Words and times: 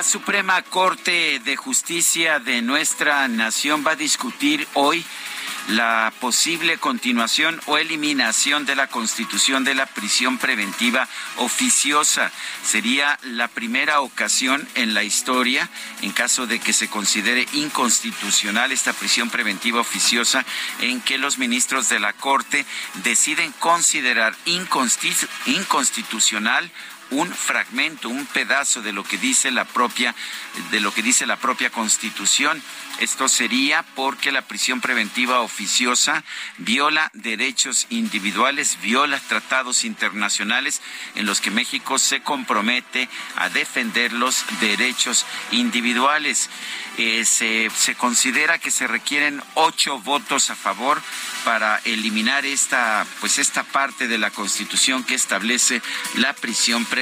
La 0.00 0.04
Suprema 0.04 0.62
Corte 0.62 1.42
de 1.44 1.56
Justicia 1.56 2.38
de 2.38 2.62
nuestra 2.62 3.28
nación 3.28 3.84
va 3.86 3.90
a 3.90 3.96
discutir 3.96 4.66
hoy 4.72 5.04
la 5.68 6.10
posible 6.20 6.78
continuación 6.78 7.60
o 7.66 7.76
eliminación 7.76 8.64
de 8.64 8.76
la 8.76 8.86
constitución 8.86 9.62
de 9.62 9.74
la 9.74 9.84
prisión 9.84 10.38
preventiva 10.38 11.06
oficiosa. 11.36 12.32
Sería 12.64 13.18
la 13.24 13.48
primera 13.48 14.00
ocasión 14.00 14.66
en 14.74 14.94
la 14.94 15.04
historia, 15.04 15.68
en 16.00 16.12
caso 16.12 16.46
de 16.46 16.60
que 16.60 16.72
se 16.72 16.88
considere 16.88 17.46
inconstitucional 17.52 18.72
esta 18.72 18.94
prisión 18.94 19.28
preventiva 19.28 19.80
oficiosa, 19.80 20.46
en 20.80 21.02
que 21.02 21.18
los 21.18 21.36
ministros 21.36 21.90
de 21.90 22.00
la 22.00 22.14
Corte 22.14 22.64
deciden 23.04 23.52
considerar 23.58 24.34
inconstitucional 24.46 26.70
un 27.10 27.32
fragmento, 27.32 28.08
un 28.08 28.26
pedazo 28.26 28.82
de 28.82 28.92
lo 28.92 29.04
que 29.04 29.18
dice 29.18 29.50
la 29.50 29.64
propia 29.64 30.14
de 30.70 30.80
lo 30.80 30.92
que 30.92 31.02
dice 31.02 31.26
la 31.26 31.36
propia 31.36 31.70
Constitución. 31.70 32.62
Esto 32.98 33.28
sería 33.28 33.82
porque 33.94 34.30
la 34.30 34.42
prisión 34.42 34.80
preventiva 34.80 35.40
oficiosa 35.40 36.22
viola 36.58 37.10
derechos 37.14 37.86
individuales, 37.88 38.78
viola 38.82 39.18
tratados 39.20 39.84
internacionales 39.84 40.82
en 41.14 41.24
los 41.24 41.40
que 41.40 41.50
México 41.50 41.98
se 41.98 42.20
compromete 42.20 43.08
a 43.36 43.48
defender 43.48 44.12
los 44.12 44.44
derechos 44.60 45.24
individuales. 45.50 46.50
Eh, 46.98 47.24
se, 47.24 47.70
se 47.74 47.94
considera 47.94 48.58
que 48.58 48.70
se 48.70 48.86
requieren 48.86 49.42
ocho 49.54 49.98
votos 50.00 50.50
a 50.50 50.56
favor 50.56 51.00
para 51.44 51.78
eliminar 51.84 52.44
esta, 52.44 53.06
pues 53.20 53.38
esta 53.38 53.62
parte 53.62 54.08
de 54.08 54.18
la 54.18 54.30
Constitución 54.30 55.04
que 55.04 55.14
establece 55.14 55.80
la 56.16 56.34
prisión 56.34 56.84
preventiva 56.84 56.99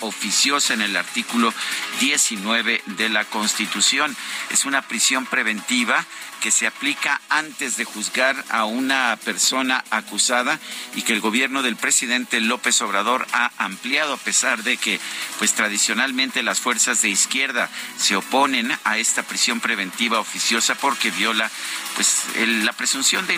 oficiosa 0.00 0.74
en 0.74 0.82
el 0.82 0.96
artículo 0.96 1.52
19 2.00 2.82
de 2.86 3.08
la 3.08 3.24
Constitución. 3.24 4.14
Es 4.50 4.64
una 4.64 4.82
prisión 4.82 5.26
preventiva 5.26 6.04
que 6.44 6.50
se 6.50 6.66
aplica 6.66 7.22
antes 7.30 7.78
de 7.78 7.86
juzgar 7.86 8.44
a 8.50 8.66
una 8.66 9.18
persona 9.24 9.82
acusada 9.88 10.60
y 10.94 11.00
que 11.00 11.14
el 11.14 11.22
gobierno 11.22 11.62
del 11.62 11.76
presidente 11.76 12.38
López 12.38 12.82
Obrador 12.82 13.26
ha 13.32 13.50
ampliado 13.56 14.12
a 14.12 14.18
pesar 14.18 14.62
de 14.62 14.76
que 14.76 15.00
pues 15.38 15.54
tradicionalmente 15.54 16.42
las 16.42 16.60
fuerzas 16.60 17.00
de 17.00 17.08
izquierda 17.08 17.70
se 17.96 18.16
oponen 18.16 18.76
a 18.84 18.98
esta 18.98 19.22
prisión 19.22 19.60
preventiva 19.60 20.20
oficiosa 20.20 20.74
porque 20.74 21.10
viola 21.10 21.50
pues 21.94 22.24
la 22.36 22.74
presunción 22.74 23.26
de 23.26 23.36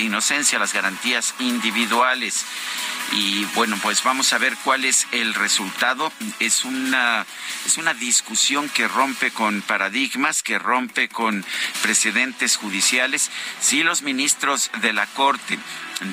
inocencia, 0.00 0.60
las 0.60 0.72
garantías 0.72 1.34
individuales. 1.40 2.44
Y 3.14 3.44
bueno, 3.56 3.78
pues 3.82 4.02
vamos 4.04 4.32
a 4.32 4.38
ver 4.38 4.56
cuál 4.64 4.84
es 4.84 5.06
el 5.12 5.34
resultado. 5.34 6.10
Es 6.38 6.64
una, 6.64 7.26
es 7.66 7.76
una 7.76 7.92
discusión 7.92 8.70
que 8.70 8.88
rompe 8.88 9.30
con 9.32 9.60
paradigmas, 9.60 10.42
que 10.42 10.58
rompe 10.58 11.08
con 11.08 11.44
precedentes 11.82 12.11
judiciales. 12.56 13.30
Si 13.60 13.82
los 13.82 14.02
ministros 14.02 14.70
de 14.80 14.92
la 14.92 15.06
Corte 15.06 15.58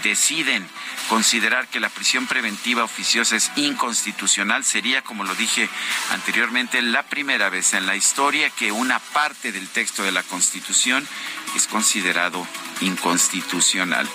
deciden 0.04 0.68
considerar 1.10 1.68
que 1.68 1.80
la 1.80 1.90
prisión 1.90 2.28
preventiva 2.28 2.84
oficiosa 2.84 3.36
es 3.36 3.52
inconstitucional, 3.56 4.64
sería, 4.64 5.02
como 5.02 5.24
lo 5.24 5.34
dije 5.36 5.70
anteriormente, 6.12 6.82
la 6.82 7.04
primera 7.04 7.50
vez 7.50 7.74
en 7.74 7.86
la 7.86 7.96
historia 7.96 8.50
que 8.50 8.72
una 8.72 9.00
parte 9.00 9.52
del 9.52 9.68
texto 9.68 10.04
de 10.04 10.12
la 10.12 10.24
Constitución 10.24 11.08
es 11.56 11.68
considerado 11.68 12.46
inconstitucional. 12.82 14.08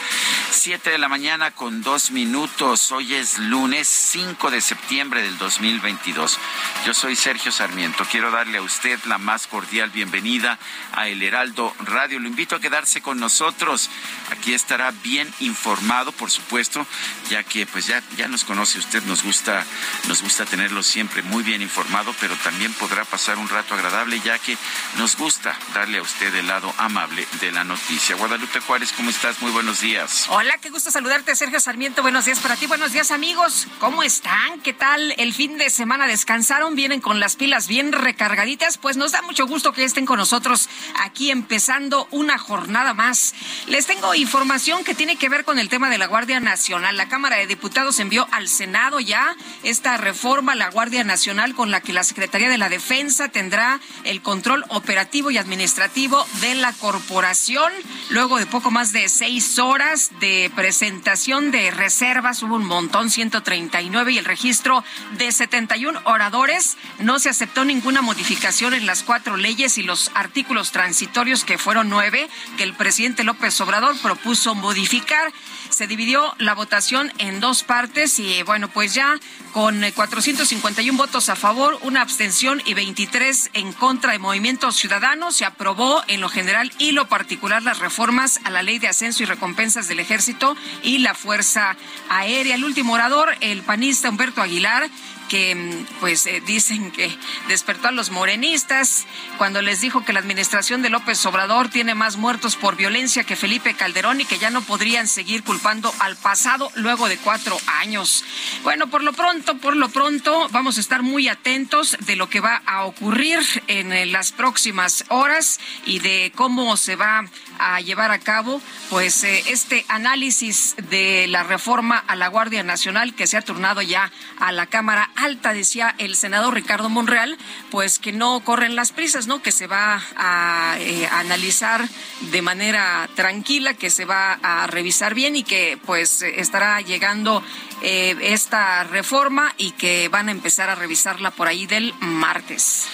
Siete 0.51 0.91
de 0.91 0.99
la 0.99 1.09
mañana 1.09 1.51
con 1.51 1.83
dos 1.83 2.11
minutos. 2.11 2.93
Hoy 2.93 3.15
es 3.15 3.39
lunes 3.39 3.89
5 3.89 4.51
de 4.51 4.61
septiembre 4.61 5.23
del 5.23 5.37
2022. 5.39 6.39
Yo 6.87 6.95
soy 6.95 7.17
Sergio 7.17 7.53
Sarmiento. 7.53 8.05
Quiero 8.11 8.31
darle 8.31 8.59
a 8.59 8.63
usted 8.63 8.99
la 9.05 9.19
más 9.19 9.47
cordial 9.47 9.91
bienvenida 9.91 10.59
a 10.93 11.09
El 11.09 11.23
Heraldo 11.23 11.75
Radio. 11.81 12.21
Lo 12.21 12.29
invito 12.29 12.57
a 12.57 12.61
quedarse 12.61 13.03
con 13.03 13.19
nosotros. 13.19 13.91
Aquí 14.31 14.55
estará 14.55 14.91
bien 15.03 15.33
informado, 15.41 16.13
por 16.13 16.31
supuesto, 16.31 16.87
ya 17.29 17.43
que 17.43 17.67
pues 17.67 17.87
ya, 17.87 18.03
ya 18.17 18.29
nos 18.29 18.45
conoce 18.45 18.79
usted. 18.79 19.03
Nos 19.05 19.23
gusta, 19.23 19.65
nos 20.09 20.23
gusta 20.23 20.45
tenerlo 20.45 20.83
siempre 20.83 21.23
muy 21.23 21.43
bien 21.43 21.63
informado, 21.63 22.15
pero 22.21 22.35
también 22.37 22.73
podrá 22.75 23.05
pasar 23.05 23.39
un 23.39 23.49
rato 23.49 23.75
agradable, 23.75 24.21
ya 24.21 24.39
que 24.39 24.57
nos 24.97 25.17
gusta 25.17 25.57
darle 25.75 25.99
a 25.99 26.03
usted 26.03 26.35
el 26.35 26.47
lado 26.47 26.73
amable 26.79 27.27
de 27.41 27.53
la 27.53 27.65
noticia. 27.65 28.17
Guadalupe 28.17 28.54
Juárez, 28.61 28.93
¿cómo 28.93 29.11
estás? 29.11 29.41
Muy 29.43 29.51
buenos 29.51 29.81
días. 29.81 30.27
Hola, 30.29 30.59
qué 30.59 30.71
gusto 30.71 30.91
saludarte, 30.91 31.35
Sergio 31.35 31.61
Sarmiento. 31.61 32.03
Buenos 32.03 32.25
días 32.25 32.41
para 32.41 32.57
ti, 32.57 32.67
buenos 32.67 32.93
días, 32.93 33.11
amigos. 33.11 33.67
¿Cómo 33.81 34.03
están? 34.03 34.61
¿Qué 34.61 34.73
tal 34.73 35.15
el 35.19 35.35
fin 35.35 35.59
de 35.59 35.71
semana? 35.71 36.07
¿Descansaron? 36.07 36.75
¿Vienen 36.75 37.01
con 37.01 37.21
las 37.21 37.37
pilas 37.37 37.69
bien 37.69 37.93
recargaditas? 37.93 38.79
Pues 38.79 38.97
nos 38.97 39.13
da 39.13 39.23
mucho 39.23 39.47
gusto 39.47 39.73
que 39.73 39.85
estén 39.85 40.07
con 40.07 40.19
nosotros 40.19 40.69
aquí 41.01 41.31
empezando 41.31 42.07
una 42.11 42.39
jornada 42.39 42.95
más. 42.95 43.35
Les 43.67 43.87
tengo 43.87 44.15
información 44.15 44.85
que 44.85 44.95
tiene 44.95 45.17
que 45.17 45.29
ver 45.29 45.45
con 45.45 45.59
el 45.59 45.69
tema 45.69 45.91
de 45.91 45.99
la 45.99 46.07
Guardia 46.07 46.41
Nacional. 46.41 46.97
La 46.97 47.09
Cámara 47.09 47.37
de 47.37 47.47
Diputados 47.47 47.99
envió 47.99 48.29
al 48.31 48.49
Senado 48.49 49.01
ya 49.01 49.37
esta 49.63 49.97
reforma 49.97 50.53
a 50.53 50.57
la 50.57 50.71
Guardia 50.71 51.05
Nacional 51.05 51.55
con 51.55 51.71
la 51.71 51.81
que 51.81 51.93
la 51.93 52.05
Secretaría 52.05 52.49
de 52.49 52.59
la 52.59 52.69
Defensa 52.69 53.29
tendrá 53.29 53.81
el 54.05 54.23
control 54.23 54.65
operativo 54.69 55.31
y 55.31 55.39
administrativo 55.39 56.27
de 56.41 56.55
la 56.55 56.73
corporación. 56.73 57.73
Luego 58.11 58.39
de 58.39 58.44
poco 58.47 58.71
más 58.71 58.93
de 58.93 59.09
seis 59.09 59.59
horas 59.59 60.11
de 60.21 60.51
presentación 60.55 61.51
de 61.51 61.71
reservas, 61.71 62.43
hubo 62.43 62.57
un 62.57 62.65
montón, 62.65 63.11
139 63.11 64.13
y 64.13 64.19
el 64.19 64.25
registro 64.25 64.85
de 65.19 65.31
71 65.33 66.01
oradores. 66.05 66.77
No 66.99 67.19
se 67.19 67.29
aceptó 67.29 67.65
ninguna 67.65 68.03
modificación 68.03 68.75
en 68.75 68.87
las 68.87 69.03
cuatro 69.03 69.37
leyes 69.37 69.79
y 69.79 69.83
los 69.83 70.11
artículos 70.15 70.73
transitorios, 70.73 71.45
que 71.45 71.59
fueron 71.59 71.89
nueve, 71.89 72.29
que 72.57 72.65
el 72.65 72.75
presidente 72.75 73.25
López 73.25 73.61
Obrador 73.61 73.97
propuso 74.01 74.55
modificar. 74.55 75.33
Se 75.75 75.89
dividió 75.89 76.33
la 76.39 76.55
votación 76.55 77.13
en 77.19 77.41
dos 77.41 77.65
partes 77.65 78.21
y 78.21 78.45
bueno, 78.45 78.69
pues 78.69 78.95
ya 78.95 79.19
con 79.53 79.83
451 79.91 80.97
votos 80.97 81.29
a 81.29 81.35
favor, 81.35 81.79
una 81.83 82.01
abstención 82.01 82.63
y 82.65 82.75
23 82.75 83.51
en 83.55 83.73
contra 83.73 84.13
de 84.13 84.21
Movimiento 84.21 84.71
Ciudadano, 84.71 85.33
se 85.33 85.45
aprobó 85.45 86.01
en 86.07 86.21
lo 86.21 86.29
general 86.29 86.71
y 86.79 86.93
lo 86.93 87.09
particular 87.09 87.65
las 87.65 87.81
reformas 87.81 88.39
a 88.45 88.51
la 88.51 88.63
ley 88.63 88.79
de 88.79 88.87
ascenso 88.87 89.25
y 89.25 89.27
recompensas 89.27 89.89
del 89.89 89.99
ejército 89.99 90.57
y 90.85 90.99
la 90.99 91.15
Fuerza 91.15 91.77
Aérea. 92.09 92.55
El 92.55 92.65
último 92.65 92.93
orador, 92.93 93.35
el 93.41 93.63
panista 93.63 94.09
Humberto 94.09 94.43
Aguilar, 94.43 94.89
que 95.35 95.85
pues 95.99 96.27
eh, 96.27 96.41
dicen 96.47 96.93
que 96.93 97.11
despertó 97.49 97.89
a 97.89 97.91
los 97.91 98.13
morenistas 98.13 99.05
cuando 99.37 99.63
les 99.63 99.81
dijo 99.81 100.05
que 100.05 100.13
la 100.13 100.21
administración 100.21 100.81
de 100.81 100.91
López 100.91 101.27
Obrador 101.27 101.69
tiene 101.71 101.97
más 101.97 102.17
muertos 102.17 102.55
por 102.55 102.77
violencia 102.77 103.25
que 103.25 103.35
Felipe 103.35 103.75
Calderón 103.75 104.21
y 104.21 104.27
que 104.27 104.39
ya 104.39 104.51
no 104.51 104.63
podrían 104.63 105.09
seguir 105.09 105.43
culpando 105.43 105.93
al 105.99 106.15
pasado 106.15 106.71
luego 106.77 107.09
de 107.09 107.17
cuatro 107.17 107.59
años. 107.81 108.25
Bueno, 108.63 108.87
por 108.87 109.03
lo 109.03 109.13
pronto, 109.13 109.59
por 109.59 109.75
lo 109.75 109.89
pronto, 109.89 110.49
vamos 110.53 110.77
a 110.77 110.81
estar 110.81 111.03
muy 111.03 111.27
atentos 111.27 111.97
de 111.99 112.15
lo 112.15 112.29
que 112.29 112.39
va 112.39 112.63
a 112.65 112.85
ocurrir 112.85 113.41
en 113.67 113.93
eh, 113.93 114.07
las 114.07 114.31
próximas 114.31 115.05
horas 115.09 115.59
y 115.85 115.99
de 115.99 116.31
cómo 116.37 116.77
se 116.77 116.95
va 116.95 117.25
a 117.59 117.81
llevar 117.81 118.13
a 118.13 118.21
cabo 118.21 118.61
pues 118.89 119.25
eh, 119.25 119.43
este 119.49 119.85
análisis 119.89 120.77
de 120.91 121.27
la 121.27 121.43
reforma 121.43 121.99
a 121.99 122.15
la 122.15 122.29
Guardia 122.29 122.63
Nacional 122.63 123.15
que 123.15 123.27
se 123.27 123.37
ha 123.37 123.43
turnado 123.43 123.83
ya 123.83 124.13
a 124.39 124.53
la 124.53 124.67
Cámara 124.67 125.11
Alta, 125.25 125.55
decía 125.55 125.95
el 125.99 126.17
senador 126.17 126.55
Ricardo 126.55 126.91
Monreal, 126.91 127.39
pues 127.71 127.99
que 127.99 128.13
no 128.13 128.41
corren 128.41 128.77
las 128.77 128.93
prisas, 128.93 129.27
¿no? 129.27 129.43
Que 129.43 129.53
se 129.53 129.67
va 129.67 130.03
a 130.17 130.77
eh, 130.79 131.09
analizar 131.11 131.89
de 132.21 132.43
manera 132.43 133.09
tranquila, 133.15 133.75
que 133.75 133.89
se 133.89 134.05
va 134.05 134.39
a 134.43 134.67
revisar 134.67 135.15
bien 135.15 135.35
y 135.37 135.43
que 135.43 135.79
pues 135.87 136.21
estará 136.23 136.81
llegando 136.83 137.43
eh, 137.83 138.17
esta 138.21 138.85
reforma 138.85 139.53
y 139.57 139.73
que 139.73 140.09
van 140.09 140.29
a 140.29 140.33
empezar 140.33 140.69
a 140.69 140.75
revisarla 140.75 141.31
por 141.31 141.49
ahí 141.49 141.67
del 141.67 141.95
martes. 142.01 142.87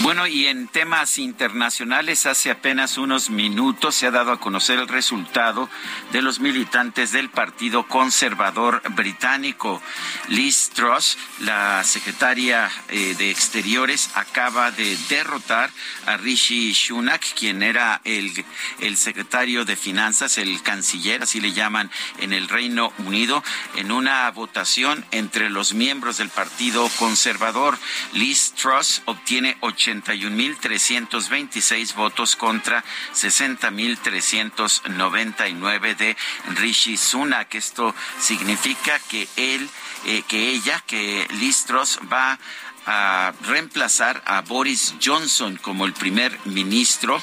Bueno, 0.00 0.26
y 0.26 0.46
en 0.46 0.68
temas 0.68 1.18
internacionales, 1.18 2.26
hace 2.26 2.50
apenas 2.50 2.98
unos 2.98 3.30
minutos 3.30 3.94
se 3.94 4.06
ha 4.06 4.10
dado 4.10 4.32
a 4.32 4.40
conocer 4.40 4.78
el 4.78 4.88
resultado 4.88 5.68
de 6.12 6.20
los 6.20 6.40
militantes 6.40 7.12
del 7.12 7.30
Partido 7.30 7.86
Conservador 7.86 8.82
Británico. 8.90 9.80
Liz 10.28 10.70
Truss, 10.74 11.16
la 11.40 11.63
secretaria 11.84 12.70
eh, 12.88 13.14
de 13.16 13.30
Exteriores, 13.30 14.10
acaba 14.14 14.70
de 14.70 14.96
derrotar 15.08 15.70
a 16.06 16.16
Rishi 16.16 16.74
Sunak, 16.74 17.22
quien 17.34 17.62
era 17.62 18.00
el, 18.04 18.44
el 18.80 18.96
secretario 18.96 19.64
de 19.64 19.76
Finanzas, 19.76 20.38
el 20.38 20.60
canciller, 20.62 21.22
así 21.22 21.40
le 21.40 21.52
llaman 21.52 21.90
en 22.18 22.32
el 22.32 22.48
Reino 22.48 22.92
Unido, 22.98 23.44
en 23.76 23.92
una 23.92 24.28
votación 24.30 25.04
entre 25.10 25.50
los 25.50 25.74
miembros 25.74 26.16
del 26.18 26.28
Partido 26.28 26.88
Conservador. 26.98 27.76
Liz 28.12 28.52
Truss 28.52 29.02
obtiene 29.04 29.56
81.326 29.60 31.94
votos 31.94 32.36
contra 32.36 32.84
60.399 33.14 35.96
de 35.96 36.16
Rishi 36.54 36.96
Sunak. 36.96 37.54
Esto 37.54 37.94
significa 38.18 38.98
que 38.98 39.28
él, 39.36 39.68
eh, 40.06 40.22
que 40.28 40.50
ella, 40.50 40.82
que 40.86 41.26
Liz 41.38 41.64
Truss 41.64 41.98
va 42.12 42.38
a 42.86 43.32
reemplazar 43.42 44.22
a 44.26 44.42
Boris 44.42 44.94
Johnson 45.02 45.58
como 45.62 45.86
el 45.86 45.94
primer 45.94 46.38
ministro 46.44 47.22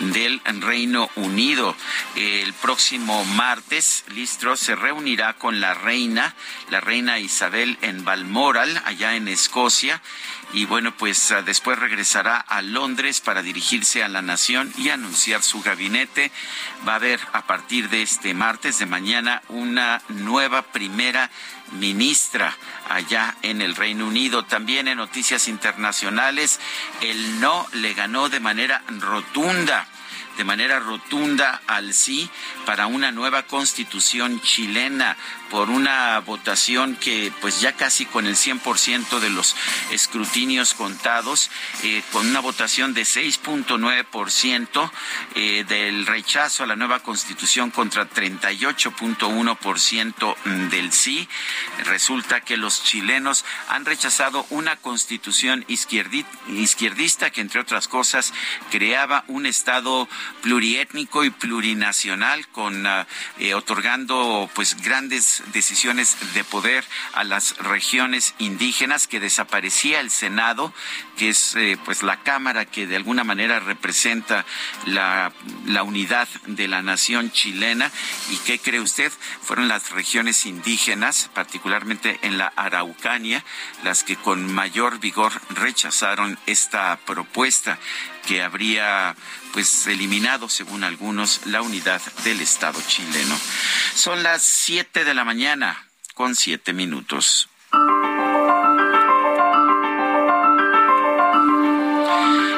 del 0.00 0.40
Reino 0.60 1.10
Unido. 1.16 1.76
El 2.16 2.52
próximo 2.54 3.24
martes, 3.24 4.04
Listro 4.14 4.56
se 4.56 4.74
reunirá 4.74 5.34
con 5.34 5.60
la 5.60 5.74
reina, 5.74 6.34
la 6.70 6.80
reina 6.80 7.18
Isabel 7.18 7.78
en 7.82 8.04
Balmoral, 8.04 8.82
allá 8.86 9.14
en 9.14 9.28
Escocia, 9.28 10.00
y 10.54 10.66
bueno, 10.66 10.94
pues 10.94 11.32
ah, 11.32 11.40
después 11.40 11.78
regresará 11.78 12.36
a 12.36 12.60
Londres 12.60 13.22
para 13.22 13.42
dirigirse 13.42 14.04
a 14.04 14.08
la 14.08 14.20
nación 14.20 14.70
y 14.76 14.90
anunciar 14.90 15.42
su 15.42 15.62
gabinete. 15.62 16.30
Va 16.86 16.92
a 16.92 16.96
haber 16.96 17.20
a 17.32 17.46
partir 17.46 17.88
de 17.88 18.02
este 18.02 18.34
martes 18.34 18.78
de 18.78 18.84
mañana 18.84 19.42
una 19.48 20.02
nueva 20.08 20.60
primera 20.60 21.30
ministra 21.72 22.56
allá 22.88 23.36
en 23.42 23.62
el 23.62 23.74
Reino 23.74 24.06
Unido. 24.06 24.44
También 24.44 24.88
en 24.88 24.98
noticias 24.98 25.48
internacionales, 25.48 26.60
el 27.00 27.40
no 27.40 27.66
le 27.72 27.94
ganó 27.94 28.28
de 28.28 28.40
manera 28.40 28.82
rotunda 28.88 29.86
de 30.36 30.44
manera 30.44 30.78
rotunda 30.78 31.62
al 31.66 31.94
sí 31.94 32.28
para 32.66 32.86
una 32.86 33.10
nueva 33.12 33.44
constitución 33.44 34.40
chilena 34.40 35.16
por 35.50 35.68
una 35.68 36.18
votación 36.20 36.96
que 36.96 37.30
pues 37.42 37.60
ya 37.60 37.74
casi 37.74 38.06
con 38.06 38.26
el 38.26 38.36
100% 38.36 39.20
de 39.20 39.28
los 39.28 39.54
escrutinios 39.90 40.72
contados, 40.72 41.50
eh, 41.82 42.02
con 42.10 42.26
una 42.26 42.40
votación 42.40 42.94
de 42.94 43.02
6.9% 43.02 44.90
eh, 45.34 45.66
del 45.68 46.06
rechazo 46.06 46.64
a 46.64 46.66
la 46.66 46.76
nueva 46.76 47.00
constitución 47.00 47.70
contra 47.70 48.08
38.1% 48.08 50.70
del 50.70 50.90
sí. 50.92 51.28
Resulta 51.84 52.40
que 52.40 52.56
los 52.56 52.82
chilenos 52.82 53.44
han 53.68 53.84
rechazado 53.84 54.46
una 54.48 54.76
constitución 54.76 55.66
izquierdista 55.68 57.28
que 57.30 57.42
entre 57.42 57.60
otras 57.60 57.88
cosas 57.88 58.32
creaba 58.70 59.24
un 59.28 59.44
Estado 59.44 60.08
pluriétnico 60.42 61.24
y 61.24 61.30
plurinacional 61.30 62.46
con 62.48 62.86
ah, 62.86 63.06
eh, 63.38 63.54
otorgando 63.54 64.50
pues 64.54 64.80
grandes 64.82 65.42
decisiones 65.52 66.16
de 66.34 66.44
poder 66.44 66.84
a 67.14 67.24
las 67.24 67.56
regiones 67.58 68.34
indígenas, 68.38 69.06
que 69.06 69.20
desaparecía 69.20 70.00
el 70.00 70.10
Senado, 70.10 70.72
que 71.16 71.30
es 71.30 71.54
eh, 71.56 71.78
pues 71.84 72.02
la 72.02 72.22
Cámara 72.22 72.64
que 72.64 72.86
de 72.86 72.96
alguna 72.96 73.24
manera 73.24 73.60
representa 73.60 74.44
la, 74.86 75.32
la 75.66 75.82
unidad 75.82 76.28
de 76.46 76.68
la 76.68 76.82
nación 76.82 77.30
chilena. 77.30 77.90
¿Y 78.30 78.36
qué 78.38 78.58
cree 78.58 78.80
usted? 78.80 79.12
Fueron 79.42 79.68
las 79.68 79.90
regiones 79.90 80.46
indígenas, 80.46 81.30
particularmente 81.34 82.18
en 82.22 82.38
la 82.38 82.52
Araucanía, 82.56 83.44
las 83.84 84.04
que 84.04 84.16
con 84.16 84.52
mayor 84.52 85.00
vigor 85.00 85.32
rechazaron 85.50 86.38
esta 86.46 86.98
propuesta 87.04 87.78
que 88.26 88.42
habría 88.42 89.14
pues 89.52 89.86
eliminado, 89.86 90.48
según 90.48 90.84
algunos, 90.84 91.46
la 91.46 91.62
unidad 91.62 92.00
del 92.24 92.40
Estado 92.40 92.80
chileno. 92.86 93.38
Son 93.94 94.22
las 94.22 94.42
siete 94.42 95.04
de 95.04 95.14
la 95.14 95.24
mañana 95.24 95.86
con 96.14 96.34
siete 96.34 96.72
minutos. 96.72 97.48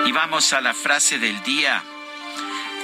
Y 0.07 0.13
vamos 0.13 0.53
a 0.53 0.61
la 0.61 0.75
frase 0.75 1.19
del 1.19 1.43
día. 1.43 1.83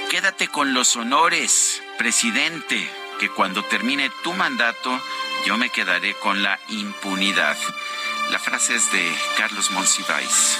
Quédate 0.09 0.49
con 0.49 0.73
los 0.73 0.95
honores, 0.95 1.81
presidente, 1.97 2.89
que 3.19 3.29
cuando 3.29 3.63
termine 3.63 4.11
tu 4.23 4.33
mandato 4.33 5.01
yo 5.45 5.57
me 5.57 5.69
quedaré 5.69 6.13
con 6.15 6.43
la 6.43 6.59
impunidad. 6.69 7.57
La 8.29 8.39
frase 8.39 8.75
es 8.75 8.91
de 8.91 9.11
Carlos 9.37 9.71
Monsiváis. 9.71 10.57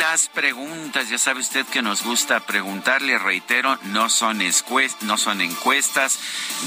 Las 0.00 0.28
preguntas, 0.28 1.10
ya 1.10 1.18
sabe 1.18 1.40
usted 1.40 1.66
que 1.66 1.82
nos 1.82 2.02
gusta 2.02 2.40
preguntarle, 2.40 3.18
reitero, 3.18 3.78
no 3.92 4.08
son, 4.08 4.40
no 5.02 5.18
son 5.18 5.40
encuestas, 5.42 6.18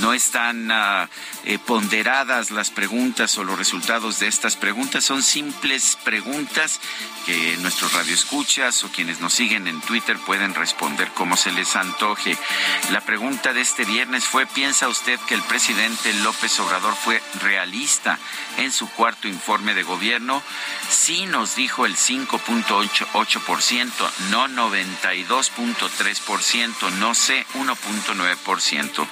no 0.01 0.13
están 0.13 0.71
ah, 0.71 1.09
eh, 1.43 1.57
ponderadas 1.57 2.51
las 2.51 2.69
preguntas 2.69 3.35
o 3.39 3.43
los 3.43 3.57
resultados 3.57 4.19
de 4.19 4.27
estas 4.27 4.55
preguntas, 4.55 5.03
son 5.03 5.23
simples 5.23 5.97
preguntas 6.03 6.79
que 7.25 7.57
nuestros 7.57 7.93
radioescuchas 7.93 8.83
o 8.83 8.91
quienes 8.91 9.19
nos 9.19 9.33
siguen 9.33 9.67
en 9.67 9.81
Twitter 9.81 10.17
pueden 10.19 10.53
responder 10.53 11.09
como 11.09 11.35
se 11.35 11.51
les 11.51 11.75
antoje. 11.75 12.37
La 12.91 13.01
pregunta 13.01 13.51
de 13.51 13.61
este 13.61 13.83
viernes 13.83 14.25
fue, 14.25 14.45
¿piensa 14.45 14.87
usted 14.89 15.19
que 15.21 15.33
el 15.33 15.41
presidente 15.41 16.13
López 16.21 16.59
Obrador 16.59 16.93
fue 16.95 17.21
realista 17.41 18.19
en 18.57 18.71
su 18.71 18.87
cuarto 18.89 19.27
informe 19.27 19.73
de 19.73 19.81
gobierno? 19.81 20.43
Sí 20.89 21.25
nos 21.25 21.55
dijo 21.55 21.87
el 21.87 21.95
5.8 21.95 23.07
8%, 23.25 23.89
no 24.31 24.47
92.3%, 24.47 26.91
no 26.93 27.13
sé 27.15 27.45
1.9%. 27.53 29.07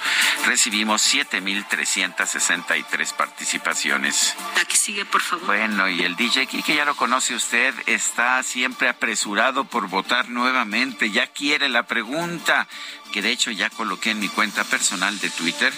Recibimos 0.46 1.14
7.363 1.14 3.12
participaciones. 3.14 4.34
Aquí 4.60 4.76
sigue, 4.76 5.04
por 5.04 5.22
favor. 5.22 5.46
Bueno, 5.46 5.88
y 5.88 6.02
el 6.02 6.16
DJ 6.16 6.46
que 6.46 6.74
ya 6.74 6.84
lo 6.84 6.96
conoce 6.96 7.34
usted, 7.34 7.74
está 7.86 8.42
siempre 8.42 8.88
apresurado 8.88 9.64
por 9.64 9.88
votar 9.88 10.28
nuevamente, 10.28 11.10
ya 11.10 11.26
quiere 11.28 11.68
la 11.68 11.84
pregunta, 11.84 12.66
que 13.12 13.22
de 13.22 13.30
hecho 13.30 13.50
ya 13.50 13.70
coloqué 13.70 14.10
en 14.10 14.20
mi 14.20 14.28
cuenta 14.28 14.64
personal 14.64 15.18
de 15.20 15.30
Twitter 15.30 15.72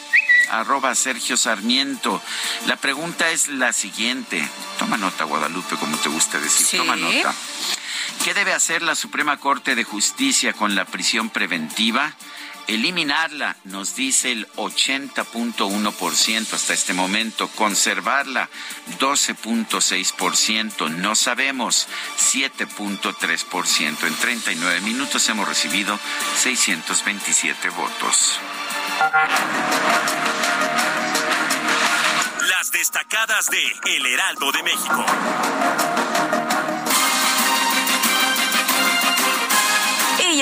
arroba 0.50 0.95
Sergio 0.95 1.37
Sarmiento. 1.37 2.21
La 2.67 2.76
pregunta 2.76 3.31
es 3.31 3.49
la 3.49 3.73
siguiente. 3.73 4.47
Toma 4.79 4.97
nota, 4.97 5.25
Guadalupe, 5.25 5.76
como 5.76 5.97
te 5.97 6.09
gusta 6.09 6.38
decir. 6.38 6.79
Toma 6.79 6.97
nota. 6.97 7.35
¿Qué 8.23 8.35
debe 8.35 8.52
hacer 8.52 8.83
la 8.83 8.94
Suprema 8.94 9.38
Corte 9.38 9.75
de 9.75 9.85
Justicia 9.85 10.52
con 10.52 10.75
la 10.75 10.85
prisión 10.85 11.30
preventiva? 11.30 12.14
Eliminarla, 12.66 13.56
nos 13.64 13.94
dice 13.94 14.33
el 14.33 14.49
80.1% 14.52 16.54
hasta 16.54 16.73
este 16.73 16.94
momento. 16.94 17.49
Conservarla, 17.49 18.49
12.6%. 18.99 20.90
No 20.90 21.14
sabemos, 21.14 21.87
7.3%. 22.18 24.06
En 24.06 24.14
39 24.14 24.80
minutos 24.80 25.28
hemos 25.28 25.47
recibido 25.47 25.99
627 26.38 27.68
votos. 27.68 28.40
Las 32.49 32.73
destacadas 32.73 33.50
de 33.50 33.97
El 33.97 34.06
Heraldo 34.06 34.52
de 34.52 34.62
México. 34.62 35.04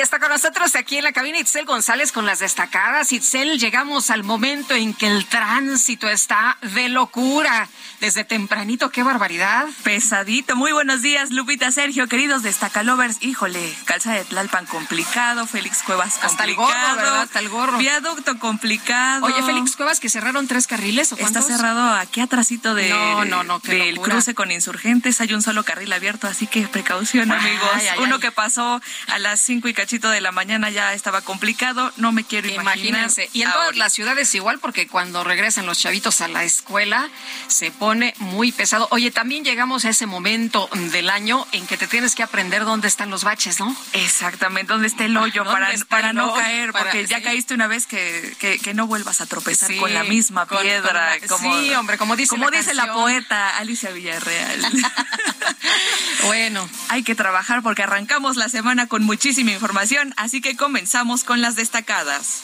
Está 0.02 0.18
con 0.18 0.30
nosotros 0.30 0.74
aquí 0.74 0.98
en 0.98 1.04
la 1.04 1.12
cabina 1.12 1.38
Itzel 1.38 1.64
González 1.64 2.10
con 2.10 2.26
las 2.26 2.40
destacadas. 2.40 3.12
Itzel, 3.12 3.58
llegamos 3.58 4.10
al 4.10 4.24
momento 4.24 4.74
en 4.74 4.94
que 4.94 5.06
el 5.06 5.26
tránsito 5.26 6.08
está 6.08 6.58
de 6.60 6.88
locura. 6.88 7.68
Desde 8.00 8.24
tempranito, 8.24 8.90
qué 8.90 9.04
barbaridad. 9.04 9.66
Pesadito. 9.84 10.56
Muy 10.56 10.72
buenos 10.72 11.02
días, 11.02 11.30
Lupita, 11.30 11.70
Sergio, 11.70 12.08
queridos 12.08 12.42
destacalovers. 12.42 13.18
Híjole, 13.22 13.72
calza 13.84 14.12
de 14.12 14.24
Tlalpan 14.24 14.66
complicado, 14.66 15.46
Félix 15.46 15.82
Cuevas 15.84 16.18
complicado. 16.18 16.32
Hasta 16.32 16.44
el 16.44 16.54
gorro, 16.56 16.96
¿verdad? 16.96 17.22
Hasta 17.22 17.38
el 17.38 17.48
gorro. 17.48 17.78
Viaducto 17.78 18.38
complicado. 18.40 19.26
Oye, 19.26 19.40
Félix 19.44 19.76
Cuevas, 19.76 20.00
que 20.00 20.08
cerraron 20.08 20.48
tres 20.48 20.66
carriles, 20.66 21.12
¿o 21.12 21.16
Está 21.16 21.42
cerrado 21.42 21.94
aquí 21.94 22.20
atrásito 22.20 22.74
de, 22.74 22.88
no, 22.88 23.24
no, 23.24 23.44
no, 23.44 23.60
del 23.60 24.00
cruce 24.00 24.34
con 24.34 24.50
insurgentes. 24.50 25.20
Hay 25.20 25.32
un 25.32 25.42
solo 25.42 25.62
carril 25.62 25.92
abierto, 25.92 26.26
así 26.26 26.48
que 26.48 26.66
precaución, 26.66 27.30
amigos. 27.30 27.70
Ay, 27.74 27.86
ay, 27.86 27.98
Uno 28.00 28.16
ay. 28.16 28.20
que 28.20 28.32
pasó 28.32 28.80
a 29.06 29.18
las 29.20 29.40
cinco 29.40 29.68
y 29.68 29.74
de 30.00 30.20
la 30.20 30.32
mañana 30.32 30.70
ya 30.70 30.94
estaba 30.94 31.20
complicado. 31.20 31.92
No 31.96 32.12
me 32.12 32.24
quiero 32.24 32.48
imaginar. 32.48 32.78
Imagínense. 32.78 33.28
Y 33.32 33.42
en 33.42 33.48
ahora. 33.48 33.60
todas 33.60 33.76
las 33.76 33.92
ciudades 33.92 34.34
igual, 34.34 34.58
porque 34.58 34.86
cuando 34.86 35.24
regresan 35.24 35.66
los 35.66 35.78
chavitos 35.78 36.20
a 36.20 36.28
la 36.28 36.44
escuela, 36.44 37.10
se 37.48 37.70
pone 37.70 38.14
muy 38.18 38.52
pesado. 38.52 38.88
Oye, 38.90 39.10
también 39.10 39.44
llegamos 39.44 39.84
a 39.84 39.90
ese 39.90 40.06
momento 40.06 40.68
del 40.92 41.10
año 41.10 41.46
en 41.52 41.66
que 41.66 41.76
te 41.76 41.86
tienes 41.86 42.14
que 42.14 42.22
aprender 42.22 42.64
dónde 42.64 42.88
están 42.88 43.10
los 43.10 43.24
baches, 43.24 43.60
¿no? 43.60 43.76
Exactamente, 43.92 44.72
dónde 44.72 44.88
está 44.88 45.04
el 45.04 45.16
hoyo 45.16 45.44
para, 45.44 45.70
para 45.88 46.12
no 46.12 46.34
caer, 46.34 46.72
para, 46.72 46.84
porque 46.86 47.06
ya 47.06 47.22
caíste 47.22 47.54
una 47.54 47.66
vez 47.66 47.86
que, 47.86 48.34
que, 48.38 48.58
que, 48.58 48.74
no 48.74 48.86
vuelvas 48.86 49.20
a 49.20 49.26
tropezar 49.26 49.68
sí, 49.68 49.76
con 49.76 49.92
la 49.92 50.04
misma 50.04 50.46
con, 50.46 50.62
piedra. 50.62 51.18
Con 51.20 51.28
como, 51.28 51.60
sí, 51.60 51.74
hombre, 51.74 51.98
como 51.98 52.16
dice, 52.16 52.30
como 52.30 52.48
la, 52.48 52.58
dice 52.58 52.74
la 52.74 52.92
poeta 52.92 53.58
Alicia 53.58 53.90
Villarreal. 53.90 54.62
bueno. 56.24 56.68
Hay 56.88 57.02
que 57.02 57.14
trabajar 57.14 57.62
porque 57.62 57.82
arrancamos 57.82 58.36
la 58.36 58.48
semana 58.48 58.86
con 58.86 59.02
muchísima 59.02 59.50
información, 59.50 59.81
así 60.16 60.40
que 60.40 60.56
comenzamos 60.56 61.24
con 61.24 61.40
las 61.40 61.56
destacadas. 61.56 62.42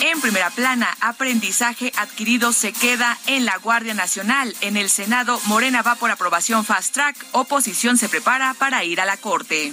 En 0.00 0.20
primera 0.20 0.50
plana, 0.50 0.96
aprendizaje 1.00 1.92
adquirido 1.96 2.52
se 2.52 2.72
queda 2.72 3.18
en 3.26 3.44
la 3.44 3.58
Guardia 3.58 3.94
Nacional. 3.94 4.54
En 4.62 4.76
el 4.76 4.88
Senado, 4.88 5.40
Morena 5.46 5.82
va 5.82 5.96
por 5.96 6.10
aprobación 6.10 6.64
fast 6.64 6.94
track. 6.94 7.16
Oposición 7.32 7.98
se 7.98 8.08
prepara 8.08 8.54
para 8.54 8.84
ir 8.84 9.00
a 9.00 9.04
la 9.04 9.16
Corte. 9.16 9.72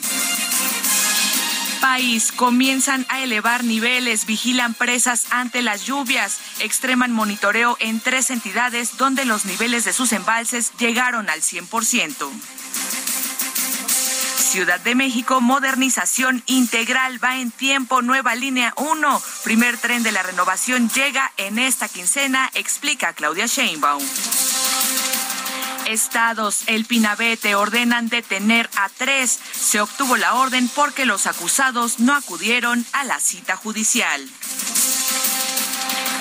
País, 1.79 2.31
comienzan 2.31 3.05
a 3.10 3.21
elevar 3.21 3.63
niveles, 3.63 4.25
vigilan 4.25 4.74
presas 4.74 5.25
ante 5.31 5.62
las 5.62 5.86
lluvias, 5.86 6.38
extreman 6.60 7.12
monitoreo 7.12 7.75
en 7.79 8.00
tres 8.00 8.29
entidades 8.29 8.98
donde 8.98 9.25
los 9.25 9.45
niveles 9.45 9.86
de 9.86 9.93
sus 9.93 10.12
embalses 10.12 10.71
llegaron 10.77 11.29
al 11.29 11.41
100%. 11.41 12.29
Ciudad 14.51 14.81
de 14.81 14.96
México, 14.96 15.39
modernización 15.39 16.43
integral 16.46 17.24
va 17.24 17.38
en 17.38 17.51
tiempo, 17.51 18.01
nueva 18.01 18.36
línea 18.36 18.74
1. 18.75 19.22
Primer 19.46 19.77
tren 19.77 20.03
de 20.03 20.12
la 20.12 20.24
renovación 20.24 20.89
llega 20.89 21.31
en 21.38 21.58
esta 21.58 21.88
quincena, 21.88 22.51
explica 22.53 23.13
Claudia 23.13 23.46
Sheinbaum. 23.46 24.03
Estados, 25.86 26.63
el 26.67 26.84
Pinabete 26.84 27.55
ordenan 27.55 28.10
detener 28.10 28.70
a 28.75 28.89
tres. 28.89 29.39
Se 29.53 29.79
obtuvo 29.79 30.17
la 30.17 30.34
orden 30.34 30.67
porque 30.67 31.05
los 31.05 31.27
acusados 31.27 32.01
no 32.01 32.13
acudieron 32.13 32.86
a 32.91 33.05
la 33.05 33.22
cita 33.22 33.55
judicial. 33.55 34.27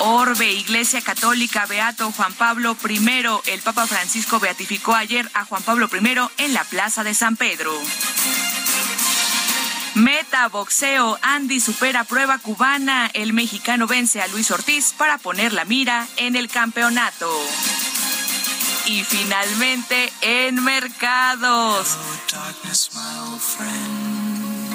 Orbe, 0.03 0.51
Iglesia 0.51 1.01
Católica, 1.01 1.67
Beato 1.67 2.11
Juan 2.11 2.33
Pablo 2.33 2.75
I. 2.89 3.51
El 3.51 3.61
Papa 3.61 3.85
Francisco 3.85 4.39
beatificó 4.39 4.95
ayer 4.95 5.29
a 5.35 5.45
Juan 5.45 5.61
Pablo 5.61 5.87
I 5.93 6.43
en 6.43 6.53
la 6.53 6.63
Plaza 6.63 7.03
de 7.03 7.13
San 7.13 7.37
Pedro. 7.37 7.71
Meta 9.93 10.47
boxeo, 10.47 11.19
Andy 11.21 11.59
supera 11.59 12.03
prueba 12.03 12.39
cubana. 12.39 13.11
El 13.13 13.33
mexicano 13.33 13.85
vence 13.85 14.21
a 14.21 14.27
Luis 14.29 14.49
Ortiz 14.49 14.93
para 14.97 15.19
poner 15.19 15.53
la 15.53 15.65
mira 15.65 16.07
en 16.17 16.35
el 16.35 16.49
campeonato. 16.49 17.29
Y 18.87 19.03
finalmente 19.03 20.11
en 20.21 20.63
mercados 20.63 21.95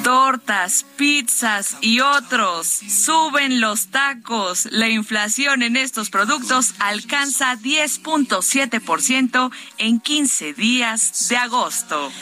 tortas, 0.07 0.87
pizzas 0.97 1.79
y 1.81 1.99
otros. 1.99 2.69
Suben 2.69 3.61
los 3.61 3.89
tacos. 3.89 4.69
La 4.71 4.89
inflación 4.89 5.65
en 5.65 5.77
estos 5.77 6.11
productos 6.11 6.75
alcanza 6.79 7.57
10.7% 7.57 9.51
en 9.79 9.99
15 9.99 10.53
días 10.53 11.29
de 11.29 11.37
agosto. 11.37 12.13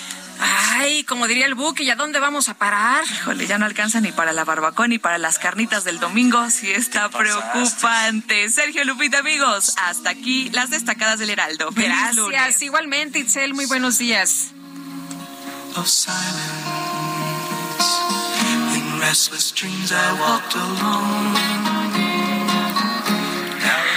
Ay, 0.41 1.05
como 1.05 1.26
diría 1.26 1.45
el 1.45 1.55
buque, 1.55 1.83
¿y 1.83 1.91
a 1.91 1.97
dónde 1.97 2.21
vamos 2.21 2.49
a 2.49 2.55
parar? 2.55 3.05
Híjole, 3.05 3.47
ya 3.47 3.59
no 3.59 3.67
alcanza 3.67 4.00
ni 4.00 4.12
para 4.12 4.33
la 4.33 4.45
barbacoa 4.45 4.88
ni 4.88 4.99
para 4.99 5.19
las 5.19 5.38
carnitas 5.38 5.85
del 5.85 6.00
domingo. 6.00 6.49
Sí 6.49 6.71
está 6.71 7.11
preocupante. 7.11 8.49
Sergio 8.49 8.83
Lupita, 8.87 9.19
amigos, 9.19 9.75
hasta 9.76 10.09
aquí 10.09 10.49
las 10.55 10.71
destacadas 10.71 11.19
del 11.19 11.29
Heraldo. 11.29 11.69
Gracias, 11.71 12.62
igualmente, 12.62 13.19
Itzel, 13.19 13.53
muy 13.53 13.67
buenos 13.67 13.99
días. 13.99 14.53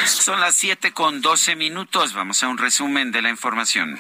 Son 0.05 0.39
las 0.39 0.55
7 0.55 0.93
con 0.93 1.22
12 1.22 1.55
minutos. 1.55 2.13
Vamos 2.13 2.43
a 2.43 2.48
un 2.48 2.57
resumen 2.57 3.12
de 3.12 3.22
la 3.22 3.29
información. 3.29 3.98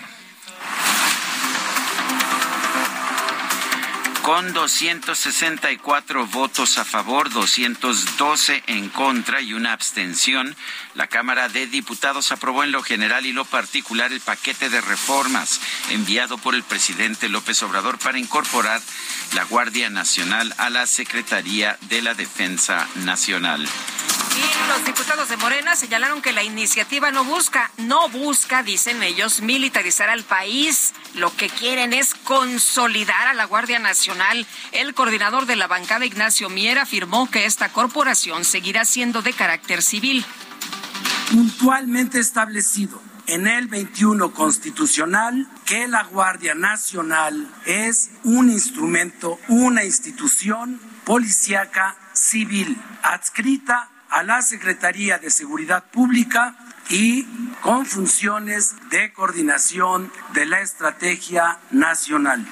Con 4.27 4.51
264 4.51 6.27
votos 6.27 6.77
a 6.77 6.83
favor, 6.83 7.29
212 7.29 8.61
en 8.67 8.89
contra 8.89 9.39
y 9.39 9.53
una 9.53 9.71
abstención, 9.71 10.53
la 10.97 11.05
Cámara 11.05 11.47
de 11.47 11.67
Diputados 11.67 12.31
aprobó 12.31 12.63
en 12.63 12.71
lo 12.71 12.81
general 12.81 13.27
y 13.27 13.31
lo 13.31 13.45
particular 13.45 14.11
el 14.11 14.19
paquete 14.19 14.67
de 14.69 14.81
reformas 14.81 15.61
enviado 15.91 16.39
por 16.39 16.55
el 16.55 16.63
presidente 16.63 17.29
López 17.29 17.61
Obrador 17.61 17.99
para 17.99 18.17
incorporar 18.17 18.81
la 19.35 19.43
Guardia 19.43 19.91
Nacional 19.91 20.55
a 20.57 20.71
la 20.71 20.87
Secretaría 20.87 21.77
de 21.81 22.01
la 22.01 22.15
Defensa 22.15 22.87
Nacional. 22.95 23.67
Y 24.37 24.69
los 24.69 24.85
diputados 24.85 25.29
de 25.29 25.37
Morena 25.37 25.75
señalaron 25.75 26.21
que 26.21 26.33
la 26.33 26.43
iniciativa 26.43 27.11
no 27.11 27.23
busca, 27.23 27.71
no 27.77 28.09
busca, 28.09 28.63
dicen 28.63 29.03
ellos, 29.03 29.41
militarizar 29.41 30.09
al 30.09 30.23
país. 30.23 30.93
Lo 31.13 31.35
que 31.35 31.49
quieren 31.49 31.93
es 31.93 32.15
consolidar 32.15 33.27
a 33.27 33.35
la 33.35 33.45
Guardia 33.45 33.77
Nacional. 33.77 34.47
El 34.71 34.95
coordinador 34.95 35.45
de 35.45 35.55
la 35.55 35.67
bancada, 35.67 36.05
Ignacio 36.05 36.49
Mier, 36.49 36.79
afirmó 36.79 37.29
que 37.29 37.45
esta 37.45 37.69
corporación 37.69 38.45
seguirá 38.45 38.83
siendo 38.83 39.21
de 39.21 39.33
carácter 39.33 39.83
civil. 39.83 40.25
Puntualmente 41.31 42.19
establecido 42.19 43.01
en 43.27 43.47
el 43.47 43.67
21 43.67 44.33
constitucional 44.33 45.47
que 45.65 45.87
la 45.87 46.03
Guardia 46.03 46.55
Nacional 46.55 47.47
es 47.65 48.09
un 48.23 48.49
instrumento, 48.49 49.37
una 49.49 49.83
institución 49.83 50.79
policíaca 51.03 51.97
civil 52.13 52.77
adscrita 53.03 53.89
a 54.09 54.23
la 54.23 54.41
Secretaría 54.41 55.17
de 55.17 55.29
Seguridad 55.29 55.83
Pública 55.91 56.55
y 56.89 57.23
con 57.61 57.85
funciones 57.85 58.75
de 58.89 59.11
coordinación 59.11 60.11
de 60.33 60.45
la 60.45 60.61
estrategia 60.61 61.59
nacional. 61.71 62.47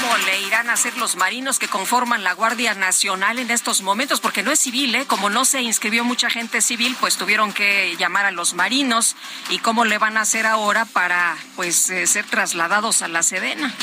¿Cómo 0.00 0.16
le 0.16 0.40
irán 0.42 0.70
a 0.70 0.74
hacer 0.74 0.96
los 0.96 1.16
marinos 1.16 1.58
que 1.58 1.68
conforman 1.68 2.24
la 2.24 2.32
Guardia 2.32 2.74
Nacional 2.74 3.38
en 3.38 3.50
estos 3.50 3.82
momentos? 3.82 4.20
Porque 4.20 4.42
no 4.42 4.50
es 4.50 4.58
civil, 4.58 4.94
¿eh? 4.94 5.04
Como 5.06 5.28
no 5.28 5.44
se 5.44 5.60
inscribió 5.60 6.04
mucha 6.04 6.30
gente 6.30 6.62
civil, 6.62 6.96
pues 7.00 7.16
tuvieron 7.16 7.52
que 7.52 7.96
llamar 7.98 8.24
a 8.24 8.30
los 8.30 8.54
marinos. 8.54 9.14
¿Y 9.50 9.58
cómo 9.58 9.84
le 9.84 9.98
van 9.98 10.16
a 10.16 10.22
hacer 10.22 10.46
ahora 10.46 10.86
para, 10.86 11.36
pues, 11.54 11.90
eh, 11.90 12.06
ser 12.06 12.24
trasladados 12.24 13.02
a 13.02 13.08
la 13.08 13.22
Sedena? 13.22 13.74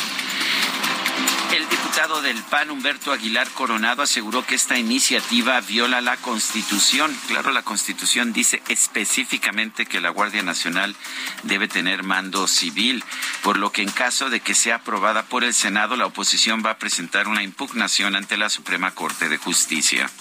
El 1.58 1.68
diputado 1.70 2.22
del 2.22 2.38
PAN, 2.44 2.70
Humberto 2.70 3.12
Aguilar 3.12 3.50
Coronado, 3.50 4.04
aseguró 4.04 4.46
que 4.46 4.54
esta 4.54 4.78
iniciativa 4.78 5.60
viola 5.62 6.02
la 6.02 6.16
Constitución. 6.18 7.12
Claro, 7.28 7.50
la 7.50 7.64
Constitución 7.64 8.32
dice 8.32 8.62
específicamente 8.68 9.88
que 9.88 10.00
la 10.00 10.12
Guardia 10.12 10.44
Nacional 10.44 10.96
debe 11.42 11.68
tener 11.68 12.04
mando 12.04 12.46
civil, 12.46 13.04
por 13.42 13.58
lo 13.58 13.72
que 13.72 13.82
en 13.82 13.90
caso 13.90 14.30
de 14.30 14.40
que 14.40 14.54
sea 14.54 14.76
aprobada 14.76 15.24
por 15.24 15.44
el 15.44 15.56
Senado, 15.56 15.96
la 15.96 16.06
oposición 16.06 16.62
va 16.64 16.70
a 16.70 16.78
presentar 16.78 17.28
una 17.28 17.42
impugnación 17.42 18.16
ante 18.16 18.38
la 18.38 18.52
Suprema 18.52 18.92
Corte 18.92 19.28
de 19.28 19.40
Justicia. 19.40 20.12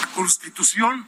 La 0.00 0.08
Constitución 0.16 1.06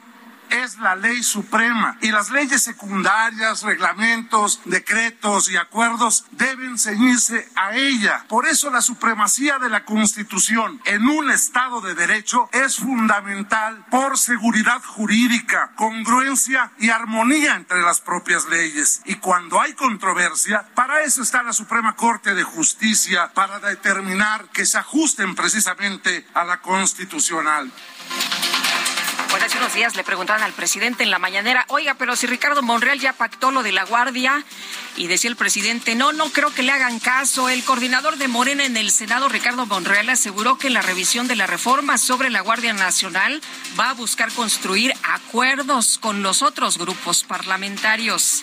es 0.51 0.79
la 0.79 0.97
ley 0.97 1.23
suprema 1.23 1.97
y 2.01 2.11
las 2.11 2.31
leyes 2.31 2.63
secundarias, 2.63 3.63
reglamentos, 3.63 4.61
decretos 4.65 5.51
y 5.51 5.57
acuerdos 5.57 6.27
deben 6.33 6.79
ceñirse 6.79 7.49
a 7.57 7.77
ella. 7.77 8.25
Por 8.29 8.47
eso 8.47 8.71
la 8.71 8.81
supremacía 8.81 9.59
de 9.59 9.69
la 9.69 9.85
Constitución 9.85 10.81
en 10.85 11.09
un 11.09 11.31
Estado 11.31 11.81
de 11.81 11.95
Derecho 11.95 12.49
es 12.53 12.77
fundamental 12.77 13.85
por 13.91 14.19
seguridad 14.19 14.83
jurídica, 14.83 15.73
congruencia 15.77 16.73
y 16.79 16.91
armonía 16.91 17.57
entre 17.57 17.83
las 17.83 18.01
propias 18.01 18.47
leyes. 18.47 19.03
Y 19.05 19.17
cuando 19.17 19.61
hay 19.61 19.75
controversia, 19.75 20.67
para 20.75 21.03
eso 21.03 21.23
está 21.23 21.43
la 21.43 21.53
Suprema 21.53 21.97
Corte 21.97 22.35
de 22.35 22.43
Justicia, 22.43 23.31
para 23.35 23.61
determinar 23.61 24.49
que 24.53 24.67
se 24.67 24.79
ajusten 24.79 25.35
precisamente 25.35 26.27
a 26.35 26.45
la 26.45 26.61
constitucional. 26.61 27.71
Hace 29.49 29.57
unos 29.57 29.73
días 29.73 29.97
le 29.97 30.05
preguntaban 30.05 30.43
al 30.43 30.53
presidente 30.53 31.05
en 31.05 31.11
la 31.11 31.19
mañanera, 31.19 31.65
oiga, 31.69 31.95
pero 31.95 32.17
si 32.17 32.27
Ricardo 32.27 32.61
Monreal 32.61 32.99
ya 32.99 33.15
pactó 33.15 33.51
lo 33.51 33.63
de 33.63 33.73
la 33.73 33.87
Guardia, 33.87 34.45
y 34.95 35.07
decía 35.07 35.31
el 35.31 35.37
presidente, 35.37 35.95
no, 35.95 36.13
no 36.13 36.29
creo 36.29 36.53
que 36.53 36.63
le 36.63 36.71
hagan 36.71 36.99
caso. 36.99 37.49
El 37.49 37.65
coordinador 37.65 38.19
de 38.19 38.29
Morena 38.29 38.67
en 38.67 38.77
el 38.77 38.91
Senado, 38.91 39.27
Ricardo 39.31 39.65
Monreal, 39.65 40.11
aseguró 40.11 40.59
que 40.59 40.69
la 40.69 40.83
revisión 40.83 41.29
de 41.29 41.37
la 41.37 41.47
reforma 41.47 41.97
sobre 41.97 42.29
la 42.29 42.43
Guardia 42.43 42.75
Nacional 42.75 43.41
va 43.81 43.89
a 43.89 43.95
buscar 43.95 44.31
construir 44.33 44.93
acuerdos 45.03 45.97
con 45.97 46.23
los 46.23 46.43
otros 46.43 46.77
grupos 46.77 47.25
parlamentarios. 47.25 48.43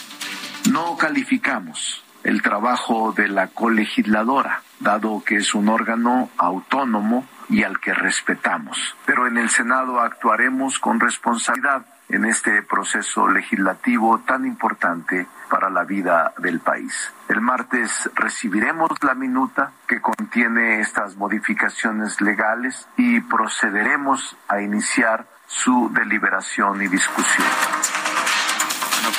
No 0.72 0.98
calificamos 0.98 2.02
el 2.24 2.42
trabajo 2.42 3.14
de 3.16 3.28
la 3.28 3.50
colegisladora, 3.50 4.64
dado 4.80 5.24
que 5.24 5.36
es 5.36 5.54
un 5.54 5.70
órgano 5.70 6.32
autónomo 6.40 7.28
y 7.50 7.64
al 7.64 7.80
que 7.80 7.94
respetamos. 7.94 8.96
Pero 9.06 9.28
en 9.28 9.38
el 9.38 9.50
Senado 9.50 10.00
actuaremos 10.00 10.80
con 10.80 11.00
responsabilidad 11.00 11.86
en 12.10 12.26
este 12.26 12.62
proceso 12.62 13.28
legislativo 13.28 14.20
tan 14.20 14.46
importante 14.46 15.28
para 15.50 15.70
la 15.70 15.84
vida 15.84 16.34
del 16.38 16.60
país. 16.60 17.12
El 17.28 17.42
martes 17.42 18.10
recibiremos 18.14 18.92
la 19.02 19.16
minuta 19.16 19.72
que 19.88 20.02
contiene 20.02 20.82
estas 20.82 21.16
modificaciones 21.16 22.22
legales 22.22 22.88
y 22.98 23.22
procederemos 23.22 24.38
a 24.48 24.62
iniciar 24.62 25.26
su 25.48 25.90
deliberación 25.94 26.82
y 26.82 26.88
discusión. 26.88 27.46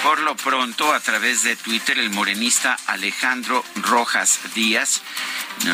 Por 0.06 0.20
lo 0.20 0.36
pronto, 0.36 0.94
a 0.94 1.00
través 1.00 1.42
de 1.42 1.56
Twitter, 1.56 1.98
el 1.98 2.10
morenista 2.10 2.78
Alejandro 2.86 3.64
Rojas 3.74 4.38
Díaz 4.54 5.02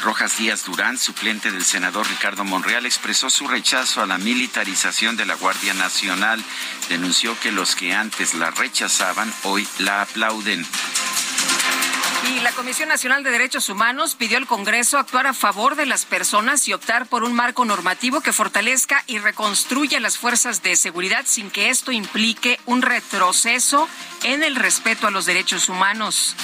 Rojas 0.00 0.38
Díaz 0.38 0.64
Durán, 0.64 0.96
suplente 0.96 1.50
del 1.50 1.62
senador 1.62 2.08
Ricardo 2.08 2.42
Monreal, 2.42 2.86
expresó 2.86 3.28
su 3.28 3.46
rechazo 3.46 4.00
a 4.00 4.06
la 4.06 4.16
militarización 4.16 5.18
de 5.18 5.26
la 5.26 5.34
Guardia 5.34 5.74
Nacional. 5.74 6.42
Denunció 6.88 7.38
que 7.40 7.52
los 7.52 7.76
que 7.76 7.92
antes 7.92 8.32
la 8.32 8.50
rechazaban 8.50 9.30
hoy 9.42 9.68
la 9.80 10.00
aplauden. 10.00 10.66
Y 12.28 12.40
la 12.40 12.52
Comisión 12.52 12.88
Nacional 12.88 13.24
de 13.24 13.30
Derechos 13.30 13.68
Humanos 13.68 14.14
pidió 14.14 14.38
al 14.38 14.46
Congreso 14.46 14.98
actuar 14.98 15.26
a 15.26 15.34
favor 15.34 15.74
de 15.74 15.86
las 15.86 16.04
personas 16.04 16.68
y 16.68 16.72
optar 16.72 17.06
por 17.06 17.24
un 17.24 17.34
marco 17.34 17.64
normativo 17.64 18.20
que 18.20 18.32
fortalezca 18.32 19.02
y 19.06 19.18
reconstruya 19.18 19.98
las 19.98 20.18
fuerzas 20.18 20.62
de 20.62 20.76
seguridad 20.76 21.24
sin 21.26 21.50
que 21.50 21.68
esto 21.68 21.90
implique 21.90 22.60
un 22.66 22.82
retroceso 22.82 23.88
en 24.22 24.42
el 24.42 24.56
respeto 24.56 25.06
a 25.06 25.10
los 25.10 25.26
derechos 25.26 25.68
humanos. 25.68 26.36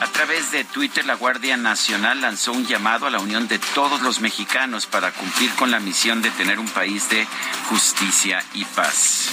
A 0.00 0.06
través 0.08 0.50
de 0.50 0.64
Twitter, 0.64 1.04
la 1.06 1.14
Guardia 1.14 1.56
Nacional 1.56 2.20
lanzó 2.20 2.52
un 2.52 2.66
llamado 2.66 3.06
a 3.06 3.10
la 3.10 3.20
unión 3.20 3.46
de 3.48 3.58
todos 3.58 4.02
los 4.02 4.20
mexicanos 4.20 4.86
para 4.86 5.12
cumplir 5.12 5.50
con 5.54 5.70
la 5.70 5.80
misión 5.80 6.22
de 6.22 6.30
tener 6.30 6.58
un 6.58 6.68
país 6.68 7.08
de 7.10 7.26
justicia 7.68 8.44
y 8.54 8.64
paz. 8.64 9.28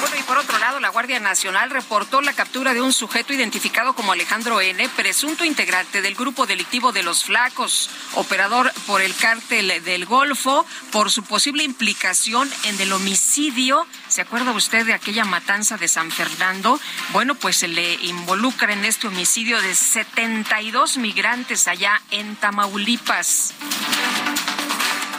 Bueno, 0.00 0.16
y 0.18 0.22
por 0.24 0.36
otro 0.36 0.58
lado, 0.58 0.78
la 0.78 0.90
Guardia 0.90 1.20
Nacional 1.20 1.70
reportó 1.70 2.20
la 2.20 2.34
captura 2.34 2.74
de 2.74 2.82
un 2.82 2.92
sujeto 2.92 3.32
identificado 3.32 3.94
como 3.94 4.12
Alejandro 4.12 4.60
N., 4.60 4.88
presunto 4.90 5.44
integrante 5.44 6.02
del 6.02 6.14
grupo 6.14 6.46
delictivo 6.46 6.92
de 6.92 7.02
los 7.02 7.24
Flacos, 7.24 7.88
operador 8.14 8.72
por 8.86 9.00
el 9.00 9.14
cártel 9.14 9.82
del 9.84 10.04
Golfo, 10.04 10.66
por 10.92 11.10
su 11.10 11.22
posible 11.22 11.64
implicación 11.64 12.50
en 12.64 12.80
el 12.80 12.92
homicidio. 12.92 13.86
¿Se 14.08 14.20
acuerda 14.20 14.52
usted 14.52 14.84
de 14.84 14.94
aquella 14.94 15.24
matanza 15.24 15.78
de 15.78 15.88
San 15.88 16.10
Fernando? 16.10 16.78
Bueno, 17.12 17.34
pues 17.34 17.56
se 17.56 17.68
le 17.68 17.94
involucra 17.94 18.74
en 18.74 18.84
este 18.84 19.08
homicidio 19.08 19.60
de 19.62 19.74
72 19.74 20.98
migrantes 20.98 21.68
allá 21.68 22.02
en 22.10 22.36
Tamaulipas. 22.36 23.54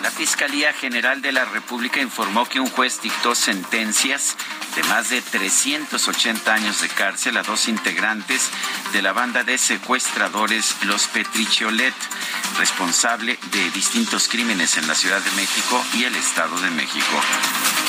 La 0.04 0.12
Fiscalía 0.12 0.72
General 0.74 1.22
de 1.22 1.32
la 1.32 1.46
República 1.46 2.00
informó 2.00 2.46
que 2.46 2.60
un 2.60 2.70
juez 2.70 3.02
dictó 3.02 3.34
sentencias 3.34 4.38
de 4.78 4.84
más 4.84 5.10
de 5.10 5.24
380 5.24 6.54
años 6.54 6.82
de 6.82 6.90
cárcel 6.90 7.36
a 7.38 7.42
dos 7.42 7.68
integrantes 7.68 8.52
de 8.94 9.02
la 9.02 9.12
banda 9.12 9.44
de 9.44 9.58
secuestradores 9.58 10.76
Los 10.84 11.08
Petricholet, 11.08 11.96
responsable 12.60 13.40
de 13.52 13.72
distintos 13.72 14.28
crímenes 14.28 14.78
en 14.78 14.88
la 14.88 14.94
Ciudad 14.94 15.20
de 15.20 15.32
México 15.32 15.84
y 15.96 16.04
el 16.04 16.16
Estado 16.16 16.62
de 16.62 16.70
México. 16.70 17.87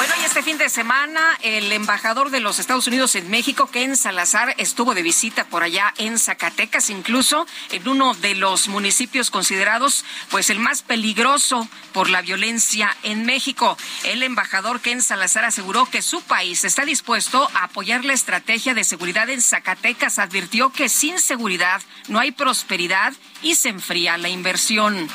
Bueno, 0.00 0.14
y 0.18 0.24
este 0.24 0.42
fin 0.42 0.56
de 0.56 0.70
semana 0.70 1.36
el 1.42 1.70
embajador 1.72 2.30
de 2.30 2.40
los 2.40 2.58
Estados 2.58 2.86
Unidos 2.86 3.16
en 3.16 3.28
México, 3.28 3.66
Ken 3.66 3.98
Salazar, 3.98 4.54
estuvo 4.56 4.94
de 4.94 5.02
visita 5.02 5.44
por 5.44 5.62
allá 5.62 5.92
en 5.98 6.18
Zacatecas, 6.18 6.88
incluso 6.88 7.46
en 7.70 7.86
uno 7.86 8.14
de 8.14 8.34
los 8.34 8.68
municipios 8.68 9.30
considerados 9.30 10.06
pues 10.30 10.48
el 10.48 10.58
más 10.58 10.80
peligroso 10.80 11.68
por 11.92 12.08
la 12.08 12.22
violencia 12.22 12.96
en 13.02 13.26
México. 13.26 13.76
El 14.04 14.22
embajador 14.22 14.80
Ken 14.80 15.02
Salazar 15.02 15.44
aseguró 15.44 15.84
que 15.84 16.00
su 16.00 16.22
país 16.22 16.64
está 16.64 16.86
dispuesto 16.86 17.50
a 17.52 17.64
apoyar 17.64 18.02
la 18.06 18.14
estrategia 18.14 18.72
de 18.72 18.84
seguridad 18.84 19.28
en 19.28 19.42
Zacatecas. 19.42 20.18
Advirtió 20.18 20.72
que 20.72 20.88
sin 20.88 21.18
seguridad 21.18 21.82
no 22.08 22.20
hay 22.20 22.30
prosperidad 22.30 23.12
y 23.42 23.54
se 23.56 23.68
enfría 23.68 24.16
la 24.16 24.30
inversión. 24.30 25.10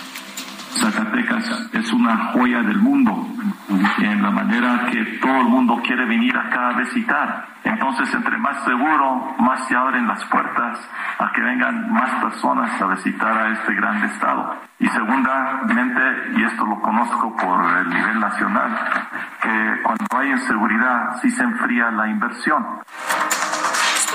Zacatecas 0.75 1.69
es 1.73 1.93
una 1.93 2.31
joya 2.33 2.61
del 2.61 2.77
mundo 2.77 3.27
en 3.99 4.21
la 4.21 4.31
manera 4.31 4.87
que 4.91 5.03
todo 5.21 5.41
el 5.41 5.47
mundo 5.47 5.81
quiere 5.83 6.05
venir 6.05 6.35
acá 6.37 6.69
a 6.69 6.73
visitar. 6.73 7.47
Entonces, 7.63 8.13
entre 8.13 8.37
más 8.37 8.63
seguro, 8.63 9.35
más 9.39 9.67
se 9.67 9.75
abren 9.75 10.07
las 10.07 10.23
puertas 10.25 10.77
a 11.17 11.31
que 11.31 11.41
vengan 11.41 11.91
más 11.91 12.11
personas 12.21 12.81
a 12.81 12.87
visitar 12.87 13.37
a 13.37 13.53
este 13.53 13.73
gran 13.73 14.03
estado. 14.03 14.55
Y 14.79 14.87
segundamente, 14.87 16.01
y 16.37 16.43
esto 16.43 16.65
lo 16.65 16.79
conozco 16.81 17.35
por 17.35 17.77
el 17.79 17.89
nivel 17.89 18.19
nacional, 18.19 18.77
que 19.41 19.81
cuando 19.83 20.17
hay 20.17 20.31
inseguridad 20.31 21.21
sí 21.21 21.31
se 21.31 21.43
enfría 21.43 21.89
la 21.91 22.07
inversión 22.07 22.63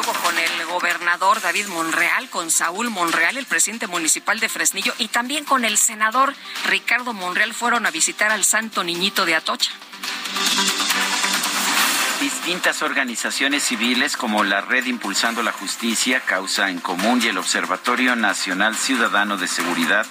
con 0.02 0.38
el 0.38 0.66
gobernador 0.66 1.42
David 1.42 1.66
Monreal, 1.66 2.30
con 2.30 2.50
Saúl 2.50 2.88
Monreal, 2.88 3.36
el 3.36 3.44
presidente 3.44 3.86
municipal 3.86 4.40
de 4.40 4.48
Fresnillo, 4.48 4.94
y 4.98 5.08
también 5.08 5.44
con 5.44 5.64
el 5.64 5.76
senador 5.76 6.34
Ricardo 6.66 7.12
Monreal 7.12 7.52
fueron 7.52 7.84
a 7.84 7.90
visitar 7.90 8.30
al 8.30 8.44
Santo 8.44 8.82
Niñito 8.82 9.26
de 9.26 9.34
Atocha. 9.34 9.72
Distintas 12.20 12.83
organizaciones 12.83 13.62
civiles 13.62 14.18
como 14.18 14.44
la 14.44 14.61
Red 14.61 14.85
Impulsando 14.85 15.42
la 15.42 15.52
Justicia, 15.52 16.20
Causa 16.20 16.68
en 16.68 16.78
Común 16.78 17.22
y 17.24 17.28
el 17.28 17.38
Observatorio 17.38 18.14
Nacional 18.14 18.76
Ciudadano 18.76 19.38
de 19.38 19.48
Seguridad 19.48 20.06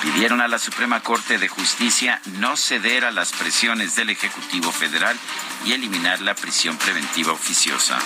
pidieron 0.00 0.40
a 0.40 0.46
la 0.46 0.60
Suprema 0.60 1.00
Corte 1.00 1.36
de 1.38 1.48
Justicia 1.48 2.20
no 2.38 2.56
ceder 2.56 3.04
a 3.04 3.10
las 3.10 3.32
presiones 3.32 3.96
del 3.96 4.10
Ejecutivo 4.10 4.70
Federal 4.70 5.16
y 5.64 5.72
eliminar 5.72 6.20
la 6.20 6.36
prisión 6.36 6.76
preventiva 6.76 7.32
oficiosa. 7.32 7.98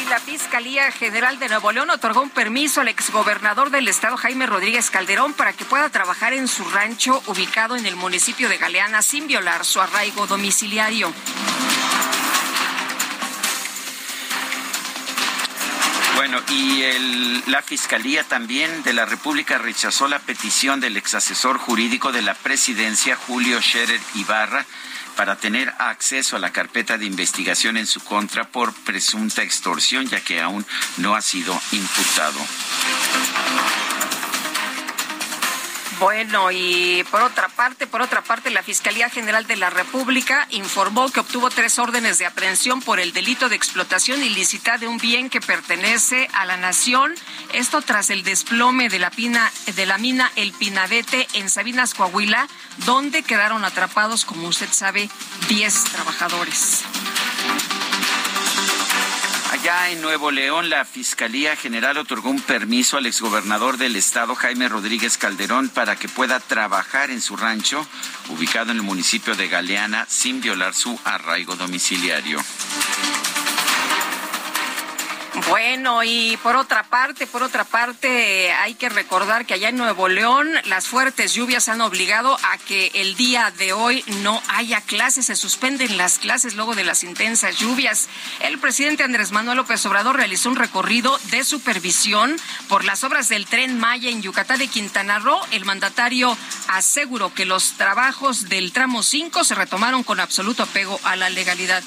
Y 0.00 0.08
la 0.08 0.18
Fiscalía 0.18 0.90
General 0.92 1.38
de 1.38 1.50
Nuevo 1.50 1.72
León 1.72 1.90
otorgó 1.90 2.22
un 2.22 2.30
permiso 2.30 2.80
al 2.80 2.88
exgobernador 2.88 3.68
del 3.68 3.86
estado 3.86 4.16
Jaime 4.16 4.46
Rodríguez 4.46 4.90
Calderón 4.90 5.34
para 5.34 5.52
que 5.52 5.66
pueda 5.66 5.90
trabajar 5.90 6.32
en 6.32 6.48
su 6.48 6.64
rancho 6.70 7.22
ubicado 7.26 7.76
en 7.76 7.84
el 7.84 7.96
municipio 7.96 8.48
de 8.48 8.56
Galeana 8.56 9.02
sin 9.02 9.26
violar 9.26 9.66
su 9.66 9.78
arraigo 9.78 10.26
domiciliario. 10.26 11.12
Bueno, 16.16 16.40
y 16.50 16.82
la 17.50 17.60
Fiscalía 17.60 18.24
también 18.24 18.82
de 18.82 18.94
la 18.94 19.04
República 19.04 19.58
rechazó 19.58 20.08
la 20.08 20.18
petición 20.18 20.80
del 20.80 20.96
exasesor 20.96 21.58
jurídico 21.58 22.10
de 22.10 22.22
la 22.22 22.32
presidencia, 22.34 23.16
Julio 23.16 23.60
Scherer 23.60 24.00
Ibarra, 24.14 24.64
para 25.14 25.36
tener 25.36 25.72
acceso 25.78 26.36
a 26.36 26.38
la 26.38 26.52
carpeta 26.52 26.96
de 26.96 27.04
investigación 27.04 27.76
en 27.76 27.86
su 27.86 28.00
contra 28.00 28.44
por 28.44 28.72
presunta 28.72 29.42
extorsión, 29.42 30.08
ya 30.08 30.20
que 30.20 30.40
aún 30.40 30.64
no 30.96 31.14
ha 31.14 31.20
sido 31.20 31.58
imputado. 31.72 32.40
Bueno, 35.98 36.50
y 36.52 37.04
por 37.10 37.22
otra 37.22 37.48
parte, 37.48 37.86
por 37.86 38.02
otra 38.02 38.22
parte, 38.22 38.50
la 38.50 38.62
Fiscalía 38.62 39.08
General 39.08 39.46
de 39.46 39.56
la 39.56 39.70
República 39.70 40.46
informó 40.50 41.10
que 41.10 41.20
obtuvo 41.20 41.48
tres 41.48 41.78
órdenes 41.78 42.18
de 42.18 42.26
aprehensión 42.26 42.82
por 42.82 43.00
el 43.00 43.14
delito 43.14 43.48
de 43.48 43.56
explotación 43.56 44.22
ilícita 44.22 44.76
de 44.76 44.88
un 44.88 44.98
bien 44.98 45.30
que 45.30 45.40
pertenece 45.40 46.28
a 46.34 46.44
la 46.44 46.58
nación. 46.58 47.14
Esto 47.54 47.80
tras 47.80 48.10
el 48.10 48.24
desplome 48.24 48.90
de 48.90 48.98
la 48.98 49.10
pina, 49.10 49.50
de 49.74 49.86
la 49.86 49.96
mina 49.96 50.30
El 50.36 50.52
Pinadete 50.52 51.26
en 51.32 51.48
Sabinas, 51.48 51.94
Coahuila, 51.94 52.46
donde 52.84 53.22
quedaron 53.22 53.64
atrapados, 53.64 54.26
como 54.26 54.48
usted 54.48 54.68
sabe, 54.70 55.08
10 55.48 55.84
trabajadores. 55.84 56.84
Allá 59.66 59.90
en 59.90 60.00
Nuevo 60.00 60.30
León, 60.30 60.70
la 60.70 60.84
Fiscalía 60.84 61.56
General 61.56 61.98
otorgó 61.98 62.30
un 62.30 62.40
permiso 62.40 62.98
al 62.98 63.06
exgobernador 63.06 63.78
del 63.78 63.96
estado, 63.96 64.36
Jaime 64.36 64.68
Rodríguez 64.68 65.18
Calderón, 65.18 65.70
para 65.70 65.96
que 65.96 66.08
pueda 66.08 66.38
trabajar 66.38 67.10
en 67.10 67.20
su 67.20 67.36
rancho, 67.36 67.84
ubicado 68.28 68.70
en 68.70 68.76
el 68.76 68.84
municipio 68.84 69.34
de 69.34 69.48
Galeana, 69.48 70.06
sin 70.08 70.40
violar 70.40 70.72
su 70.72 70.96
arraigo 71.02 71.56
domiciliario. 71.56 72.38
Bueno, 75.48 76.02
y 76.02 76.36
por 76.42 76.56
otra 76.56 76.82
parte, 76.82 77.24
por 77.28 77.44
otra 77.44 77.62
parte, 77.62 78.50
hay 78.50 78.74
que 78.74 78.88
recordar 78.88 79.46
que 79.46 79.54
allá 79.54 79.68
en 79.68 79.76
Nuevo 79.76 80.08
León 80.08 80.48
las 80.64 80.88
fuertes 80.88 81.34
lluvias 81.34 81.68
han 81.68 81.80
obligado 81.82 82.36
a 82.42 82.58
que 82.58 82.90
el 82.94 83.14
día 83.14 83.52
de 83.56 83.72
hoy 83.72 84.02
no 84.22 84.42
haya 84.48 84.80
clases, 84.80 85.26
se 85.26 85.36
suspenden 85.36 85.98
las 85.98 86.18
clases 86.18 86.56
luego 86.56 86.74
de 86.74 86.82
las 86.82 87.04
intensas 87.04 87.58
lluvias. 87.58 88.08
El 88.40 88.58
presidente 88.58 89.04
Andrés 89.04 89.30
Manuel 89.30 89.58
López 89.58 89.86
Obrador 89.86 90.16
realizó 90.16 90.50
un 90.50 90.56
recorrido 90.56 91.16
de 91.30 91.44
supervisión 91.44 92.34
por 92.68 92.84
las 92.84 93.04
obras 93.04 93.28
del 93.28 93.46
tren 93.46 93.78
Maya 93.78 94.10
en 94.10 94.22
Yucatán 94.22 94.58
de 94.58 94.66
Quintana 94.66 95.20
Roo. 95.20 95.38
El 95.52 95.64
mandatario 95.64 96.36
aseguró 96.66 97.32
que 97.32 97.44
los 97.44 97.74
trabajos 97.74 98.48
del 98.48 98.72
tramo 98.72 99.04
5 99.04 99.44
se 99.44 99.54
retomaron 99.54 100.02
con 100.02 100.18
absoluto 100.18 100.64
apego 100.64 100.98
a 101.04 101.14
la 101.14 101.30
legalidad. 101.30 101.84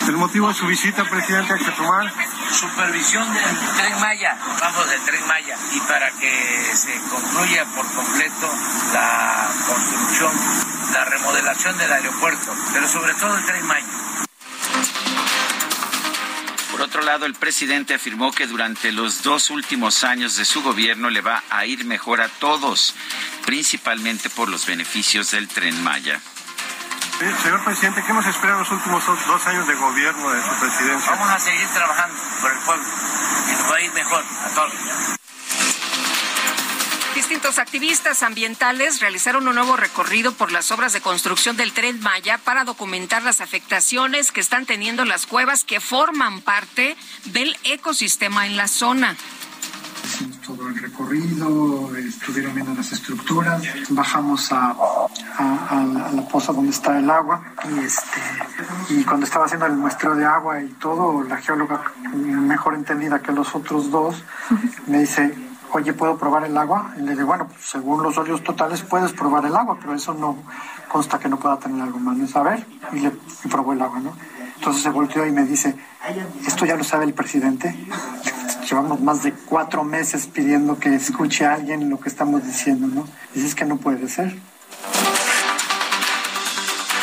El 0.00 0.16
motivo 0.16 0.48
de 0.48 0.54
su 0.54 0.66
visita, 0.66 1.04
presidente, 1.04 1.52
a 1.52 1.58
Chetumal. 1.58 2.12
Supervisión 2.52 3.32
del 3.34 3.58
tren 3.76 4.00
Maya, 4.00 4.36
vamos 4.60 4.88
del 4.88 5.00
tren 5.04 5.26
Maya, 5.26 5.56
y 5.72 5.80
para 5.80 6.10
que 6.12 6.70
se 6.74 6.94
concluya 7.10 7.64
por 7.74 7.86
completo 7.92 8.50
la 8.92 9.48
construcción, 9.66 10.32
la 10.92 11.04
remodelación 11.04 11.76
del 11.78 11.92
aeropuerto, 11.92 12.54
pero 12.72 12.88
sobre 12.88 13.14
todo 13.14 13.36
el 13.36 13.44
tren 13.44 13.66
Maya. 13.66 13.86
Por 16.70 16.82
otro 16.82 17.02
lado, 17.02 17.26
el 17.26 17.34
presidente 17.34 17.94
afirmó 17.94 18.32
que 18.32 18.46
durante 18.46 18.92
los 18.92 19.22
dos 19.22 19.50
últimos 19.50 20.04
años 20.04 20.36
de 20.36 20.44
su 20.44 20.62
gobierno 20.62 21.10
le 21.10 21.22
va 21.22 21.42
a 21.50 21.66
ir 21.66 21.84
mejor 21.84 22.20
a 22.20 22.28
todos, 22.28 22.94
principalmente 23.44 24.30
por 24.30 24.48
los 24.48 24.66
beneficios 24.66 25.30
del 25.30 25.48
tren 25.48 25.82
Maya. 25.82 26.20
Señor 27.18 27.64
presidente, 27.64 28.02
¿qué 28.06 28.12
nos 28.12 28.26
espera 28.26 28.52
en 28.52 28.58
los 28.58 28.70
últimos 28.70 29.02
dos 29.06 29.46
años 29.46 29.66
de 29.66 29.74
gobierno 29.74 30.30
de 30.30 30.42
su 30.42 30.60
presidencia? 30.60 31.12
Vamos 31.12 31.30
a 31.30 31.38
seguir 31.38 31.66
trabajando 31.68 32.14
por 32.42 32.52
el 32.52 32.58
pueblo 32.58 32.84
y 32.84 33.52
nos 33.52 33.72
va 33.72 33.76
a 33.76 33.80
ir 33.80 33.92
mejor 33.94 34.22
a 34.22 34.48
todos. 34.54 34.72
Distintos 37.14 37.58
activistas 37.58 38.22
ambientales 38.22 39.00
realizaron 39.00 39.48
un 39.48 39.54
nuevo 39.54 39.78
recorrido 39.78 40.32
por 40.32 40.52
las 40.52 40.70
obras 40.70 40.92
de 40.92 41.00
construcción 41.00 41.56
del 41.56 41.72
tren 41.72 42.00
Maya 42.00 42.36
para 42.36 42.64
documentar 42.64 43.22
las 43.22 43.40
afectaciones 43.40 44.30
que 44.30 44.40
están 44.40 44.66
teniendo 44.66 45.06
las 45.06 45.24
cuevas 45.24 45.64
que 45.64 45.80
forman 45.80 46.42
parte 46.42 46.98
del 47.24 47.56
ecosistema 47.64 48.46
en 48.46 48.58
la 48.58 48.68
zona 48.68 49.16
hicimos 50.16 50.40
todo 50.40 50.68
el 50.68 50.78
recorrido, 50.78 51.94
estuvieron 51.96 52.54
viendo 52.54 52.72
las 52.74 52.90
estructuras, 52.90 53.62
bajamos 53.90 54.50
a, 54.50 54.74
la 56.14 56.28
poza 56.30 56.52
donde 56.52 56.70
está 56.70 56.98
el 56.98 57.10
agua 57.10 57.42
y, 57.68 57.80
este, 57.80 58.20
y 58.88 59.04
cuando 59.04 59.26
estaba 59.26 59.44
haciendo 59.44 59.66
el 59.66 59.76
muestreo 59.76 60.14
de 60.14 60.24
agua 60.24 60.62
y 60.62 60.68
todo, 60.80 61.22
la 61.22 61.36
geóloga 61.36 61.92
mejor 62.14 62.74
entendida 62.74 63.20
que 63.20 63.32
los 63.32 63.54
otros 63.54 63.90
dos 63.90 64.22
me 64.86 65.00
dice, 65.00 65.34
oye, 65.72 65.92
¿puedo 65.92 66.16
probar 66.16 66.44
el 66.44 66.56
agua? 66.56 66.94
Y 66.96 67.02
le 67.02 67.12
digo, 67.12 67.26
bueno, 67.26 67.48
pues, 67.48 67.66
según 67.66 68.02
los 68.02 68.16
óleos 68.16 68.42
totales 68.42 68.82
puedes 68.82 69.12
probar 69.12 69.44
el 69.44 69.54
agua, 69.54 69.76
pero 69.78 69.94
eso 69.94 70.14
no 70.14 70.38
consta 70.88 71.18
que 71.18 71.28
no 71.28 71.38
pueda 71.38 71.58
tener 71.58 71.82
algo 71.82 71.98
más. 71.98 72.16
¿no? 72.16 72.40
A 72.40 72.56
y 72.92 73.00
le 73.00 73.12
y 73.44 73.48
probó 73.48 73.74
el 73.74 73.82
agua, 73.82 74.00
¿no? 74.00 74.12
Entonces 74.56 74.82
se 74.82 74.90
volteó 74.90 75.26
y 75.26 75.32
me 75.32 75.44
dice, 75.44 75.76
¿esto 76.46 76.66
ya 76.66 76.76
lo 76.76 76.84
sabe 76.84 77.04
el 77.04 77.14
presidente? 77.14 77.74
Llevamos 78.68 79.00
más 79.00 79.22
de 79.22 79.32
cuatro 79.32 79.84
meses 79.84 80.26
pidiendo 80.26 80.78
que 80.78 80.94
escuche 80.94 81.44
a 81.44 81.54
alguien 81.54 81.88
lo 81.88 82.00
que 82.00 82.08
estamos 82.08 82.44
diciendo, 82.44 82.88
¿no? 82.88 83.08
Dices 83.32 83.54
que 83.54 83.64
no 83.64 83.76
puede 83.76 84.08
ser. 84.08 84.36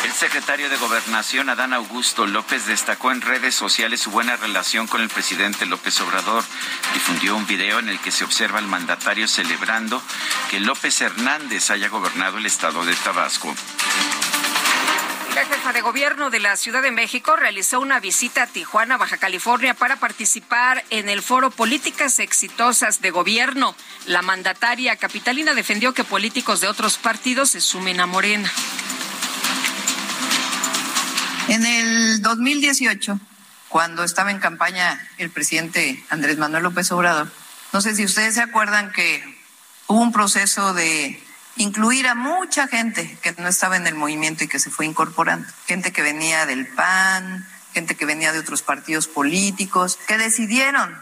El 0.04 0.12
secretario 0.12 0.68
de 0.68 0.76
Gobernación, 0.76 1.48
Adán 1.48 1.72
Augusto 1.72 2.26
López, 2.26 2.66
destacó 2.66 3.12
en 3.12 3.20
redes 3.20 3.54
sociales 3.54 4.00
su 4.00 4.10
buena 4.10 4.36
relación 4.36 4.86
con 4.86 5.00
el 5.00 5.08
presidente 5.08 5.66
López 5.66 6.00
Obrador. 6.00 6.44
Difundió 6.92 7.36
un 7.36 7.46
video 7.46 7.78
en 7.78 7.88
el 7.88 7.98
que 7.98 8.10
se 8.10 8.24
observa 8.24 8.58
al 8.58 8.66
mandatario 8.66 9.26
celebrando 9.26 10.02
que 10.50 10.60
López 10.60 11.00
Hernández 11.00 11.70
haya 11.70 11.88
gobernado 11.88 12.38
el 12.38 12.46
estado 12.46 12.84
de 12.84 12.94
Tabasco. 12.94 13.54
La 15.34 15.44
jefa 15.46 15.72
de 15.72 15.80
gobierno 15.80 16.30
de 16.30 16.38
la 16.38 16.56
Ciudad 16.56 16.80
de 16.80 16.92
México 16.92 17.34
realizó 17.34 17.80
una 17.80 17.98
visita 17.98 18.44
a 18.44 18.46
Tijuana, 18.46 18.98
Baja 18.98 19.16
California, 19.16 19.74
para 19.74 19.96
participar 19.96 20.84
en 20.90 21.08
el 21.08 21.22
foro 21.22 21.50
Políticas 21.50 22.20
Exitosas 22.20 23.00
de 23.00 23.10
Gobierno. 23.10 23.74
La 24.06 24.22
mandataria 24.22 24.94
capitalina 24.94 25.52
defendió 25.54 25.92
que 25.92 26.04
políticos 26.04 26.60
de 26.60 26.68
otros 26.68 26.98
partidos 26.98 27.50
se 27.50 27.60
sumen 27.60 27.98
a 27.98 28.06
Morena. 28.06 28.48
En 31.48 31.66
el 31.66 32.22
2018, 32.22 33.18
cuando 33.68 34.04
estaba 34.04 34.30
en 34.30 34.38
campaña 34.38 35.04
el 35.18 35.30
presidente 35.30 36.04
Andrés 36.10 36.38
Manuel 36.38 36.62
López 36.62 36.92
Obrador, 36.92 37.28
no 37.72 37.80
sé 37.80 37.96
si 37.96 38.04
ustedes 38.04 38.36
se 38.36 38.40
acuerdan 38.40 38.92
que 38.92 39.24
hubo 39.88 40.00
un 40.00 40.12
proceso 40.12 40.74
de 40.74 41.20
incluir 41.56 42.06
a 42.08 42.14
mucha 42.14 42.66
gente 42.68 43.18
que 43.22 43.32
no 43.32 43.48
estaba 43.48 43.76
en 43.76 43.86
el 43.86 43.94
movimiento 43.94 44.44
y 44.44 44.48
que 44.48 44.58
se 44.58 44.70
fue 44.70 44.86
incorporando. 44.86 45.46
Gente 45.66 45.92
que 45.92 46.02
venía 46.02 46.46
del 46.46 46.66
PAN, 46.66 47.46
gente 47.72 47.96
que 47.96 48.06
venía 48.06 48.32
de 48.32 48.38
otros 48.38 48.62
partidos 48.62 49.08
políticos, 49.08 49.98
que 50.06 50.18
decidieron 50.18 50.96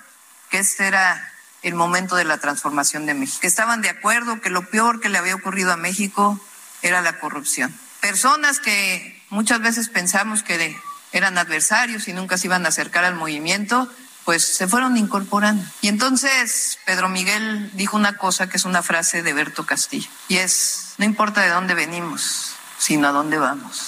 que 0.51 0.59
este 0.59 0.87
era 0.87 1.33
el 1.63 1.75
momento 1.75 2.17
de 2.17 2.25
la 2.25 2.39
transformación 2.39 3.07
de 3.07 3.15
México, 3.15 3.41
que 3.41 3.47
estaban 3.47 3.83
de 3.83 3.89
acuerdo 3.89 4.41
que 4.41 4.51
lo 4.51 4.69
peor 4.69 5.01
que 5.01 5.09
le 5.09 5.19
había 5.19 5.35
ocurrido 5.35 5.73
a 5.73 5.77
México 5.77 6.41
era 6.83 7.01
la 7.01 7.19
corrupción. 7.21 7.75
Personas 8.01 8.59
que 8.59 9.23
muchas 9.31 9.61
veces 9.61 9.89
pensamos 9.89 10.43
que 10.43 10.77
eran 11.13 11.39
adversarios 11.39 12.09
y 12.09 12.13
nunca 12.13 12.37
se 12.37 12.49
iban 12.49 12.67
a 12.67 12.71
acercar 12.71 13.05
al 13.05 13.15
movimiento, 13.15 13.93
pues 14.25 14.45
se 14.45 14.67
fueron 14.67 14.97
incorporando. 14.97 15.65
Y 15.81 15.89
entonces 15.89 16.79
Pedro 16.85 17.09
Miguel 17.09 17.71
dijo 17.75 17.97
una 17.97 18.17
cosa 18.17 18.49
que 18.49 18.57
es 18.57 18.65
una 18.65 18.83
frase 18.83 19.23
de 19.23 19.33
Berto 19.33 19.67
Castillo, 19.67 20.09
y 20.29 20.37
es, 20.37 20.95
no 20.99 21.05
importa 21.05 21.43
de 21.43 21.51
dónde 21.51 21.75
venimos, 21.75 22.55
sino 22.79 23.09
a 23.09 23.13
dónde 23.13 23.39
vamos. 23.39 23.87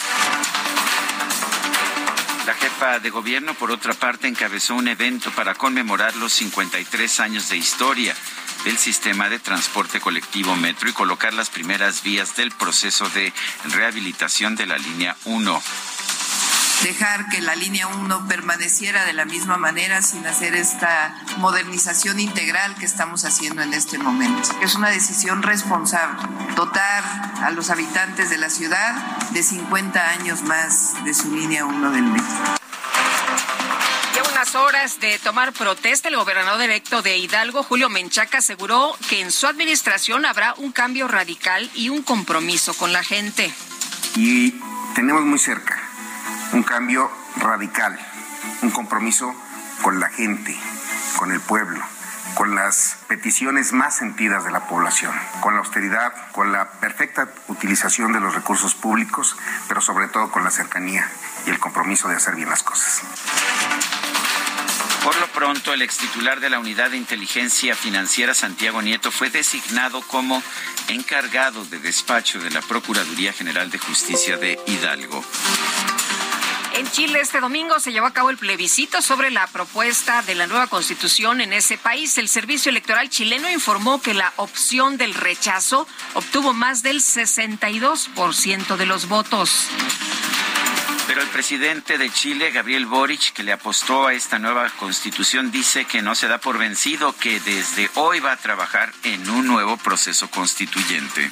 La 2.46 2.54
jefa 2.54 2.98
de 2.98 3.08
gobierno, 3.08 3.54
por 3.54 3.70
otra 3.70 3.94
parte, 3.94 4.28
encabezó 4.28 4.74
un 4.74 4.88
evento 4.88 5.30
para 5.30 5.54
conmemorar 5.54 6.14
los 6.16 6.32
53 6.34 7.20
años 7.20 7.48
de 7.48 7.56
historia 7.56 8.14
del 8.64 8.76
sistema 8.76 9.28
de 9.28 9.38
transporte 9.38 10.00
colectivo 10.00 10.54
Metro 10.56 10.88
y 10.88 10.92
colocar 10.92 11.32
las 11.32 11.48
primeras 11.48 12.02
vías 12.02 12.36
del 12.36 12.50
proceso 12.50 13.08
de 13.10 13.32
rehabilitación 13.64 14.56
de 14.56 14.66
la 14.66 14.76
línea 14.76 15.16
1 15.24 15.62
dejar 16.82 17.28
que 17.28 17.40
la 17.40 17.54
línea 17.54 17.86
1 17.86 18.28
permaneciera 18.28 19.04
de 19.04 19.12
la 19.12 19.24
misma 19.24 19.56
manera 19.56 20.02
sin 20.02 20.26
hacer 20.26 20.54
esta 20.54 21.14
modernización 21.38 22.20
integral 22.20 22.74
que 22.76 22.84
estamos 22.84 23.24
haciendo 23.24 23.62
en 23.62 23.72
este 23.72 23.98
momento. 23.98 24.50
Es 24.62 24.74
una 24.74 24.90
decisión 24.90 25.42
responsable, 25.42 26.22
dotar 26.56 27.04
a 27.42 27.50
los 27.50 27.70
habitantes 27.70 28.30
de 28.30 28.38
la 28.38 28.50
ciudad 28.50 28.94
de 29.30 29.42
50 29.42 30.10
años 30.10 30.42
más 30.42 31.04
de 31.04 31.14
su 31.14 31.34
línea 31.34 31.64
1 31.64 31.90
del 31.90 32.02
metro. 32.02 32.56
Lleva 34.14 34.30
unas 34.30 34.54
horas 34.54 35.00
de 35.00 35.18
tomar 35.18 35.52
protesta, 35.52 36.08
el 36.08 36.16
gobernador 36.16 36.62
electo 36.62 37.02
de 37.02 37.16
Hidalgo, 37.16 37.62
Julio 37.62 37.88
Menchaca, 37.88 38.38
aseguró 38.38 38.96
que 39.08 39.20
en 39.20 39.32
su 39.32 39.46
administración 39.46 40.24
habrá 40.24 40.54
un 40.58 40.72
cambio 40.72 41.08
radical 41.08 41.70
y 41.74 41.88
un 41.88 42.02
compromiso 42.02 42.74
con 42.74 42.92
la 42.92 43.02
gente. 43.02 43.52
Y 44.16 44.54
tenemos 44.94 45.24
muy 45.24 45.38
cerca 45.38 45.83
un 46.52 46.62
cambio 46.62 47.10
radical, 47.36 47.98
un 48.62 48.70
compromiso 48.70 49.34
con 49.82 50.00
la 50.00 50.08
gente, 50.08 50.56
con 51.16 51.32
el 51.32 51.40
pueblo, 51.40 51.82
con 52.34 52.54
las 52.54 52.96
peticiones 53.08 53.72
más 53.72 53.96
sentidas 53.96 54.44
de 54.44 54.50
la 54.50 54.66
población, 54.66 55.12
con 55.40 55.54
la 55.54 55.60
austeridad, 55.60 56.12
con 56.32 56.52
la 56.52 56.70
perfecta 56.72 57.28
utilización 57.48 58.12
de 58.12 58.20
los 58.20 58.34
recursos 58.34 58.74
públicos, 58.74 59.36
pero 59.68 59.80
sobre 59.80 60.08
todo 60.08 60.30
con 60.30 60.44
la 60.44 60.50
cercanía 60.50 61.08
y 61.46 61.50
el 61.50 61.58
compromiso 61.58 62.08
de 62.08 62.16
hacer 62.16 62.34
bien 62.34 62.48
las 62.48 62.62
cosas. 62.62 63.02
Por 65.04 65.16
lo 65.16 65.26
pronto, 65.28 65.74
el 65.74 65.82
ex 65.82 65.98
titular 65.98 66.40
de 66.40 66.48
la 66.48 66.58
Unidad 66.58 66.90
de 66.90 66.96
Inteligencia 66.96 67.76
Financiera, 67.76 68.32
Santiago 68.32 68.80
Nieto, 68.80 69.10
fue 69.10 69.28
designado 69.28 70.00
como 70.00 70.42
encargado 70.88 71.64
de 71.66 71.78
despacho 71.78 72.40
de 72.40 72.50
la 72.50 72.62
Procuraduría 72.62 73.34
General 73.34 73.70
de 73.70 73.78
Justicia 73.78 74.38
de 74.38 74.58
Hidalgo. 74.66 75.22
En 76.74 76.90
Chile 76.90 77.20
este 77.20 77.38
domingo 77.38 77.78
se 77.78 77.92
llevó 77.92 78.06
a 78.06 78.12
cabo 78.12 78.30
el 78.30 78.36
plebiscito 78.36 79.00
sobre 79.00 79.30
la 79.30 79.46
propuesta 79.46 80.22
de 80.22 80.34
la 80.34 80.48
nueva 80.48 80.66
constitución 80.66 81.40
en 81.40 81.52
ese 81.52 81.78
país. 81.78 82.18
El 82.18 82.28
Servicio 82.28 82.68
Electoral 82.70 83.08
chileno 83.08 83.48
informó 83.48 84.02
que 84.02 84.12
la 84.12 84.32
opción 84.36 84.96
del 84.96 85.14
rechazo 85.14 85.86
obtuvo 86.14 86.52
más 86.52 86.82
del 86.82 87.00
62% 87.00 88.76
de 88.76 88.86
los 88.86 89.06
votos. 89.06 89.68
Pero 91.06 91.22
el 91.22 91.28
presidente 91.28 91.96
de 91.96 92.10
Chile, 92.10 92.50
Gabriel 92.50 92.86
Boric, 92.86 93.32
que 93.34 93.44
le 93.44 93.52
apostó 93.52 94.08
a 94.08 94.14
esta 94.14 94.40
nueva 94.40 94.68
constitución, 94.70 95.52
dice 95.52 95.84
que 95.84 96.02
no 96.02 96.16
se 96.16 96.26
da 96.26 96.38
por 96.38 96.58
vencido, 96.58 97.14
que 97.14 97.38
desde 97.38 97.88
hoy 97.94 98.18
va 98.18 98.32
a 98.32 98.36
trabajar 98.36 98.92
en 99.04 99.30
un 99.30 99.46
nuevo 99.46 99.76
proceso 99.76 100.28
constituyente. 100.28 101.30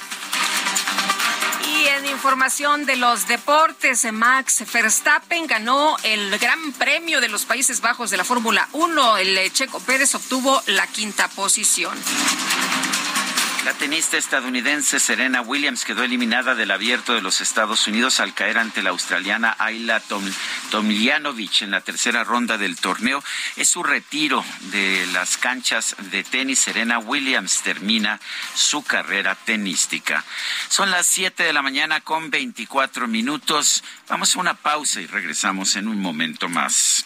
Información 2.11 2.85
de 2.85 2.95
los 2.95 3.27
deportes, 3.27 4.11
Max 4.11 4.63
Verstappen 4.71 5.47
ganó 5.47 5.95
el 6.03 6.37
Gran 6.37 6.73
Premio 6.73 7.21
de 7.21 7.27
los 7.27 7.45
Países 7.45 7.81
Bajos 7.81 8.09
de 8.09 8.17
la 8.17 8.23
Fórmula 8.23 8.67
1. 8.73 9.17
El 9.17 9.51
Checo 9.53 9.79
Pérez 9.79 10.13
obtuvo 10.15 10.61
la 10.67 10.87
quinta 10.87 11.27
posición. 11.29 11.97
La 13.65 13.73
tenista 13.73 14.17
estadounidense 14.17 14.99
Serena 14.99 15.41
Williams 15.41 15.85
quedó 15.85 16.03
eliminada 16.03 16.53
del 16.53 16.69
abierto 16.71 17.13
de 17.13 17.21
los 17.21 17.39
Estados 17.39 17.87
Unidos 17.87 18.19
al 18.19 18.33
caer 18.33 18.57
ante 18.57 18.83
la 18.83 18.89
australiana 18.89 19.55
Ayla 19.57 20.01
Tom, 20.01 20.23
Tomljanovic 20.69 21.61
en 21.61 21.71
la 21.71 21.79
tercera 21.79 22.25
ronda 22.25 22.57
del 22.57 22.75
torneo. 22.75 23.23
Es 23.55 23.69
su 23.69 23.81
retiro 23.81 24.43
de 24.71 25.07
las 25.13 25.37
canchas 25.37 25.95
de 26.11 26.25
tenis. 26.25 26.59
Serena 26.59 26.99
Williams 26.99 27.61
termina 27.61 28.19
su 28.53 28.83
carrera 28.83 29.35
tenística. 29.35 30.25
Son 30.67 30.91
las 30.91 31.05
7 31.05 31.43
de 31.43 31.53
la 31.53 31.61
mañana 31.61 32.01
con 32.01 32.29
24 32.29 33.07
minutos. 33.07 33.81
Vamos 34.09 34.35
a 34.35 34.39
una 34.39 34.55
pausa 34.55 34.99
y 34.99 35.07
regresamos 35.07 35.77
en 35.77 35.87
un 35.87 36.01
momento 36.01 36.49
más. 36.49 37.05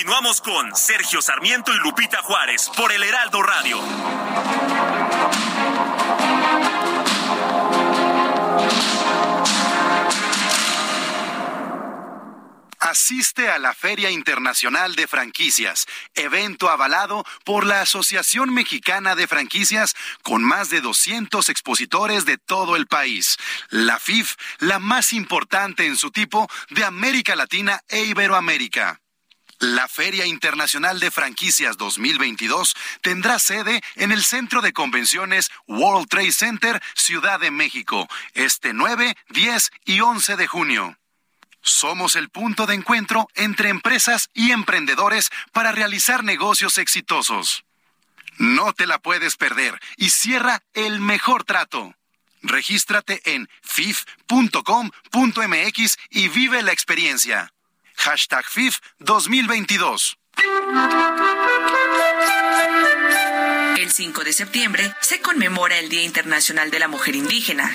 Continuamos 0.00 0.40
con 0.40 0.74
Sergio 0.74 1.20
Sarmiento 1.20 1.74
y 1.74 1.78
Lupita 1.80 2.22
Juárez 2.22 2.70
por 2.74 2.90
el 2.90 3.02
Heraldo 3.02 3.42
Radio. 3.42 3.78
Asiste 12.78 13.50
a 13.50 13.58
la 13.58 13.74
Feria 13.74 14.10
Internacional 14.10 14.94
de 14.94 15.06
Franquicias, 15.06 15.84
evento 16.14 16.70
avalado 16.70 17.22
por 17.44 17.66
la 17.66 17.82
Asociación 17.82 18.54
Mexicana 18.54 19.14
de 19.14 19.26
Franquicias 19.26 19.94
con 20.22 20.42
más 20.42 20.70
de 20.70 20.80
200 20.80 21.50
expositores 21.50 22.24
de 22.24 22.38
todo 22.38 22.76
el 22.76 22.86
país. 22.86 23.36
La 23.68 23.98
FIF, 23.98 24.36
la 24.60 24.78
más 24.78 25.12
importante 25.12 25.84
en 25.84 25.98
su 25.98 26.10
tipo 26.10 26.48
de 26.70 26.86
América 26.86 27.36
Latina 27.36 27.82
e 27.90 28.04
Iberoamérica. 28.04 28.98
La 29.60 29.88
Feria 29.88 30.24
Internacional 30.24 31.00
de 31.00 31.10
Franquicias 31.10 31.76
2022 31.76 32.74
tendrá 33.02 33.38
sede 33.38 33.82
en 33.96 34.10
el 34.10 34.24
Centro 34.24 34.62
de 34.62 34.72
Convenciones 34.72 35.50
World 35.66 36.08
Trade 36.08 36.32
Center, 36.32 36.82
Ciudad 36.94 37.38
de 37.38 37.50
México, 37.50 38.08
este 38.32 38.72
9, 38.72 39.14
10 39.28 39.70
y 39.84 40.00
11 40.00 40.36
de 40.36 40.46
junio. 40.46 40.98
Somos 41.60 42.16
el 42.16 42.30
punto 42.30 42.64
de 42.64 42.72
encuentro 42.74 43.28
entre 43.34 43.68
empresas 43.68 44.30
y 44.32 44.52
emprendedores 44.52 45.28
para 45.52 45.72
realizar 45.72 46.24
negocios 46.24 46.78
exitosos. 46.78 47.66
No 48.38 48.72
te 48.72 48.86
la 48.86 48.98
puedes 48.98 49.36
perder 49.36 49.78
y 49.98 50.08
cierra 50.08 50.62
el 50.72 51.00
mejor 51.00 51.44
trato. 51.44 51.94
Regístrate 52.40 53.20
en 53.34 53.46
fif.com.mx 53.60 54.38
y 56.08 56.28
vive 56.28 56.62
la 56.62 56.72
experiencia. 56.72 57.52
Hashtag 58.00 58.46
FIF 58.46 58.78
2022. 59.00 60.16
El 63.76 63.90
5 63.90 64.24
de 64.24 64.32
septiembre 64.32 64.94
se 65.02 65.20
conmemora 65.20 65.78
el 65.78 65.90
Día 65.90 66.02
Internacional 66.02 66.70
de 66.70 66.78
la 66.78 66.88
Mujer 66.88 67.14
Indígena, 67.14 67.70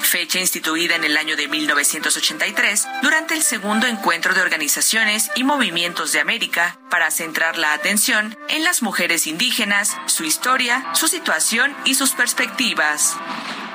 fecha 0.00 0.40
instituida 0.40 0.96
en 0.96 1.04
el 1.04 1.18
año 1.18 1.36
de 1.36 1.48
1983 1.48 2.86
durante 3.02 3.34
el 3.34 3.42
segundo 3.42 3.86
encuentro 3.86 4.32
de 4.32 4.40
organizaciones 4.40 5.30
y 5.36 5.44
movimientos 5.44 6.10
de 6.12 6.20
América 6.20 6.78
para 6.90 7.10
centrar 7.10 7.58
la 7.58 7.74
atención 7.74 8.34
en 8.48 8.64
las 8.64 8.80
mujeres 8.80 9.26
indígenas, 9.26 9.94
su 10.06 10.24
historia, 10.24 10.86
su 10.94 11.06
situación 11.06 11.76
y 11.84 11.96
sus 11.96 12.12
perspectivas. 12.12 13.18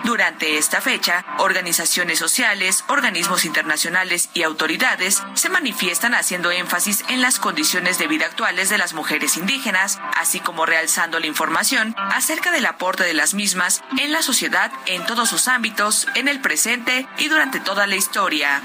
Durante 0.03 0.57
esta 0.57 0.81
fecha, 0.81 1.23
organizaciones 1.37 2.17
sociales, 2.17 2.83
organismos 2.87 3.45
internacionales 3.45 4.29
y 4.33 4.41
autoridades 4.41 5.21
se 5.35 5.49
manifiestan 5.49 6.15
haciendo 6.15 6.49
énfasis 6.49 7.05
en 7.09 7.21
las 7.21 7.39
condiciones 7.39 7.99
de 7.99 8.07
vida 8.07 8.25
actuales 8.25 8.69
de 8.69 8.79
las 8.79 8.93
mujeres 8.93 9.37
indígenas, 9.37 9.99
así 10.17 10.39
como 10.39 10.65
realzando 10.65 11.19
la 11.19 11.27
información 11.27 11.95
acerca 11.97 12.51
del 12.51 12.65
aporte 12.65 13.03
de 13.03 13.13
las 13.13 13.35
mismas 13.35 13.83
en 13.99 14.11
la 14.11 14.23
sociedad 14.23 14.71
en 14.87 15.05
todos 15.05 15.29
sus 15.29 15.47
ámbitos, 15.47 16.07
en 16.15 16.27
el 16.27 16.41
presente 16.41 17.07
y 17.19 17.27
durante 17.27 17.59
toda 17.59 17.85
la 17.85 17.95
historia. 17.95 18.61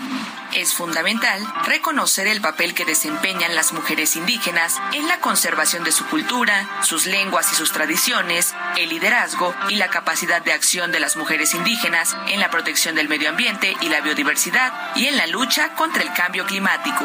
Es 0.54 0.72
fundamental 0.72 1.44
reconocer 1.64 2.28
el 2.28 2.40
papel 2.40 2.72
que 2.72 2.86
desempeñan 2.86 3.54
las 3.54 3.74
mujeres 3.74 4.16
indígenas 4.16 4.76
en 4.94 5.06
la 5.06 5.20
conservación 5.20 5.84
de 5.84 5.92
su 5.92 6.06
cultura, 6.06 6.80
sus 6.82 7.04
lenguas 7.06 7.52
y 7.52 7.56
sus 7.56 7.72
tradiciones, 7.72 8.54
el 8.78 8.88
liderazgo 8.88 9.54
y 9.68 9.76
la 9.76 9.88
capacidad 9.88 10.40
de 10.40 10.52
acción 10.52 10.92
de 10.92 11.00
las 11.00 11.16
mujeres 11.16 11.25
indígenas 11.54 12.16
en 12.28 12.40
la 12.40 12.50
protección 12.50 12.94
del 12.94 13.08
medio 13.08 13.28
ambiente 13.28 13.74
y 13.80 13.88
la 13.88 14.00
biodiversidad 14.00 14.72
y 14.94 15.06
en 15.06 15.16
la 15.16 15.26
lucha 15.26 15.74
contra 15.74 16.02
el 16.02 16.12
cambio 16.12 16.46
climático. 16.46 17.04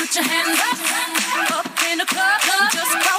Put 0.00 0.16
your 0.16 0.24
hands 0.24 0.58
up, 0.58 1.66
up 1.66 1.66
in 1.90 1.98
the 1.98 2.06
club. 2.06 2.40
Just 2.72 3.09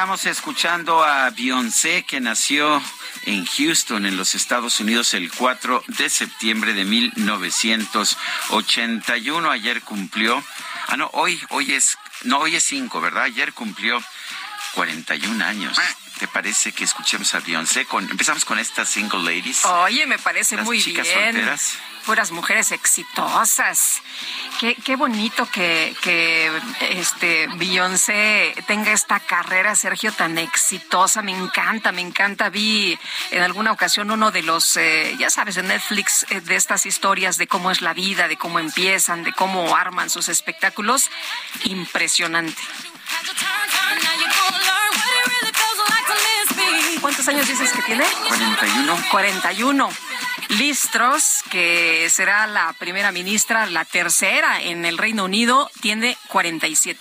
estamos 0.00 0.24
escuchando 0.24 1.04
a 1.04 1.28
Beyoncé 1.28 2.04
que 2.04 2.20
nació 2.20 2.82
en 3.26 3.44
Houston, 3.44 4.06
en 4.06 4.16
los 4.16 4.34
Estados 4.34 4.80
Unidos, 4.80 5.12
el 5.12 5.30
4 5.30 5.84
de 5.88 6.08
septiembre 6.08 6.72
de 6.72 6.86
1981. 6.86 9.50
Ayer 9.50 9.82
cumplió 9.82 10.42
Ah, 10.88 10.96
no, 10.96 11.10
hoy, 11.12 11.38
hoy 11.50 11.74
es, 11.74 11.98
no, 12.24 12.38
hoy 12.38 12.56
es 12.56 12.64
5, 12.64 12.98
¿verdad? 13.00 13.24
Ayer 13.24 13.52
cumplió 13.52 14.02
41 14.74 15.44
años. 15.44 15.76
¿Te 16.20 16.28
parece 16.28 16.72
que 16.72 16.84
escuchemos 16.84 17.34
a 17.34 17.40
Beyoncé? 17.40 17.86
Con, 17.86 18.04
empezamos 18.10 18.44
con 18.44 18.58
estas 18.58 18.90
single 18.90 19.22
ladies. 19.22 19.64
Oye, 19.64 20.04
me 20.06 20.18
parece 20.18 20.54
Las 20.54 20.66
muy 20.66 20.78
chicas 20.78 21.06
bien. 21.06 21.32
solteras. 21.32 21.78
Puras 22.04 22.30
mujeres 22.30 22.72
exitosas. 22.72 24.02
Qué, 24.58 24.74
qué 24.74 24.96
bonito 24.96 25.48
que, 25.50 25.96
que 26.02 26.52
este 26.90 27.46
Beyoncé 27.54 28.54
tenga 28.66 28.92
esta 28.92 29.18
carrera, 29.20 29.74
Sergio, 29.74 30.12
tan 30.12 30.36
exitosa. 30.36 31.22
Me 31.22 31.32
encanta, 31.32 31.90
me 31.90 32.02
encanta. 32.02 32.50
Vi 32.50 32.98
en 33.30 33.42
alguna 33.42 33.72
ocasión 33.72 34.10
uno 34.10 34.30
de 34.30 34.42
los, 34.42 34.76
eh, 34.76 35.16
ya 35.18 35.30
sabes, 35.30 35.56
en 35.56 35.68
Netflix, 35.68 36.26
eh, 36.28 36.42
de 36.42 36.56
estas 36.56 36.84
historias 36.84 37.38
de 37.38 37.46
cómo 37.46 37.70
es 37.70 37.80
la 37.80 37.94
vida, 37.94 38.28
de 38.28 38.36
cómo 38.36 38.58
empiezan, 38.58 39.24
de 39.24 39.32
cómo 39.32 39.74
arman 39.74 40.10
sus 40.10 40.28
espectáculos. 40.28 41.10
Impresionante. 41.64 42.60
¿Cuántos 47.10 47.26
años 47.26 47.48
dices 47.48 47.72
que 47.72 47.82
tiene? 47.82 48.04
41. 48.28 48.96
41. 49.10 49.88
Listros, 50.50 51.42
que 51.50 52.08
será 52.08 52.46
la 52.46 52.72
primera 52.74 53.10
ministra, 53.10 53.66
la 53.66 53.84
tercera 53.84 54.62
en 54.62 54.84
el 54.84 54.96
Reino 54.96 55.24
Unido, 55.24 55.68
tiene 55.80 56.16
47. 56.28 57.00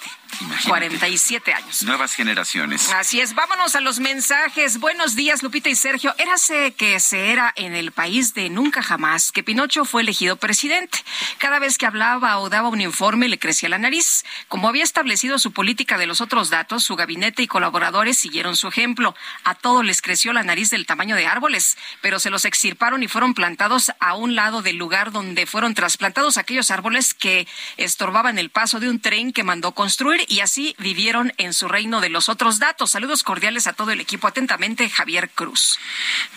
47 0.67 1.53
años. 1.53 1.83
Nuevas 1.83 2.13
generaciones. 2.13 2.89
Así 2.91 3.19
es, 3.19 3.33
vámonos 3.33 3.75
a 3.75 3.81
los 3.81 3.99
mensajes. 3.99 4.79
Buenos 4.79 5.15
días, 5.15 5.43
Lupita 5.43 5.69
y 5.69 5.75
Sergio. 5.75 6.13
Érase 6.17 6.73
que 6.73 6.99
se 6.99 7.31
era 7.31 7.53
en 7.55 7.75
el 7.75 7.91
país 7.91 8.33
de 8.33 8.49
nunca 8.49 8.81
jamás 8.81 9.31
que 9.31 9.43
Pinocho 9.43 9.85
fue 9.85 10.01
elegido 10.01 10.37
presidente. 10.37 10.99
Cada 11.37 11.59
vez 11.59 11.77
que 11.77 11.85
hablaba 11.85 12.39
o 12.39 12.49
daba 12.49 12.69
un 12.69 12.81
informe 12.81 13.27
le 13.27 13.39
crecía 13.39 13.69
la 13.69 13.77
nariz. 13.77 14.23
Como 14.47 14.69
había 14.69 14.83
establecido 14.83 15.39
su 15.39 15.51
política 15.51 15.97
de 15.97 16.07
los 16.07 16.21
otros 16.21 16.49
datos, 16.49 16.83
su 16.83 16.95
gabinete 16.95 17.43
y 17.43 17.47
colaboradores 17.47 18.17
siguieron 18.17 18.55
su 18.55 18.67
ejemplo. 18.67 19.15
A 19.43 19.55
todos 19.55 19.83
les 19.85 20.01
creció 20.01 20.33
la 20.33 20.43
nariz 20.43 20.69
del 20.69 20.85
tamaño 20.85 21.15
de 21.15 21.27
árboles, 21.27 21.77
pero 22.01 22.19
se 22.19 22.29
los 22.29 22.45
extirparon 22.45 23.03
y 23.03 23.07
fueron 23.07 23.33
plantados 23.33 23.91
a 23.99 24.15
un 24.15 24.35
lado 24.35 24.61
del 24.61 24.77
lugar 24.77 25.11
donde 25.11 25.45
fueron 25.45 25.73
trasplantados 25.73 26.37
aquellos 26.37 26.71
árboles 26.71 27.13
que 27.13 27.47
estorbaban 27.77 28.39
el 28.39 28.49
paso 28.49 28.79
de 28.79 28.89
un 28.89 28.99
tren 28.99 29.33
que 29.33 29.43
mandó 29.43 29.73
construir 29.73 30.18
y 30.27 30.41
así 30.41 30.75
vivieron 30.77 31.33
en 31.37 31.53
su 31.53 31.67
reino 31.67 32.01
de 32.01 32.09
los 32.09 32.29
otros 32.29 32.59
datos. 32.59 32.91
Saludos 32.91 33.23
cordiales 33.23 33.67
a 33.67 33.73
todo 33.73 33.91
el 33.91 34.01
equipo. 34.01 34.27
Atentamente, 34.27 34.89
Javier 34.89 35.29
Cruz. 35.29 35.79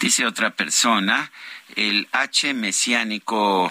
Dice 0.01 0.27
otra 0.27 0.51
persona, 0.51 1.31
el 1.77 2.09
H 2.13 2.53
mesiánico 2.55 3.71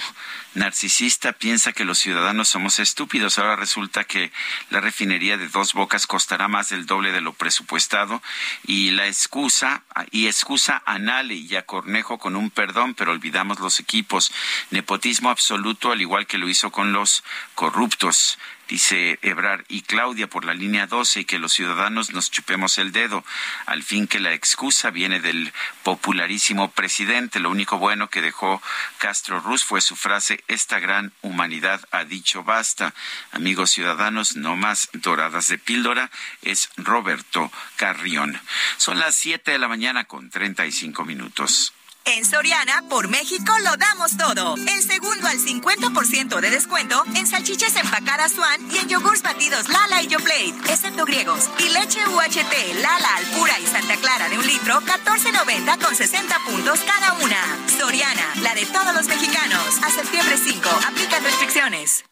narcisista 0.53 1.33
piensa 1.33 1.71
que 1.71 1.85
los 1.85 1.99
ciudadanos 1.99 2.49
somos 2.49 2.79
estúpidos. 2.79 3.37
Ahora 3.37 3.55
resulta 3.55 4.03
que 4.03 4.31
la 4.69 4.81
refinería 4.81 5.37
de 5.37 5.47
dos 5.47 5.73
bocas 5.73 6.07
costará 6.07 6.47
más 6.47 6.69
del 6.69 6.85
doble 6.85 7.11
de 7.11 7.21
lo 7.21 7.33
presupuestado 7.33 8.21
y 8.65 8.91
la 8.91 9.07
excusa, 9.07 9.83
y 10.11 10.27
excusa 10.27 10.81
a 10.85 10.99
Nale 10.99 11.35
y 11.35 11.55
a 11.55 11.65
Cornejo 11.65 12.17
con 12.17 12.35
un 12.35 12.49
perdón, 12.49 12.95
pero 12.95 13.11
olvidamos 13.11 13.59
los 13.59 13.79
equipos. 13.79 14.31
Nepotismo 14.71 15.29
absoluto, 15.29 15.91
al 15.91 16.01
igual 16.01 16.27
que 16.27 16.37
lo 16.37 16.49
hizo 16.49 16.71
con 16.71 16.91
los 16.91 17.23
corruptos 17.55 18.37
dice 18.71 19.19
Ebrar 19.21 19.65
y 19.67 19.81
Claudia 19.81 20.27
por 20.27 20.45
la 20.45 20.53
línea 20.53 20.87
12 20.87 21.19
y 21.19 21.25
que 21.25 21.39
los 21.39 21.51
ciudadanos 21.51 22.13
nos 22.13 22.31
chupemos 22.31 22.77
el 22.77 22.93
dedo. 22.93 23.25
Al 23.65 23.83
fin 23.83 24.07
que 24.07 24.21
la 24.21 24.33
excusa 24.33 24.91
viene 24.91 25.19
del 25.19 25.51
popularísimo 25.83 26.71
presidente. 26.71 27.41
Lo 27.41 27.49
único 27.49 27.79
bueno 27.79 28.09
que 28.09 28.21
dejó 28.21 28.61
Castro 28.97 29.41
Ruz 29.41 29.65
fue 29.65 29.81
su 29.81 29.97
frase 29.97 30.41
esta 30.47 30.79
gran 30.79 31.11
humanidad 31.21 31.81
ha 31.91 32.05
dicho 32.05 32.43
basta. 32.43 32.93
Amigos 33.33 33.71
ciudadanos, 33.71 34.37
no 34.37 34.55
más 34.55 34.87
doradas 34.93 35.49
de 35.49 35.57
píldora, 35.57 36.09
es 36.41 36.69
Roberto 36.77 37.51
Carrión. 37.75 38.39
Son 38.77 38.99
las 38.99 39.15
7 39.15 39.51
de 39.51 39.59
la 39.59 39.67
mañana 39.67 40.05
con 40.05 40.29
35 40.29 41.03
minutos. 41.03 41.73
En 42.05 42.25
Soriana, 42.25 42.83
por 42.89 43.07
México, 43.07 43.53
lo 43.63 43.77
damos 43.77 44.17
todo. 44.17 44.55
El 44.55 44.81
segundo 44.83 45.27
al 45.27 45.37
50% 45.37 46.39
de 46.39 46.49
descuento 46.49 47.03
en 47.15 47.27
salchichas 47.27 47.75
empacadas 47.75 48.33
Swan 48.33 48.59
y 48.71 48.77
en 48.77 48.89
yogurts 48.89 49.21
batidos 49.21 49.69
Lala 49.69 50.01
y 50.01 50.07
Yoplait, 50.07 50.55
excepto 50.69 51.05
griegos. 51.05 51.49
Y 51.59 51.69
leche 51.69 51.99
UHT, 52.07 52.81
Lala, 52.81 53.15
Alpura 53.17 53.59
y 53.59 53.67
Santa 53.67 53.95
Clara 53.97 54.29
de 54.29 54.37
un 54.37 54.47
litro, 54.47 54.81
14.90 54.81 55.83
con 55.83 55.95
60 55.95 56.39
puntos 56.49 56.79
cada 56.81 57.13
una. 57.13 57.57
Soriana, 57.77 58.33
la 58.41 58.55
de 58.55 58.65
todos 58.65 58.93
los 58.95 59.05
mexicanos. 59.07 59.77
A 59.83 59.91
septiembre 59.91 60.37
5, 60.37 60.69
aplica 60.87 61.19
restricciones. 61.19 62.03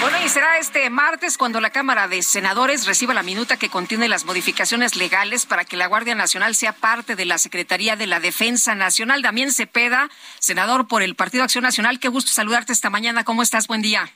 Bueno, 0.00 0.16
y 0.24 0.28
será 0.28 0.58
este 0.58 0.88
martes 0.90 1.36
cuando 1.36 1.60
la 1.60 1.70
Cámara 1.70 2.06
de 2.06 2.22
Senadores 2.22 2.86
reciba 2.86 3.14
la 3.14 3.24
minuta 3.24 3.56
que 3.56 3.68
contiene 3.68 4.08
las 4.08 4.24
modificaciones 4.24 4.94
legales 4.94 5.44
para 5.44 5.64
que 5.64 5.76
la 5.76 5.88
Guardia 5.88 6.14
Nacional 6.14 6.54
sea 6.54 6.72
parte 6.72 7.16
de 7.16 7.24
la 7.24 7.36
Secretaría 7.36 7.96
de 7.96 8.06
la 8.06 8.20
Defensa 8.20 8.76
Nacional. 8.76 9.22
Damián 9.22 9.52
Cepeda, 9.52 10.08
senador 10.38 10.86
por 10.86 11.02
el 11.02 11.16
Partido 11.16 11.42
Acción 11.42 11.64
Nacional, 11.64 11.98
qué 11.98 12.06
gusto 12.06 12.30
saludarte 12.30 12.72
esta 12.72 12.90
mañana. 12.90 13.24
¿Cómo 13.24 13.42
estás? 13.42 13.66
Buen 13.66 13.82
día. 13.82 14.08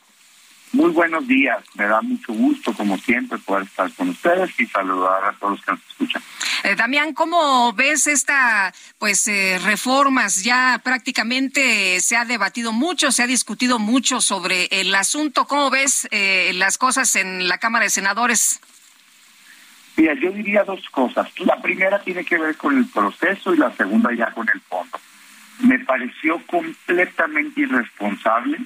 Muy 0.72 0.90
buenos 0.90 1.28
días. 1.28 1.62
Me 1.74 1.84
da 1.84 2.00
mucho 2.00 2.32
gusto, 2.32 2.72
como 2.72 2.96
siempre, 2.96 3.36
poder 3.38 3.64
estar 3.64 3.92
con 3.92 4.08
ustedes 4.08 4.58
y 4.58 4.66
saludar 4.66 5.22
a 5.22 5.32
todos 5.34 5.52
los 5.52 5.64
que 5.64 5.72
nos 5.72 5.80
escuchan. 5.90 6.22
Eh, 6.64 6.74
Damián, 6.76 7.12
¿cómo 7.12 7.74
ves 7.74 8.06
esta, 8.06 8.72
pues, 8.98 9.28
eh, 9.28 9.58
reformas? 9.62 10.42
Ya 10.44 10.80
prácticamente 10.82 12.00
se 12.00 12.16
ha 12.16 12.24
debatido 12.24 12.72
mucho, 12.72 13.12
se 13.12 13.22
ha 13.22 13.26
discutido 13.26 13.78
mucho 13.78 14.22
sobre 14.22 14.66
el 14.70 14.94
asunto. 14.94 15.46
¿Cómo 15.46 15.68
ves 15.68 16.08
eh, 16.10 16.52
las 16.54 16.78
cosas 16.78 17.16
en 17.16 17.48
la 17.48 17.58
Cámara 17.58 17.84
de 17.84 17.90
Senadores? 17.90 18.60
Mira, 19.96 20.14
yo 20.14 20.32
diría 20.32 20.64
dos 20.64 20.88
cosas. 20.88 21.28
La 21.40 21.60
primera 21.60 22.00
tiene 22.00 22.24
que 22.24 22.38
ver 22.38 22.56
con 22.56 22.78
el 22.78 22.86
proceso 22.86 23.52
y 23.52 23.58
la 23.58 23.76
segunda 23.76 24.10
ya 24.14 24.30
con 24.30 24.48
el 24.48 24.60
fondo. 24.62 24.98
Me 25.58 25.78
pareció 25.80 26.40
completamente 26.46 27.60
irresponsable 27.60 28.58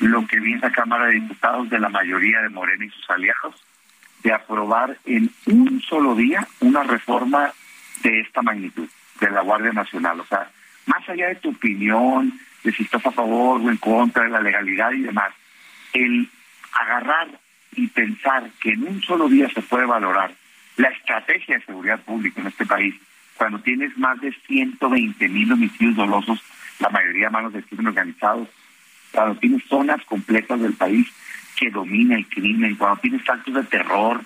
lo 0.00 0.26
que 0.26 0.40
vi 0.40 0.52
en 0.52 0.60
la 0.60 0.70
Cámara 0.70 1.06
de 1.06 1.14
Diputados 1.14 1.68
de 1.70 1.78
la 1.78 1.88
mayoría 1.88 2.40
de 2.42 2.48
Morena 2.48 2.84
y 2.84 2.90
sus 2.90 3.10
aliados 3.10 3.54
de 4.22 4.32
aprobar 4.32 4.96
en 5.04 5.30
un 5.46 5.80
solo 5.82 6.14
día 6.14 6.46
una 6.60 6.82
reforma 6.82 7.52
de 8.02 8.20
esta 8.20 8.42
magnitud 8.42 8.88
de 9.20 9.30
la 9.30 9.42
Guardia 9.42 9.72
Nacional. 9.72 10.20
O 10.20 10.26
sea, 10.26 10.50
más 10.86 11.08
allá 11.08 11.28
de 11.28 11.36
tu 11.36 11.50
opinión, 11.50 12.38
de 12.64 12.72
si 12.72 12.82
estás 12.84 13.04
a 13.06 13.12
favor 13.12 13.60
o 13.60 13.70
en 13.70 13.76
contra 13.76 14.24
de 14.24 14.30
la 14.30 14.40
legalidad 14.40 14.92
y 14.92 15.02
demás, 15.02 15.32
el 15.92 16.28
agarrar 16.72 17.28
y 17.72 17.86
pensar 17.88 18.50
que 18.60 18.70
en 18.70 18.86
un 18.86 19.02
solo 19.02 19.28
día 19.28 19.48
se 19.50 19.62
puede 19.62 19.86
valorar 19.86 20.32
la 20.76 20.88
estrategia 20.88 21.58
de 21.58 21.64
seguridad 21.64 22.00
pública 22.00 22.40
en 22.40 22.48
este 22.48 22.64
país, 22.64 22.94
cuando 23.36 23.58
tienes 23.60 23.96
más 23.98 24.20
de 24.20 24.32
120 24.46 25.28
mil 25.28 25.52
homicidios 25.52 25.96
dolosos, 25.96 26.40
la 26.78 26.88
mayoría 26.88 27.28
a 27.28 27.30
manos 27.30 27.52
del 27.52 27.64
crimen 27.64 27.88
organizado, 27.88 28.48
cuando 29.12 29.38
tienes 29.40 29.64
zonas 29.64 30.04
completas 30.04 30.60
del 30.60 30.74
país 30.74 31.06
que 31.56 31.70
domina 31.70 32.16
el 32.16 32.26
crimen, 32.28 32.76
cuando 32.76 33.00
tienes 33.00 33.28
actos 33.28 33.54
de 33.54 33.64
terror 33.64 34.20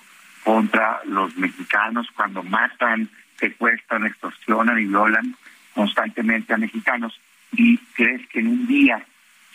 contra 0.44 1.00
los 1.06 1.36
mexicanos, 1.36 2.08
cuando 2.14 2.42
matan, 2.42 3.08
secuestran, 3.38 4.06
extorsionan 4.06 4.78
y 4.78 4.86
violan 4.86 5.36
constantemente 5.74 6.52
a 6.52 6.58
mexicanos, 6.58 7.18
y 7.52 7.78
crees 7.94 8.26
que 8.28 8.40
en 8.40 8.48
un 8.48 8.66
día, 8.66 9.04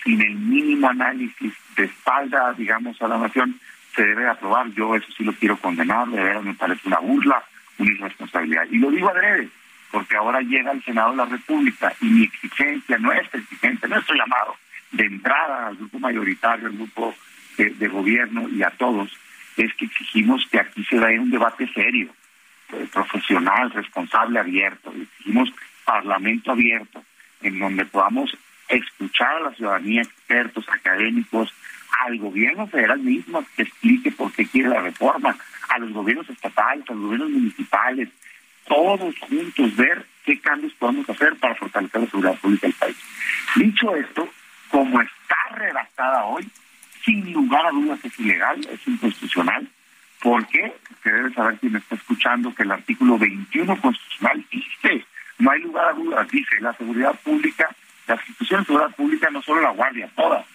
sin 0.03 0.21
el 0.21 0.35
mínimo 0.35 0.89
análisis 0.89 1.53
de 1.75 1.85
espalda, 1.85 2.53
digamos, 2.53 3.01
a 3.01 3.07
la 3.07 3.17
nación, 3.17 3.59
se 3.95 4.03
debe 4.03 4.27
aprobar. 4.27 4.71
Yo 4.73 4.95
eso 4.95 5.07
sí 5.17 5.23
lo 5.23 5.33
quiero 5.33 5.57
condenar, 5.57 6.07
de 6.07 6.23
verdad 6.23 6.41
me 6.41 6.53
parece 6.53 6.87
una 6.87 6.99
burla, 6.99 7.43
una 7.77 7.91
irresponsabilidad. 7.91 8.63
Y 8.71 8.77
lo 8.77 8.91
digo 8.91 9.09
adrede, 9.09 9.49
porque 9.91 10.15
ahora 10.15 10.41
llega 10.41 10.71
el 10.71 10.83
Senado 10.83 11.11
de 11.11 11.17
la 11.17 11.25
República 11.25 11.93
y 12.01 12.05
mi 12.05 12.23
exigencia, 12.23 12.97
nuestra 12.97 13.39
exigencia, 13.39 13.87
nuestro 13.87 14.15
llamado, 14.15 14.55
de 14.97 15.05
entrada 15.05 15.67
al 15.67 15.77
grupo 15.77 15.99
mayoritario, 15.99 16.67
al 16.67 16.73
grupo 16.73 17.13
de, 17.57 17.69
de 17.69 17.87
gobierno 17.87 18.49
y 18.49 18.63
a 18.63 18.71
todos, 18.71 19.09
es 19.55 19.73
que 19.75 19.85
exigimos 19.85 20.45
que 20.51 20.59
aquí 20.59 20.83
se 20.83 20.99
dé 20.99 21.19
un 21.19 21.29
debate 21.29 21.67
serio, 21.73 22.09
eh, 22.73 22.87
profesional, 22.91 23.71
responsable, 23.71 24.39
abierto. 24.39 24.91
Exigimos 24.91 25.49
parlamento 25.85 26.51
abierto, 26.51 27.03
en 27.41 27.59
donde 27.59 27.85
podamos 27.85 28.35
escuchar 28.67 29.37
a 29.37 29.39
la 29.39 29.53
ciudadanía, 29.53 30.01
expertos, 30.01 30.67
académicos, 30.69 31.53
al 32.05 32.17
gobierno 32.17 32.67
federal 32.67 32.99
mismo 32.99 33.43
que 33.55 33.63
explique 33.63 34.11
por 34.11 34.31
qué 34.33 34.45
quiere 34.45 34.69
la 34.69 34.81
reforma, 34.81 35.37
a 35.69 35.79
los 35.79 35.91
gobiernos 35.93 36.29
estatales, 36.29 36.83
a 36.89 36.93
los 36.93 37.03
gobiernos 37.03 37.29
municipales, 37.29 38.09
todos 38.67 39.15
juntos 39.19 39.75
ver 39.75 40.05
qué 40.25 40.39
cambios 40.39 40.73
podemos 40.73 41.09
hacer 41.09 41.35
para 41.37 41.55
fortalecer 41.55 42.01
la 42.01 42.07
seguridad 42.07 42.39
pública 42.39 42.67
del 42.67 42.75
país. 42.75 42.97
Dicho 43.55 43.95
esto, 43.95 44.29
como 44.69 45.01
está 45.01 45.35
redactada 45.55 46.25
hoy, 46.25 46.49
sin 47.03 47.31
lugar 47.31 47.65
a 47.65 47.71
dudas 47.71 47.99
es 48.03 48.19
ilegal, 48.19 48.59
es 48.71 48.87
inconstitucional. 48.87 49.67
Porque 50.21 50.73
debe 51.03 51.33
saber 51.33 51.57
quien 51.59 51.73
me 51.73 51.79
está 51.79 51.95
escuchando 51.95 52.53
que 52.53 52.63
el 52.63 52.71
artículo 52.71 53.17
21 53.19 53.79
constitucional 53.79 54.43
dice, 54.51 55.05
no 55.37 55.51
hay 55.51 55.61
lugar 55.61 55.89
a 55.89 55.93
dudas, 55.93 56.27
dice, 56.29 56.59
la 56.59 56.73
seguridad 56.73 57.13
pública, 57.23 57.69
las 58.07 58.19
instituciones 58.19 58.65
de 58.65 58.73
seguridad 58.73 58.95
pública, 58.95 59.29
no 59.29 59.41
solo 59.43 59.61
la 59.61 59.71
Guardia, 59.71 60.09
todas, 60.15 60.45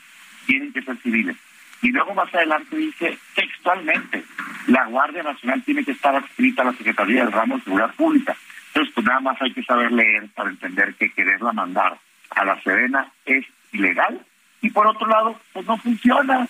tienen 0.46 0.72
que 0.72 0.82
ser 0.82 0.96
civiles. 0.98 1.36
Y 1.80 1.90
luego 1.90 2.14
más 2.14 2.32
adelante 2.34 2.76
dice 2.76 3.18
textualmente, 3.34 4.24
la 4.66 4.86
Guardia 4.86 5.22
Nacional 5.22 5.62
tiene 5.62 5.84
que 5.84 5.92
estar 5.92 6.14
adscrita 6.14 6.62
a 6.62 6.66
la 6.66 6.72
Secretaría 6.72 7.24
del 7.24 7.32
Ramo 7.32 7.56
de 7.56 7.64
Seguridad 7.64 7.94
Pública. 7.94 8.36
Entonces, 8.68 8.94
pues 8.94 9.06
nada 9.06 9.20
más 9.20 9.42
hay 9.42 9.52
que 9.52 9.62
saber 9.64 9.92
leer 9.92 10.28
para 10.34 10.50
entender 10.50 10.94
que 10.94 11.12
quererla 11.12 11.52
mandar 11.52 11.98
a 12.30 12.44
la 12.44 12.60
Serena 12.62 13.10
es 13.26 13.44
ilegal. 13.72 14.20
Y 14.60 14.70
por 14.70 14.86
otro 14.86 15.06
lado, 15.06 15.38
pues 15.52 15.66
no 15.66 15.76
funciona. 15.78 16.46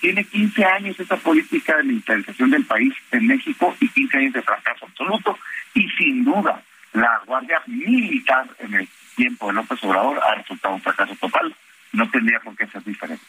Tiene 0.00 0.24
15 0.24 0.64
años 0.64 0.98
esa 0.98 1.16
política 1.16 1.76
de 1.76 1.84
militarización 1.84 2.50
del 2.50 2.64
país 2.64 2.92
en 3.12 3.26
México 3.26 3.74
y 3.78 3.88
15 3.88 4.18
años 4.18 4.32
de 4.32 4.42
fracaso 4.42 4.86
absoluto. 4.86 5.38
Y 5.74 5.88
sin 5.90 6.24
duda, 6.24 6.60
la 6.92 7.22
Guardia 7.24 7.62
Militar 7.66 8.46
en 8.58 8.74
el 8.74 8.88
tiempo 9.14 9.46
de 9.46 9.54
López 9.54 9.82
Obrador 9.84 10.20
ha 10.24 10.34
resultado 10.34 10.74
un 10.74 10.82
fracaso 10.82 11.14
total 11.16 11.54
no 11.92 12.10
tendría 12.10 12.40
por 12.40 12.56
qué 12.56 12.66
ser 12.66 12.82
diferente. 12.84 13.24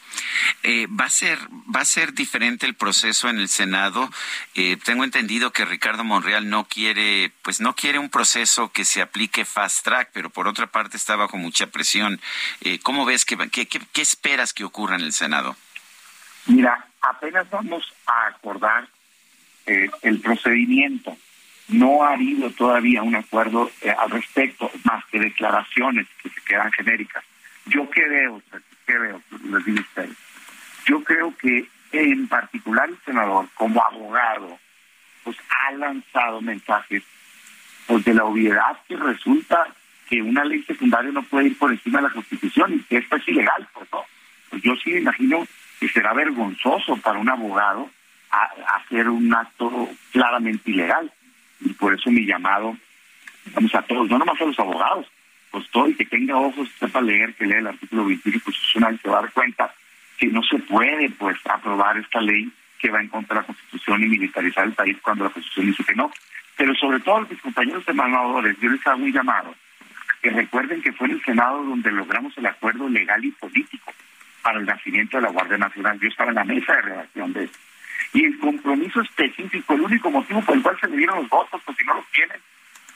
Eh, 0.62 0.86
va 0.88 1.04
a 1.04 1.10
ser 1.10 1.38
va 1.74 1.80
a 1.80 1.84
ser 1.84 2.14
diferente 2.14 2.66
el 2.66 2.74
proceso 2.74 3.28
en 3.28 3.38
el 3.38 3.48
Senado. 3.48 4.10
Eh, 4.54 4.78
tengo 4.82 5.04
entendido 5.04 5.52
que 5.52 5.64
Ricardo 5.64 6.04
Monreal 6.04 6.48
no 6.48 6.64
quiere 6.64 7.32
pues 7.42 7.60
no 7.60 7.74
quiere 7.74 7.98
un 7.98 8.08
proceso 8.08 8.72
que 8.72 8.84
se 8.84 9.02
aplique 9.02 9.44
fast 9.44 9.84
track, 9.84 10.10
pero 10.12 10.30
por 10.30 10.48
otra 10.48 10.66
parte 10.66 10.96
está 10.96 11.16
bajo 11.16 11.36
mucha 11.36 11.66
presión. 11.66 12.20
Eh, 12.62 12.78
¿Cómo 12.82 13.04
ves 13.04 13.24
que 13.24 13.36
qué, 13.50 13.66
qué, 13.66 14.02
esperas 14.02 14.52
que 14.54 14.64
ocurra 14.64 14.96
en 14.96 15.02
el 15.02 15.12
Senado? 15.12 15.56
Mira, 16.46 16.86
apenas 17.02 17.48
vamos 17.50 17.92
a 18.06 18.28
acordar 18.28 18.88
el 19.66 20.20
procedimiento. 20.20 21.16
No 21.68 22.04
ha 22.04 22.12
habido 22.12 22.50
todavía 22.50 23.02
un 23.02 23.16
acuerdo 23.16 23.70
al 23.98 24.10
respecto, 24.10 24.70
más 24.84 25.02
que 25.06 25.18
declaraciones 25.18 26.06
que 26.22 26.28
se 26.28 26.42
quedan 26.42 26.70
genéricas 26.72 27.24
yo 27.66 27.88
creo, 27.90 28.42
creo, 28.84 29.22
les 29.50 29.64
digo 29.64 29.80
ustedes, 29.80 30.16
yo 30.86 31.02
creo 31.02 31.34
que 31.36 31.66
en 31.92 32.28
particular 32.28 32.88
el 32.88 32.98
senador, 33.04 33.48
como 33.54 33.82
abogado, 33.82 34.58
pues 35.22 35.36
ha 35.48 35.72
lanzado 35.72 36.40
mensajes 36.40 37.02
pues 37.86 38.04
de 38.04 38.14
la 38.14 38.24
obviedad 38.24 38.78
que 38.88 38.96
resulta 38.96 39.66
que 40.08 40.20
una 40.22 40.44
ley 40.44 40.62
secundaria 40.62 41.10
no 41.12 41.22
puede 41.22 41.46
ir 41.46 41.58
por 41.58 41.70
encima 41.70 41.98
de 41.98 42.08
la 42.08 42.14
Constitución 42.14 42.74
y 42.74 42.78
que 42.80 42.98
esto 42.98 43.16
es 43.16 43.28
ilegal, 43.28 43.66
pues 43.72 43.88
no. 43.92 44.04
Pues 44.50 44.62
yo 44.62 44.74
sí 44.76 44.90
me 44.90 45.00
imagino 45.00 45.46
que 45.80 45.88
será 45.88 46.12
vergonzoso 46.12 46.96
para 46.98 47.18
un 47.18 47.28
abogado 47.28 47.90
hacer 48.76 49.08
un 49.08 49.32
acto 49.34 49.88
claramente 50.12 50.70
ilegal. 50.70 51.10
Y 51.60 51.72
por 51.74 51.94
eso 51.94 52.10
mi 52.10 52.26
llamado, 52.26 52.76
vamos 53.54 53.74
a 53.74 53.82
todos, 53.82 54.08
no 54.08 54.18
nomás 54.18 54.40
a 54.40 54.44
los 54.44 54.58
abogados, 54.58 55.06
y 55.88 55.94
que 55.94 56.04
tenga 56.06 56.36
ojos, 56.36 56.68
sepa 56.78 57.00
leer, 57.00 57.34
que 57.34 57.46
lea 57.46 57.58
el 57.58 57.66
artículo 57.66 58.06
21 58.06 58.40
constitucional, 58.44 58.98
se 59.00 59.08
va 59.08 59.18
a 59.18 59.22
dar 59.22 59.32
cuenta 59.32 59.74
que 60.18 60.26
no 60.26 60.42
se 60.42 60.58
puede 60.58 61.10
pues 61.10 61.36
aprobar 61.44 61.96
esta 61.98 62.20
ley 62.20 62.50
que 62.78 62.90
va 62.90 63.00
en 63.00 63.08
contra 63.08 63.34
de 63.34 63.40
la 63.40 63.46
Constitución 63.46 64.02
y 64.02 64.06
militarizar 64.06 64.64
el 64.64 64.72
país 64.72 64.96
cuando 65.02 65.24
la 65.24 65.30
Constitución 65.30 65.66
dice 65.66 65.84
que 65.84 65.94
no. 65.94 66.10
Pero 66.56 66.74
sobre 66.74 67.00
todo 67.00 67.16
a 67.16 67.20
mis 67.22 67.40
compañeros 67.40 67.86
emanadores, 67.88 68.56
yo 68.60 68.70
les 68.70 68.86
hago 68.86 69.02
un 69.02 69.12
llamado, 69.12 69.54
que 70.22 70.30
recuerden 70.30 70.82
que 70.82 70.92
fue 70.92 71.08
en 71.08 71.14
el 71.14 71.24
Senado 71.24 71.64
donde 71.64 71.90
logramos 71.90 72.36
el 72.38 72.46
acuerdo 72.46 72.88
legal 72.88 73.24
y 73.24 73.30
político 73.32 73.92
para 74.42 74.58
el 74.58 74.66
nacimiento 74.66 75.16
de 75.16 75.22
la 75.22 75.30
Guardia 75.30 75.58
Nacional. 75.58 75.98
Yo 75.98 76.08
estaba 76.08 76.30
en 76.30 76.36
la 76.36 76.44
mesa 76.44 76.74
de 76.74 76.82
redacción 76.82 77.32
de 77.32 77.44
eso. 77.44 77.58
Y 78.12 78.24
el 78.24 78.38
compromiso 78.38 79.00
específico, 79.00 79.74
el 79.74 79.80
único 79.80 80.10
motivo 80.10 80.40
por 80.42 80.56
el 80.56 80.62
cual 80.62 80.78
se 80.80 80.88
le 80.88 80.96
dieron 80.98 81.16
los 81.16 81.28
votos, 81.28 81.60
pues 81.64 81.76
si 81.76 81.84
no 81.84 81.94
los 81.94 82.06
tienen, 82.10 82.38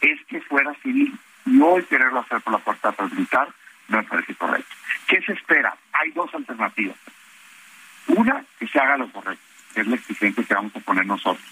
es 0.01 0.21
que 0.27 0.41
fuera 0.43 0.73
civil 0.83 1.19
y 1.51 1.61
hoy 1.61 1.83
quererlo 1.85 2.21
hacer 2.21 2.41
por 2.43 2.53
la 2.53 2.59
puerta 2.59 2.95
militar 3.11 3.49
no 3.89 3.99
me 3.99 4.05
parece 4.05 4.35
correcto. 4.35 4.75
¿Qué 5.07 5.21
se 5.23 5.33
espera? 5.33 5.75
Hay 5.93 6.11
dos 6.11 6.33
alternativas. 6.35 6.97
Una, 8.09 8.45
que 8.59 8.67
se 8.67 8.79
haga 8.79 8.99
lo 8.99 9.11
correcto, 9.11 9.45
que 9.75 9.81
es 9.81 9.87
la 9.87 9.97
exigencia 9.97 10.45
que 10.45 10.55
vamos 10.55 10.77
a 10.77 10.81
poner 10.81 11.07
nosotros. 11.07 11.45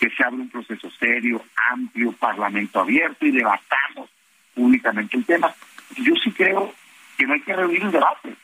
Que 0.00 0.10
se 0.10 0.24
abra 0.24 0.40
un 0.40 0.48
proceso 0.48 0.90
serio, 0.90 1.44
amplio, 1.70 2.12
parlamento 2.12 2.80
abierto 2.80 3.26
y 3.26 3.30
debatamos 3.30 4.10
públicamente 4.54 5.16
el 5.16 5.24
tema. 5.24 5.54
Yo 5.96 6.14
sí 6.22 6.32
creo 6.32 6.74
que 7.16 7.26
no 7.26 7.34
hay 7.34 7.40
que 7.40 7.54
reunir 7.54 7.82
el 7.82 7.92
debate. 7.92 8.34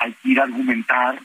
Hay 0.00 0.12
que 0.14 0.28
ir 0.30 0.40
a 0.40 0.44
argumentar 0.44 1.18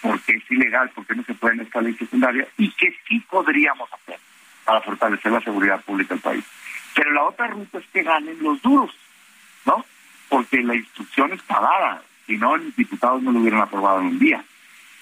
por 0.00 0.20
qué 0.22 0.34
es 0.36 0.50
ilegal, 0.50 0.90
por 0.90 1.04
qué 1.04 1.14
no 1.14 1.24
se 1.24 1.34
puede 1.34 1.54
en 1.54 1.60
esta 1.62 1.80
ley 1.80 1.94
secundaria 1.94 2.46
y 2.56 2.70
qué 2.72 2.96
sí 3.08 3.20
podríamos 3.28 3.92
hacer 3.92 4.18
para 4.64 4.80
fortalecer 4.82 5.32
la 5.32 5.40
seguridad 5.40 5.80
pública 5.82 6.14
del 6.14 6.22
país. 6.22 6.44
Pero 6.94 7.12
la 7.12 7.24
otra 7.24 7.46
ruta 7.48 7.78
es 7.78 7.86
que 7.92 8.02
ganen 8.02 8.36
los 8.42 8.60
duros, 8.62 8.94
¿no? 9.66 9.84
Porque 10.28 10.62
la 10.62 10.74
instrucción 10.74 11.32
está 11.32 11.60
dada, 11.60 12.02
si 12.26 12.36
no, 12.36 12.56
los 12.56 12.76
diputados 12.76 13.22
no 13.22 13.32
lo 13.32 13.40
hubieran 13.40 13.60
aprobado 13.60 14.00
en 14.00 14.06
un 14.06 14.18
día. 14.18 14.44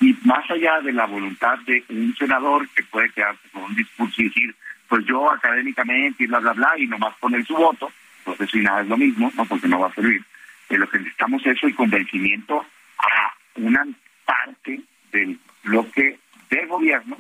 Y 0.01 0.15
más 0.25 0.49
allá 0.51 0.81
de 0.81 0.93
la 0.93 1.07
voluntad 1.07 1.59
de 1.61 1.83
un 1.89 2.15
senador 2.17 2.69
que 2.71 2.83
puede 2.85 3.11
quedarse 3.11 3.49
con 3.51 3.65
un 3.65 3.75
discurso 3.75 4.21
y 4.21 4.25
decir, 4.25 4.55
pues 4.89 5.05
yo 5.07 5.31
académicamente 5.31 6.25
y 6.25 6.27
bla, 6.27 6.39
bla, 6.39 6.53
bla, 6.53 6.73
y 6.77 6.87
nomás 6.87 7.15
poner 7.17 7.45
su 7.45 7.55
voto, 7.55 7.91
pues 8.25 8.41
eso 8.41 8.59
y 8.59 8.63
nada 8.63 8.83
es 8.83 8.89
lo 8.89 8.97
mismo, 8.97 9.33
¿no? 9.35 9.45
Porque 9.47 9.69
no 9.69 9.81
va 9.81 9.89
a 9.89 9.95
servir. 9.95 10.23
Eh, 10.69 10.77
lo 10.77 10.89
que 10.89 10.99
necesitamos 10.99 11.45
es 11.47 11.63
el 11.63 11.75
convencimiento 11.75 12.67
a 12.99 13.35
una 13.57 13.87
parte 14.25 14.81
del 15.13 15.39
bloque 15.63 16.19
de 16.51 16.67
gobierno 16.67 17.19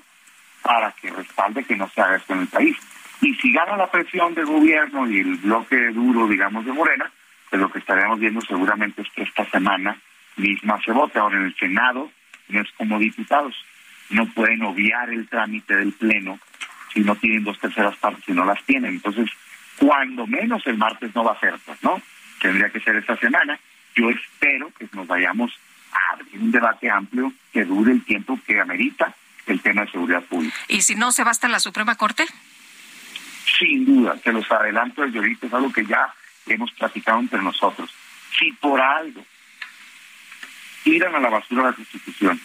para 0.62 0.92
que 0.92 1.10
respalde 1.10 1.64
que 1.64 1.76
no 1.76 1.88
se 1.88 2.00
haga 2.00 2.16
esto 2.16 2.34
en 2.34 2.40
el 2.40 2.48
país. 2.48 2.76
Y 3.20 3.34
si 3.34 3.52
gana 3.52 3.76
la 3.76 3.90
presión 3.90 4.34
del 4.34 4.46
gobierno 4.46 5.10
y 5.10 5.20
el 5.20 5.36
bloque 5.36 5.90
duro, 5.90 6.28
digamos, 6.28 6.64
de 6.64 6.72
Morena, 6.72 7.10
pues 7.50 7.60
lo 7.60 7.70
que 7.70 7.78
estaríamos 7.78 8.18
viendo 8.20 8.40
seguramente 8.42 9.02
es 9.02 9.08
que 9.10 9.22
esta 9.22 9.44
semana 9.50 9.96
misma 10.36 10.80
se 10.84 10.92
vote. 10.92 11.18
Ahora 11.18 11.38
en 11.38 11.44
el 11.44 11.56
Senado 11.56 12.10
no 12.48 12.60
es 12.60 12.68
como 12.76 12.98
diputados, 12.98 13.54
no 14.10 14.26
pueden 14.26 14.62
obviar 14.62 15.10
el 15.10 15.28
trámite 15.28 15.74
del 15.76 15.92
Pleno 15.92 16.38
si 16.92 17.00
no 17.00 17.14
tienen 17.16 17.44
dos 17.44 17.58
terceras 17.58 17.96
partes, 17.96 18.24
si 18.24 18.32
no 18.32 18.44
las 18.44 18.62
tienen. 18.64 18.94
Entonces, 18.94 19.28
cuando 19.76 20.26
menos 20.26 20.66
el 20.66 20.76
martes 20.76 21.14
no 21.14 21.24
va 21.24 21.32
a 21.32 21.40
ser, 21.40 21.54
pues, 21.64 21.82
¿no? 21.82 22.00
Tendría 22.40 22.70
que 22.70 22.80
ser 22.80 22.96
esta 22.96 23.16
semana. 23.16 23.58
Yo 23.94 24.10
espero 24.10 24.70
que 24.78 24.88
nos 24.92 25.06
vayamos 25.06 25.52
a 25.92 26.14
abrir 26.14 26.40
un 26.40 26.50
debate 26.50 26.90
amplio 26.90 27.32
que 27.52 27.64
dure 27.64 27.92
el 27.92 28.04
tiempo 28.04 28.38
que 28.46 28.60
amerita 28.60 29.14
el 29.46 29.60
tema 29.60 29.82
de 29.82 29.90
seguridad 29.90 30.22
pública. 30.24 30.56
¿Y 30.68 30.82
si 30.82 30.94
no 30.94 31.12
se 31.12 31.24
va 31.24 31.30
hasta 31.30 31.48
la 31.48 31.60
Suprema 31.60 31.94
Corte? 31.96 32.24
Sin 33.46 33.84
duda, 33.84 34.16
se 34.22 34.32
los 34.32 34.50
adelanto 34.50 35.02
desde 35.02 35.18
ahorita, 35.18 35.46
es 35.46 35.54
algo 35.54 35.72
que 35.72 35.84
ya 35.86 36.12
hemos 36.46 36.70
platicado 36.72 37.20
entre 37.20 37.42
nosotros. 37.42 37.92
Si 38.38 38.52
por 38.52 38.80
algo 38.80 39.24
tiran 40.82 41.14
a 41.14 41.20
la 41.20 41.30
basura 41.30 41.64
la 41.64 41.72
Constitución 41.72 42.40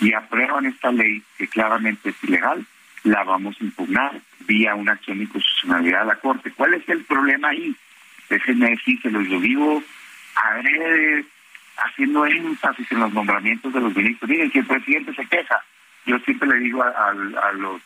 y 0.00 0.12
aprueban 0.12 0.66
esta 0.66 0.90
ley 0.90 1.22
que 1.38 1.48
claramente 1.48 2.10
es 2.10 2.24
ilegal, 2.24 2.64
la 3.04 3.24
vamos 3.24 3.56
a 3.60 3.64
impugnar 3.64 4.20
vía 4.40 4.74
una 4.74 4.92
acción 4.92 5.18
de 5.18 5.24
inconstitucionalidad 5.24 6.02
a 6.02 6.06
la 6.06 6.16
Corte. 6.16 6.50
¿Cuál 6.50 6.74
es 6.74 6.88
el 6.88 7.04
problema 7.04 7.48
ahí? 7.48 7.74
Déjenme 8.28 8.70
decírselo, 8.70 9.20
yo 9.22 9.38
vivo 9.38 9.82
haciendo 11.76 12.26
énfasis 12.26 12.90
en 12.92 13.00
los 13.00 13.12
nombramientos 13.12 13.72
de 13.72 13.80
los 13.80 13.94
ministros. 13.94 14.28
Miren, 14.28 14.50
si 14.50 14.58
el 14.58 14.66
presidente 14.66 15.14
se 15.14 15.26
queja, 15.26 15.62
yo 16.04 16.18
siempre 16.20 16.48
le 16.48 16.56
digo 16.56 16.82
a 16.82 17.52
los 17.52 17.80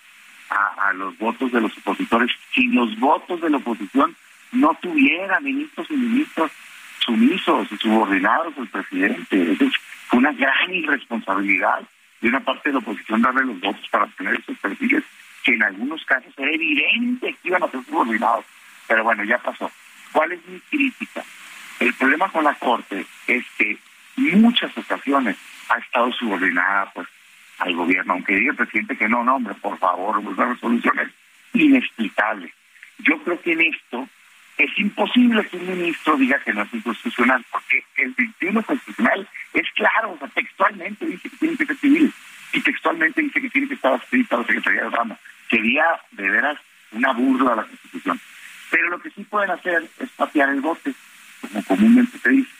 a, 0.50 0.92
los 0.92 1.16
votos 1.18 1.52
de 1.52 1.60
los 1.60 1.76
opositores. 1.78 2.30
Si 2.52 2.66
los 2.68 2.98
votos 2.98 3.40
de 3.40 3.50
la 3.50 3.58
oposición 3.58 4.16
no 4.52 4.76
tuvieran 4.80 5.44
ministros 5.44 5.86
y 5.90 5.94
ministros 5.94 6.50
sumisos 6.98 7.70
y 7.70 7.76
subordinados 7.76 8.52
al 8.58 8.68
presidente, 8.68 9.52
es 9.52 9.72
una 10.12 10.32
gran 10.32 10.74
irresponsabilidad 10.74 11.82
de 12.20 12.28
una 12.28 12.40
parte 12.40 12.68
de 12.68 12.74
la 12.74 12.78
oposición 12.80 13.22
darle 13.22 13.44
los 13.44 13.60
votos 13.60 13.88
para 13.90 14.04
obtener 14.04 14.34
esos 14.34 14.58
perfiles 14.58 15.04
que 15.42 15.54
en 15.54 15.62
algunos 15.62 16.04
casos 16.04 16.32
era 16.36 16.50
evidente 16.50 17.34
que 17.42 17.48
iban 17.48 17.62
a 17.62 17.70
ser 17.70 17.82
subordinados. 17.84 18.44
Pero 18.86 19.04
bueno, 19.04 19.24
ya 19.24 19.38
pasó. 19.38 19.70
¿Cuál 20.12 20.32
es 20.32 20.46
mi 20.46 20.60
crítica? 20.60 21.22
El 21.78 21.94
problema 21.94 22.28
con 22.30 22.44
la 22.44 22.54
Corte 22.54 23.06
es 23.26 23.44
que 23.56 23.78
muchas 24.16 24.76
ocasiones 24.76 25.36
ha 25.68 25.78
estado 25.78 26.12
subordinada 26.12 26.90
pues 26.92 27.08
al 27.60 27.74
gobierno, 27.74 28.14
aunque 28.14 28.34
diga 28.34 28.52
el 28.52 28.56
presidente 28.56 28.96
que 28.96 29.08
no, 29.08 29.22
no, 29.22 29.36
hombre, 29.36 29.54
por 29.54 29.78
favor, 29.78 30.18
una 30.18 30.46
resolución 30.46 30.98
es 30.98 31.08
inexplicable. 31.52 32.52
Yo 32.98 33.18
creo 33.22 33.40
que 33.40 33.52
en 33.52 33.60
esto 33.60 34.08
es 34.58 34.78
imposible 34.78 35.46
que 35.46 35.56
un 35.56 35.68
ministro 35.68 36.16
diga 36.16 36.38
que 36.40 36.52
no 36.52 36.62
es 36.62 36.74
inconstitucional, 36.74 37.44
porque 37.50 37.84
el 37.96 38.12
21 38.12 38.62
constitucional 38.62 39.28
es 39.54 39.70
claro, 39.72 40.12
o 40.12 40.18
sea, 40.18 40.28
textualmente 40.28 41.06
dice 41.06 41.28
que 41.30 41.36
tiene 41.36 41.56
que 41.56 41.66
ser 41.66 41.76
civil, 41.76 42.12
y 42.52 42.60
textualmente 42.60 43.22
dice 43.22 43.40
que 43.40 43.50
tiene 43.50 43.68
que 43.68 43.74
estar 43.74 43.92
adscrita 43.92 44.36
a 44.36 44.38
la 44.40 44.46
Secretaría 44.46 44.82
de 44.84 44.90
Rama. 44.90 45.18
Sería 45.48 45.84
de 46.10 46.30
veras 46.30 46.58
una 46.92 47.12
burla 47.12 47.52
a 47.52 47.56
la 47.56 47.64
Constitución. 47.64 48.20
Pero 48.70 48.88
lo 48.90 49.00
que 49.00 49.10
sí 49.10 49.24
pueden 49.24 49.50
hacer 49.50 49.88
es 49.98 50.10
patear 50.10 50.48
el 50.50 50.60
bote, 50.60 50.92
como 51.40 51.64
comúnmente 51.64 52.18
se 52.18 52.30
dice. 52.30 52.50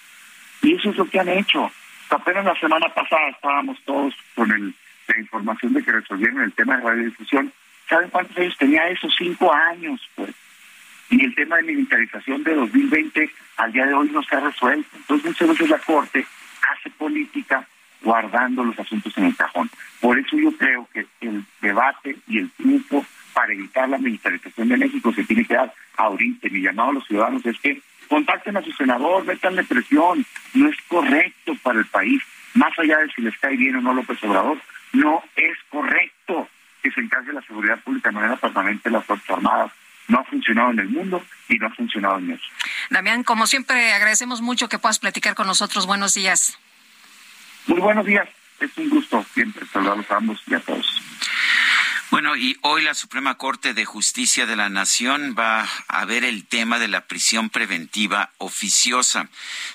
Y 0.62 0.74
eso 0.74 0.90
es 0.90 0.96
lo 0.96 1.06
que 1.06 1.20
han 1.20 1.28
hecho. 1.28 1.70
Apenas 2.10 2.44
la 2.44 2.58
semana 2.58 2.88
pasada 2.92 3.28
estábamos 3.28 3.78
todos 3.84 4.14
con 4.34 4.50
el 4.50 4.74
la 5.14 5.20
información 5.20 5.72
de 5.72 5.82
que 5.82 5.92
resolvieron 5.92 6.42
el 6.42 6.52
tema 6.52 6.76
de 6.76 6.82
radiodifusión. 6.82 7.52
¿Saben 7.88 8.10
cuántos 8.10 8.36
años 8.36 8.56
tenía 8.56 8.88
eso? 8.88 9.08
Cinco 9.16 9.52
años, 9.52 10.00
pues. 10.14 10.30
Y 11.10 11.24
el 11.24 11.34
tema 11.34 11.56
de 11.56 11.64
militarización 11.64 12.44
de 12.44 12.54
2020 12.54 13.30
al 13.56 13.72
día 13.72 13.86
de 13.86 13.94
hoy 13.94 14.10
no 14.10 14.22
se 14.22 14.36
ha 14.36 14.40
resuelto. 14.40 14.88
Entonces 14.96 15.26
muchas 15.26 15.48
veces 15.48 15.70
la 15.70 15.78
Corte 15.78 16.24
hace 16.70 16.90
política 16.90 17.66
guardando 18.02 18.64
los 18.64 18.78
asuntos 18.78 19.16
en 19.18 19.24
el 19.24 19.36
cajón. 19.36 19.68
Por 20.00 20.18
eso 20.18 20.36
yo 20.38 20.52
creo 20.52 20.88
que 20.92 21.06
el 21.20 21.44
debate 21.60 22.16
y 22.28 22.38
el 22.38 22.50
triunfo 22.52 23.04
para 23.34 23.52
evitar 23.52 23.88
la 23.88 23.98
militarización 23.98 24.68
de 24.68 24.76
México 24.76 25.12
se 25.12 25.24
tiene 25.24 25.44
que 25.44 25.54
dar 25.54 25.72
ahorita. 25.96 26.48
Mi 26.48 26.62
llamado 26.62 26.90
a 26.90 26.94
los 26.94 27.06
ciudadanos 27.06 27.44
es 27.44 27.58
que 27.58 27.82
contacten 28.08 28.56
a 28.56 28.62
su 28.62 28.72
senador, 28.72 29.24
métanle 29.24 29.64
presión. 29.64 30.24
No 30.54 30.68
es 30.68 30.76
correcto 30.88 31.56
para 31.62 31.80
el 31.80 31.86
país, 31.86 32.22
más 32.54 32.76
allá 32.78 32.98
de 32.98 33.10
si 33.10 33.22
les 33.22 33.36
cae 33.38 33.56
bien 33.56 33.76
o 33.76 33.80
no 33.80 33.94
López 33.94 34.22
Obrador, 34.24 34.58
no 34.92 35.22
es 35.36 35.56
correcto 35.70 36.48
que 36.82 36.90
se 36.90 37.00
encargue 37.00 37.32
la 37.32 37.42
seguridad 37.42 37.78
pública 37.80 38.10
de 38.10 38.14
manera 38.14 38.36
permanente 38.36 38.88
de 38.88 38.94
las 38.94 39.04
Fuerzas 39.04 39.30
Armadas. 39.30 39.72
No 40.08 40.20
ha 40.20 40.24
funcionado 40.24 40.70
en 40.70 40.80
el 40.80 40.88
mundo 40.88 41.24
y 41.48 41.56
no 41.58 41.66
ha 41.66 41.70
funcionado 41.70 42.18
en 42.18 42.28
México. 42.28 42.54
Damián, 42.90 43.22
como 43.22 43.46
siempre, 43.46 43.92
agradecemos 43.92 44.40
mucho 44.40 44.68
que 44.68 44.78
puedas 44.78 44.98
platicar 44.98 45.34
con 45.34 45.46
nosotros. 45.46 45.86
Buenos 45.86 46.14
días. 46.14 46.58
Muy 47.66 47.80
buenos 47.80 48.04
días. 48.04 48.28
Es 48.58 48.76
un 48.76 48.90
gusto 48.90 49.24
siempre 49.32 49.64
saludarlos 49.66 50.10
a 50.10 50.16
ambos 50.16 50.42
y 50.46 50.54
a 50.54 50.60
todos. 50.60 51.00
Bueno, 52.10 52.34
y 52.34 52.58
hoy 52.62 52.82
la 52.82 52.94
Suprema 52.94 53.36
Corte 53.38 53.72
de 53.72 53.84
Justicia 53.84 54.44
de 54.44 54.56
la 54.56 54.68
Nación 54.68 55.36
va 55.38 55.68
a 55.86 56.04
ver 56.06 56.24
el 56.24 56.44
tema 56.44 56.80
de 56.80 56.88
la 56.88 57.06
prisión 57.06 57.50
preventiva 57.50 58.32
oficiosa. 58.38 59.28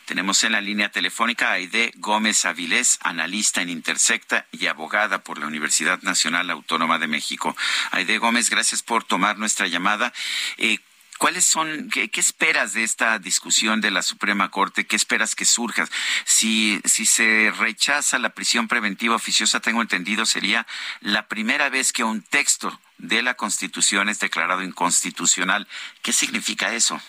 Tenemos 0.04 0.44
en 0.44 0.52
la 0.52 0.60
línea 0.60 0.92
telefónica 0.92 1.48
a 1.48 1.54
Aide 1.54 1.94
Gómez 1.96 2.44
Avilés, 2.44 3.00
analista 3.04 3.62
en 3.62 3.70
Intersecta 3.70 4.48
y 4.52 4.68
abogada 4.68 5.24
por 5.24 5.38
la 5.40 5.48
Universidad 5.48 6.02
Nacional 6.02 6.50
Autónoma 6.50 7.00
de 7.00 7.08
México. 7.08 7.56
Aide 7.92 8.18
Gómez, 8.18 8.50
gracias 8.50 8.84
por 8.84 9.06
tomar 9.06 9.38
nuestra 9.38 9.68
llamada. 9.68 10.12
Eh, 10.58 10.80
¿Cuáles 11.18 11.45
son, 11.45 11.89
qué, 11.89 12.09
esperas 12.16 12.74
de 12.74 12.84
esta 12.84 13.20
discusión 13.20 13.80
de 13.80 13.89
la 13.89 14.01
Suprema 14.01 14.51
Corte? 14.51 14.86
¿Qué 14.86 14.97
esperas 14.97 15.34
que 15.34 15.45
surja? 15.45 15.88
Si, 16.26 16.82
si 16.84 17.05
se 17.05 17.53
rechaza 17.57 18.20
la 18.20 18.30
prisión 18.30 18.68
preventiva 18.68 19.16
oficiosa, 19.16 19.61
tengo 19.61 19.82
entendido, 19.82 20.26
sería 20.26 20.68
la 20.99 21.28
primera 21.28 21.70
vez 21.70 21.93
que 21.93 22.03
un 22.03 22.22
texto 22.22 22.80
de 22.97 23.22
la 23.22 23.36
Constitución 23.36 24.09
es 24.09 24.20
declarado 24.20 24.61
inconstitucional. 24.61 25.68
¿Qué 26.01 26.11
significa 26.11 26.74
eso? 26.74 26.99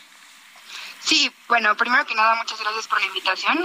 Sí, 1.00 1.30
bueno, 1.48 1.76
primero 1.76 2.06
que 2.06 2.14
nada, 2.14 2.36
muchas 2.36 2.60
gracias 2.60 2.86
por 2.88 3.00
la 3.00 3.06
invitación. 3.06 3.58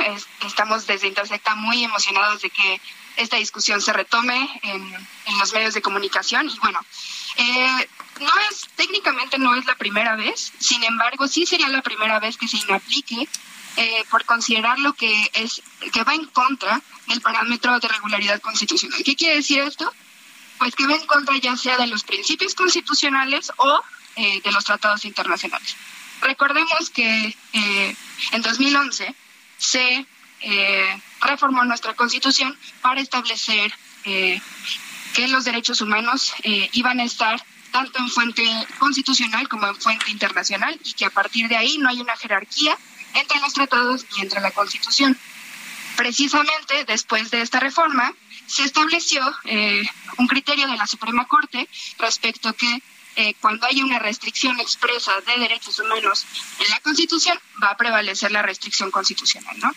estamos 0.45 0.87
desde 0.87 1.07
Intersecta 1.07 1.55
muy 1.55 1.83
emocionados 1.83 2.41
de 2.41 2.49
que 2.49 2.81
esta 3.15 3.37
discusión 3.37 3.81
se 3.81 3.93
retome 3.93 4.59
en, 4.63 5.07
en 5.25 5.37
los 5.37 5.53
medios 5.53 5.73
de 5.73 5.81
comunicación. 5.81 6.49
Y 6.49 6.59
bueno, 6.59 6.79
eh, 7.37 7.89
no 8.21 8.31
es, 8.49 8.67
técnicamente 8.75 9.37
no 9.37 9.55
es 9.55 9.65
la 9.65 9.75
primera 9.75 10.15
vez, 10.15 10.53
sin 10.59 10.83
embargo, 10.83 11.27
sí 11.27 11.45
sería 11.45 11.67
la 11.69 11.81
primera 11.81 12.19
vez 12.19 12.37
que 12.37 12.47
se 12.47 12.57
inaplique 12.57 13.27
eh, 13.77 14.03
por 14.09 14.25
considerar 14.25 14.79
lo 14.79 14.93
que 14.93 15.31
es, 15.33 15.61
que 15.91 16.03
va 16.03 16.13
en 16.13 16.25
contra 16.25 16.81
del 17.07 17.21
parámetro 17.21 17.79
de 17.79 17.87
regularidad 17.87 18.41
constitucional. 18.41 19.01
¿Qué 19.03 19.15
quiere 19.15 19.35
decir 19.35 19.61
esto? 19.61 19.91
Pues 20.57 20.75
que 20.75 20.85
va 20.85 20.93
en 20.93 21.05
contra 21.05 21.37
ya 21.37 21.55
sea 21.57 21.77
de 21.77 21.87
los 21.87 22.03
principios 22.03 22.53
constitucionales 22.53 23.51
o 23.57 23.81
eh, 24.15 24.41
de 24.41 24.51
los 24.51 24.65
tratados 24.65 25.05
internacionales. 25.05 25.75
Recordemos 26.21 26.89
que 26.89 27.35
eh, 27.53 27.95
en 28.31 28.41
2011 28.41 29.15
se 29.57 30.05
reformó 31.21 31.63
nuestra 31.65 31.93
constitución 31.93 32.57
para 32.81 32.99
establecer 32.99 33.71
que 34.03 34.41
los 35.27 35.45
derechos 35.45 35.81
humanos 35.81 36.33
iban 36.71 36.99
a 36.99 37.03
estar 37.03 37.45
tanto 37.71 37.99
en 37.99 38.09
fuente 38.09 38.43
constitucional 38.77 39.47
como 39.47 39.67
en 39.67 39.75
fuente 39.75 40.11
internacional 40.11 40.79
y 40.83 40.93
que 40.93 41.05
a 41.05 41.09
partir 41.09 41.47
de 41.47 41.57
ahí 41.57 41.77
no 41.77 41.89
hay 41.89 42.01
una 42.01 42.17
jerarquía 42.17 42.77
entre 43.13 43.39
los 43.39 43.53
tratados 43.53 44.05
y 44.17 44.21
entre 44.21 44.41
la 44.41 44.51
Constitución. 44.51 45.17
Precisamente 45.95 46.85
después 46.85 47.31
de 47.31 47.41
esta 47.41 47.59
reforma 47.59 48.13
se 48.47 48.63
estableció 48.63 49.21
eh, 49.45 49.83
un 50.17 50.27
criterio 50.27 50.67
de 50.67 50.77
la 50.77 50.87
Suprema 50.87 51.27
Corte 51.27 51.67
respecto 51.97 52.53
que 52.53 52.81
eh, 53.17 53.33
cuando 53.41 53.67
hay 53.67 53.81
una 53.81 53.99
restricción 53.99 54.59
expresa 54.59 55.11
de 55.21 55.41
derechos 55.41 55.77
humanos 55.79 56.25
en 56.59 56.69
la 56.69 56.79
Constitución, 56.79 57.37
va 57.61 57.71
a 57.71 57.77
prevalecer 57.77 58.31
la 58.31 58.41
restricción 58.41 58.89
constitucional, 58.89 59.57
¿no? 59.59 59.75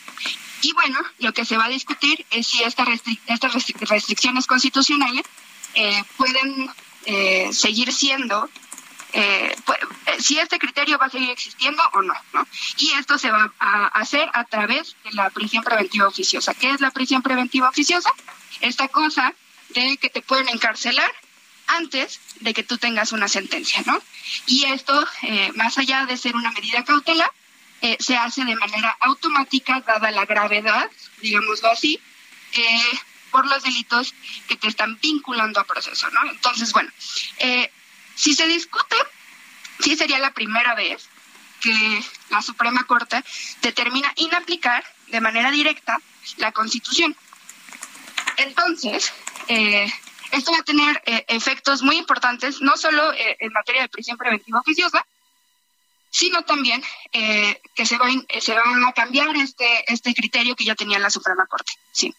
Y 0.62 0.72
bueno, 0.72 1.00
lo 1.18 1.32
que 1.32 1.44
se 1.44 1.56
va 1.56 1.64
a 1.64 1.68
discutir 1.68 2.24
es 2.30 2.46
si 2.46 2.62
estas 2.62 2.86
restricciones 2.86 4.46
constitucionales 4.46 5.24
eh, 5.74 6.04
pueden 6.16 6.70
eh, 7.06 7.50
seguir 7.52 7.92
siendo, 7.92 8.48
eh, 9.12 9.54
pues, 9.64 9.78
eh, 10.06 10.22
si 10.22 10.38
este 10.38 10.58
criterio 10.58 10.98
va 10.98 11.06
a 11.06 11.10
seguir 11.10 11.30
existiendo 11.30 11.82
o 11.92 12.02
no, 12.02 12.14
no. 12.32 12.46
Y 12.78 12.92
esto 12.92 13.18
se 13.18 13.30
va 13.30 13.52
a 13.58 13.86
hacer 13.88 14.28
a 14.32 14.44
través 14.44 14.96
de 15.04 15.12
la 15.12 15.30
prisión 15.30 15.62
preventiva 15.62 16.08
oficiosa. 16.08 16.54
¿Qué 16.54 16.70
es 16.70 16.80
la 16.80 16.90
prisión 16.90 17.22
preventiva 17.22 17.68
oficiosa? 17.68 18.10
Esta 18.60 18.88
cosa 18.88 19.34
de 19.70 19.96
que 19.98 20.08
te 20.08 20.22
pueden 20.22 20.48
encarcelar 20.48 21.10
antes 21.66 22.20
de 22.40 22.54
que 22.54 22.62
tú 22.62 22.78
tengas 22.78 23.12
una 23.12 23.28
sentencia, 23.28 23.82
¿no? 23.86 24.00
Y 24.46 24.64
esto, 24.64 25.06
más 25.54 25.78
allá 25.78 26.04
de 26.06 26.16
ser 26.16 26.36
una 26.36 26.52
medida 26.52 26.84
cautelar, 26.84 27.30
se 27.98 28.16
hace 28.16 28.44
de 28.44 28.56
manera 28.56 28.96
automática, 29.00 29.80
dada 29.80 30.10
la 30.10 30.26
gravedad, 30.26 30.90
digámoslo 31.22 31.70
así, 31.70 32.00
por 33.34 33.48
los 33.48 33.64
delitos 33.64 34.14
que 34.46 34.54
te 34.54 34.68
están 34.68 34.96
vinculando 35.02 35.58
a 35.58 35.64
proceso, 35.64 36.08
¿no? 36.10 36.20
Entonces, 36.30 36.72
bueno, 36.72 36.88
eh, 37.38 37.68
si 38.14 38.32
se 38.32 38.46
discute, 38.46 38.94
sí 39.80 39.96
sería 39.96 40.20
la 40.20 40.30
primera 40.30 40.76
vez 40.76 41.08
que 41.60 42.04
la 42.30 42.42
Suprema 42.42 42.84
Corte 42.84 43.24
determina 43.60 44.12
inaplicar 44.14 44.84
de 45.08 45.20
manera 45.20 45.50
directa 45.50 45.98
la 46.36 46.52
Constitución. 46.52 47.16
Entonces, 48.36 49.12
eh, 49.48 49.92
esto 50.30 50.52
va 50.52 50.58
a 50.58 50.62
tener 50.62 51.02
eh, 51.04 51.24
efectos 51.26 51.82
muy 51.82 51.96
importantes, 51.96 52.60
no 52.60 52.76
solo 52.76 53.12
en 53.16 53.52
materia 53.52 53.82
de 53.82 53.88
prisión 53.88 54.16
preventiva 54.16 54.60
oficiosa, 54.60 55.04
sino 56.08 56.44
también 56.44 56.84
que 57.10 57.84
se 57.84 57.98
va, 57.98 58.06
se 58.40 58.54
va 58.54 58.62
a 58.86 58.92
cambiar 58.92 59.34
este, 59.34 59.92
este 59.92 60.14
criterio 60.14 60.54
que 60.54 60.64
ya 60.64 60.76
tenía 60.76 61.00
la 61.00 61.10
Suprema 61.10 61.46
Corte. 61.46 61.72
Sí. 61.90 62.14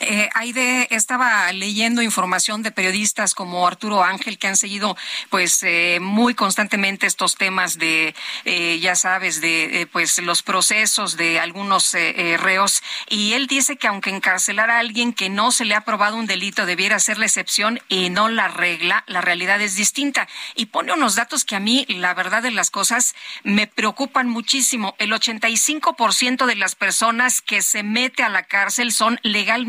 Eh, 0.00 0.28
Aide, 0.34 0.88
estaba 0.90 1.50
leyendo 1.52 2.02
información 2.02 2.62
de 2.62 2.70
periodistas 2.70 3.34
como 3.34 3.66
Arturo 3.66 4.02
Ángel 4.02 4.38
que 4.38 4.48
han 4.48 4.56
seguido 4.56 4.96
pues 5.30 5.62
eh, 5.62 5.98
muy 6.00 6.34
constantemente 6.34 7.06
estos 7.06 7.36
temas 7.36 7.78
de, 7.78 8.14
eh, 8.44 8.78
ya 8.80 8.94
sabes, 8.94 9.40
de 9.40 9.82
eh, 9.82 9.86
pues 9.86 10.18
los 10.18 10.42
procesos 10.42 11.16
de 11.16 11.40
algunos 11.40 11.92
reos 12.38 12.82
y 13.08 13.32
él 13.34 13.46
dice 13.46 13.76
que 13.76 13.86
aunque 13.86 14.10
encarcelar 14.10 14.70
a 14.70 14.78
alguien 14.78 15.12
que 15.12 15.28
no 15.28 15.50
se 15.50 15.64
le 15.64 15.74
ha 15.74 15.82
probado 15.82 16.16
un 16.16 16.26
delito 16.26 16.66
debiera 16.66 16.98
ser 16.98 17.18
la 17.18 17.26
excepción 17.26 17.80
y 17.88 18.10
no 18.10 18.28
la 18.28 18.48
regla, 18.48 19.04
la 19.06 19.20
realidad 19.20 19.60
es 19.60 19.76
distinta. 19.76 20.28
Y 20.54 20.66
pone 20.66 20.92
unos 20.92 21.14
datos 21.14 21.44
que 21.44 21.56
a 21.56 21.60
mí, 21.60 21.86
la 21.88 22.14
verdad 22.14 22.42
de 22.42 22.50
las 22.50 22.70
cosas, 22.70 23.14
me 23.42 23.66
preocupan 23.66 24.28
muchísimo. 24.28 24.94
El 24.98 25.12
85% 25.12 26.46
de 26.46 26.56
las 26.56 26.74
personas 26.74 27.40
que 27.40 27.62
se 27.62 27.82
mete 27.82 28.22
a 28.22 28.28
la 28.28 28.44
cárcel 28.44 28.92
son 28.92 29.18
legalmente 29.22 29.65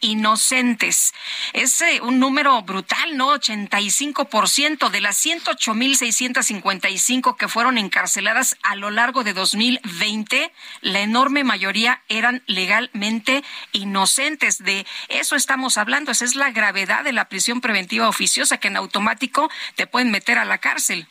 inocentes. 0.00 1.14
Es 1.52 1.80
eh, 1.80 2.00
un 2.02 2.18
número 2.18 2.60
brutal, 2.62 3.16
¿no? 3.16 3.32
85% 3.34 4.90
de 4.90 5.00
las 5.00 5.24
108.655 5.24 7.36
que 7.36 7.48
fueron 7.48 7.78
encarceladas 7.78 8.56
a 8.62 8.76
lo 8.76 8.90
largo 8.90 9.24
de 9.24 9.32
2020, 9.32 10.52
la 10.80 11.00
enorme 11.00 11.44
mayoría 11.44 12.02
eran 12.08 12.42
legalmente 12.46 13.44
inocentes. 13.72 14.58
De 14.58 14.86
eso 15.08 15.36
estamos 15.36 15.78
hablando. 15.78 16.12
Esa 16.12 16.24
es 16.24 16.34
la 16.34 16.50
gravedad 16.50 17.04
de 17.04 17.12
la 17.12 17.28
prisión 17.28 17.60
preventiva 17.60 18.08
oficiosa, 18.08 18.58
que 18.58 18.68
en 18.68 18.76
automático 18.76 19.50
te 19.74 19.86
pueden 19.86 20.10
meter 20.10 20.38
a 20.38 20.44
la 20.44 20.58
cárcel. 20.58 21.06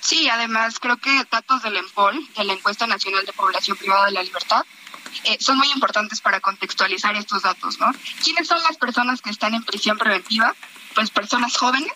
Sí, 0.00 0.28
además 0.28 0.78
creo 0.78 0.98
que 0.98 1.10
datos 1.30 1.62
del 1.62 1.76
EMPOL, 1.76 2.28
de 2.36 2.44
la 2.44 2.52
Encuesta 2.52 2.86
Nacional 2.86 3.26
de 3.26 3.32
Población 3.32 3.76
Privada 3.76 4.06
de 4.06 4.12
la 4.12 4.22
Libertad, 4.22 4.64
eh, 5.24 5.36
son 5.40 5.58
muy 5.58 5.70
importantes 5.70 6.20
para 6.20 6.40
contextualizar 6.40 7.16
estos 7.16 7.42
datos, 7.42 7.78
¿no? 7.78 7.92
¿Quiénes 8.22 8.48
son 8.48 8.62
las 8.62 8.76
personas 8.76 9.20
que 9.20 9.30
están 9.30 9.54
en 9.54 9.64
prisión 9.64 9.98
preventiva? 9.98 10.54
Pues 10.94 11.10
personas 11.10 11.56
jóvenes, 11.56 11.92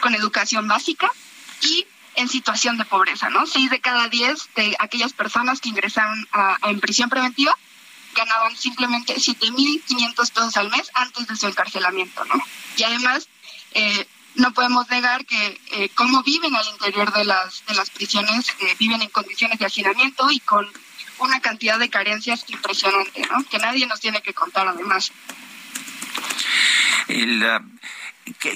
con 0.00 0.14
educación 0.14 0.68
básica 0.68 1.10
y 1.62 1.86
en 2.16 2.28
situación 2.28 2.78
de 2.78 2.84
pobreza, 2.84 3.30
¿no? 3.30 3.46
Seis 3.46 3.70
de 3.70 3.80
cada 3.80 4.08
diez 4.08 4.48
de 4.54 4.76
aquellas 4.78 5.12
personas 5.12 5.60
que 5.60 5.68
ingresaron 5.68 6.26
a, 6.32 6.58
en 6.62 6.80
prisión 6.80 7.10
preventiva 7.10 7.56
ganaban 8.14 8.56
simplemente 8.56 9.16
7.500 9.16 10.14
pesos 10.14 10.56
al 10.56 10.70
mes 10.70 10.90
antes 10.94 11.26
de 11.26 11.36
su 11.36 11.48
encarcelamiento, 11.48 12.24
¿no? 12.26 12.34
Y 12.76 12.84
además, 12.84 13.28
eh, 13.72 14.06
no 14.36 14.52
podemos 14.52 14.88
negar 14.88 15.24
que 15.26 15.60
eh, 15.72 15.88
cómo 15.94 16.22
viven 16.22 16.54
al 16.54 16.66
interior 16.68 17.12
de 17.12 17.24
las, 17.24 17.64
de 17.66 17.74
las 17.74 17.90
prisiones, 17.90 18.48
eh, 18.60 18.76
viven 18.78 19.02
en 19.02 19.08
condiciones 19.10 19.58
de 19.58 19.66
hacinamiento 19.66 20.30
y 20.30 20.40
con 20.40 20.70
una 21.18 21.40
cantidad 21.40 21.78
de 21.78 21.90
carencias 21.90 22.44
impresionante, 22.48 23.22
¿no? 23.30 23.44
Que 23.48 23.58
nadie 23.58 23.86
nos 23.86 24.00
tiene 24.00 24.22
que 24.22 24.34
contar 24.34 24.68
además. 24.68 25.12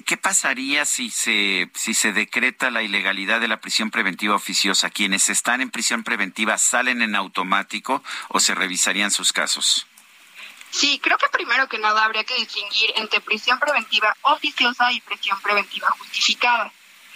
¿qué, 0.05 0.17
pasaría 0.17 0.85
si 0.85 1.11
se, 1.11 1.71
si 1.75 1.95
se 1.95 2.13
decreta 2.13 2.71
la 2.71 2.83
ilegalidad 2.83 3.41
de 3.41 3.49
la 3.49 3.61
prisión 3.61 3.91
preventiva 3.91 4.35
oficiosa? 4.35 4.91
¿Quienes 4.91 5.29
están 5.29 5.61
en 5.61 5.71
prisión 5.71 6.05
preventiva 6.05 6.59
salen 6.59 7.03
en 7.03 7.15
automático 7.15 8.03
o 8.29 8.41
se 8.41 8.55
revisarían 8.55 9.11
sus 9.11 9.33
casos? 9.33 9.87
Sí, 10.71 11.01
creo 11.03 11.17
que 11.19 11.29
primero 11.29 11.69
que 11.69 11.79
nada 11.79 12.05
habría 12.05 12.25
que 12.25 12.37
distinguir 12.37 12.93
entre 12.97 13.21
prisión 13.21 13.59
preventiva 13.59 14.15
oficiosa 14.23 14.93
y 14.93 15.01
prisión 15.01 15.41
preventiva 15.41 15.89
justificada. 15.99 16.73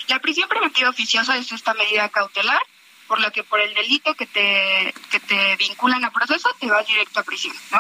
La 0.09 0.19
prisión 0.21 0.49
preventiva 0.49 0.91
oficiosa 0.91 1.37
es 1.37 1.53
esta 1.53 1.75
medida 1.75 2.09
cautelar 2.09 2.63
por 3.13 3.21
la 3.21 3.31
que 3.31 3.45
por 3.45 3.61
el 3.61 3.75
delito 3.75 4.15
que 4.15 4.25
te, 4.25 4.95
que 5.11 5.21
te 5.21 5.55
vinculan 5.57 6.03
a 6.03 6.11
proceso 6.11 6.49
te 6.59 6.67
vas 6.67 6.87
directo 6.87 7.21
a 7.21 7.23
prisión, 7.23 7.55
¿no? 7.71 7.79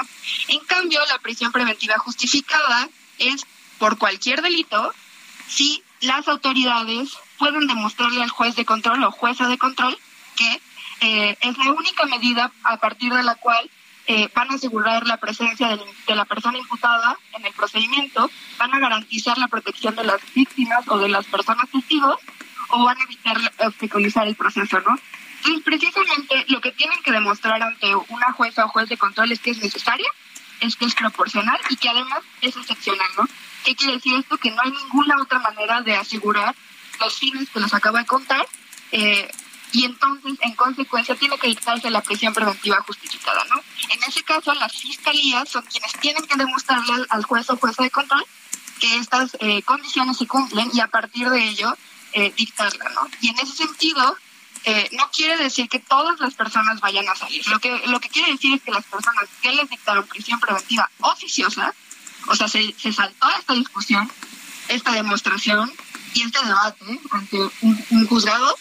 En 0.48 0.60
cambio, 0.66 1.00
la 1.08 1.18
prisión 1.20 1.50
preventiva 1.50 1.96
justificada 1.96 2.86
es 3.16 3.46
por 3.78 3.96
cualquier 3.96 4.42
delito 4.42 4.92
si 5.48 5.82
las 6.02 6.28
autoridades 6.28 7.16
pueden 7.38 7.66
demostrarle 7.66 8.22
al 8.22 8.28
juez 8.28 8.56
de 8.56 8.66
control 8.66 9.02
o 9.04 9.10
jueza 9.10 9.48
de 9.48 9.56
control 9.56 9.98
que 10.36 10.60
eh, 11.00 11.38
es 11.40 11.56
la 11.56 11.72
única 11.72 12.04
medida 12.04 12.52
a 12.64 12.76
partir 12.76 13.10
de 13.14 13.22
la 13.22 13.36
cual 13.36 13.70
eh, 14.08 14.28
van 14.34 14.50
a 14.50 14.56
asegurar 14.56 15.06
la 15.06 15.16
presencia 15.16 15.68
de, 15.68 15.80
de, 16.08 16.14
la 16.14 16.26
persona 16.26 16.58
imputada 16.58 17.16
en 17.32 17.46
el 17.46 17.54
procedimiento, 17.54 18.30
van 18.58 18.74
a 18.74 18.80
garantizar 18.80 19.38
la 19.38 19.48
protección 19.48 19.96
de 19.96 20.04
las 20.04 20.20
víctimas 20.34 20.86
o 20.88 20.98
de 20.98 21.08
las 21.08 21.24
personas 21.24 21.70
testigos 21.70 22.18
o 22.68 22.84
van 22.84 22.98
a 22.98 23.04
evitar 23.04 23.38
obstaculizar 23.60 24.26
el 24.26 24.34
proceso, 24.34 24.78
¿no? 24.80 24.98
Entonces, 25.44 25.64
precisamente 25.64 26.44
lo 26.48 26.60
que 26.60 26.70
tienen 26.72 27.02
que 27.02 27.10
demostrar 27.10 27.60
ante 27.62 27.94
una 27.94 28.32
jueza 28.32 28.64
o 28.64 28.68
juez 28.68 28.88
de 28.88 28.96
control 28.96 29.32
es 29.32 29.40
que 29.40 29.50
es 29.50 29.58
necesaria, 29.58 30.08
es 30.60 30.76
que 30.76 30.84
es 30.84 30.94
proporcional 30.94 31.58
y 31.68 31.76
que 31.76 31.88
además 31.88 32.20
es 32.40 32.56
excepcional, 32.56 33.08
¿no? 33.16 33.26
¿Qué 33.64 33.74
quiere 33.74 33.94
decir 33.94 34.14
esto? 34.14 34.38
Que 34.38 34.50
no 34.50 34.62
hay 34.62 34.70
ninguna 34.70 35.20
otra 35.20 35.40
manera 35.40 35.80
de 35.82 35.96
asegurar 35.96 36.54
los 37.00 37.18
fines 37.18 37.50
que 37.50 37.60
les 37.60 37.74
acabo 37.74 37.98
de 37.98 38.06
contar 38.06 38.46
eh, 38.92 39.28
y 39.72 39.86
entonces, 39.86 40.34
en 40.42 40.54
consecuencia, 40.54 41.14
tiene 41.16 41.38
que 41.38 41.48
dictarse 41.48 41.90
la 41.90 42.02
prisión 42.02 42.34
preventiva 42.34 42.80
justificada, 42.86 43.42
¿no? 43.46 43.56
En 43.88 44.02
ese 44.02 44.22
caso, 44.22 44.52
las 44.54 44.72
fiscalías 44.72 45.48
son 45.48 45.64
quienes 45.64 45.92
tienen 45.94 46.24
que 46.26 46.36
demostrarle 46.36 46.92
al, 46.92 47.06
al 47.08 47.24
juez 47.24 47.48
o 47.48 47.56
jueza 47.56 47.82
de 47.82 47.90
control 47.90 48.24
que 48.78 48.96
estas 48.96 49.36
eh, 49.40 49.62
condiciones 49.62 50.18
se 50.18 50.26
cumplen 50.26 50.68
y 50.74 50.80
a 50.80 50.88
partir 50.88 51.30
de 51.30 51.42
ello 51.42 51.74
eh, 52.12 52.32
dictarla, 52.36 52.84
¿no? 52.94 53.08
Y 53.20 53.28
en 53.28 53.38
ese 53.38 53.54
sentido, 53.54 54.16
eh, 54.64 54.88
no 54.92 55.10
quiere 55.10 55.36
decir 55.36 55.68
que 55.68 55.78
todas 55.80 56.20
las 56.20 56.34
personas 56.34 56.80
vayan 56.80 57.08
a 57.08 57.14
salir. 57.14 57.46
Lo 57.48 57.58
que, 57.58 57.82
lo 57.86 58.00
que 58.00 58.08
quiere 58.08 58.32
decir 58.32 58.54
es 58.54 58.62
que 58.62 58.70
las 58.70 58.84
personas 58.84 59.24
que 59.40 59.52
les 59.52 59.68
dictaron 59.68 60.06
prisión 60.06 60.38
preventiva 60.40 60.88
oficiosa, 61.00 61.74
o 62.28 62.36
sea, 62.36 62.48
se, 62.48 62.74
se 62.78 62.92
saltó 62.92 63.28
esta 63.38 63.54
discusión, 63.54 64.10
esta 64.68 64.92
demostración 64.92 65.72
y 66.14 66.22
este 66.22 66.44
debate 66.44 67.00
ante 67.10 67.38
un, 67.62 67.84
un 67.90 68.06
juzgado 68.06 68.56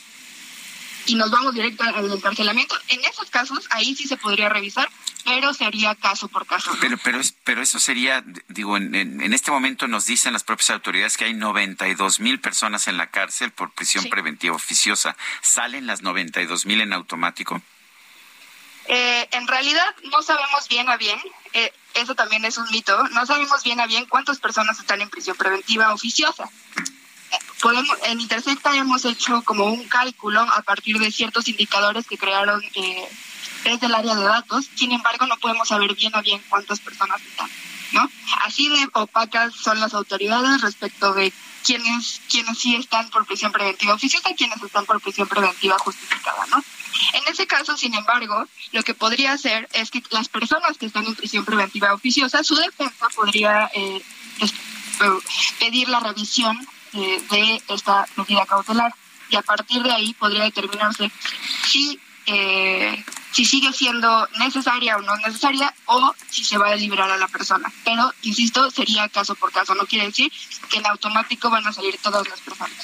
y 1.06 1.16
nos 1.16 1.32
vamos 1.32 1.54
directo 1.54 1.84
al 1.84 2.12
encarcelamiento. 2.12 2.76
En 2.90 3.04
esos 3.06 3.30
casos, 3.30 3.68
ahí 3.72 3.96
sí 3.96 4.08
se 4.08 4.18
podría 4.18 4.50
revisar, 4.50 4.90
pero 5.26 5.54
se 5.54 5.66
haría 5.66 5.96
caso 5.96 6.28
por 6.28 6.46
caso. 6.46 6.72
¿no? 6.74 6.80
Pero, 6.80 6.98
pero, 7.04 7.20
es, 7.20 7.34
pero 7.44 7.62
eso 7.62 7.80
sería, 7.80 8.24
digo, 8.48 8.78
en, 8.78 8.94
en, 8.96 9.22
en, 9.22 9.34
este 9.34 9.52
momento 9.52 9.88
nos 9.88 10.06
dicen 10.06 10.34
las 10.34 10.44
propias 10.44 10.70
autoridades 10.72 11.18
que 11.18 11.26
hay 11.26 11.34
92 11.34 12.20
mil 12.20 12.40
personas 12.40 12.88
en 12.88 12.98
la 12.98 13.10
cárcel 13.10 13.52
por 13.52 13.72
prisión 13.72 14.04
sí. 14.04 14.10
preventiva 14.10 14.56
oficiosa. 14.56 15.16
¿Salen 15.42 15.88
las 15.88 16.02
92 16.02 16.66
mil 16.66 16.82
en 16.82 16.94
automático? 16.94 17.62
Eh, 18.88 19.28
en 19.32 19.48
realidad 19.48 19.96
no 20.12 20.22
sabemos 20.22 20.68
bien 20.68 20.90
a 20.90 20.98
bien, 20.98 21.20
eh, 21.54 21.72
eso 21.94 22.16
también 22.16 22.44
es 22.46 22.58
un 22.58 22.70
mito, 22.72 23.08
no 23.10 23.26
sabemos 23.26 23.64
bien 23.64 23.80
a 23.80 23.86
bien 23.86 24.06
cuántas 24.06 24.40
personas 24.40 24.80
están 24.80 25.02
en 25.02 25.10
prisión 25.10 25.38
preventiva 25.38 25.94
oficiosa 25.94 26.50
podemos 27.62 27.98
en 28.04 28.20
Intersecta 28.20 28.76
hemos 28.76 29.06
hecho 29.06 29.42
como 29.44 29.66
un 29.66 29.88
cálculo 29.88 30.42
a 30.42 30.62
partir 30.62 30.98
de 31.00 31.12
ciertos 31.12 31.48
indicadores 31.48 32.08
que 32.08 32.18
crearon 32.18 32.62
eh, 32.76 33.08
desde 33.64 33.86
el 33.86 33.96
área 33.96 34.16
de 34.16 34.24
datos, 34.24 34.70
sin 34.76 34.92
embargo 34.92 35.28
no 35.28 35.38
podemos 35.38 35.68
saber 35.68 35.94
bien 35.96 36.16
a 36.16 36.22
bien 36.22 36.42
cuántas 36.50 36.80
personas 36.80 37.22
están, 37.22 37.50
¿no? 37.92 38.10
Así 38.44 38.70
de 38.70 38.90
opacas 38.94 39.54
son 39.54 39.80
las 39.80 39.94
autoridades 39.94 40.62
respecto 40.62 41.14
de 41.14 41.32
quiénes 41.64 42.22
quienes 42.30 42.58
sí 42.58 42.76
están 42.76 43.10
por 43.10 43.26
prisión 43.26 43.52
preventiva 43.52 43.94
oficiosa 43.94 44.32
y 44.32 44.36
quienes 44.36 44.62
están 44.62 44.86
por 44.86 45.00
prisión 45.00 45.28
preventiva 45.28 45.78
justificada, 45.80 46.46
¿no? 46.48 46.64
En 47.14 47.24
ese 47.28 47.48
caso, 47.48 47.78
sin 47.78 47.94
embargo, 47.94 48.48
lo 48.72 48.84
que 48.84 48.94
podría 48.94 49.34
hacer 49.34 49.70
es 49.74 49.92
que 49.92 50.04
las 50.10 50.28
personas 50.28 50.78
que 50.78 50.86
están 50.86 51.06
en 51.06 51.16
prisión 51.16 51.46
preventiva 51.46 51.94
oficiosa, 51.94 52.44
su 52.44 52.56
defensa 52.56 53.08
podría 53.16 53.70
eh, 53.74 54.02
pedir 55.60 55.90
la 55.90 56.00
revisión 56.00 56.58
eh, 56.94 57.22
de 57.30 57.64
esta 57.70 58.06
medida 58.18 58.46
cautelar 58.46 58.94
y 59.30 59.36
a 59.36 59.42
partir 59.42 59.82
de 59.84 59.92
ahí 59.92 60.14
podría 60.14 60.44
determinarse 60.44 61.12
si 61.66 62.00
eh, 62.28 63.04
si 63.32 63.46
sigue 63.46 63.72
siendo 63.74 64.28
necesaria 64.40 64.98
o 64.98 65.02
no 65.02 65.16
necesaria 65.18 65.74
o 65.86 66.14
si 66.30 66.44
se 66.44 66.58
va 66.58 66.70
a 66.70 66.76
liberar 66.76 67.10
a 67.10 67.18
la 67.18 67.28
persona. 67.28 67.72
Pero, 67.86 68.14
insisto, 68.24 68.70
sería 68.72 69.08
caso 69.10 69.36
por 69.36 69.52
caso. 69.52 69.74
No 69.74 69.86
quiere 69.86 70.08
decir 70.08 70.32
que 70.70 70.78
en 70.78 70.86
automático 70.86 71.50
van 71.50 71.66
a 71.66 71.74
salir 71.74 71.98
todas 71.98 72.28
las 72.28 72.42
personas. 72.42 72.76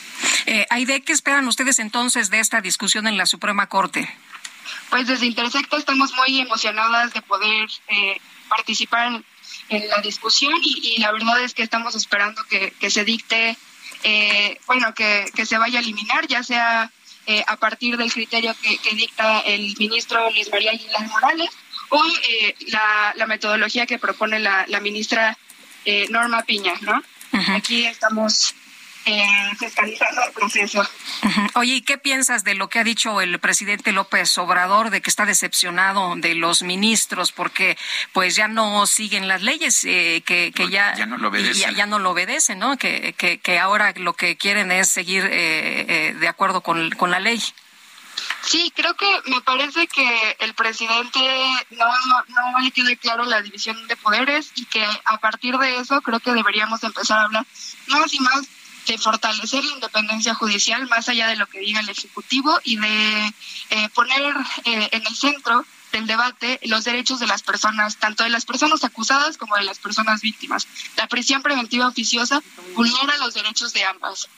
Eh, 0.46 0.66
Aide, 0.70 1.02
¿qué 1.02 1.12
esperan 1.12 1.48
ustedes 1.48 1.80
entonces 1.80 2.30
de 2.30 2.40
esta 2.40 2.62
discusión 2.62 3.08
en 3.08 3.18
la 3.18 3.26
Suprema 3.26 3.68
Corte? 3.68 4.10
Pues 4.90 5.08
desde 5.08 5.26
Intersecta 5.26 5.78
estamos 5.78 6.14
muy 6.14 6.40
emocionadas 6.40 7.14
de 7.14 7.22
poder 7.22 7.70
eh, 7.90 8.20
participar 8.48 9.08
en, 9.08 9.26
en, 9.70 9.90
la 9.90 10.02
discusión 10.02 10.54
y, 10.64 10.96
y, 10.96 11.02
la 11.02 11.12
verdad 11.12 11.42
es 11.42 11.54
que 11.54 11.64
estamos 11.64 11.96
esperando 11.96 12.42
que, 12.46 12.72
que 12.80 12.90
se 12.90 13.04
dicte 13.04 13.58
eh, 14.08 14.58
bueno, 14.66 14.94
que, 14.94 15.26
que, 15.36 15.46
se 15.46 15.58
vaya 15.58 15.80
a 15.80 15.82
eliminar, 15.82 16.28
ya 16.28 16.42
sea 16.42 16.90
eh, 17.26 17.44
a 17.46 17.58
partir 17.58 17.98
del 17.98 18.10
criterio 18.10 18.56
que, 18.62 18.78
que, 18.78 18.96
dicta 18.96 19.42
el 19.42 19.76
ministro 19.78 20.32
Luis 20.32 20.50
María 20.50 20.72
Aguilar 20.72 21.08
Morales 21.10 21.50
o 21.90 22.02
eh, 22.30 22.56
la, 22.68 23.14
la, 23.18 23.28
metodología 23.28 23.86
que 23.86 24.00
propone 24.00 24.40
la, 24.40 24.64
la 24.70 24.80
ministra 24.80 25.38
eh, 25.84 26.06
Norma 26.10 26.44
Piña, 26.44 26.74
¿no? 26.82 27.04
Aquí 27.50 27.86
estamos 27.86 28.56
eh, 29.08 29.26
fiscalizando 29.58 30.22
el 30.24 30.32
proceso. 30.34 30.82
Uh 31.24 31.28
-huh. 31.28 31.52
Oye, 31.56 31.76
¿y 31.76 31.82
qué 31.82 31.98
piensas 31.98 32.44
de 32.44 32.54
lo 32.56 32.70
que 32.70 32.80
ha 32.80 32.84
dicho 32.84 33.22
el 33.22 33.40
presidente 33.40 33.92
López 33.92 34.38
Obrador, 34.38 34.90
de 34.90 35.02
que 35.02 35.10
está 35.10 35.26
decepcionado 35.26 36.16
de 36.18 36.36
los 36.36 36.62
ministros 36.62 37.32
porque 37.32 37.78
pues 38.14 38.36
ya 38.36 38.48
no 38.48 38.86
siguen 38.86 39.28
las 39.28 39.42
leyes, 39.42 39.84
eh, 39.86 40.24
que, 40.26 40.52
que 40.54 40.70
ya, 40.70 40.96
ya, 40.96 41.06
no 41.06 41.18
lo 41.18 41.30
obedecen. 41.30 41.72
Ya, 41.72 41.72
ya, 41.72 41.86
no 41.86 42.00
lo 42.00 42.12
obedecen, 42.12 42.60
¿no? 42.60 42.78
Que, 42.78 43.14
que, 43.18 43.40
que, 43.40 43.60
ahora 43.60 43.94
lo 43.96 44.14
que 44.14 44.38
quieren 44.38 44.72
es 44.72 44.90
seguir 44.90 45.24
eh, 45.26 45.86
eh, 45.88 46.14
de 46.14 46.28
acuerdo 46.28 46.62
con, 46.62 46.92
con 46.92 47.12
la 47.12 47.20
ley. 47.20 47.42
Sí, 48.42 48.72
creo 48.76 48.96
que 48.96 49.22
me 49.26 49.42
parece 49.42 49.88
que 49.88 50.38
el 50.40 50.54
presidente 50.54 51.20
no, 51.72 51.86
no 52.28 52.60
le 52.60 52.72
quede 52.72 52.98
claro 52.98 53.26
la 53.26 53.42
división 53.42 53.88
de 53.88 53.96
poderes 53.96 54.52
y 54.56 54.66
que 54.66 54.86
a 55.06 55.18
partir 55.18 55.58
de 55.58 55.78
eso 55.78 56.02
creo 56.02 56.20
que 56.20 56.32
deberíamos 56.32 56.84
empezar 56.84 57.20
a 57.20 57.24
hablar 57.24 57.46
más 57.88 58.14
y 58.14 58.20
más 58.20 58.48
de 58.88 58.98
fortalecer 58.98 59.64
la 59.64 59.74
independencia 59.74 60.34
judicial 60.34 60.88
más 60.88 61.10
allá 61.10 61.28
de 61.28 61.36
lo 61.36 61.46
que 61.48 61.60
diga 61.60 61.82
el 61.82 61.90
Ejecutivo 61.90 62.60
y 62.64 62.78
de 62.78 63.34
eh, 63.70 63.90
poner 63.94 64.34
eh, 64.66 64.90
en 64.92 65.06
el 65.06 65.16
centro 65.16 65.66
del 65.92 66.08
debate 66.08 66.60
los 66.64 66.84
derechos 66.84 67.20
de 67.20 67.28
las 67.28 67.44
personas, 67.44 67.98
tanto 67.98 68.24
de 68.24 68.30
las 68.30 68.46
personas 68.46 68.84
acusadas 68.84 69.38
como 69.38 69.56
de 69.56 69.64
las 69.64 69.80
personas 69.80 70.22
víctimas. 70.22 70.68
La 70.96 71.08
prisión 71.08 71.42
preventiva 71.42 71.88
oficiosa 71.88 72.42
vulnera 72.76 73.18
los 73.18 73.34
derechos 73.34 73.74
de 73.74 73.84
ambas. 73.84 74.30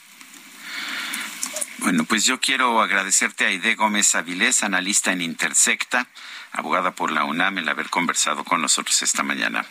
Bueno, 1.79 2.03
pues 2.03 2.25
yo 2.25 2.39
quiero 2.39 2.81
agradecerte 2.81 3.45
a 3.45 3.47
Aide 3.47 3.75
Gómez 3.75 4.13
Avilés, 4.13 4.63
analista 4.63 5.11
en 5.11 5.21
Intersecta, 5.21 6.07
abogada 6.51 6.91
por 6.91 7.11
la 7.11 7.23
UNAM, 7.23 7.57
el 7.59 7.69
haber 7.69 7.89
conversado 7.89 8.43
con 8.43 8.61
nosotros 8.61 9.01
esta 9.01 9.23
mañana. 9.23 9.65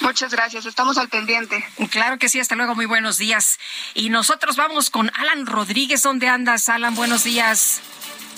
Muchas 0.00 0.32
gracias, 0.32 0.66
estamos 0.66 0.98
al 0.98 1.08
pendiente. 1.08 1.64
Claro 1.90 2.18
que 2.18 2.28
sí, 2.28 2.40
hasta 2.40 2.56
luego, 2.56 2.74
muy 2.74 2.86
buenos 2.86 3.18
días. 3.18 3.58
Y 3.94 4.10
nosotros 4.10 4.56
vamos 4.56 4.90
con 4.90 5.10
Alan 5.14 5.46
Rodríguez. 5.46 6.02
¿Dónde 6.02 6.28
andas, 6.28 6.68
Alan? 6.68 6.94
Buenos 6.94 7.24
días. 7.24 7.80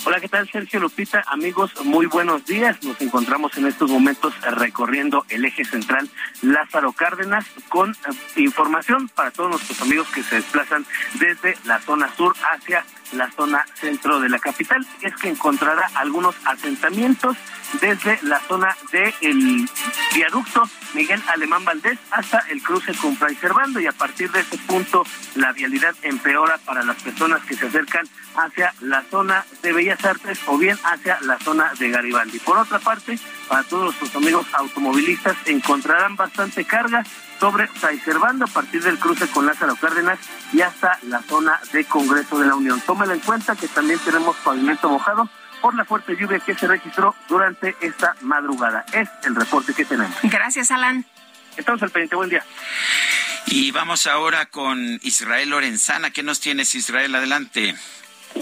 Hola, 0.05 0.21
¿qué 0.21 0.29
tal, 0.29 0.49
Sergio 0.49 0.79
Lupita? 0.79 1.23
Amigos, 1.27 1.71
muy 1.83 2.05
buenos 2.05 2.45
días. 2.45 2.81
Nos 2.83 3.01
encontramos 3.01 3.57
en 3.57 3.67
estos 3.67 3.89
momentos 3.89 4.33
recorriendo 4.41 5.25
el 5.27 5.43
eje 5.43 5.65
central 5.65 6.09
Lázaro 6.41 6.93
Cárdenas 6.93 7.45
con 7.67 7.91
eh, 7.91 7.95
información 8.37 9.09
para 9.09 9.31
todos 9.31 9.49
nuestros 9.49 9.81
amigos 9.81 10.07
que 10.09 10.23
se 10.23 10.35
desplazan 10.35 10.85
desde 11.15 11.57
la 11.65 11.81
zona 11.81 12.09
sur 12.15 12.35
hacia 12.53 12.85
la 13.13 13.31
zona 13.31 13.65
centro 13.75 14.19
de 14.19 14.29
la 14.29 14.39
capital. 14.39 14.85
Es 15.01 15.15
que 15.15 15.29
encontrará 15.29 15.89
algunos 15.95 16.35
asentamientos 16.45 17.37
desde 17.81 18.19
la 18.23 18.39
zona 18.41 18.75
del 18.91 19.13
de 19.19 19.65
viaducto 20.15 20.63
Miguel 20.93 21.21
Alemán 21.27 21.65
Valdés 21.65 21.99
hasta 22.11 22.39
el 22.49 22.61
cruce 22.63 22.93
con 22.95 23.15
Fray 23.17 23.35
Servando 23.35 23.79
y 23.79 23.87
a 23.87 23.91
partir 23.91 24.31
de 24.31 24.39
este 24.39 24.57
punto 24.57 25.03
la 25.35 25.51
vialidad 25.51 25.93
empeora 26.01 26.57
para 26.59 26.83
las 26.83 26.95
personas 27.03 27.43
que 27.43 27.55
se 27.55 27.67
acercan 27.67 28.07
hacia 28.35 28.73
la 28.81 29.03
zona 29.03 29.45
de 29.61 29.73
Bellas 29.73 30.03
Artes 30.05 30.39
o 30.47 30.57
bien 30.57 30.77
hacia 30.83 31.19
la 31.21 31.37
zona 31.39 31.73
de 31.77 31.89
Garibaldi. 31.89 32.39
Por 32.39 32.57
otra 32.57 32.79
parte, 32.79 33.19
para 33.47 33.63
todos 33.63 33.85
nuestros 33.85 34.15
amigos 34.15 34.47
automovilistas 34.53 35.35
encontrarán 35.45 36.15
bastante 36.15 36.65
carga 36.65 37.03
sobre 37.39 37.67
Fray 37.67 37.99
Servando 37.99 38.45
a 38.45 38.47
partir 38.47 38.83
del 38.83 38.99
cruce 38.99 39.27
con 39.27 39.45
Lázaro 39.45 39.75
Cárdenas 39.75 40.19
y 40.53 40.61
hasta 40.61 40.99
la 41.03 41.21
zona 41.21 41.59
de 41.71 41.85
Congreso 41.85 42.39
de 42.39 42.47
la 42.47 42.55
Unión. 42.55 42.81
Tómela 42.81 43.13
en 43.13 43.19
cuenta 43.19 43.55
que 43.55 43.67
también 43.67 43.99
tenemos 43.99 44.35
pavimento 44.37 44.89
mojado 44.89 45.29
por 45.61 45.75
la 45.75 45.85
fuerte 45.85 46.15
lluvia 46.15 46.39
que 46.39 46.55
se 46.55 46.67
registró 46.67 47.15
durante 47.27 47.75
esta 47.81 48.15
madrugada. 48.21 48.85
Es 48.93 49.09
el 49.23 49.35
reporte 49.35 49.73
que 49.73 49.85
tenemos. 49.85 50.15
Gracias, 50.23 50.71
Alan. 50.71 51.05
Estamos 51.55 51.81
al 51.81 51.89
pendiente. 51.89 52.15
Buen 52.15 52.29
día. 52.29 52.43
Y 53.47 53.71
vamos 53.71 54.07
ahora 54.07 54.47
con 54.47 54.99
Israel 55.01 55.49
Lorenzana. 55.49 56.11
¿Qué 56.11 56.21
nos 56.21 56.39
tienes, 56.39 56.75
Israel? 56.75 57.15
Adelante. 57.15 57.75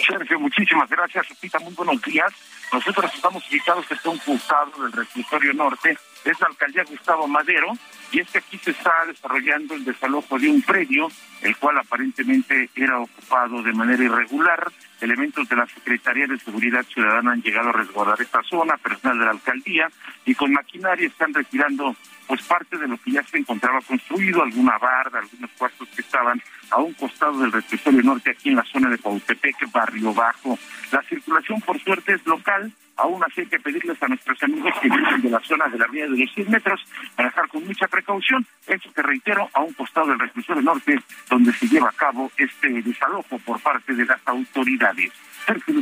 Sergio, 0.06 0.39
muchísimas 0.39 0.89
gracias. 0.89 1.30
Repita, 1.30 1.60
muy 1.60 1.74
buenos 1.74 2.02
días. 2.02 2.34
Nosotros 2.74 3.12
estamos 3.14 3.43
ubicados 3.50 3.86
en 3.89 4.12
un 4.12 4.18
costado 4.18 4.84
del 4.84 4.91
reclusorio 4.91 5.54
norte, 5.54 5.98
es 6.26 6.39
la 6.39 6.48
alcaldía 6.48 6.84
Gustavo 6.84 7.28
Madero, 7.28 7.72
y 8.12 8.20
es 8.20 8.30
que 8.30 8.38
aquí 8.38 8.58
se 8.58 8.72
está 8.72 8.91
desarrollando 9.08 9.76
el 9.76 9.84
desalojo 9.84 10.39
de 10.39 10.49
un 10.49 10.62
predio, 10.62 11.10
el 11.41 11.56
cual 11.58 11.78
aparentemente 11.78 12.70
era 12.76 12.99
ocupado 12.99 13.62
de 13.62 13.74
manera 13.74 14.03
irregular. 14.03 14.72
Elementos 15.01 15.47
de 15.49 15.56
la 15.56 15.66
Secretaría 15.68 16.26
de 16.28 16.39
Seguridad 16.39 16.84
Ciudadana 16.86 17.34
han 17.34 17.41
llegado 17.41 17.70
a 17.70 17.74
resguardar 17.74 18.22
esta 18.22 18.41
zona, 18.43 18.78
personal 18.78 19.20
de 19.20 19.26
la 19.26 19.32
alcaldía, 19.32 19.89
y 20.26 20.36
con 20.36 20.53
maquinaria 20.53 21.08
están 21.08 21.34
retirando 21.34 21.95
pues 22.28 22.41
parte 22.43 22.78
de 22.78 22.88
lo 22.88 22.97
que 22.97 23.11
ya 23.11 23.23
se 23.23 23.38
encontraba 23.38 23.82
construido, 23.82 24.43
alguna 24.43 24.78
barda, 24.78 25.19
algunos 25.19 25.51
cuartos 25.51 25.88
que 25.89 26.01
estaban 26.01 26.41
a 26.71 26.78
un 26.78 26.93
costado 26.93 27.39
del 27.39 27.51
reclusorio 27.51 28.01
norte, 28.03 28.32
aquí 28.32 28.49
en 28.49 28.55
la 28.55 28.63
zona 28.63 28.89
de 28.89 28.97
Pautepec, 28.97 29.71
Barrio 29.71 30.13
Bajo. 30.13 30.57
La 30.91 31.01
circulación, 31.03 31.61
por 31.61 31.80
suerte, 31.82 32.13
es 32.13 32.26
local, 32.26 32.71
aún 32.97 33.23
así 33.23 33.41
hay 33.41 33.47
que 33.47 33.59
pedirles 33.59 34.01
a 34.01 34.07
nuestros 34.07 34.41
amigos 34.43 34.73
que 34.82 34.89
viven 34.89 35.21
de 35.21 35.30
la 35.30 35.39
zona 35.41 35.67
de 35.67 35.78
la 35.78 35.88
vía 35.88 36.07
de 36.07 36.17
los 36.17 36.34
100 36.34 36.49
metros 36.49 36.82
manejar 37.17 37.47
con 37.49 37.65
mucha 37.65 37.88
precaución, 37.88 38.45
eso 38.67 38.91
que 38.93 39.01
reitero, 39.01 39.49
a 39.53 39.61
un 39.61 39.73
costado 39.73 40.07
del 40.07 40.19
reclusorio 40.19 40.61
norte, 40.61 40.99
donde 41.30 41.53
se 41.53 41.67
lleva 41.67 41.89
a 41.89 41.93
cabo 41.93 42.32
este 42.38 42.69
desalojo 42.69 43.38
por 43.39 43.59
parte 43.61 43.93
de 43.93 44.05
las 44.05 44.19
autoridades. 44.26 45.11
Sergio 45.45 45.76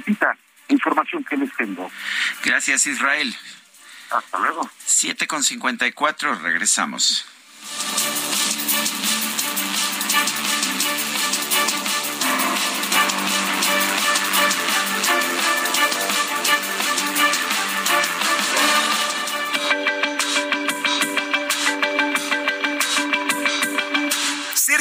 información 0.69 1.23
que 1.23 1.37
les 1.37 1.53
tengo. 1.55 1.89
Gracias, 2.43 2.87
Israel. 2.87 3.33
Hasta 4.13 4.37
luego. 4.37 4.69
7 4.85 5.27
con 5.27 5.43
54, 5.43 6.35
regresamos. 6.35 7.25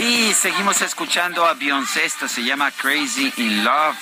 Sí, 0.00 0.32
seguimos 0.32 0.80
escuchando 0.80 1.44
a 1.44 1.52
Beyoncé. 1.52 2.06
Esto 2.06 2.26
se 2.26 2.42
llama 2.42 2.70
Crazy 2.70 3.30
in 3.36 3.62
Love, 3.62 3.98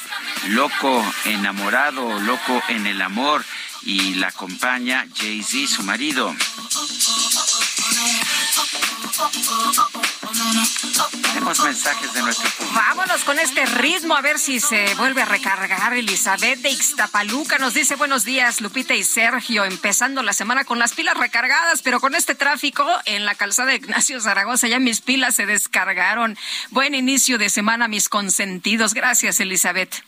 loco 0.51 1.05
enamorado, 1.25 2.21
loco 2.21 2.63
en 2.69 2.87
el 2.87 3.03
amor. 3.03 3.45
Y 3.83 4.15
la 4.15 4.29
acompaña 4.29 5.09
Jay-Z, 5.13 5.75
su 5.75 5.83
marido. 5.83 6.33
Tenemos 11.23 11.61
mensajes 11.65 12.13
de 12.13 12.23
nuestro 12.23 12.51
público. 12.51 12.75
Vámonos 12.75 13.25
con 13.25 13.39
este 13.39 13.65
ritmo 13.67 14.15
a 14.15 14.21
ver 14.21 14.39
si 14.39 14.61
se 14.61 14.95
vuelve 14.97 15.23
a 15.23 15.25
recargar. 15.25 15.93
Elizabeth 15.95 16.61
de 16.61 16.71
Ixtapaluca 16.71 17.59
nos 17.59 17.75
dice 17.75 17.97
buenos 17.97 18.25
días, 18.25 18.61
Lupita 18.61 18.95
y 18.95 19.05
Sergio, 19.05 19.65
empezando 19.65 20.23
la 20.23 20.33
semana 20.33 20.65
con 20.65 20.79
las 20.79 20.93
pilas 20.93 21.17
recargadas, 21.17 21.83
pero 21.83 22.01
con 22.01 22.15
este 22.15 22.35
tráfico 22.35 22.87
en 23.05 23.25
la 23.25 23.35
calzada 23.35 23.71
de 23.71 23.77
Ignacio 23.77 24.21
Zaragoza 24.21 24.69
ya 24.69 24.79
mis 24.79 25.01
pilas 25.01 25.35
se 25.35 25.47
descargaron. 25.47 26.37
Buen 26.71 26.95
inicio 26.95 27.39
de 27.39 27.51
semana, 27.51 27.89
mis 27.89 28.09
consentidos. 28.09 28.95
Gracias, 28.95 29.41
Elizabeth. 29.41 30.08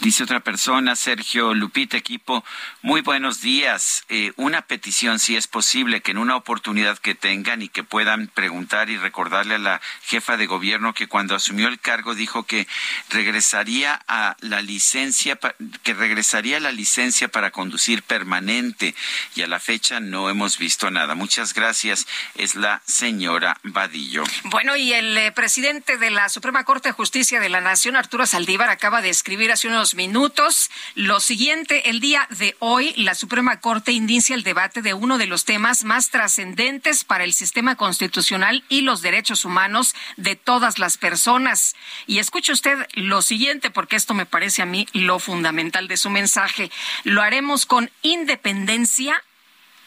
Dice 0.00 0.24
otra 0.24 0.40
persona, 0.40 0.96
Sergio 0.96 1.54
Lupita, 1.54 1.96
equipo, 1.96 2.44
muy 2.82 3.00
buenos 3.00 3.40
días. 3.40 4.04
Eh, 4.08 4.32
una 4.36 4.62
petición, 4.62 5.18
si 5.18 5.36
es 5.36 5.46
posible, 5.46 6.00
que 6.00 6.10
en 6.10 6.18
una 6.18 6.36
oportunidad 6.36 6.98
que 6.98 7.14
tengan 7.14 7.62
y 7.62 7.68
que 7.68 7.84
puedan 7.84 8.28
preguntar 8.28 8.90
y 8.90 8.96
recordarle 8.96 9.56
a 9.56 9.58
la 9.58 9.80
jefa 10.02 10.36
de 10.36 10.46
gobierno 10.46 10.94
que 10.94 11.06
cuando 11.06 11.34
asumió 11.34 11.68
el 11.68 11.78
cargo 11.78 12.14
dijo 12.14 12.44
que 12.44 12.66
regresaría 13.10 14.00
a 14.08 14.36
la 14.40 14.62
licencia, 14.62 15.38
que 15.82 15.94
regresaría 15.94 16.58
a 16.58 16.60
la 16.60 16.72
licencia 16.72 17.28
para 17.28 17.50
conducir 17.50 18.02
permanente 18.02 18.94
y 19.34 19.42
a 19.42 19.46
la 19.46 19.60
fecha 19.60 20.00
no 20.00 20.30
hemos 20.30 20.58
visto 20.58 20.90
nada. 20.90 21.14
Muchas 21.14 21.54
gracias. 21.54 22.06
Es 22.34 22.54
la 22.54 22.82
señora 22.86 23.58
Vadillo. 23.62 24.24
Bueno, 24.44 24.76
y 24.76 24.92
el 24.92 25.16
eh, 25.16 25.32
presidente 25.32 25.96
de 25.98 26.10
la 26.10 26.28
Suprema 26.28 26.64
Corte 26.64 26.88
de 26.90 26.92
Justicia 26.92 27.40
de 27.40 27.48
la 27.48 27.60
Nación, 27.60 27.96
Arturo 27.96 28.26
Saldívar, 28.26 28.70
acaba 28.70 29.02
de 29.02 29.10
escribir 29.10 29.33
hace 29.52 29.68
unos 29.68 29.94
minutos 29.94 30.70
lo 30.94 31.20
siguiente. 31.20 31.90
El 31.90 32.00
día 32.00 32.26
de 32.30 32.56
hoy, 32.60 32.94
la 32.96 33.14
Suprema 33.14 33.60
Corte 33.60 33.92
inicia 33.92 34.34
el 34.34 34.42
debate 34.42 34.80
de 34.80 34.94
uno 34.94 35.18
de 35.18 35.26
los 35.26 35.44
temas 35.44 35.84
más 35.84 36.10
trascendentes 36.10 37.04
para 37.04 37.24
el 37.24 37.34
sistema 37.34 37.76
constitucional 37.76 38.64
y 38.68 38.80
los 38.82 39.02
derechos 39.02 39.44
humanos 39.44 39.94
de 40.16 40.36
todas 40.36 40.78
las 40.78 40.96
personas. 40.96 41.74
Y 42.06 42.18
escuche 42.18 42.52
usted 42.52 42.86
lo 42.94 43.22
siguiente, 43.22 43.70
porque 43.70 43.96
esto 43.96 44.14
me 44.14 44.26
parece 44.26 44.62
a 44.62 44.66
mí 44.66 44.86
lo 44.92 45.18
fundamental 45.18 45.88
de 45.88 45.96
su 45.96 46.10
mensaje. 46.10 46.70
Lo 47.02 47.20
haremos 47.20 47.66
con 47.66 47.90
independencia 48.02 49.22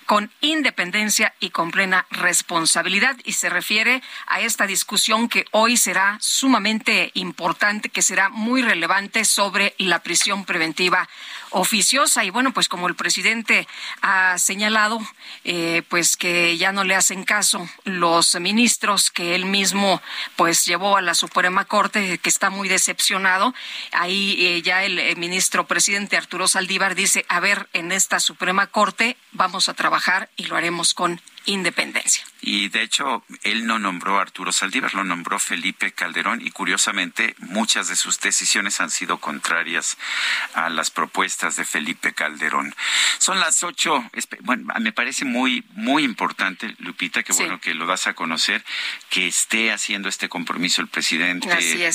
con 0.08 0.32
independencia 0.42 1.36
y 1.40 1.52
con 1.52 1.70
plena 1.70 2.08
responsabilidad. 2.10 3.16
Y 3.26 3.34
se 3.34 3.50
refiere 3.50 4.02
a 4.26 4.40
esta 4.40 4.66
discusión 4.66 5.30
que 5.30 5.46
hoy 5.52 5.78
será 5.78 6.18
sumamente 6.20 7.12
importante, 7.14 7.90
que 7.90 8.02
será 8.02 8.30
muy 8.30 8.64
relevante 8.64 9.26
sobre 9.26 9.76
la 9.78 10.00
prisión 10.00 10.46
preventiva 10.46 11.08
oficiosa. 11.52 12.24
Y 12.24 12.30
bueno, 12.30 12.54
pues 12.54 12.70
como 12.70 12.88
el 12.88 12.96
presidente 12.96 13.68
ha 14.02 14.38
señalado, 14.38 15.00
eh, 15.44 15.84
pues 15.90 16.18
que 16.18 16.58
ya 16.58 16.72
no 16.72 16.84
le 16.84 16.96
hacen 16.96 17.24
caso 17.24 17.68
los 17.84 18.40
ministros 18.40 19.12
que 19.12 19.36
él 19.36 19.46
mismo 19.46 20.02
pues 20.36 20.66
llevó 20.66 20.98
a 20.98 21.02
la 21.02 21.14
Suprema 21.14 21.66
Corte, 21.66 22.18
que 22.18 22.30
está 22.30 22.50
muy 22.50 22.70
decepcionado. 22.70 23.54
Ahí 23.92 24.36
eh, 24.40 24.62
ya 24.62 24.84
el 24.84 25.00
eh, 25.00 25.16
ministro 25.16 25.68
presidente 25.68 26.18
Arturo 26.18 26.48
Saldívar 26.48 26.96
dice, 26.96 27.26
a 27.30 27.40
ver, 27.40 27.68
en 27.74 27.92
esta 27.92 28.20
Suprema 28.20 28.68
Corte 28.68 29.18
vamos 29.32 29.70
a 29.70 29.74
trabajar 29.74 30.30
y 30.36 30.46
lo 30.46 30.56
haremos 30.56 30.94
con 30.94 31.22
independencia. 31.48 32.24
Y 32.42 32.70
de 32.70 32.84
hecho, 32.84 33.24
él 33.44 33.66
no 33.66 33.80
nombró 33.80 34.20
a 34.20 34.22
Arturo 34.22 34.52
Saldívar, 34.52 34.94
lo 34.94 35.04
nombró 35.04 35.40
Felipe 35.40 35.92
Calderón 35.92 36.46
y 36.46 36.52
curiosamente 36.52 37.36
muchas 37.40 37.88
de 37.88 37.96
sus 37.96 38.20
decisiones 38.20 38.80
han 38.80 38.92
sido 38.92 39.18
contrarias 39.20 39.98
a 40.54 40.70
las 40.70 40.92
propuestas 40.92 41.56
de 41.56 41.66
Felipe 41.66 42.14
Calderón. 42.14 42.76
Son 43.18 43.40
las 43.40 43.64
ocho, 43.64 44.04
bueno, 44.42 44.72
me 44.80 44.92
parece 44.92 45.26
muy, 45.26 45.66
muy 45.72 46.04
importante, 46.04 46.76
Lupita, 46.80 47.24
que 47.24 47.34
bueno 47.34 47.60
que 47.60 47.74
lo 47.74 47.86
das 47.86 48.08
a 48.08 48.14
conocer, 48.14 48.64
que 49.10 49.28
esté 49.28 49.72
haciendo 49.72 50.10
este 50.10 50.30
compromiso 50.30 50.82
el 50.82 50.90
presidente 50.90 51.48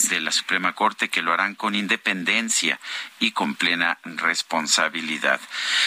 de 0.09 0.21
la 0.21 0.33
Suprema 0.33 0.75
Corte, 0.75 1.09
que 1.09 1.23
lo 1.23 1.33
harán 1.33 1.55
con 1.55 1.75
independencia 1.75 2.81
y 3.21 3.31
con 3.33 3.55
plena 3.55 3.99
responsabilidad. 4.05 5.41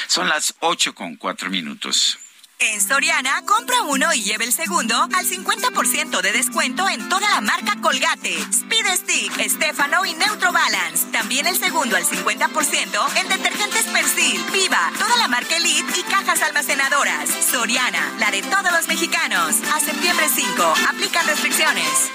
Son 0.07 0.29
las 0.29 0.55
ocho 0.59 0.95
con 0.95 1.15
cuatro 1.15 1.49
minutos. 1.49 2.19
En 2.59 2.79
Soriana, 2.79 3.43
compra 3.45 3.81
uno 3.81 4.13
y 4.13 4.23
lleve 4.23 4.45
el 4.45 4.53
segundo 4.53 4.95
al 4.95 5.25
50% 5.25 6.21
de 6.21 6.31
descuento 6.31 6.87
en 6.87 7.09
toda 7.09 7.29
la 7.29 7.41
marca 7.41 7.75
Colgate, 7.81 8.37
Speed 8.49 8.85
Stick, 8.95 9.49
Stefano 9.49 10.05
y 10.05 10.13
Neutro 10.13 10.53
Balance. 10.53 11.07
También 11.11 11.47
el 11.47 11.57
segundo 11.57 11.97
al 11.97 12.05
50% 12.05 13.17
en 13.19 13.27
detergentes 13.27 13.83
Persil, 13.87 14.41
Viva, 14.53 14.89
toda 14.97 15.17
la 15.17 15.27
marca 15.27 15.57
Elite 15.57 15.99
y 15.99 16.03
cajas 16.03 16.41
almacenadoras. 16.43 17.29
Soriana, 17.29 18.13
la 18.19 18.31
de 18.31 18.41
todos 18.41 18.71
los 18.71 18.87
mexicanos. 18.87 19.55
A 19.75 19.79
septiembre 19.81 20.27
5, 20.33 20.73
aplica 20.89 21.23
restricciones. 21.23 22.09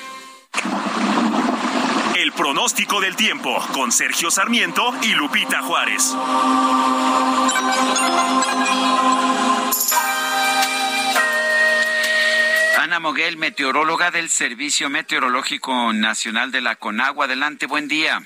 El 2.16 2.32
pronóstico 2.32 3.01
del 3.01 3.14
tiempo 3.14 3.62
con 3.74 3.93
Sergio 3.93 4.30
Sarmiento 4.30 4.95
y 5.03 5.12
Lupita 5.12 5.61
Juárez. 5.62 6.14
Moguel, 13.01 13.38
meteoróloga 13.38 14.11
del 14.11 14.28
Servicio 14.28 14.90
Meteorológico 14.90 15.92
Nacional 15.92 16.53
de 16.53 16.61
la 16.61 16.76
Conagua. 16.76 17.24
Adelante, 17.24 17.66
buen 17.66 17.88
día. 17.88 18.20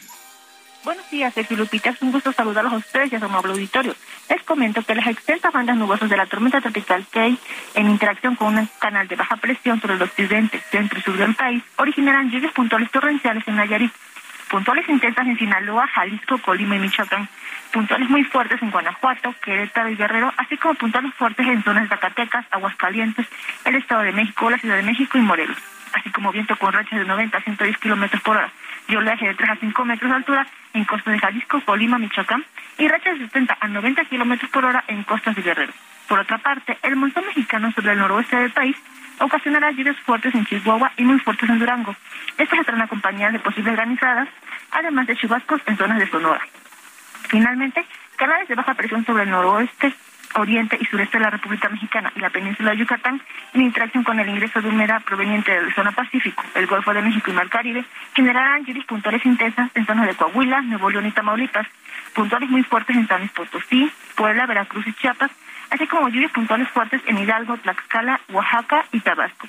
Buenos 0.83 1.09
días, 1.11 1.33
Sergio 1.33 1.57
Lupita. 1.57 1.91
Es 1.91 2.03
un 2.03 2.12
gusto 2.12 2.33
saludarlos 2.33 2.72
a 2.72 2.77
ustedes 2.77 3.12
y 3.12 3.16
a 3.16 3.20
su 3.20 3.25
amable 3.25 3.53
auditorio. 3.53 3.95
Les 4.29 4.43
comento 4.43 4.83
que 4.83 4.95
las 4.95 5.07
extensas 5.07 5.53
bandas 5.53 5.77
nubosas 5.77 6.11
de 6.11 6.16
la 6.16 6.27
tormenta 6.27 6.61
tropical 6.61 7.07
Kay, 7.11 7.39
en 7.75 7.89
interacción 7.89 8.35
con 8.35 8.59
un 8.59 8.68
canal 8.81 9.09
de 9.09 9.16
baja 9.16 9.37
presión 9.37 9.81
sobre 9.81 9.95
el 9.95 10.03
occidente, 10.03 10.61
centro 10.70 10.99
y 10.99 11.03
sur 11.03 11.16
del 11.16 11.35
país, 11.35 11.62
originarán 11.77 12.31
lluvias 12.31 12.53
puntuales 12.53 12.91
torrenciales 12.91 13.47
en 13.47 13.57
Nayarit, 13.57 13.93
puntuales 14.51 14.89
intensas 14.89 15.27
en 15.27 15.39
Sinaloa, 15.39 15.87
Jalisco, 15.87 16.39
Colima 16.39 16.77
y 16.77 16.81
Michoacán, 16.81 17.29
puntuales 17.75 18.09
muy 18.09 18.22
fuertes 18.22 18.62
en 18.62 18.70
Guanajuato, 18.70 19.35
Querétaro 19.43 19.89
y 19.89 19.97
Guerrero, 19.97 20.33
así 20.37 20.57
como 20.57 20.75
puntuales 20.75 21.12
fuertes 21.14 21.45
en 21.45 21.64
zonas 21.64 21.83
de 21.83 21.89
Zacatecas, 21.89 22.47
Aguascalientes, 22.53 23.27
el 23.64 23.75
Estado 23.75 24.03
de 24.03 24.12
México, 24.12 24.49
la 24.49 24.59
Ciudad 24.59 24.77
de 24.77 24.85
México 24.85 25.18
y 25.18 25.22
Morelos, 25.22 25.57
así 25.93 26.09
como 26.11 26.31
viento 26.31 26.55
con 26.55 26.72
rachas 26.72 27.01
de 27.01 27.05
90 27.05 27.37
a 27.37 27.41
110 27.41 27.77
kilómetros 27.79 28.22
por 28.22 28.37
hora 28.37 28.53
y 28.87 28.95
oleaje 28.95 29.27
de 29.27 29.35
3 29.35 29.51
a 29.51 29.57
5 29.57 29.85
metros 29.87 30.09
de 30.09 30.16
altura 30.16 30.47
en 30.72 30.85
costas 30.85 31.14
de 31.14 31.18
Jalisco, 31.18 31.61
Colima, 31.62 31.99
Michoacán 31.99 32.45
y 32.79 32.87
rachas 32.87 33.18
de 33.18 33.25
70 33.25 33.59
a 33.59 33.66
90 33.66 34.05
kilómetros 34.05 34.49
por 34.53 34.64
hora 34.64 34.85
en 34.87 35.03
costas 35.03 35.35
de 35.35 35.43
Guerrero. 35.43 35.72
Por 36.07 36.20
otra 36.20 36.39
parte, 36.39 36.79
el 36.83 36.95
montón 36.95 37.27
mexicano 37.27 37.72
sobre 37.72 37.95
el 37.95 37.99
noroeste 37.99 38.37
del 38.37 38.53
país 38.53 38.77
ocasionará 39.18 39.72
lluvias 39.72 39.99
fuertes 40.07 40.33
en 40.37 40.47
Chihuahua 40.47 40.93
y 40.97 41.03
muy 41.03 41.18
fuertes 41.18 41.51
en 41.51 41.59
Durango. 41.59 41.97
Estas 42.39 42.61
estarán 42.61 42.83
acompañadas 42.83 43.33
de 43.33 43.41
posibles 43.41 43.75
granizadas, 43.75 44.29
además 44.70 45.09
de 45.09 45.16
chubascos 45.16 45.61
en 45.66 45.77
zonas 45.77 45.99
de 45.99 46.09
Sonora. 46.09 46.47
Finalmente, 47.29 47.85
canales 48.16 48.49
de 48.49 48.55
baja 48.55 48.75
presión 48.75 49.05
sobre 49.05 49.25
el 49.25 49.31
noroeste, 49.31 49.93
oriente 50.37 50.77
y 50.81 50.85
sureste 50.87 51.18
de 51.18 51.25
la 51.25 51.31
República 51.31 51.68
Mexicana 51.68 52.12
y 52.16 52.20
la 52.20 52.31
península 52.31 52.70
de 52.72 52.79
Yucatán, 52.79 53.20
en 53.53 53.61
interacción 53.62 54.05
con 54.05 54.18
el 54.18 54.29
ingreso 54.29 54.61
de 54.61 54.68
humedad 54.68 55.03
proveniente 55.05 55.53
de 55.53 55.62
la 55.62 55.75
zona 55.75 55.93
Pacífico, 55.93 56.43
el 56.55 56.66
Golfo 56.66 56.93
de 56.93 57.03
México 57.03 57.31
y 57.31 57.35
Mar 57.35 57.49
Caribe, 57.49 57.85
generarán 58.14 58.64
lluvias 58.64 58.87
puntuales 58.87 59.25
intensas 59.25 59.70
en 59.75 59.87
zonas 59.87 60.07
de 60.07 60.14
Coahuila, 60.14 60.62
Nuevo 60.62 60.91
León 60.91 61.07
y 61.07 61.12
Tamaulipas, 61.12 61.66
puntuales 62.14 62.51
muy 62.51 62.62
fuertes 62.62 62.97
en 62.97 63.07
San 63.07 63.20
Luis 63.20 63.33
Potosí, 63.33 63.91
Puebla, 64.16 64.47
Veracruz 64.47 64.87
y 64.87 64.93
Chiapas, 64.95 65.31
así 65.70 65.87
como 65.87 66.09
lluvias 66.09 66.33
puntuales 66.33 66.68
fuertes 66.68 67.01
en 67.07 67.18
Hidalgo, 67.18 67.57
Tlaxcala, 67.59 68.20
Oaxaca 68.31 68.85
y 68.93 69.01
Tabasco. 69.01 69.47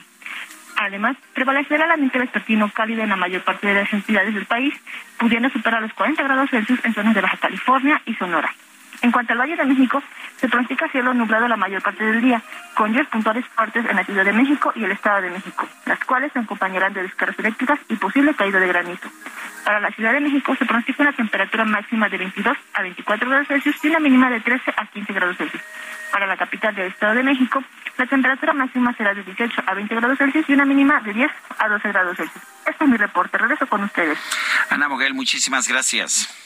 Además, 0.78 1.16
prevalecerá 1.34 1.86
el 1.86 1.92
ambiente 1.92 2.20
vespertino 2.20 2.70
cálido 2.72 3.04
en 3.04 3.10
la 3.10 3.16
mayor 3.16 3.44
parte 3.44 3.68
de 3.68 3.76
las 3.76 3.94
entidades 3.94 4.34
del 4.34 4.46
país, 4.46 4.74
pudiendo 5.18 5.50
superar 5.50 5.82
los 5.82 5.94
40 5.94 6.22
grados 6.24 6.50
Celsius 6.50 6.84
en 6.84 6.94
zonas 6.94 7.14
de 7.14 7.22
Baja 7.22 7.38
California 7.38 8.02
y 8.06 8.14
Sonora. 8.16 8.54
En 9.02 9.12
cuanto 9.12 9.34
al 9.34 9.40
Valle 9.40 9.56
de 9.56 9.66
México, 9.66 10.02
se 10.38 10.48
pronostica 10.48 10.90
cielo 10.90 11.14
nublado 11.14 11.48
la 11.48 11.58
mayor 11.58 11.82
parte 11.82 12.04
del 12.04 12.22
día, 12.22 12.42
con 12.76 12.90
lluvias 12.90 13.08
puntuales 13.08 13.46
fuertes 13.48 13.86
en 13.90 13.96
la 13.96 14.04
Ciudad 14.04 14.26
de 14.26 14.34
México 14.34 14.72
y 14.76 14.84
el 14.84 14.92
Estado 14.92 15.22
de 15.22 15.30
México, 15.30 15.68
las 15.86 16.00
cuales 16.06 16.32
se 16.34 16.40
acompañarán 16.40 16.94
de 16.94 17.04
descargas 17.04 17.38
eléctricas 17.40 17.80
y 17.90 17.96
posible 17.96 18.34
caída 18.34 18.60
de 18.60 18.68
granizo. 18.68 19.10
Para 19.64 19.80
la 19.80 19.92
Ciudad 19.92 20.14
de 20.14 20.22
México 20.22 20.56
se 20.56 20.66
pronostica 20.66 21.04
una 21.04 21.14
temperatura 21.14 21.66
máxima 21.66 22.10
de 22.10 22.18
22 22.18 22.58
a 22.74 22.82
24 22.82 23.30
grados 23.30 23.48
Celsius 23.48 23.84
y 23.84 23.88
una 23.88 24.00
mínima 24.00 24.30
de 24.30 24.40
13 24.42 24.74
a 24.76 24.86
15 24.86 25.14
grados 25.14 25.38
Celsius. 25.38 25.64
Para 26.12 26.28
la 26.28 26.38
capital 26.38 26.76
del 26.76 26.88
Estado 26.88 27.16
de 27.16 27.24
México, 27.24 27.64
la 27.98 28.06
temperatura 28.06 28.54
máxima 28.54 28.94
será 28.96 29.14
de 29.14 29.24
18 29.24 29.64
a 29.66 29.74
20 29.74 29.96
grados 29.96 30.18
Celsius 30.18 30.50
y 30.50 30.54
una 30.54 30.66
mínima 30.66 31.00
de 31.02 31.14
10 31.14 31.32
a 31.58 31.68
12 31.70 31.88
grados 31.90 32.18
Celsius. 32.18 32.44
Este 32.66 32.84
es 32.84 32.90
mi 32.90 32.98
reporte. 32.98 33.38
Regreso 33.38 33.68
con 33.68 33.84
ustedes. 33.84 34.18
Ana 34.70 34.90
Moguel, 34.90 35.14
muchísimas 35.14 35.68
gracias. 35.68 36.45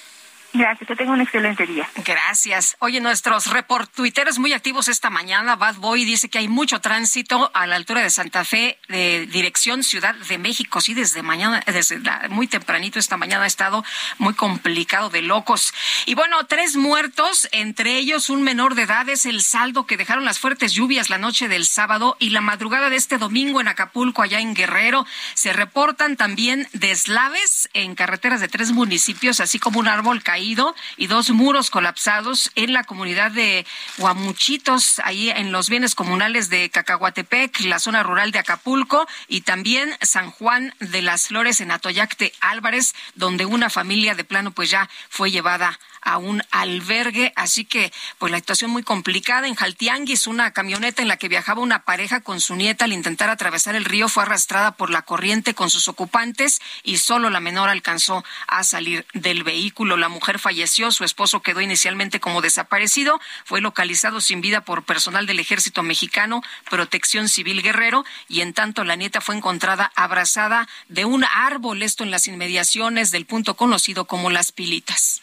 Gracias, 0.52 0.88
que 0.88 0.96
tenga 0.96 1.12
un 1.12 1.22
excelente 1.22 1.68
día. 1.68 1.88
Gracias. 2.04 2.76
Oye, 2.80 3.00
nuestros 3.02 3.48
report 3.48 3.94
tuiteros 3.94 4.40
muy 4.40 4.54
activos 4.54 4.88
esta 4.88 5.12
mañana. 5.12 5.56
Bad 5.56 5.76
Boy 5.76 6.06
dice 6.06 6.28
que 6.28 6.40
hay 6.40 6.48
mucho 6.48 6.82
tránsito 6.82 7.52
a 7.54 7.68
la 7.68 7.76
altura 7.76 8.02
de 8.02 8.10
Santa 8.10 8.44
Fe, 8.44 8.80
de 8.88 9.28
dirección 9.28 9.84
Ciudad 9.84 10.16
de 10.16 10.38
México. 10.40 10.82
Sí, 10.82 10.96
desde 10.96 11.22
mañana, 11.22 11.62
desde 11.68 12.00
muy 12.30 12.48
tempranito 12.48 12.98
esta 12.98 13.16
mañana 13.16 13.44
ha 13.44 13.48
estado 13.48 13.86
muy 14.18 14.34
complicado 14.34 15.12
de 15.12 15.22
locos. 15.22 15.72
Y 16.08 16.16
bueno, 16.16 16.44
tres 16.48 16.76
muertos, 16.76 17.48
entre 17.52 17.98
ellos 17.98 18.32
un 18.32 18.42
menor 18.42 18.74
de 18.74 18.84
edad, 18.84 19.08
es 19.08 19.28
el 19.28 19.44
saldo 19.44 19.86
que 19.86 19.98
dejaron 19.98 20.26
las 20.26 20.40
fuertes 20.40 20.74
lluvias 20.74 21.12
la 21.12 21.20
noche 21.20 21.48
del 21.48 21.68
sábado 21.68 22.18
y 22.20 22.32
la 22.32 22.42
madrugada 22.42 22.90
de 22.90 22.96
este 22.96 23.20
domingo 23.20 23.62
en 23.62 23.68
Acapulco, 23.68 24.24
allá 24.24 24.40
en 24.40 24.56
Guerrero. 24.56 25.06
Se 25.36 25.54
reportan 25.54 26.18
también 26.18 26.68
deslaves 26.74 27.70
en 27.74 27.94
carreteras 27.94 28.42
de 28.42 28.48
tres 28.48 28.72
municipios, 28.72 29.42
así 29.42 29.60
como 29.60 29.80
un 29.80 29.88
árbol 29.88 30.24
caído 30.24 30.39
y 30.40 31.08
dos 31.08 31.30
muros 31.32 31.70
colapsados 31.70 32.52
en 32.56 32.74
la 32.74 32.84
comunidad 32.84 33.32
de 33.32 33.66
Guamuchitos, 33.98 35.00
ahí 35.04 35.30
en 35.30 35.52
los 35.52 35.70
bienes 35.70 35.96
comunales 35.96 36.50
de 36.50 36.70
Cacahuatepec, 36.70 37.62
la 37.62 37.80
zona 37.80 38.04
rural 38.04 38.32
de 38.32 38.40
Acapulco, 38.40 39.08
y 39.28 39.42
también 39.42 39.96
San 40.02 40.32
Juan 40.32 40.74
de 40.80 41.02
las 41.02 41.28
Flores 41.28 41.62
en 41.62 41.72
Atoyacte 41.72 42.34
Álvarez, 42.42 42.94
donde 43.16 43.46
una 43.46 43.70
familia 43.70 44.16
de 44.16 44.24
plano 44.24 44.52
pues 44.52 44.70
ya 44.70 44.90
fue 45.10 45.32
llevada 45.32 45.80
a 46.02 46.18
un 46.18 46.44
albergue, 46.52 47.34
así 47.36 47.66
que 47.66 47.92
pues 48.18 48.32
la 48.32 48.40
situación 48.40 48.72
muy 48.72 48.84
complicada 48.84 49.48
en 49.48 49.56
Jaltianguis, 49.56 50.28
una 50.28 50.52
camioneta 50.52 51.02
en 51.02 51.08
la 51.08 51.18
que 51.18 51.28
viajaba 51.28 51.62
una 51.62 51.84
pareja 51.84 52.22
con 52.22 52.42
su 52.42 52.56
nieta 52.56 52.86
al 52.86 52.94
intentar 52.94 53.30
atravesar 53.30 53.76
el 53.76 53.86
río 53.86 54.10
fue 54.10 54.24
arrastrada 54.24 54.72
por 54.72 54.90
la 54.90 55.02
corriente 55.02 55.54
con 55.54 55.70
sus 55.70 55.88
ocupantes 55.88 56.62
y 56.84 56.98
solo 56.98 57.30
la 57.30 57.40
menor 57.40 57.70
alcanzó 57.70 58.24
a 58.48 58.64
salir 58.64 59.06
del 59.14 59.44
vehículo. 59.44 59.98
La 59.98 60.10
mujer 60.10 60.40
falleció, 60.40 60.92
su 60.92 61.04
esposo 61.04 61.42
quedó 61.42 61.62
inicialmente 61.62 62.20
como 62.20 62.42
desaparecido, 62.42 63.20
fue 63.46 63.62
localizado 63.62 64.22
sin 64.22 64.42
vida 64.42 64.62
por 64.62 64.84
personal 64.84 65.26
del 65.26 65.40
Ejército 65.40 65.84
Mexicano, 65.84 66.42
Protección 66.70 67.30
Civil 67.30 67.62
Guerrero 67.62 68.06
y 68.28 68.42
en 68.42 68.54
tanto 68.54 68.84
la 68.84 68.96
nieta 68.96 69.22
fue 69.22 69.36
encontrada 69.36 69.92
abrazada 69.96 70.68
de 70.88 71.06
un 71.06 71.24
árbol, 71.24 71.84
esto 71.84 72.04
en 72.04 72.12
las 72.12 72.28
inmediaciones 72.28 73.12
del 73.12 73.26
punto 73.26 73.56
conocido 73.56 74.06
como 74.06 74.30
Las 74.30 74.52
Pilitas. 74.52 75.22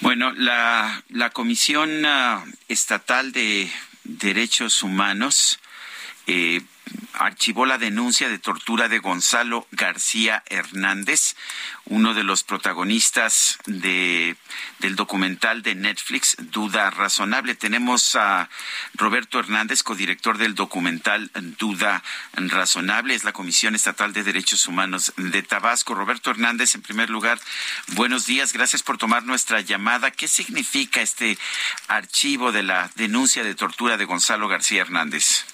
Bueno, 0.00 0.32
la, 0.32 1.02
la 1.08 1.30
Comisión 1.30 2.04
ah, 2.04 2.44
Estatal 2.68 3.32
de 3.32 3.70
Derechos 4.04 4.82
Humanos 4.82 5.58
eh, 6.26 6.60
archivó 7.18 7.66
la 7.66 7.78
denuncia 7.78 8.28
de 8.28 8.38
tortura 8.38 8.88
de 8.88 8.98
Gonzalo 8.98 9.66
García 9.70 10.42
Hernández, 10.46 11.34
uno 11.86 12.14
de 12.14 12.24
los 12.24 12.42
protagonistas 12.42 13.58
de, 13.66 14.36
del 14.80 14.96
documental 14.96 15.62
de 15.62 15.74
Netflix 15.74 16.36
Duda 16.38 16.90
Razonable. 16.90 17.54
Tenemos 17.54 18.16
a 18.16 18.48
Roberto 18.94 19.38
Hernández, 19.38 19.82
codirector 19.82 20.38
del 20.38 20.54
documental 20.54 21.30
Duda 21.58 22.02
Razonable, 22.34 23.14
es 23.14 23.24
la 23.24 23.32
Comisión 23.32 23.74
Estatal 23.74 24.12
de 24.12 24.24
Derechos 24.24 24.66
Humanos 24.66 25.12
de 25.16 25.42
Tabasco. 25.42 25.94
Roberto 25.94 26.30
Hernández, 26.30 26.74
en 26.74 26.82
primer 26.82 27.08
lugar, 27.10 27.40
buenos 27.88 28.26
días, 28.26 28.52
gracias 28.52 28.82
por 28.82 28.98
tomar 28.98 29.24
nuestra 29.24 29.60
llamada. 29.60 30.10
¿Qué 30.10 30.28
significa 30.28 31.00
este 31.00 31.38
archivo 31.88 32.52
de 32.52 32.62
la 32.62 32.90
denuncia 32.96 33.42
de 33.42 33.54
tortura 33.54 33.96
de 33.96 34.04
Gonzalo 34.04 34.48
García 34.48 34.82
Hernández? 34.82 35.46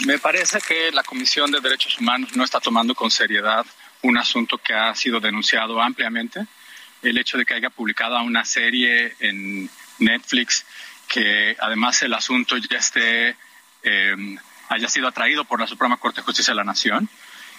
Me 0.00 0.18
parece 0.18 0.60
que 0.60 0.90
la 0.92 1.04
Comisión 1.04 1.50
de 1.50 1.60
Derechos 1.60 1.98
Humanos 1.98 2.34
no 2.34 2.44
está 2.44 2.60
tomando 2.60 2.94
con 2.94 3.10
seriedad 3.10 3.64
un 4.02 4.18
asunto 4.18 4.58
que 4.58 4.74
ha 4.74 4.94
sido 4.94 5.20
denunciado 5.20 5.80
ampliamente. 5.80 6.44
El 7.00 7.16
hecho 7.16 7.38
de 7.38 7.44
que 7.44 7.54
haya 7.54 7.70
publicado 7.70 8.20
una 8.22 8.44
serie 8.44 9.14
en 9.20 9.70
Netflix 9.98 10.64
que 11.08 11.56
además 11.60 12.02
el 12.02 12.12
asunto 12.14 12.56
ya 12.56 12.78
esté, 12.78 13.36
eh, 13.82 14.36
haya 14.68 14.88
sido 14.88 15.08
atraído 15.08 15.44
por 15.44 15.60
la 15.60 15.66
Suprema 15.66 15.96
Corte 15.96 16.20
de 16.20 16.24
Justicia 16.24 16.52
de 16.52 16.56
la 16.56 16.64
Nación. 16.64 17.08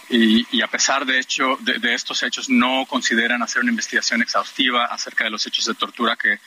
Y, 0.08 0.62
a 0.62 0.68
pesar 0.68 1.04
de, 1.06 1.18
hecho, 1.20 1.58
de, 1.62 1.94
estos 1.96 2.22
hechos 2.22 2.48
no 2.48 2.86
consideran 2.86 3.42
hacer 3.42 3.64
una 3.64 3.72
investigación 3.72 4.22
exhaustiva 4.22 4.86
acerca 4.86 5.24
de 5.24 5.32
los 5.32 5.48
hechos 5.48 5.66
de 5.66 5.74
tortura 5.74 6.16
que 6.16 6.38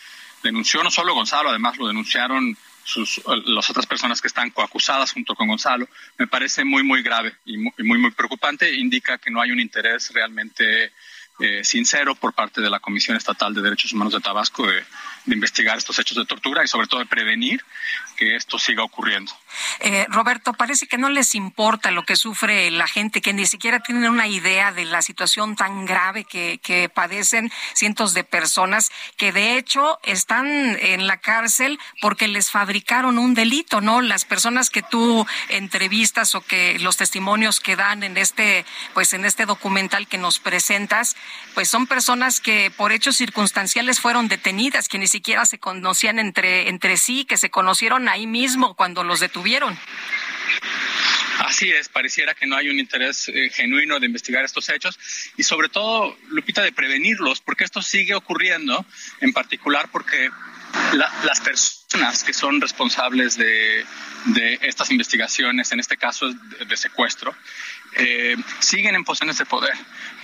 denunció 0.45 0.85
no 0.85 0.93
solo 0.93 1.13
Gonzalo, 1.13 1.49
además 1.49 1.77
lo 1.77 1.89
denunciaron 1.89 2.57
sus, 2.89 3.21
las 3.45 3.69
otras 3.69 3.85
personas 3.85 4.23
que 4.23 4.29
están 4.29 4.51
coacusadas 4.51 5.13
junto 5.13 5.35
con 5.35 5.47
Gonzalo, 5.47 5.87
me 6.17 6.27
parece 6.27 6.65
muy, 6.65 6.83
muy 6.83 7.03
grave 7.03 7.35
y 7.45 7.59
muy, 7.59 7.99
muy, 7.99 8.11
preocupante. 8.13 8.75
Indica 8.75 9.19
que 9.19 9.31
no 9.31 9.43
hay 9.43 9.51
un 9.51 9.61
interés 9.61 10.11
realmente 10.15 10.93
eh, 11.39 11.63
sincero 11.65 12.15
por 12.15 12.33
parte 12.33 12.63
de 12.63 12.71
la 12.71 12.81
Comisión 12.81 13.17
Estatal 13.17 13.53
de 13.53 13.61
Derechos 13.61 13.93
Humanos 13.93 14.15
de 14.15 14.21
Tabasco 14.21 14.67
de, 14.67 14.83
investigar 15.27 15.77
estos 15.77 15.99
hechos 15.99 16.17
de 16.17 16.25
tortura 16.25 16.65
y 16.65 16.69
sobre 16.69 16.87
todo 16.87 17.01
de 17.01 17.07
prevenir 17.07 17.63
que 18.17 18.35
esto 18.35 18.59
siga 18.59 18.83
ocurriendo. 18.83 19.31
Eh, 19.81 20.07
Roberto, 20.09 20.53
parece 20.53 20.87
que 20.87 20.99
no 20.99 21.09
les 21.09 21.35
importa 21.35 21.91
lo 21.91 22.05
que 22.05 22.17
sufre 22.17 22.71
la 22.71 22.87
gente, 22.87 23.21
que 23.21 23.33
ni 23.33 23.47
siquiera 23.47 23.81
tienen 23.81 24.11
una 24.11 24.27
idea 24.27 24.73
de 24.73 24.85
la 24.85 25.03
situación 25.03 25.57
tan 25.57 25.87
grave 25.87 26.25
que, 26.25 26.59
que 26.63 26.89
padecen 26.89 27.51
cientos 27.75 28.15
de 28.15 28.25
personas, 28.25 28.91
que 29.17 29.33
de 29.33 29.57
hecho 29.57 29.99
están 30.03 30.47
en 30.81 31.07
la 31.07 31.19
cárcel 31.19 31.79
porque 32.01 32.29
les 32.29 32.51
fabricaron 32.51 33.19
un 33.19 33.35
delito, 33.35 33.81
¿no? 33.81 34.01
Las 34.01 34.25
personas 34.25 34.71
que 34.71 34.83
tú 34.83 35.27
entrevistas 35.49 36.35
o 36.35 36.41
que 36.41 36.79
los 36.79 36.97
testimonios 36.97 37.61
que 37.61 37.77
dan 37.77 38.03
en 38.03 38.17
este, 38.17 38.65
pues 38.95 39.13
en 39.13 39.25
este 39.25 39.47
documental 39.47 40.07
que 40.09 40.19
nos 40.19 40.39
presentas, 40.39 41.17
pues 41.55 41.69
son 41.69 41.87
personas 41.87 42.41
que 42.41 42.71
por 42.71 42.93
hechos 42.93 43.17
circunstanciales 43.17 44.01
fueron 44.01 44.29
detenidas, 44.29 44.89
que 44.89 44.99
ni 44.99 45.07
siquiera 45.07 45.47
se 45.47 45.59
conocían 45.59 46.19
entre, 46.19 46.69
entre 46.69 46.97
sí, 46.97 47.25
que 47.25 47.37
se 47.37 47.51
conocieron 47.51 48.09
ahí 48.09 48.27
mismo 48.27 48.75
cuando 48.75 49.05
los 49.05 49.21
detuvieron. 49.21 49.38
Así 51.39 51.71
es, 51.71 51.89
pareciera 51.89 52.35
que 52.35 52.47
no 52.47 52.57
hay 52.57 52.69
un 52.69 52.79
interés 52.79 53.29
eh, 53.29 53.49
genuino 53.51 54.01
de 54.01 54.07
investigar 54.07 54.45
estos 54.45 54.69
hechos 54.69 54.99
y 55.37 55.45
sobre 55.45 55.69
todo, 55.69 56.17
Lupita, 56.29 56.63
de 56.63 56.73
prevenirlos, 56.73 57.41
porque 57.41 57.65
esto 57.65 57.81
sigue 57.81 58.15
ocurriendo, 58.15 58.85
en 59.21 59.33
particular 59.33 59.89
porque 59.93 60.31
las 61.23 61.41
personas 61.41 62.25
que 62.25 62.33
son 62.33 62.61
responsables 62.61 63.37
de, 63.37 63.85
de, 64.27 64.59
estas 64.63 64.91
investigaciones, 64.91 65.71
en 65.73 65.81
este 65.81 65.97
caso 65.97 66.31
de 66.31 66.77
secuestro, 66.77 67.35
eh, 67.95 68.37
siguen 68.59 68.95
en 68.95 69.05
posiciones 69.05 69.39
de 69.39 69.47
poder. 69.47 69.75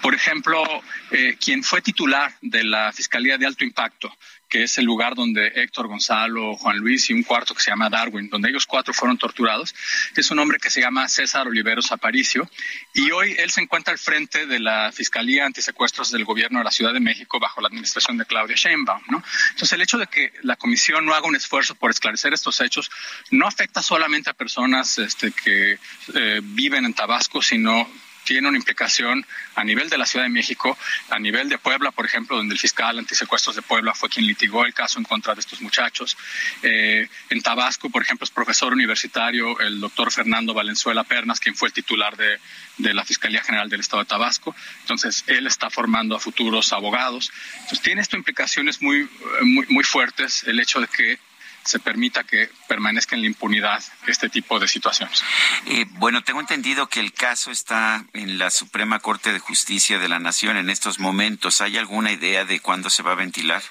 Por 0.02 0.14
ejemplo, 0.14 0.62
eh, 1.10 1.36
quien 1.42 1.62
fue 1.62 1.80
titular 1.80 2.34
de 2.40 2.64
la 2.64 2.92
Fiscalía 2.92 3.38
de 3.38 3.46
Alto 3.46 3.64
Impacto, 3.64 4.14
que 4.48 4.64
es 4.64 4.78
el 4.78 4.84
lugar 4.84 5.14
donde 5.14 5.48
Héctor 5.54 5.88
Gonzalo, 5.88 6.54
Juan 6.56 6.78
Luis 6.78 7.10
y 7.10 7.12
un 7.12 7.22
cuarto 7.22 7.54
que 7.54 7.62
se 7.62 7.70
llama 7.70 7.90
Darwin, 7.90 8.28
donde 8.28 8.50
ellos 8.50 8.66
cuatro 8.66 8.94
fueron 8.94 9.18
torturados. 9.18 9.74
Es 10.16 10.30
un 10.30 10.38
hombre 10.38 10.58
que 10.58 10.70
se 10.70 10.80
llama 10.80 11.08
César 11.08 11.48
Oliveros 11.48 11.92
Aparicio 11.92 12.48
y 12.92 13.10
hoy 13.10 13.34
él 13.38 13.50
se 13.50 13.60
encuentra 13.60 13.92
al 13.92 13.98
frente 13.98 14.46
de 14.46 14.60
la 14.60 14.92
Fiscalía 14.92 15.46
Antisecuestros 15.46 16.10
del 16.10 16.24
Gobierno 16.24 16.58
de 16.58 16.64
la 16.64 16.70
Ciudad 16.70 16.92
de 16.92 17.00
México 17.00 17.40
bajo 17.40 17.60
la 17.60 17.68
administración 17.68 18.16
de 18.16 18.26
Claudia 18.26 18.56
Sheinbaum. 18.56 19.02
¿no? 19.08 19.22
Entonces, 19.50 19.72
el 19.72 19.82
hecho 19.82 19.98
de 19.98 20.06
que 20.06 20.32
la 20.42 20.56
comisión 20.56 21.04
no 21.04 21.14
haga 21.14 21.26
un 21.26 21.36
esfuerzo 21.36 21.74
por 21.74 21.90
esclarecer 21.90 22.32
estos 22.32 22.60
hechos 22.60 22.90
no 23.30 23.46
afecta 23.46 23.82
solamente 23.82 24.30
a 24.30 24.34
personas 24.34 24.98
este, 24.98 25.32
que 25.32 25.78
eh, 26.14 26.40
viven 26.42 26.84
en 26.84 26.94
Tabasco, 26.94 27.42
sino 27.42 27.88
tiene 28.24 28.48
una 28.48 28.58
implicación 28.58 29.24
a 29.54 29.64
nivel 29.64 29.88
de 29.88 29.98
la 29.98 30.06
Ciudad 30.06 30.24
de 30.24 30.30
México, 30.30 30.76
a 31.10 31.18
nivel 31.18 31.48
de 31.48 31.58
Puebla, 31.58 31.90
por 31.90 32.06
ejemplo, 32.06 32.36
donde 32.36 32.54
el 32.54 32.60
fiscal 32.60 32.98
antisecuestros 32.98 33.56
de 33.56 33.62
Puebla 33.62 33.94
fue 33.94 34.08
quien 34.08 34.26
litigó 34.26 34.64
el 34.64 34.74
caso 34.74 34.98
en 34.98 35.04
contra 35.04 35.34
de 35.34 35.40
estos 35.40 35.60
muchachos. 35.60 36.16
Eh, 36.62 37.08
en 37.30 37.42
Tabasco, 37.42 37.90
por 37.90 38.02
ejemplo, 38.02 38.24
es 38.24 38.30
profesor 38.30 38.72
universitario 38.72 39.58
el 39.60 39.80
doctor 39.80 40.10
Fernando 40.12 40.54
Valenzuela 40.54 41.04
Pernas, 41.04 41.40
quien 41.40 41.54
fue 41.54 41.68
el 41.68 41.74
titular 41.74 42.16
de, 42.16 42.38
de 42.78 42.94
la 42.94 43.04
Fiscalía 43.04 43.42
General 43.42 43.68
del 43.68 43.80
Estado 43.80 44.02
de 44.02 44.08
Tabasco. 44.08 44.54
Entonces, 44.80 45.24
él 45.26 45.46
está 45.46 45.70
formando 45.70 46.16
a 46.16 46.20
futuros 46.20 46.72
abogados. 46.72 47.30
Entonces, 47.54 47.80
tiene 47.82 48.00
esto 48.00 48.16
implicaciones 48.16 48.82
muy, 48.82 49.08
muy, 49.42 49.66
muy 49.68 49.84
fuertes, 49.84 50.44
el 50.44 50.58
hecho 50.60 50.80
de 50.80 50.88
que 50.88 51.18
se 51.64 51.78
permita 51.78 52.24
que 52.24 52.50
permanezca 52.68 53.16
en 53.16 53.22
la 53.22 53.26
impunidad 53.26 53.82
este 54.06 54.28
tipo 54.28 54.58
de 54.58 54.68
situaciones. 54.68 55.22
Eh, 55.66 55.86
bueno, 55.90 56.22
tengo 56.22 56.40
entendido 56.40 56.88
que 56.88 57.00
el 57.00 57.12
caso 57.12 57.50
está 57.50 58.04
en 58.12 58.38
la 58.38 58.50
Suprema 58.50 58.98
Corte 58.98 59.32
de 59.32 59.38
Justicia 59.38 59.98
de 59.98 60.08
la 60.08 60.18
Nación 60.18 60.56
en 60.56 60.70
estos 60.70 60.98
momentos. 60.98 61.60
¿Hay 61.60 61.76
alguna 61.76 62.12
idea 62.12 62.44
de 62.44 62.60
cuándo 62.60 62.90
se 62.90 63.02
va 63.02 63.12
a 63.12 63.16
ventilar? 63.16 63.62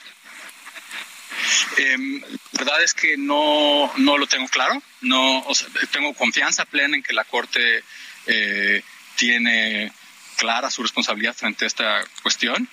Em, 1.77 2.21
la 2.51 2.63
verdad 2.63 2.83
es 2.83 2.93
que 2.93 3.17
no, 3.17 3.91
no 3.97 4.17
lo 4.17 4.27
tengo 4.27 4.47
claro. 4.47 4.81
No, 5.01 5.45
tengo 5.91 6.13
confianza 6.13 6.65
plena 6.65 6.97
en 6.97 7.03
que 7.03 7.13
la 7.13 7.25
Corte 7.25 7.83
eh, 8.25 8.83
tiene 9.15 9.91
clara 10.37 10.71
su 10.71 10.81
responsabilidad 10.81 11.35
frente 11.35 11.65
a 11.65 11.67
esta 11.67 12.03
cuestión 12.21 12.67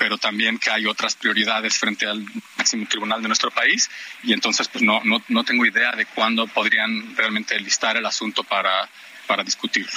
pero 0.00 0.16
también 0.16 0.58
que 0.58 0.70
hay 0.70 0.86
otras 0.86 1.14
prioridades 1.14 1.76
frente 1.76 2.06
al 2.06 2.24
máximo 2.56 2.86
tribunal 2.88 3.20
de 3.20 3.28
nuestro 3.28 3.50
país 3.50 3.90
y 4.22 4.32
entonces 4.32 4.66
pues 4.66 4.82
no, 4.82 5.02
no, 5.04 5.22
no 5.28 5.44
tengo 5.44 5.66
idea 5.66 5.92
de 5.92 6.06
cuándo 6.06 6.46
podrían 6.46 7.14
realmente 7.14 7.60
listar 7.60 7.98
el 7.98 8.06
asunto 8.06 8.42
para, 8.42 8.88
para 9.26 9.44
discutirlo. 9.44 9.92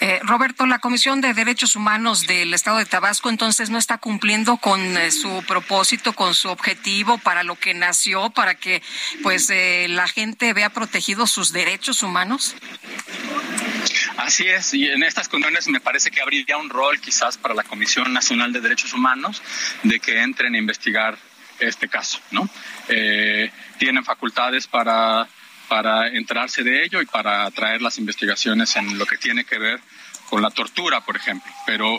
Eh, 0.00 0.18
Roberto, 0.24 0.66
la 0.66 0.80
Comisión 0.80 1.20
de 1.20 1.34
Derechos 1.34 1.76
Humanos 1.76 2.26
del 2.26 2.52
Estado 2.52 2.78
de 2.78 2.86
Tabasco 2.86 3.28
entonces 3.28 3.70
no 3.70 3.78
está 3.78 3.98
cumpliendo 3.98 4.56
con 4.56 4.80
eh, 4.96 5.12
su 5.12 5.44
propósito, 5.46 6.14
con 6.14 6.34
su 6.34 6.48
objetivo 6.48 7.18
para 7.18 7.44
lo 7.44 7.54
que 7.54 7.74
nació, 7.74 8.30
para 8.30 8.56
que 8.56 8.82
pues 9.22 9.48
eh, 9.50 9.86
la 9.88 10.08
gente 10.08 10.52
vea 10.52 10.70
protegidos 10.70 11.30
sus 11.30 11.52
derechos 11.52 12.02
humanos. 12.02 12.56
Así 14.28 14.46
es, 14.46 14.74
y 14.74 14.84
en 14.84 15.02
estas 15.04 15.26
condiciones 15.26 15.68
me 15.68 15.80
parece 15.80 16.10
que 16.10 16.20
habría 16.20 16.58
un 16.58 16.68
rol 16.68 17.00
quizás 17.00 17.38
para 17.38 17.54
la 17.54 17.62
Comisión 17.62 18.12
Nacional 18.12 18.52
de 18.52 18.60
Derechos 18.60 18.92
Humanos 18.92 19.40
de 19.84 19.98
que 20.00 20.20
entren 20.20 20.54
a 20.54 20.58
investigar 20.58 21.16
este 21.58 21.88
caso, 21.88 22.20
¿no? 22.30 22.46
Eh, 22.88 23.50
tienen 23.78 24.04
facultades 24.04 24.66
para, 24.66 25.26
para 25.66 26.08
enterarse 26.08 26.62
de 26.62 26.84
ello 26.84 27.00
y 27.00 27.06
para 27.06 27.50
traer 27.52 27.80
las 27.80 27.96
investigaciones 27.96 28.76
en 28.76 28.98
lo 28.98 29.06
que 29.06 29.16
tiene 29.16 29.46
que 29.46 29.58
ver 29.58 29.80
con 30.28 30.42
la 30.42 30.50
tortura, 30.50 31.00
por 31.00 31.16
ejemplo, 31.16 31.50
pero 31.64 31.98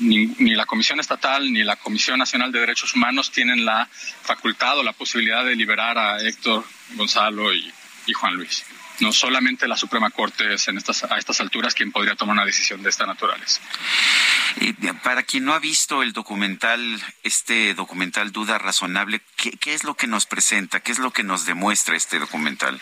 ni, 0.00 0.26
la 0.56 0.66
Comisión 0.66 0.98
Estatal 0.98 1.52
ni 1.52 1.62
la 1.62 1.76
Comisión 1.76 2.18
Nacional 2.18 2.50
de 2.50 2.58
Derechos 2.58 2.92
Humanos 2.96 3.30
tienen 3.30 3.64
la 3.64 3.88
facultad 4.22 4.78
o 4.78 4.82
la 4.82 4.94
posibilidad 4.94 5.44
de 5.44 5.54
liberar 5.54 5.96
a 5.96 6.20
Héctor 6.22 6.64
Gonzalo 6.96 7.54
y 7.54 7.72
Juan 8.14 8.34
Luis 8.34 8.64
no 9.00 9.12
solamente 9.12 9.68
la 9.68 9.76
Suprema 9.76 10.10
Corte 10.10 10.54
es 10.54 10.68
en 10.68 10.78
estas, 10.78 11.04
a 11.04 11.18
estas 11.18 11.40
alturas 11.40 11.74
quien 11.74 11.92
podría 11.92 12.16
tomar 12.16 12.34
una 12.34 12.44
decisión 12.44 12.82
de 12.82 12.90
esta 12.90 13.06
naturaleza. 13.06 13.60
para 15.02 15.22
quien 15.22 15.44
no 15.44 15.54
ha 15.54 15.58
visto 15.58 16.02
el 16.02 16.12
documental, 16.12 17.00
este 17.22 17.74
documental 17.74 18.32
Duda 18.32 18.58
Razonable, 18.58 19.20
¿qué, 19.36 19.52
¿qué, 19.52 19.74
es 19.74 19.84
lo 19.84 19.94
que 19.94 20.06
nos 20.06 20.26
presenta? 20.26 20.80
¿Qué 20.80 20.92
es 20.92 20.98
lo 20.98 21.12
que 21.12 21.22
nos 21.22 21.46
demuestra 21.46 21.96
este 21.96 22.18
documental? 22.18 22.80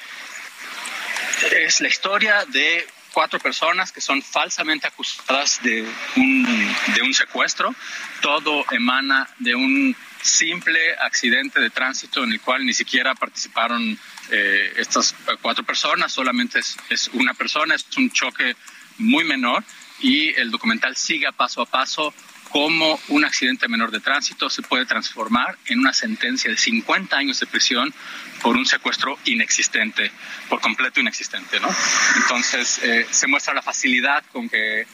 Es 1.53 1.81
la 1.81 1.89
historia 1.89 2.45
de 2.47 2.87
cuatro 3.17 3.39
personas 3.39 3.93
que 3.93 4.03
son 4.03 4.23
falsamente 4.23 4.87
acusadas 4.87 5.63
de 5.63 5.87
un, 6.17 6.77
de 6.95 7.03
un 7.03 7.15
secuestro. 7.15 7.75
Todo 8.21 8.65
emana 8.71 9.27
de 9.39 9.55
un 9.55 9.97
simple 10.27 10.95
accidente 11.01 11.61
de 11.61 11.71
tránsito 11.71 12.25
en 12.25 12.33
el 12.33 12.41
cual 12.41 12.65
ni 12.65 12.75
siquiera 12.75 13.15
participaron 13.15 13.99
eh, 14.31 14.73
estas 14.77 15.15
cuatro 15.41 15.65
personas, 15.65 16.13
solamente 16.13 16.59
es, 16.59 17.11
una 17.13 17.35
persona, 17.35 17.75
es 17.75 17.87
un 17.97 18.11
choque 18.11 18.57
muy 18.99 19.25
menor 19.25 19.65
y 20.01 20.35
el 20.35 20.51
documental 20.51 20.97
sigue 20.97 21.27
a 21.27 21.33
paso 21.33 21.63
a 21.63 21.67
paso 21.67 22.13
cómo 22.51 22.99
un 23.09 23.25
accidente 23.25 23.69
menor 23.69 23.91
de 23.91 24.01
tránsito 24.01 24.49
se 24.49 24.63
puede 24.63 24.87
transformar 24.87 25.59
en 25.67 25.81
una 25.81 25.93
sentencia 25.93 26.51
de 26.51 26.57
50 26.57 27.17
años 27.17 27.41
de 27.41 27.47
prisión 27.47 27.93
por 28.41 28.57
un 28.57 28.67
secuestro 28.67 29.19
inexistente, 29.25 30.11
por 30.49 30.61
completo 30.61 31.01
inexistente, 31.01 31.59
¿no? 31.61 31.69
Entonces 32.17 32.79
eh, 32.83 33.07
se 33.11 33.27
muestra 33.27 33.55
la 33.55 33.63
facilidad 33.63 34.25
con 34.33 34.49
que 34.49 34.87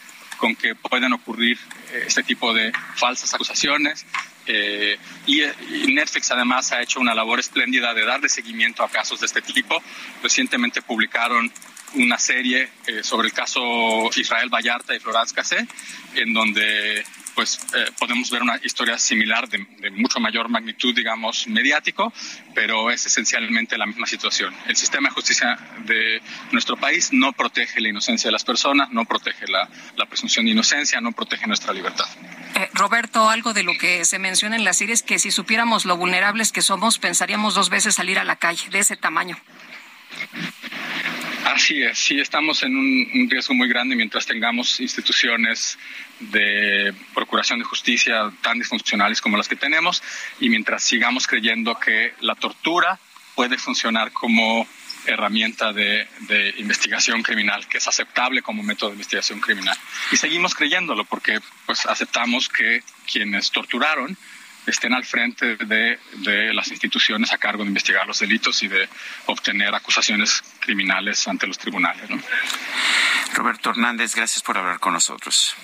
con 0.42 0.56
que 0.56 0.74
pueden 0.74 1.12
ocurrir 1.12 1.56
eh, 1.92 2.04
este 2.08 2.24
tipo 2.24 2.52
de 2.52 2.72
falsas 2.96 3.32
acusaciones, 3.32 4.04
eh, 4.46 4.98
y, 5.26 5.42
Netflix 5.92 6.30
además 6.30 6.72
ha 6.72 6.82
hecho 6.82 7.00
una 7.00 7.14
labor 7.14 7.40
espléndida 7.40 7.94
de 7.94 8.04
darle 8.04 8.28
seguimiento 8.28 8.82
a 8.82 8.88
casos 8.88 9.20
de 9.20 9.26
este 9.26 9.42
tipo. 9.42 9.82
Recientemente 10.22 10.82
publicaron 10.82 11.52
una 11.94 12.18
serie 12.18 12.70
eh, 12.86 13.02
sobre 13.02 13.28
el 13.28 13.34
caso 13.34 13.60
Israel 14.16 14.48
Vallarta 14.48 14.94
y 14.94 14.98
Florence 14.98 15.34
Cassé, 15.34 15.66
en 16.14 16.32
donde 16.32 17.04
pues 17.34 17.58
eh, 17.74 17.90
podemos 17.98 18.30
ver 18.30 18.42
una 18.42 18.58
historia 18.62 18.98
similar 18.98 19.48
de, 19.48 19.66
de, 19.80 19.90
mucho 19.90 20.20
mayor 20.20 20.48
magnitud, 20.48 20.94
digamos, 20.94 21.46
mediático, 21.48 22.12
pero 22.54 22.90
es 22.90 23.06
esencialmente 23.06 23.78
la 23.78 23.86
misma 23.86 24.06
situación. 24.06 24.54
El 24.66 24.76
sistema 24.76 25.08
de 25.08 25.14
justicia 25.14 25.58
de 25.84 26.20
nuestro 26.52 26.76
país 26.76 27.12
no 27.12 27.32
protege 27.32 27.80
la 27.80 27.88
inocencia 27.88 28.28
de 28.28 28.32
las 28.32 28.44
personas, 28.44 28.90
no 28.90 29.04
protege 29.04 29.46
la, 29.46 29.68
la 29.96 30.06
presunción 30.06 30.44
de 30.44 30.52
inocencia, 30.52 31.00
no 31.00 31.12
protege 31.12 31.46
nuestra 31.46 31.72
libertad. 31.72 32.06
Eh, 32.54 32.68
Roberto, 32.74 33.30
algo 33.30 33.52
de 33.54 33.62
lo 33.62 33.72
que 33.78 34.04
se 34.04 34.18
menciona 34.18 34.56
en 34.56 34.64
la 34.64 34.72
serie 34.72 34.94
es 34.94 35.02
que 35.02 35.18
si 35.18 35.30
supiéramos 35.30 35.84
lo 35.84 35.96
vulnerables 35.96 36.52
que 36.52 36.62
somos, 36.62 36.98
pensaríamos 36.98 37.54
dos 37.54 37.70
veces 37.70 37.94
salir 37.94 38.18
a 38.18 38.24
la 38.24 38.36
calle 38.36 38.68
de 38.70 38.80
ese 38.80 38.96
tamaño. 38.96 39.36
Así 41.44 41.82
es, 41.82 41.98
sí 41.98 42.20
estamos 42.20 42.62
en 42.62 42.76
un, 42.76 43.28
riesgo 43.28 43.54
muy 43.54 43.68
grande 43.68 43.96
mientras 43.96 44.26
tengamos 44.26 44.80
instituciones 44.80 45.78
de 46.20 46.94
procuración 47.14 47.58
de 47.58 47.64
justicia 47.64 48.32
tan 48.42 48.58
disfuncionales 48.58 49.20
como 49.20 49.36
las 49.36 49.48
que 49.48 49.56
tenemos 49.56 50.02
y 50.40 50.48
mientras 50.48 50.84
sigamos 50.84 51.26
creyendo 51.26 51.74
que 51.78 52.14
la 52.20 52.36
tortura 52.36 52.98
puede 53.34 53.58
funcionar 53.58 54.12
como 54.12 54.66
herramienta 55.04 55.72
de, 55.72 56.06
de, 56.28 56.54
investigación 56.58 57.22
criminal, 57.24 57.66
que 57.66 57.78
es 57.78 57.88
aceptable 57.88 58.40
como 58.40 58.62
método 58.62 58.90
de 58.90 58.94
investigación 58.94 59.40
criminal. 59.40 59.76
Y 60.12 60.16
seguimos 60.16 60.54
creyéndolo 60.54 61.04
porque 61.04 61.40
pues 61.66 61.86
aceptamos 61.86 62.48
que 62.48 62.84
quienes 63.10 63.50
torturaron 63.50 64.16
estén 64.66 64.94
al 64.94 65.04
frente 65.04 65.56
de, 65.56 65.98
de, 66.18 66.54
las 66.54 66.68
instituciones 66.70 67.32
a 67.32 67.38
cargo 67.38 67.62
de 67.62 67.68
investigar 67.68 68.06
los 68.06 68.20
delitos 68.20 68.62
y 68.62 68.68
de 68.68 68.88
obtener 69.26 69.74
acusaciones 69.74 70.42
criminales 70.60 71.26
ante 71.26 71.46
los 71.46 71.58
tribunales. 71.58 72.08
Roberto 73.34 73.70
Hernández, 73.70 74.14
gracias 74.14 74.42
por 74.42 74.58
hablar 74.58 74.78
con 74.78 74.92
nosotros. 74.92 75.56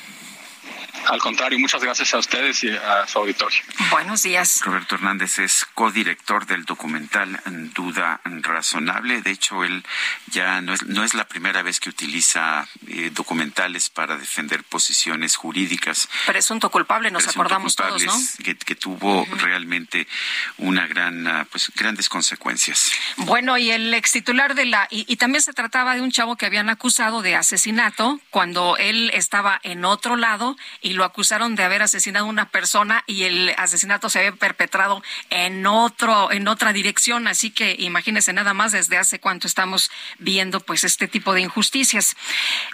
Al 1.06 1.20
contrario, 1.20 1.58
muchas 1.58 1.82
gracias 1.82 2.12
a 2.14 2.18
ustedes 2.18 2.62
y 2.64 2.70
a 2.70 3.06
su 3.06 3.18
auditorio. 3.18 3.60
Buenos 3.90 4.22
días. 4.22 4.60
Roberto 4.62 4.96
Hernández 4.96 5.38
es 5.38 5.66
codirector 5.74 6.46
del 6.46 6.64
documental 6.64 7.40
Duda 7.74 8.20
Razonable. 8.24 9.22
De 9.22 9.30
hecho, 9.30 9.64
él 9.64 9.84
ya 10.26 10.60
no 10.60 10.74
es, 10.74 10.82
no 10.84 11.04
es 11.04 11.14
la 11.14 11.26
primera 11.26 11.62
vez 11.62 11.80
que 11.80 11.88
utiliza 11.88 12.68
eh, 12.86 13.10
documentales 13.12 13.90
para 13.90 14.16
defender 14.16 14.64
posiciones 14.64 15.36
jurídicas. 15.36 16.08
Presunto 16.26 16.70
culpable, 16.70 17.10
nos 17.10 17.24
Presunto 17.24 17.40
acordamos 17.42 17.76
todos, 17.76 18.04
¿no? 18.04 18.14
Que, 18.44 18.56
que 18.56 18.74
tuvo 18.74 19.22
uh 19.22 19.26
-huh. 19.26 19.38
realmente 19.40 20.06
una 20.58 20.86
gran, 20.86 21.26
uh, 21.26 21.46
pues, 21.46 21.72
grandes 21.74 22.08
consecuencias. 22.08 22.92
Bueno, 23.16 23.56
y 23.58 23.70
el 23.70 23.92
ex 23.94 24.12
titular 24.12 24.54
de 24.54 24.66
la. 24.66 24.86
Y, 24.90 25.04
y 25.12 25.16
también 25.16 25.42
se 25.42 25.52
trataba 25.52 25.94
de 25.94 26.00
un 26.02 26.10
chavo 26.10 26.36
que 26.36 26.46
habían 26.46 26.68
acusado 26.68 27.22
de 27.22 27.34
asesinato 27.36 28.20
cuando 28.30 28.76
él 28.76 29.10
estaba 29.14 29.60
en 29.62 29.84
otro 29.84 30.16
lado 30.16 30.56
y 30.88 30.94
lo 30.94 31.04
acusaron 31.04 31.54
de 31.54 31.64
haber 31.64 31.82
asesinado 31.82 32.24
a 32.24 32.28
una 32.28 32.48
persona 32.48 33.04
y 33.06 33.24
el 33.24 33.54
asesinato 33.58 34.08
se 34.08 34.20
había 34.20 34.32
perpetrado 34.32 35.02
en 35.28 35.66
otro 35.66 36.32
en 36.32 36.48
otra 36.48 36.72
dirección, 36.72 37.28
así 37.28 37.50
que 37.50 37.76
imagínense 37.78 38.32
nada 38.32 38.54
más 38.54 38.72
desde 38.72 38.96
hace 38.96 39.20
cuánto 39.20 39.46
estamos 39.46 39.90
viendo 40.18 40.60
pues 40.60 40.84
este 40.84 41.06
tipo 41.06 41.34
de 41.34 41.42
injusticias. 41.42 42.16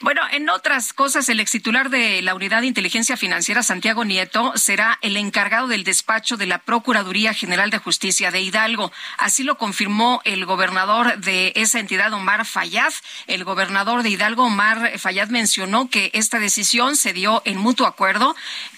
Bueno, 0.01 0.23
en 0.31 0.49
otras 0.49 0.93
cosas 0.93 1.29
el 1.29 1.41
ex 1.41 1.51
titular 1.51 1.91
de 1.91 2.23
la 2.23 2.37
Unidad 2.37 2.61
de 2.61 2.69
Inteligencia 2.69 3.17
Financiera 3.17 3.65
Santiago 3.65 4.05
Nieto 4.05 4.53
será 4.55 4.97
el 5.03 5.17
encargado 5.17 5.67
del 5.67 5.83
despacho 5.83 6.37
de 6.37 6.47
la 6.47 6.59
Procuraduría 6.59 7.35
General 7.35 7.71
de 7.71 7.79
Justicia 7.79 8.31
de 8.31 8.43
Hidalgo. 8.43 8.93
Así 9.19 9.43
lo 9.43 9.59
confirmó 9.59 10.21
el 10.25 10.47
gobernador 10.47 11.19
de 11.19 11.53
esa 11.57 11.81
entidad 11.81 12.13
Omar 12.13 12.47
Fayad. 12.47 12.93
El 13.27 13.43
gobernador 13.43 14.05
de 14.05 14.11
Hidalgo 14.11 14.45
Omar 14.45 15.01
Fayad 15.01 15.31
mencionó 15.31 15.91
que 15.91 16.13
esta 16.15 16.39
decisión 16.39 16.95
se 16.95 17.13
dio 17.13 17.43
en 17.45 17.59
mutuo 17.59 17.89
acuerdo 17.89 18.04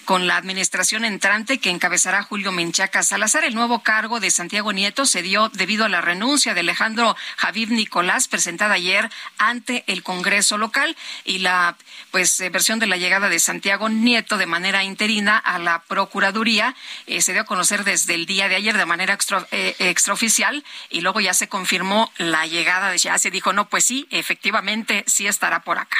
con 0.05 0.25
la 0.25 0.37
administración 0.37 1.03
entrante 1.03 1.57
que 1.57 1.69
encabezará 1.69 2.23
Julio 2.23 2.53
Menchaca 2.53 3.03
Salazar. 3.03 3.43
El 3.43 3.55
nuevo 3.55 3.83
cargo 3.83 4.21
de 4.21 4.31
Santiago 4.31 4.71
Nieto 4.71 5.05
se 5.05 5.21
dio 5.21 5.49
debido 5.49 5.83
a 5.83 5.89
la 5.89 5.99
renuncia 5.99 6.53
de 6.53 6.61
Alejandro 6.61 7.17
Javid 7.35 7.71
Nicolás 7.71 8.29
presentada 8.29 8.75
ayer 8.75 9.09
ante 9.37 9.83
el 9.87 10.03
Congreso 10.03 10.57
local 10.57 10.95
y 11.25 11.39
la 11.39 11.75
pues 12.11 12.39
eh, 12.39 12.49
versión 12.49 12.79
de 12.79 12.87
la 12.87 12.95
llegada 12.95 13.27
de 13.27 13.39
Santiago 13.39 13.89
Nieto 13.89 14.37
de 14.37 14.45
manera 14.45 14.85
interina 14.85 15.37
a 15.37 15.59
la 15.59 15.83
Procuraduría 15.83 16.73
eh, 17.05 17.21
se 17.21 17.33
dio 17.33 17.41
a 17.41 17.45
conocer 17.45 17.83
desde 17.83 18.13
el 18.13 18.25
día 18.25 18.47
de 18.47 18.55
ayer 18.55 18.77
de 18.77 18.85
manera 18.85 19.17
eh, 19.51 19.75
extraoficial 19.79 20.63
y 20.89 21.01
luego 21.01 21.19
ya 21.19 21.33
se 21.33 21.49
confirmó 21.49 22.13
la 22.17 22.47
llegada 22.47 22.91
de 22.91 22.97
ya 22.97 23.17
se 23.17 23.29
dijo 23.29 23.51
no 23.51 23.67
pues 23.67 23.83
sí 23.83 24.07
efectivamente 24.09 25.03
sí 25.05 25.27
estará 25.27 25.63
por 25.63 25.79
acá. 25.79 25.97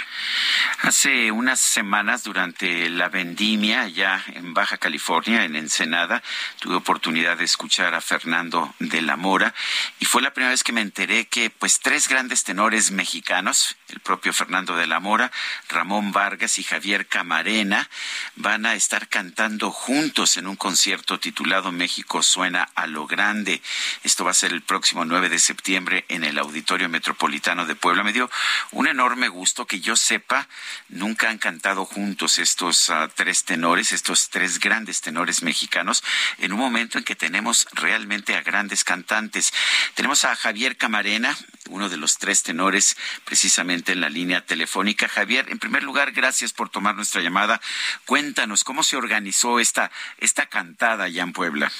Hace 0.83 1.31
unas 1.31 1.59
semanas 1.59 2.23
durante 2.23 2.89
la 2.89 3.09
vendimia 3.17 3.87
ya 3.87 4.23
en 4.35 4.53
Baja 4.53 4.77
California, 4.77 5.43
en 5.43 5.55
Ensenada. 5.55 6.21
Tuve 6.59 6.75
oportunidad 6.75 7.35
de 7.35 7.45
escuchar 7.45 7.95
a 7.95 8.01
Fernando 8.01 8.75
de 8.77 9.01
la 9.01 9.15
Mora 9.15 9.55
y 9.97 10.05
fue 10.05 10.21
la 10.21 10.35
primera 10.35 10.51
vez 10.51 10.63
que 10.63 10.71
me 10.71 10.81
enteré 10.81 11.25
que 11.25 11.49
pues 11.49 11.79
tres 11.79 12.07
grandes 12.07 12.43
tenores 12.43 12.91
mexicanos, 12.91 13.75
el 13.89 14.01
propio 14.01 14.33
Fernando 14.33 14.75
de 14.75 14.85
la 14.85 14.99
Mora, 14.99 15.31
Ramón 15.67 16.11
Vargas 16.11 16.59
y 16.59 16.63
Javier 16.63 17.07
Camarena, 17.07 17.89
van 18.35 18.67
a 18.67 18.75
estar 18.75 19.07
cantando 19.07 19.71
juntos 19.71 20.37
en 20.37 20.45
un 20.45 20.55
concierto 20.55 21.19
titulado 21.19 21.71
México 21.71 22.21
suena 22.21 22.69
a 22.75 22.85
lo 22.85 23.07
grande. 23.07 23.63
Esto 24.03 24.25
va 24.25 24.31
a 24.31 24.35
ser 24.35 24.53
el 24.53 24.61
próximo 24.61 25.05
9 25.05 25.29
de 25.29 25.39
septiembre 25.39 26.05
en 26.09 26.23
el 26.23 26.37
Auditorio 26.37 26.87
Metropolitano 26.87 27.65
de 27.65 27.73
Puebla. 27.73 28.03
Me 28.03 28.13
dio 28.13 28.29
un 28.69 28.87
enorme 28.87 29.27
gusto 29.27 29.65
que 29.65 29.79
yo 29.79 29.95
sepa, 29.95 30.47
nunca 30.89 31.31
han 31.31 31.39
cantado 31.39 31.83
juntos 31.83 32.37
estos 32.37 32.89
uh, 32.89 33.06
tres 33.07 33.43
tenores, 33.43 33.91
estos 33.91 34.29
tres 34.29 34.59
grandes 34.59 35.01
tenores 35.01 35.43
mexicanos, 35.43 36.03
en 36.37 36.53
un 36.53 36.59
momento 36.59 36.97
en 36.97 37.03
que 37.03 37.15
tenemos 37.15 37.67
realmente 37.73 38.35
a 38.35 38.41
grandes 38.41 38.83
cantantes. 38.83 39.53
Tenemos 39.95 40.25
a 40.25 40.35
Javier 40.35 40.77
Camarena, 40.77 41.35
uno 41.69 41.89
de 41.89 41.97
los 41.97 42.17
tres 42.17 42.43
tenores 42.43 42.97
precisamente 43.25 43.91
en 43.91 44.01
la 44.01 44.09
línea 44.09 44.45
telefónica. 44.45 45.07
Javier, 45.07 45.47
en 45.49 45.59
primer 45.59 45.83
lugar, 45.83 46.11
gracias 46.11 46.53
por 46.53 46.69
tomar 46.69 46.95
nuestra 46.95 47.21
llamada. 47.21 47.61
Cuéntanos 48.05 48.63
cómo 48.63 48.83
se 48.83 48.97
organizó 48.97 49.59
esta, 49.59 49.91
esta 50.17 50.47
cantada 50.47 51.05
allá 51.05 51.23
en 51.23 51.33
Puebla. 51.33 51.71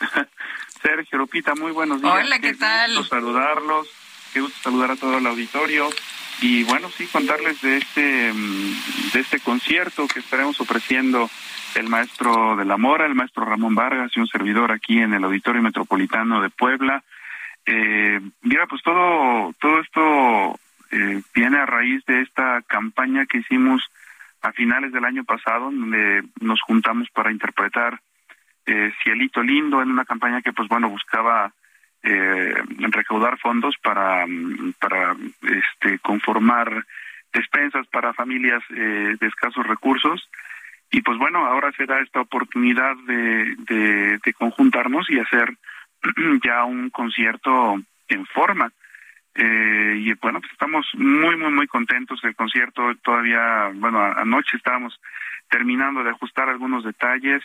Sergio 0.82 1.18
Lupita, 1.18 1.54
muy 1.54 1.72
buenos 1.72 2.00
días. 2.00 2.14
Hola, 2.14 2.38
¿qué, 2.38 2.52
qué 2.52 2.54
tal? 2.54 2.96
Gusto 2.96 3.16
saludarlos, 3.16 3.88
qué 4.32 4.40
gusto 4.40 4.58
saludar 4.62 4.92
a 4.92 4.96
todo 4.96 5.18
el 5.18 5.26
auditorio 5.26 5.90
y 6.40 6.64
bueno, 6.64 6.88
sí, 6.90 7.06
contarles 7.06 7.60
de 7.60 7.76
este, 7.76 8.00
de 8.32 9.20
este 9.20 9.40
concierto 9.40 10.06
que 10.08 10.20
estaremos 10.20 10.60
ofreciendo 10.60 11.28
el 11.74 11.88
maestro 11.88 12.56
de 12.56 12.64
la 12.64 12.76
Mora, 12.76 13.06
el 13.06 13.14
maestro 13.14 13.44
Ramón 13.44 13.74
Vargas 13.74 14.10
y 14.14 14.20
un 14.20 14.26
servidor 14.26 14.72
aquí 14.72 14.98
en 14.98 15.14
el 15.14 15.24
Auditorio 15.24 15.62
Metropolitano 15.62 16.40
de 16.40 16.50
Puebla. 16.50 17.02
Eh, 17.66 18.20
mira, 18.42 18.66
pues 18.66 18.82
todo, 18.82 19.52
todo 19.60 19.80
esto 19.80 20.58
eh, 20.90 21.22
viene 21.34 21.58
a 21.58 21.66
raíz 21.66 22.04
de 22.06 22.22
esta 22.22 22.62
campaña 22.62 23.26
que 23.26 23.38
hicimos 23.38 23.82
a 24.42 24.52
finales 24.52 24.92
del 24.92 25.04
año 25.04 25.24
pasado, 25.24 25.66
donde 25.66 26.24
nos 26.40 26.60
juntamos 26.62 27.08
para 27.10 27.30
interpretar 27.30 28.00
eh, 28.66 28.92
Cielito 29.02 29.42
Lindo 29.42 29.82
en 29.82 29.90
una 29.90 30.04
campaña 30.04 30.42
que, 30.42 30.52
pues 30.52 30.68
bueno, 30.68 30.88
buscaba 30.88 31.52
eh, 32.02 32.54
recaudar 32.90 33.38
fondos 33.38 33.76
para, 33.82 34.26
para 34.78 35.16
este, 35.42 35.98
conformar 35.98 36.84
despensas 37.32 37.86
para 37.88 38.14
familias 38.14 38.62
eh, 38.70 39.16
de 39.20 39.26
escasos 39.26 39.66
recursos. 39.66 40.28
Y 40.90 41.02
pues 41.02 41.18
bueno, 41.18 41.46
ahora 41.46 41.70
se 41.72 41.86
da 41.86 42.00
esta 42.00 42.20
oportunidad 42.20 42.96
de, 43.06 44.18
de, 44.24 44.32
conjuntarnos 44.34 45.08
y 45.10 45.18
hacer 45.18 45.56
ya 46.44 46.64
un 46.64 46.90
concierto 46.90 47.80
en 48.08 48.26
forma. 48.26 48.72
Eh, 49.34 49.94
y 49.98 50.12
bueno, 50.14 50.40
pues 50.40 50.52
estamos 50.52 50.86
muy, 50.94 51.36
muy, 51.36 51.52
muy 51.52 51.66
contentos. 51.68 52.18
El 52.24 52.34
concierto 52.34 52.82
todavía, 53.04 53.70
bueno, 53.74 54.02
anoche 54.02 54.56
estábamos 54.56 54.98
terminando 55.48 56.02
de 56.02 56.10
ajustar 56.10 56.48
algunos 56.48 56.82
detalles. 56.84 57.42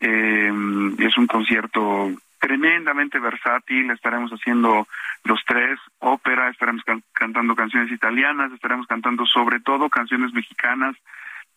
Eh, 0.00 0.50
es 0.98 1.18
un 1.18 1.26
concierto 1.26 2.10
tremendamente 2.38 3.18
versátil, 3.18 3.90
estaremos 3.90 4.30
haciendo 4.30 4.86
los 5.24 5.40
tres, 5.46 5.78
ópera, 5.98 6.48
estaremos 6.50 6.82
can 6.84 7.02
cantando 7.12 7.54
canciones 7.54 7.90
italianas, 7.90 8.52
estaremos 8.52 8.86
cantando 8.86 9.26
sobre 9.26 9.60
todo 9.60 9.88
canciones 9.88 10.32
mexicanas 10.32 10.96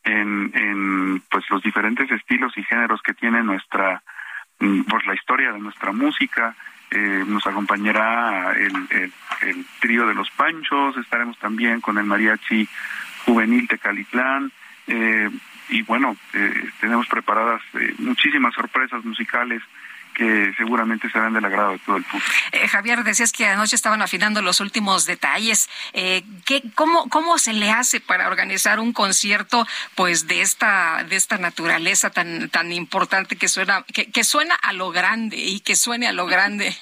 en, 0.03 0.51
en 0.53 1.21
pues 1.29 1.49
los 1.49 1.61
diferentes 1.61 2.09
estilos 2.11 2.57
y 2.57 2.63
géneros 2.63 3.01
que 3.01 3.13
tiene 3.13 3.43
nuestra, 3.43 4.01
pues 4.57 5.05
la 5.05 5.13
historia 5.13 5.51
de 5.51 5.59
nuestra 5.59 5.91
música, 5.91 6.55
eh, 6.89 7.23
nos 7.25 7.45
acompañará 7.47 8.53
el, 8.53 8.73
trío 9.79 10.05
de 10.07 10.13
los 10.13 10.29
Panchos, 10.31 10.97
estaremos 10.97 11.37
también 11.39 11.79
con 11.81 11.97
el 11.97 12.03
mariachi 12.05 12.67
juvenil 13.25 13.67
de 13.67 13.77
Calitlán, 13.77 14.51
eh, 14.87 15.29
y 15.71 15.83
bueno, 15.83 16.17
eh, 16.33 16.69
tenemos 16.81 17.07
preparadas 17.07 17.61
eh, 17.73 17.95
muchísimas 17.99 18.53
sorpresas 18.53 19.03
musicales 19.05 19.61
que 20.13 20.53
seguramente 20.57 21.09
serán 21.09 21.33
del 21.33 21.45
agrado 21.45 21.73
de 21.73 21.79
todo 21.79 21.97
el 21.97 22.03
público. 22.03 22.31
Eh, 22.51 22.67
Javier, 22.67 23.03
decías 23.03 23.31
que 23.31 23.47
anoche 23.47 23.75
estaban 23.75 24.01
afinando 24.01 24.41
los 24.41 24.59
últimos 24.59 25.05
detalles. 25.05 25.69
Eh, 25.93 26.23
¿qué, 26.45 26.63
cómo, 26.75 27.09
¿Cómo 27.09 27.37
se 27.37 27.53
le 27.53 27.71
hace 27.71 27.99
para 27.99 28.27
organizar 28.27 28.79
un 28.79 28.93
concierto 28.93 29.67
pues 29.95 30.27
de 30.27 30.41
esta, 30.41 31.03
de 31.03 31.15
esta 31.15 31.37
naturaleza 31.37 32.09
tan, 32.09 32.49
tan 32.49 32.71
importante 32.71 33.35
que 33.35 33.47
suena, 33.47 33.83
que, 33.93 34.11
que 34.11 34.23
suena 34.23 34.55
a 34.55 34.73
lo 34.73 34.91
grande 34.91 35.37
y 35.37 35.59
que 35.59 35.75
suene 35.75 36.07
a 36.07 36.13
lo 36.13 36.25
grande? 36.25 36.75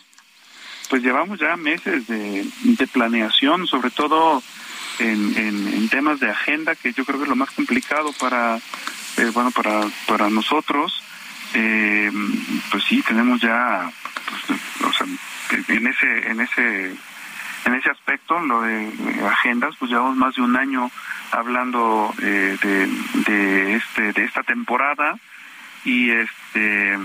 Pues 0.90 1.04
llevamos 1.04 1.40
ya 1.40 1.56
meses 1.56 2.08
de, 2.08 2.48
de 2.64 2.88
planeación, 2.88 3.68
sobre 3.68 3.92
todo 3.92 4.42
en, 4.98 5.38
en, 5.38 5.68
en 5.68 5.90
temas 5.90 6.20
de 6.20 6.30
agenda, 6.30 6.76
que 6.76 6.94
yo 6.94 7.06
creo 7.06 7.20
que 7.20 7.24
es 7.24 7.30
lo 7.30 7.36
más 7.36 7.52
complicado 7.52 8.12
para 8.14 8.60
eh, 9.20 9.32
bueno, 9.34 9.52
para, 9.52 9.82
para 10.08 10.30
nosotros, 10.30 11.02
eh, 11.54 12.12
pues 12.72 12.84
sí, 12.84 13.02
tenemos 13.02 13.42
ya, 13.42 13.90
pues, 14.48 14.62
o 14.84 14.94
sea, 14.94 15.08
en 15.68 15.88
ese, 15.88 16.30
en 16.30 16.42
ese, 16.42 16.96
en 17.66 17.74
ese 17.76 17.90
aspecto, 17.90 18.40
lo 18.40 18.62
de 18.62 18.92
agendas, 19.28 19.76
pues 19.80 19.92
llevamos 19.92 20.16
más 20.16 20.36
de 20.36 20.42
un 20.42 20.56
año 20.56 20.92
hablando 21.32 22.14
eh, 22.22 22.58
de, 22.62 22.88
de 23.32 23.76
este, 23.76 24.14
de 24.14 24.26
esta 24.26 24.44
temporada 24.44 25.16
y 25.86 26.12
este, 26.12 26.98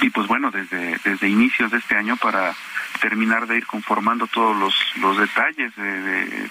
y 0.00 0.10
pues 0.10 0.26
bueno, 0.26 0.50
desde, 0.50 0.98
desde 1.04 1.28
inicios 1.28 1.70
de 1.70 1.78
este 1.78 1.96
año 1.96 2.16
para 2.16 2.54
terminar 3.02 3.48
de 3.48 3.56
ir 3.58 3.66
conformando 3.66 4.28
todos 4.28 4.56
los, 4.56 4.74
los 4.96 5.18
detalles 5.18 5.74
de, 5.74 6.00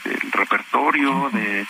del 0.03 0.31
repertorio, 0.33 1.29
de, 1.31 1.65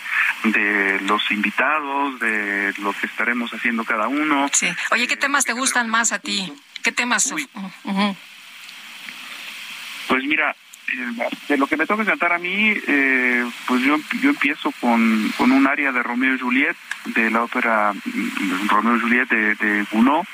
de 0.46 1.00
los 1.02 1.30
invitados, 1.30 2.20
de 2.20 2.74
lo 2.80 2.92
que 2.94 3.06
estaremos 3.06 3.54
haciendo 3.54 3.86
cada 3.86 4.08
uno. 4.08 4.50
Sí. 4.52 4.68
Oye, 4.90 5.08
¿qué 5.08 5.16
temas 5.16 5.46
te 5.46 5.54
gustan 5.54 5.88
más 5.88 6.12
a 6.12 6.20
ti? 6.20 6.52
¿Qué 6.82 6.92
temas? 6.92 7.32
Pues 10.08 10.24
mira, 10.24 10.56
eh, 10.92 11.30
de 11.48 11.58
lo 11.58 11.68
que 11.68 11.78
me 11.78 11.86
toca 11.86 12.04
cantar 12.04 12.34
a 12.34 12.40
mí, 12.40 12.74
eh, 12.88 13.46
pues 13.68 13.84
yo, 13.84 13.98
yo 14.20 14.32
empiezo 14.32 14.72
con, 14.82 15.32
con 15.38 15.52
un 15.52 15.68
área 15.68 15.92
de 15.92 16.02
Romeo 16.02 16.34
y 16.34 16.40
Juliet, 16.40 16.76
de 17.06 17.30
la 17.30 17.44
ópera 17.44 17.94
mm, 17.94 18.68
Romeo 18.68 18.98
y 18.98 19.00
Juliet 19.00 19.30
de, 19.30 19.56
de 19.56 19.86
Gounod, 19.92 20.26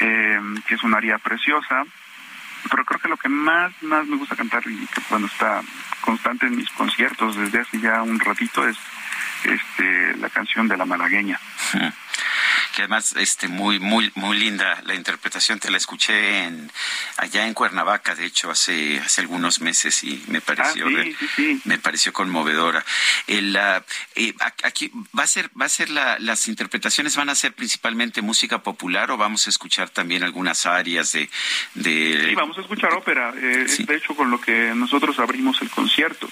eh, 0.00 0.38
que 0.66 0.74
es 0.74 0.82
un 0.82 0.94
área 0.94 1.16
preciosa. 1.16 1.84
Pero 2.70 2.84
creo 2.84 3.00
que 3.00 3.08
lo 3.08 3.16
que 3.16 3.28
más, 3.28 3.72
más 3.82 4.06
me 4.06 4.16
gusta 4.16 4.36
cantar 4.36 4.62
y 4.66 4.86
que 4.86 5.00
bueno 5.10 5.26
está 5.26 5.62
constante 6.00 6.46
en 6.46 6.56
mis 6.56 6.70
conciertos 6.70 7.36
desde 7.36 7.60
hace 7.60 7.80
ya 7.80 8.02
un 8.02 8.18
ratito 8.18 8.66
es 8.66 8.76
este 9.44 10.16
la 10.16 10.28
canción 10.30 10.68
de 10.68 10.76
la 10.76 10.84
malagueña. 10.84 11.38
Que 12.78 12.82
además 12.82 13.12
este 13.16 13.48
muy 13.48 13.80
muy 13.80 14.12
muy 14.14 14.38
linda 14.38 14.80
la 14.86 14.94
interpretación 14.94 15.58
te 15.58 15.68
la 15.68 15.78
escuché 15.78 16.44
en 16.44 16.70
allá 17.16 17.44
en 17.48 17.52
Cuernavaca 17.52 18.14
de 18.14 18.24
hecho 18.24 18.52
hace 18.52 19.00
hace 19.00 19.20
algunos 19.20 19.60
meses 19.60 20.04
y 20.04 20.22
me 20.28 20.40
pareció 20.40 20.86
Ah, 20.86 21.02
sí, 21.02 21.16
sí, 21.18 21.26
sí. 21.34 21.60
me 21.64 21.78
pareció 21.80 22.12
conmovedora 22.12 22.84
el 23.26 23.56
ah, 23.56 23.84
eh, 24.14 24.32
aquí 24.62 24.92
va 25.18 25.24
a 25.24 25.26
ser 25.26 25.50
va 25.60 25.64
a 25.64 25.68
ser 25.68 25.90
la- 25.90 26.20
las 26.20 26.46
interpretaciones 26.46 27.16
van 27.16 27.30
a 27.30 27.34
ser 27.34 27.52
principalmente 27.52 28.22
música 28.22 28.62
popular 28.62 29.10
o 29.10 29.16
vamos 29.16 29.48
a 29.48 29.50
escuchar 29.50 29.90
también 29.90 30.22
algunas 30.22 30.64
áreas 30.64 31.10
de 31.10 31.28
de 31.74 32.26
Sí, 32.28 32.34
vamos 32.36 32.58
a 32.58 32.60
escuchar 32.60 32.92
ópera. 32.94 33.32
eh, 33.36 33.64
es 33.66 33.84
de 33.84 33.96
hecho 33.96 34.14
con 34.14 34.30
lo 34.30 34.40
que 34.40 34.72
nosotros 34.76 35.18
abrimos 35.18 35.60
el 35.62 35.70
concierto. 35.70 36.30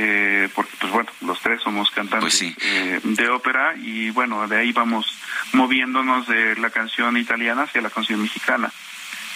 Eh, 0.00 0.48
porque, 0.54 0.70
pues 0.78 0.92
bueno, 0.92 1.10
los 1.22 1.40
tres 1.40 1.60
somos 1.60 1.90
cantantes 1.90 2.40
eh, 2.40 3.00
de 3.02 3.28
ópera 3.28 3.74
y 3.76 4.10
bueno, 4.10 4.46
de 4.46 4.56
ahí 4.56 4.70
vamos 4.70 5.12
moviéndonos 5.52 6.28
de 6.28 6.54
la 6.54 6.70
canción 6.70 7.16
italiana 7.16 7.62
hacia 7.62 7.80
la 7.80 7.90
canción 7.90 8.22
mexicana. 8.22 8.72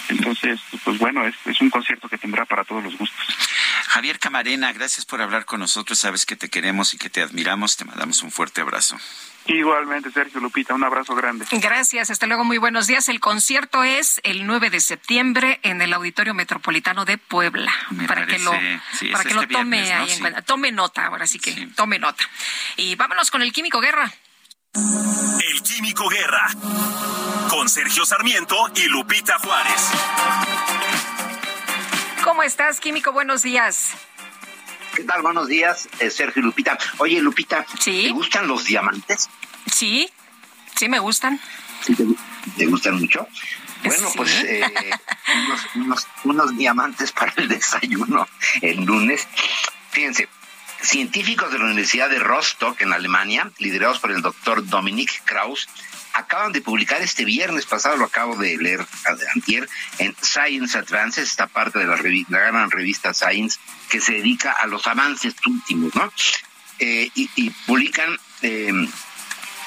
Entonces, 0.09 0.61
pues 0.85 0.99
bueno, 0.99 1.27
es, 1.27 1.35
es 1.47 1.61
un 1.61 1.69
concierto 1.69 2.09
que 2.09 2.17
tendrá 2.17 2.45
para 2.45 2.63
todos 2.63 2.85
los 2.85 2.97
gustos. 2.97 3.27
Javier 3.89 4.21
Camarena, 4.21 4.73
gracias 4.73 5.05
por 5.05 5.21
hablar 5.21 5.47
con 5.47 5.59
nosotros. 5.59 5.99
Sabes 5.99 6.27
que 6.27 6.37
te 6.37 6.49
queremos 6.49 6.95
y 6.95 6.99
que 6.99 7.11
te 7.11 7.23
admiramos. 7.23 7.77
Te 7.77 7.85
mandamos 7.85 8.23
un 8.23 8.31
fuerte 8.31 8.61
abrazo. 8.61 8.97
Igualmente, 9.47 10.11
Sergio 10.13 10.41
Lupita, 10.41 10.75
un 10.75 10.85
abrazo 10.85 11.15
grande. 11.15 11.47
Gracias, 11.51 12.11
hasta 12.11 12.27
luego, 12.27 12.45
muy 12.45 12.59
buenos 12.59 12.87
días. 12.87 13.09
El 13.09 13.21
concierto 13.21 13.83
es 13.83 14.21
el 14.23 14.47
9 14.47 14.71
de 14.71 14.81
septiembre 14.81 15.59
en 15.63 15.83
el 15.83 15.93
Auditorio 15.93 16.33
Metropolitano 16.33 17.05
de 17.05 17.19
Puebla. 17.19 17.73
para 18.07 18.27
que 18.27 18.39
lo, 18.39 18.53
sí, 18.53 19.07
es 19.07 19.13
para 19.13 19.25
que 19.25 19.31
este 19.31 19.35
lo 19.35 19.49
tome 19.49 19.83
viernes, 19.83 19.99
¿no? 19.99 20.05
ahí 20.05 20.13
en 20.13 20.21
cuenta. 20.21 20.43
Tome 20.43 20.73
nota, 20.73 21.07
ahora 21.07 21.27
sí 21.27 21.39
que 21.39 21.69
tome 21.75 21.99
nota. 21.99 22.25
Y 22.77 22.95
vámonos 22.95 23.31
con 23.31 23.43
el 23.43 23.53
Químico 23.53 23.81
Guerra. 23.81 24.13
El 24.75 25.63
Químico 25.63 26.09
Guerra. 26.09 26.49
Con 27.51 27.69
Sergio 27.69 28.07
Sarmiento 28.07 28.57
y 28.77 28.85
Lupita 28.85 29.39
Juárez. 29.41 29.91
¿Cómo 32.23 32.45
estás, 32.45 32.79
Químico? 32.79 33.13
Buenos 33.13 33.43
días. 33.43 33.91
¿Qué 34.95 35.05
tal? 35.05 35.23
Buenos 35.23 35.49
días, 35.49 35.89
eh, 36.01 36.11
Sergio 36.11 36.41
y 36.41 36.45
Lupita. 36.45 36.79
Oye, 36.99 37.21
Lupita, 37.21 37.65
¿te 37.85 38.11
gustan 38.11 38.47
los 38.47 38.65
diamantes? 38.65 39.29
Sí, 39.71 40.11
sí 40.77 40.89
me 40.89 40.99
gustan. 40.99 41.41
¿Sí 41.83 41.95
te, 41.95 42.05
te 42.59 42.67
gustan 42.67 42.97
mucho? 42.97 43.27
Bueno, 43.85 44.09
pues 44.17 44.31
eh, 44.45 44.63
unos, 45.47 45.61
unos- 45.75 46.07
unos 46.25 46.57
diamantes 46.57 47.11
para 47.13 47.33
el 47.37 47.49
desayuno 47.49 48.29
el 48.61 48.85
lunes. 48.85 49.27
Fíjense, 49.91 50.29
científicos 50.83 51.51
de 51.53 51.59
la 51.59 51.65
Universidad 51.65 52.09
de 52.11 52.19
Rostock, 52.19 52.81
en 52.83 52.93
Alemania, 52.93 53.51
liderados 53.59 53.99
por 53.99 54.11
el 54.13 54.21
doctor 54.23 54.67
Dominic 54.67 55.23
Kraus, 55.25 55.69
acaban 56.15 56.53
de 56.53 56.61
publicar 56.61 57.01
este 57.03 57.25
viernes 57.25 57.67
pasado, 57.67 57.97
lo 57.97 58.05
acabo 58.07 58.37
de 58.37 58.57
leer 58.59 58.87
antier, 59.35 59.69
en 59.99 60.15
Science 60.21 60.77
Advances, 60.79 61.29
esta 61.29 61.47
parte 61.47 61.79
de 61.79 61.87
la, 61.87 61.97
revi- 61.97 62.27
la 62.29 62.39
gran 62.41 62.71
revista 62.71 63.15
Science, 63.15 63.59
que 63.89 64.01
se 64.01 64.13
dedica 64.15 64.53
a 64.53 64.67
los 64.67 64.87
avances 64.87 65.35
últimos, 65.47 65.95
¿no? 65.95 66.13
Eh, 66.79 67.11
y, 67.15 67.31
y 67.37 67.51
publican 67.67 68.19
eh, 68.43 68.73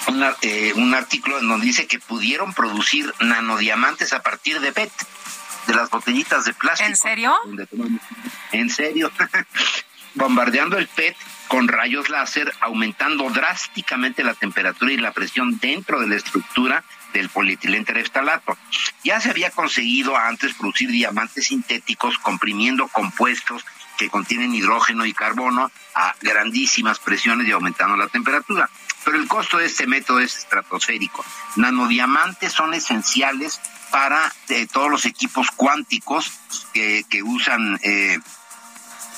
una- 0.07 0.35
eh, 0.41 0.73
un 0.75 0.93
artículo 0.93 1.39
en 1.39 1.47
donde 1.47 1.65
dice 1.65 1.87
que 1.87 1.99
pudieron 1.99 2.53
producir 2.53 3.13
nanodiamantes 3.19 4.13
a 4.13 4.21
partir 4.21 4.59
de 4.59 4.71
PET, 4.71 4.91
de 5.67 5.73
las 5.73 5.89
botellitas 5.89 6.45
de 6.45 6.53
plástico. 6.53 6.89
¿En 6.89 6.95
serio? 6.95 7.35
Donde 7.45 7.67
En 8.51 8.69
serio. 8.69 9.11
Bombardeando 10.13 10.77
el 10.77 10.87
PET 10.87 11.15
con 11.47 11.67
rayos 11.67 12.09
láser, 12.09 12.51
aumentando 12.59 13.29
drásticamente 13.29 14.23
la 14.23 14.33
temperatura 14.33 14.91
y 14.91 14.97
la 14.97 15.11
presión 15.11 15.59
dentro 15.59 15.99
de 15.99 16.07
la 16.07 16.15
estructura 16.15 16.83
del 17.13 17.29
polietileno 17.29 17.85
tereftalato. 17.85 18.57
Ya 19.03 19.21
se 19.21 19.29
había 19.29 19.51
conseguido 19.51 20.17
antes 20.17 20.53
producir 20.55 20.89
diamantes 20.91 21.47
sintéticos 21.47 22.17
comprimiendo 22.17 22.87
compuestos 22.87 23.65
que 23.97 24.09
contienen 24.09 24.53
hidrógeno 24.53 25.05
y 25.05 25.13
carbono 25.13 25.71
a 25.93 26.15
grandísimas 26.21 26.99
presiones 26.99 27.47
y 27.47 27.51
aumentando 27.51 27.95
la 27.95 28.07
temperatura. 28.07 28.69
Pero 29.05 29.17
el 29.17 29.27
costo 29.27 29.57
de 29.57 29.67
este 29.67 29.87
método 29.87 30.19
es 30.19 30.35
estratosférico. 30.37 31.23
Nanodiamantes 31.55 32.51
son 32.51 32.73
esenciales 32.73 33.61
para 33.91 34.33
eh, 34.49 34.67
todos 34.67 34.89
los 34.89 35.05
equipos 35.05 35.51
cuánticos 35.55 36.31
que, 36.73 37.05
que 37.09 37.23
usan 37.23 37.79
eh, 37.83 38.19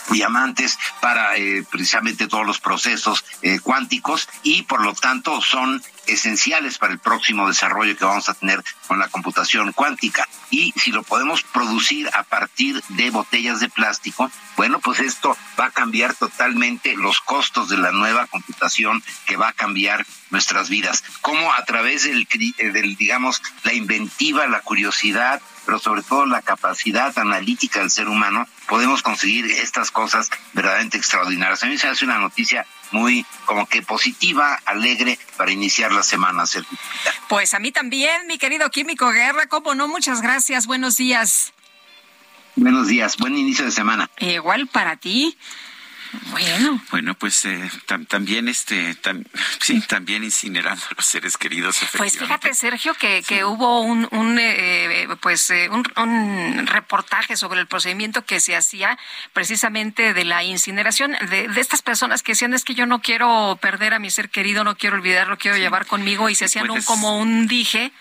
diamantes 0.10 0.78
para 1.02 1.36
eh, 1.38 1.64
precisamente 1.70 2.28
todos 2.28 2.46
los 2.46 2.60
procesos 2.60 3.26
eh, 3.42 3.60
cuánticos 3.60 4.28
y 4.44 4.64
por 4.64 4.84
lo 4.84 4.94
tanto 4.94 5.42
son 5.42 5.84
esenciales 6.08 6.78
para 6.78 6.94
el 6.94 7.00
próximo 7.00 7.48
desarrollo 7.48 7.98
que 7.98 8.06
vamos 8.06 8.30
a 8.30 8.34
tener 8.34 8.64
con 8.88 9.00
la 9.00 9.10
computación 9.10 9.74
cuántica. 9.74 10.28
Y 10.50 10.74
si 10.78 10.92
lo 10.92 11.04
podemos 11.04 11.44
producir 11.44 12.10
a 12.14 12.24
partir 12.24 12.82
de 12.90 13.10
botellas 13.10 13.60
de 13.60 13.70
plástico, 13.70 14.32
bueno, 14.56 14.80
pues 14.80 15.00
esto 15.02 15.38
va 15.60 15.66
a 15.66 15.72
cambiar 15.72 16.16
totalmente 16.16 16.96
los 16.96 17.20
costos 17.20 17.70
de 17.70 17.78
la 17.78 17.92
nueva 17.92 18.28
computación 18.28 19.04
que 19.26 19.36
va 19.36 19.50
a 19.50 19.54
cambiar 19.54 20.06
nuestras 20.30 20.70
vidas. 20.70 21.04
Cómo 21.22 21.54
a 21.54 21.64
través 21.66 22.04
del, 22.04 22.28
eh, 22.58 22.72
del 22.72 22.96
digamos, 22.96 23.42
la 23.64 23.74
inventiva, 23.74 24.48
la 24.48 24.62
curiosidad, 24.62 25.42
pero 25.68 25.80
sobre 25.80 26.02
todo 26.02 26.26
la 26.26 26.42
capacidad 26.42 27.16
analítica 27.20 27.82
del 27.82 27.92
ser 27.92 28.08
humano, 28.08 28.48
podemos 28.70 29.04
conseguir 29.04 29.52
estas 29.52 29.92
cosas 29.92 30.30
verdaderamente 30.54 30.98
extraordinarias. 30.98 31.62
A 31.62 31.68
mí 31.68 31.78
se 31.78 31.88
me 31.88 31.92
hace 31.92 32.06
una 32.06 32.20
noticia 32.20 32.66
muy 32.92 33.26
como 33.46 33.68
que 33.68 33.82
positiva, 33.82 34.62
alegre 34.66 35.20
para 35.36 35.52
iniciar 35.52 35.92
la 35.92 36.04
semana. 36.04 36.46
Pues 37.28 37.54
a 37.54 37.60
mí 37.60 37.74
también, 37.74 38.28
mi 38.28 38.38
querido 38.38 38.70
Químico 38.70 39.12
Guerra, 39.12 39.48
¿cómo 39.48 39.76
no? 39.76 39.90
Muchas 39.90 40.22
gracias, 40.22 40.68
buenos 40.68 40.96
días. 40.96 41.54
Buenos 42.56 42.88
días, 42.88 43.18
buen 43.18 43.38
inicio 43.38 43.66
de 43.66 43.72
semana. 43.72 44.10
Igual 44.20 44.68
para 44.68 44.96
ti. 44.96 45.38
Bueno. 46.32 46.82
Bueno, 46.92 47.14
pues 47.16 47.46
eh, 47.46 47.70
tam- 47.88 48.08
también 48.08 48.48
este 48.48 48.96
tam- 49.02 49.26
sí, 49.60 49.82
también 49.82 50.24
incinerando 50.24 50.84
a 50.86 50.94
los 50.96 51.06
seres 51.06 51.38
queridos. 51.38 51.78
Pues 51.98 52.18
fíjate, 52.18 52.54
Sergio, 52.54 52.94
que, 52.94 53.24
que 53.28 53.44
hubo 53.46 53.82
un, 53.82 54.08
un 54.12 54.38
eh, 54.40 55.08
pues 55.22 55.50
eh, 55.50 55.70
un, 55.70 55.84
un 55.98 56.68
reportaje 56.68 57.36
sobre 57.38 57.60
el 57.60 57.68
procedimiento 57.68 58.26
que 58.26 58.40
se 58.40 58.56
hacía 58.56 58.98
precisamente 59.34 60.14
de 60.14 60.26
la 60.26 60.44
incineración 60.44 61.16
de, 61.30 61.48
de 61.48 61.62
estas 61.62 61.82
personas 61.82 62.24
que 62.24 62.32
decían 62.34 62.54
es 62.54 62.64
que 62.64 62.76
yo 62.76 62.86
no 62.86 63.02
quiero 63.02 63.58
perder 63.62 63.94
a 63.94 64.00
mi 64.00 64.10
ser 64.10 64.30
querido, 64.30 64.64
no 64.64 64.76
quiero 64.76 64.96
olvidarlo, 64.98 65.38
quiero 65.38 65.58
llevar 65.58 65.86
conmigo 65.86 66.30
y 66.30 66.36
se 66.36 66.46
hacían 66.46 66.64
un, 66.66 66.70
Puedes- 66.78 66.86
como 66.86 67.18
un 67.18 67.48
dije. 67.48 67.92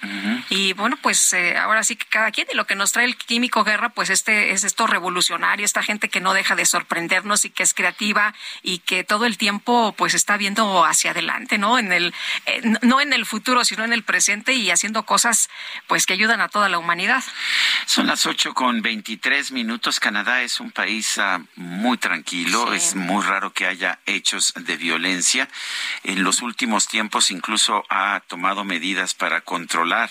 Y 0.51 0.73
bueno, 0.75 0.97
pues 1.01 1.33
eh, 1.33 1.57
ahora 1.57 1.83
sí 1.85 1.97
que 1.97 2.07
cada 2.07 2.31
quien 2.31 2.47
y 2.53 2.57
lo 2.57 2.67
que 2.67 2.75
nos 2.75 2.93
trae 2.93 3.05
el 3.05 3.17
químico 3.17 3.65
guerra, 3.65 3.91
pues 3.91 4.11
este 4.11 4.53
es 4.53 4.65
esto 4.65 4.87
revolucionario, 4.87 5.65
esta 5.65 5.83
gente 5.83 6.09
que 6.09 6.21
no 6.21 6.33
deja 6.35 6.55
de 6.55 6.65
sorprendernos 6.67 7.45
y 7.45 7.51
que 7.51 7.63
es 7.63 7.75
creativa 7.75 7.96
y 8.63 8.79
que 8.79 9.05
todo 9.05 9.27
el 9.27 9.37
tiempo 9.39 9.95
pues 9.97 10.15
está 10.15 10.37
viendo 10.37 10.85
hacia 10.85 11.13
adelante, 11.13 11.59
¿no? 11.59 11.79
En 11.79 11.93
el 11.93 12.15
eh, 12.47 12.61
no 12.83 13.01
en 13.01 13.13
el 13.13 13.27
futuro, 13.27 13.65
sino 13.65 13.85
en 13.85 13.93
el 13.93 14.03
presente 14.03 14.53
y 14.55 14.71
haciendo 14.71 15.05
cosas 15.05 15.49
pues 15.87 16.07
que 16.07 16.13
ayudan 16.13 16.41
a 16.41 16.49
toda 16.49 16.69
la 16.69 16.79
humanidad. 16.79 17.25
Son 17.87 18.07
las 18.07 18.27
ocho 18.27 18.55
con 18.55 18.83
veintitrés 18.83 19.53
minutos. 19.53 20.01
Canadá 20.01 20.43
es 20.43 20.61
un 20.61 20.71
país 20.71 21.19
uh, 21.19 21.45
muy 21.57 21.99
tranquilo. 21.99 22.73
Es 22.73 22.95
muy 22.95 23.25
raro 23.25 23.53
que 23.53 23.67
haya 23.67 23.99
hechos 24.07 24.53
de 24.57 24.77
violencia. 24.77 25.49
En 26.05 26.23
los 26.23 26.43
últimos 26.43 26.89
tiempos 26.89 27.31
incluso 27.31 27.85
ha 27.89 28.21
tomado 28.27 28.65
medidas 28.65 29.15
para 29.15 29.41
controlar 29.41 30.11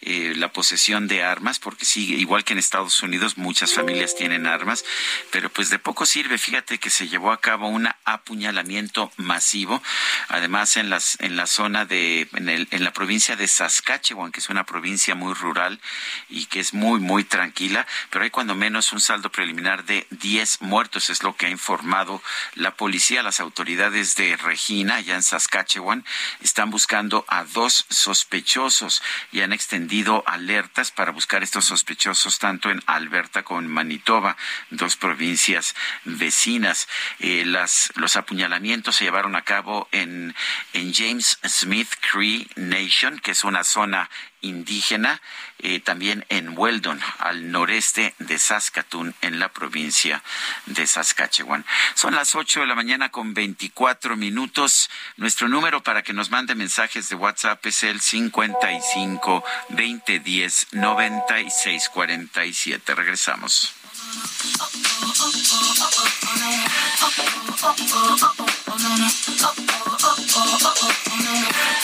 eh, 0.00 0.34
la 0.36 0.52
posesión 0.52 1.08
de 1.08 1.22
armas, 1.22 1.58
porque 1.58 1.84
sí, 1.84 2.14
igual 2.14 2.44
que 2.44 2.52
en 2.52 2.58
Estados 2.58 3.02
Unidos, 3.02 3.36
muchas 3.36 3.74
familias 3.74 4.14
tienen 4.14 4.46
armas, 4.46 4.84
pero 5.30 5.50
pues 5.50 5.70
de 5.70 5.78
poco 5.78 6.06
sirve. 6.06 6.38
Fíjate 6.38 6.78
que 6.78 6.90
se 6.90 7.08
llevó 7.08 7.25
a 7.32 7.40
cabo 7.40 7.68
un 7.68 7.88
apuñalamiento 8.04 9.12
masivo, 9.16 9.82
además 10.28 10.76
en 10.76 10.90
las 10.90 11.18
en 11.20 11.36
la 11.36 11.46
zona 11.46 11.84
de 11.84 12.28
en, 12.34 12.48
el, 12.48 12.68
en 12.70 12.84
la 12.84 12.92
provincia 12.92 13.36
de 13.36 13.48
Saskatchewan, 13.48 14.32
que 14.32 14.40
es 14.40 14.48
una 14.48 14.64
provincia 14.64 15.14
muy 15.14 15.34
rural 15.34 15.80
y 16.28 16.46
que 16.46 16.60
es 16.60 16.74
muy 16.74 17.00
muy 17.00 17.24
tranquila, 17.24 17.86
pero 18.10 18.24
hay 18.24 18.30
cuando 18.30 18.54
menos 18.54 18.92
un 18.92 19.00
saldo 19.00 19.30
preliminar 19.30 19.84
de 19.84 20.06
10 20.10 20.62
muertos, 20.62 21.10
es 21.10 21.22
lo 21.22 21.36
que 21.36 21.46
ha 21.46 21.50
informado 21.50 22.22
la 22.54 22.74
policía, 22.76 23.22
las 23.22 23.40
autoridades 23.40 24.16
de 24.16 24.36
Regina, 24.36 24.96
allá 24.96 25.14
en 25.14 25.22
Saskatchewan, 25.22 26.04
están 26.40 26.70
buscando 26.70 27.24
a 27.28 27.44
dos 27.44 27.86
sospechosos 27.88 29.02
y 29.32 29.40
han 29.40 29.52
extendido 29.52 30.22
alertas 30.26 30.90
para 30.90 31.12
buscar 31.12 31.42
estos 31.42 31.64
sospechosos 31.64 32.38
tanto 32.38 32.70
en 32.70 32.82
Alberta 32.86 33.42
como 33.42 33.60
en 33.60 33.68
Manitoba, 33.68 34.36
dos 34.70 34.96
provincias 34.96 35.74
vecinas. 36.04 36.88
Eh, 37.20 37.44
las, 37.46 37.92
los 37.96 38.16
apuñalamientos 38.16 38.96
se 38.96 39.04
llevaron 39.04 39.36
a 39.36 39.42
cabo 39.42 39.88
en, 39.92 40.34
en 40.72 40.92
James 40.92 41.38
Smith 41.44 41.88
Cree 42.12 42.46
Nation, 42.56 43.18
que 43.20 43.30
es 43.30 43.44
una 43.44 43.64
zona 43.64 44.10
indígena, 44.46 45.20
eh, 45.58 45.80
también 45.80 46.24
en 46.28 46.56
Weldon, 46.56 47.00
al 47.18 47.50
noreste 47.50 48.14
de 48.18 48.38
Saskatoon, 48.38 49.14
en 49.22 49.38
la 49.38 49.52
provincia 49.52 50.22
de 50.66 50.86
Saskatchewan. 50.86 51.64
Son 51.94 52.14
las 52.14 52.34
8 52.34 52.60
de 52.60 52.66
la 52.66 52.74
mañana 52.74 53.10
con 53.10 53.32
24 53.34 54.16
minutos. 54.16 54.90
Nuestro 55.16 55.48
número 55.48 55.82
para 55.82 56.02
que 56.02 56.12
nos 56.12 56.30
mande 56.30 56.54
mensajes 56.54 57.08
de 57.08 57.16
WhatsApp 57.16 57.64
es 57.66 57.82
el 57.82 58.00
55 58.00 59.44
2010 59.70 60.68
9647. 60.72 62.94
Regresamos. 62.94 63.74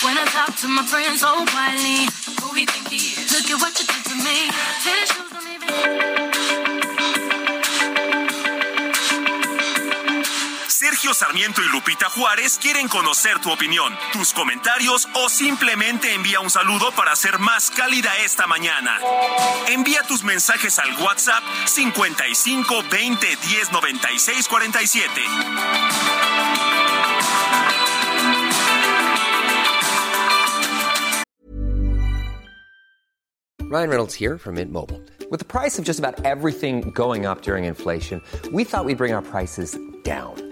When 0.02 0.18
I 0.18 0.24
talk 0.30 0.56
to 0.56 0.68
my 0.68 0.84
friends 0.86 1.22
oh, 1.22 1.44
so 1.44 1.52
quietly, 1.52 2.08
who 2.40 2.54
he 2.54 2.64
think 2.64 2.88
he 2.88 2.96
is? 2.96 3.32
Look 3.32 3.50
at 3.50 3.60
what 3.60 3.78
you 3.78 3.86
did 3.86 4.04
to 4.04 4.14
me. 4.24 4.50
Tennis 4.82 5.12
shoes 5.12 5.30
don't 5.30 5.46
even. 5.52 6.31
Sergio 10.92 11.14
Sarmiento 11.14 11.62
y 11.62 11.68
Lupita 11.72 12.10
Juárez 12.10 12.58
quieren 12.58 12.86
conocer 12.86 13.38
tu 13.40 13.50
opinión, 13.50 13.94
tus 14.12 14.34
comentarios 14.34 15.08
o 15.14 15.30
simplemente 15.30 16.12
envía 16.12 16.40
un 16.40 16.50
saludo 16.50 16.92
para 16.94 17.12
hacer 17.12 17.38
más 17.38 17.70
cálida 17.70 18.10
esta 18.22 18.46
mañana. 18.46 19.00
Envía 19.68 20.02
tus 20.02 20.22
mensajes 20.22 20.78
al 20.78 20.92
WhatsApp 21.00 21.42
55 21.64 22.82
20 22.90 23.26
10 23.26 23.72
96 23.72 24.48
47. 24.48 25.22
Ryan 33.70 33.88
Reynolds 33.88 34.14
here 34.14 34.36
from 34.36 34.56
Mint 34.56 34.70
Mobile. 34.70 35.00
With 35.30 35.38
the 35.40 35.46
price 35.46 35.78
of 35.78 35.86
just 35.86 35.98
about 35.98 36.22
everything 36.26 36.90
going 36.90 37.24
up 37.24 37.40
during 37.40 37.64
inflation, 37.64 38.20
we 38.52 38.64
thought 38.64 38.84
we'd 38.84 38.98
bring 38.98 39.14
our 39.14 39.22
prices 39.22 39.78
down. 40.02 40.51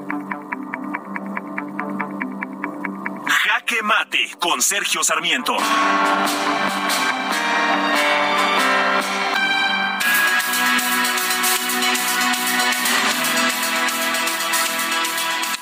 Jaque 3.71 3.83
Mate 3.83 4.35
con 4.39 4.61
Sergio 4.61 5.01
Sarmiento. 5.01 5.55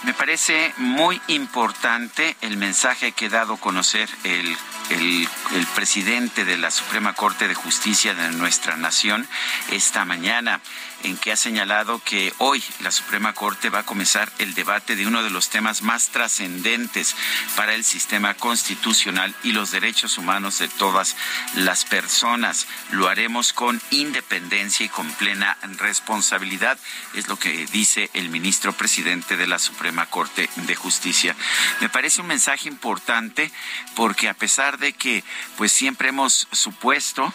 Me 0.04 0.14
parece 0.16 0.74
muy 0.78 1.22
importante 1.28 2.36
el 2.42 2.58
mensaje 2.58 3.12
que 3.12 3.28
ha 3.28 3.30
dado 3.30 3.56
a 3.56 3.60
conocer 3.60 4.10
el, 4.24 4.58
el, 4.90 5.28
el 5.54 5.68
presidente 5.76 6.46
de 6.46 6.58
la 6.58 6.72
Suprema 6.72 7.14
Corte 7.14 7.48
de 7.48 7.54
Justicia 7.54 8.16
de 8.16 8.32
nuestra 8.32 8.76
nación 8.76 9.28
esta 9.72 10.06
mañana 10.06 10.62
en 11.04 11.18
que 11.18 11.32
ha 11.32 11.38
señalado 11.38 12.02
que 12.04 12.34
hoy 12.38 12.64
la 12.82 12.92
Suprema 12.92 13.34
Corte 13.34 13.70
va 13.70 13.80
a 13.80 13.86
comenzar 13.86 14.32
el 14.40 14.54
debate 14.54 14.96
de 14.96 15.08
uno 15.08 15.24
de 15.24 15.30
los 15.30 15.50
temas 15.50 15.82
más 15.82 16.10
trascendentes 16.10 17.16
para 17.56 17.74
el 17.74 17.84
sistema 17.84 18.34
constitucional 18.34 19.36
y 19.44 19.52
los 19.52 19.72
derechos 19.72 20.18
humanos 20.18 20.60
de 20.60 20.68
todas 20.68 21.16
las 21.56 21.86
personas. 21.86 22.68
Lo 22.92 23.08
haremos 23.08 23.54
con 23.54 23.82
independencia 23.92 24.86
y 24.86 24.90
con 24.90 25.10
plena 25.14 25.58
responsabilidad, 25.78 26.78
es 27.14 27.28
lo 27.28 27.38
que 27.38 27.66
dice 27.68 28.10
el 28.14 28.30
ministro 28.30 28.74
presidente 28.74 29.38
de 29.38 29.48
la 29.48 29.60
Suprema 29.60 30.06
Corte 30.08 30.50
de 30.56 30.76
Justicia. 30.76 31.36
Me 31.82 31.90
parece 31.90 32.22
un 32.22 32.28
mensaje 32.28 32.68
importante 32.68 33.52
porque 33.96 34.30
a 34.30 34.34
pesar 34.34 34.78
de 34.78 34.94
que 34.94 35.24
pues 35.58 35.72
siempre 35.72 36.10
hemos 36.10 36.48
supuesto 36.52 37.34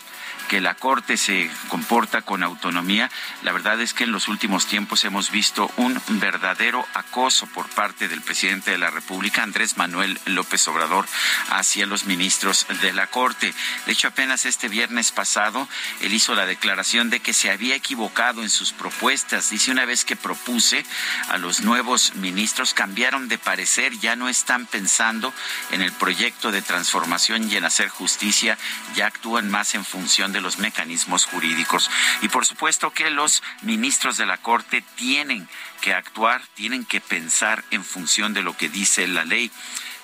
que 0.48 0.60
la 0.60 0.74
Corte 0.74 1.16
se 1.16 1.50
comporta 1.68 2.22
con 2.22 2.42
autonomía. 2.42 3.10
La 3.42 3.52
verdad 3.52 3.80
es 3.80 3.94
que 3.94 4.04
en 4.04 4.12
los 4.12 4.28
últimos 4.28 4.66
tiempos 4.66 5.04
hemos 5.04 5.30
visto 5.30 5.70
un 5.76 6.00
verdadero 6.08 6.86
acoso 6.94 7.46
por 7.46 7.68
parte 7.68 8.08
del 8.08 8.22
presidente 8.22 8.70
de 8.70 8.78
la 8.78 8.90
República, 8.90 9.42
Andrés 9.42 9.76
Manuel 9.76 10.18
López 10.26 10.66
Obrador, 10.68 11.06
hacia 11.50 11.86
los 11.86 12.04
ministros 12.04 12.66
de 12.82 12.92
la 12.92 13.06
Corte. 13.06 13.54
De 13.86 13.92
hecho, 13.92 14.08
apenas 14.08 14.44
este 14.44 14.68
viernes 14.68 15.12
pasado, 15.12 15.68
él 16.00 16.12
hizo 16.12 16.34
la 16.34 16.46
declaración 16.46 17.10
de 17.10 17.20
que 17.20 17.32
se 17.32 17.50
había 17.50 17.74
equivocado 17.74 18.42
en 18.42 18.50
sus 18.50 18.72
propuestas. 18.72 19.50
Dice, 19.50 19.70
una 19.70 19.84
vez 19.84 20.04
que 20.04 20.16
propuse 20.16 20.84
a 21.28 21.38
los 21.38 21.62
nuevos 21.62 22.14
ministros, 22.16 22.74
cambiaron 22.74 23.28
de 23.28 23.38
parecer, 23.38 23.98
ya 23.98 24.16
no 24.16 24.28
están 24.28 24.66
pensando 24.66 25.32
en 25.70 25.82
el 25.82 25.92
proyecto 25.92 26.52
de 26.52 26.62
transformación 26.62 27.50
y 27.50 27.56
en 27.56 27.64
hacer 27.64 27.88
justicia, 27.88 28.58
ya 28.94 29.06
actúan 29.06 29.50
más 29.50 29.74
en 29.74 29.84
función 29.84 30.32
de 30.34 30.42
los 30.42 30.58
mecanismos 30.58 31.24
jurídicos. 31.24 31.90
Y 32.20 32.28
por 32.28 32.44
supuesto 32.44 32.90
que 32.90 33.08
los 33.08 33.42
ministros 33.62 34.18
de 34.18 34.26
la 34.26 34.36
Corte 34.36 34.84
tienen 34.96 35.48
que 35.80 35.94
actuar, 35.94 36.42
tienen 36.54 36.84
que 36.84 37.00
pensar 37.00 37.64
en 37.70 37.82
función 37.82 38.34
de 38.34 38.42
lo 38.42 38.54
que 38.54 38.68
dice 38.68 39.08
la 39.08 39.24
ley 39.24 39.50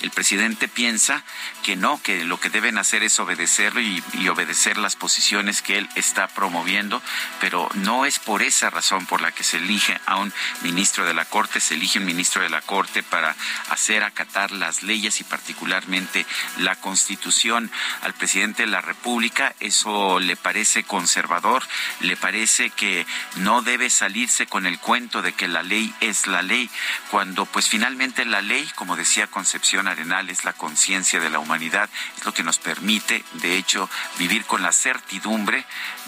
el 0.01 0.11
presidente 0.11 0.69
piensa 0.69 1.23
que 1.63 1.77
no, 1.77 2.03
que 2.03 2.25
lo 2.25 2.41
que 2.41 2.51
deben 2.51 2.79
hacer 2.79 3.03
es 3.03 3.19
obedecerlo 3.21 3.81
y, 3.81 4.03
obedecer 4.31 4.79
las 4.79 4.95
posiciones 4.95 5.61
que 5.61 5.77
él 5.77 5.89
está 5.97 6.29
promoviendo, 6.29 7.03
pero 7.41 7.69
no 7.75 8.07
es 8.07 8.21
por 8.21 8.43
esa 8.43 8.71
razón 8.71 9.07
por 9.07 9.21
la 9.21 9.33
que 9.33 9.43
se 9.43 9.57
elige 9.57 10.01
a 10.07 10.19
un 10.19 10.33
ministro 10.63 11.05
de 11.05 11.15
la 11.15 11.25
Corte, 11.25 11.59
se 11.59 11.75
elige 11.75 11.99
un 11.99 12.05
ministro 12.05 12.43
de 12.43 12.49
la 12.49 12.63
Corte 12.63 13.03
para 13.03 13.35
hacer 13.71 14.05
acatar 14.05 14.53
las 14.53 14.85
leyes 14.85 15.21
y 15.21 15.25
particularmente 15.25 16.27
la 16.59 16.77
Constitución 16.77 17.73
al 18.03 18.15
presidente 18.15 18.63
de 18.63 18.69
la 18.69 18.81
República. 18.81 19.55
Eso 19.59 20.21
le 20.21 20.37
parece 20.37 20.85
conservador, 20.85 21.65
le 22.01 22.17
parece 22.17 22.71
que 22.71 23.05
no 23.37 23.63
debe 23.63 23.91
salirse 23.91 24.47
con 24.47 24.67
el 24.67 24.79
cuento 24.79 25.23
de 25.23 25.33
que 25.33 25.49
la 25.49 25.65
ley 25.65 25.93
es 26.01 26.29
la 26.29 26.43
ley, 26.43 26.71
cuando 27.11 27.47
pues 27.47 27.69
finalmente 27.69 28.25
la 28.25 28.43
ley, 28.43 28.71
como 28.77 28.97
decía 28.97 29.27
Concepción 29.27 29.89
Arenal 29.91 30.31
es 30.31 30.45
la 30.45 30.53
conciencia 30.53 31.21
de 31.21 31.31
la 31.31 31.39
humanidad, 31.39 31.89
es 32.17 32.25
lo 32.25 32.33
que 32.33 32.43
nos 32.43 32.59
permite, 32.59 33.25
de 33.35 33.57
hecho, 33.57 33.89
vivir 34.19 34.45
con 34.45 34.63
la 34.63 34.73
certidumbre 34.73 35.65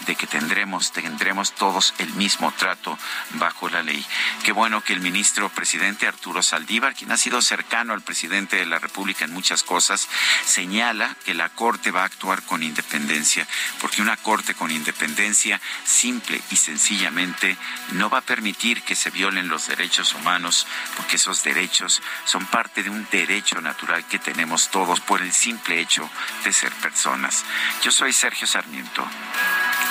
de 0.07 0.17
que 0.17 0.27
tendremos, 0.27 0.93
tendremos 0.93 1.53
todos 1.55 1.95
el 1.99 2.13
mismo 2.15 2.53
trato 2.53 2.99
bajo 3.35 3.69
la 3.69 3.83
ley. 3.83 4.05
Qué 4.45 4.53
bueno 4.53 4.83
que 4.83 4.93
el 4.93 5.01
ministro 5.01 5.49
presidente 5.49 6.07
Arturo 6.07 6.43
Saldívar, 6.43 6.95
quien 6.95 7.13
ha 7.13 7.17
sido 7.17 7.41
cercano 7.43 7.93
al 7.93 8.03
presidente 8.03 8.57
de 8.57 8.67
la 8.67 8.79
República 8.79 9.25
en 9.25 9.33
muchas 9.33 9.63
cosas, 9.63 10.09
señala 10.45 11.17
que 11.25 11.35
la 11.35 11.49
Corte 11.51 11.91
va 11.91 12.03
a 12.03 12.07
actuar 12.07 12.43
con 12.43 12.63
independencia, 12.63 13.47
porque 13.81 14.03
una 14.03 14.17
Corte 14.17 14.55
con 14.55 14.71
independencia 14.71 15.61
simple 15.85 16.41
y 16.51 16.57
sencillamente 16.57 17.57
no 17.93 18.11
va 18.11 18.19
a 18.19 18.23
permitir 18.23 18.83
que 18.83 18.95
se 18.95 19.11
violen 19.11 19.49
los 19.49 19.69
derechos 19.69 20.15
humanos, 20.15 20.67
porque 20.97 21.17
esos 21.17 21.43
derechos 21.43 22.03
son 22.25 22.47
parte 22.47 22.83
de 22.83 22.91
un 22.91 23.07
derecho 23.11 23.61
que 24.09 24.19
tenemos 24.19 24.69
todos 24.69 25.01
por 25.01 25.23
el 25.23 25.33
simple 25.33 25.81
hecho 25.81 26.09
de 26.45 26.53
ser 26.53 26.73
personas. 26.75 27.45
Yo 27.83 27.91
soy 27.91 28.13
Sergio 28.13 28.47
Sarmiento 28.47 29.05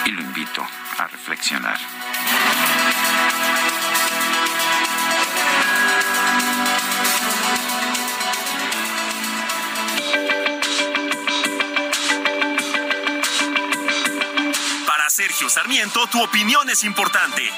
y 0.06 0.12
lo 0.12 0.22
invito 0.22 0.66
a 0.98 1.08
reflexionar. 1.08 1.80
Para 14.88 15.10
Sergio 15.10 15.50
Sarmiento, 15.50 16.08
tu 16.08 16.22
opinión 16.24 16.70
es 16.70 16.84
importante. 16.84 17.50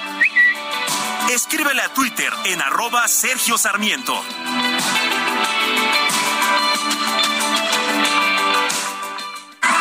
Escríbele 1.29 1.81
a 1.81 1.93
Twitter 1.93 2.33
en 2.45 2.61
arroba 2.61 3.07
Sergio 3.07 3.57
Sarmiento. 3.57 4.23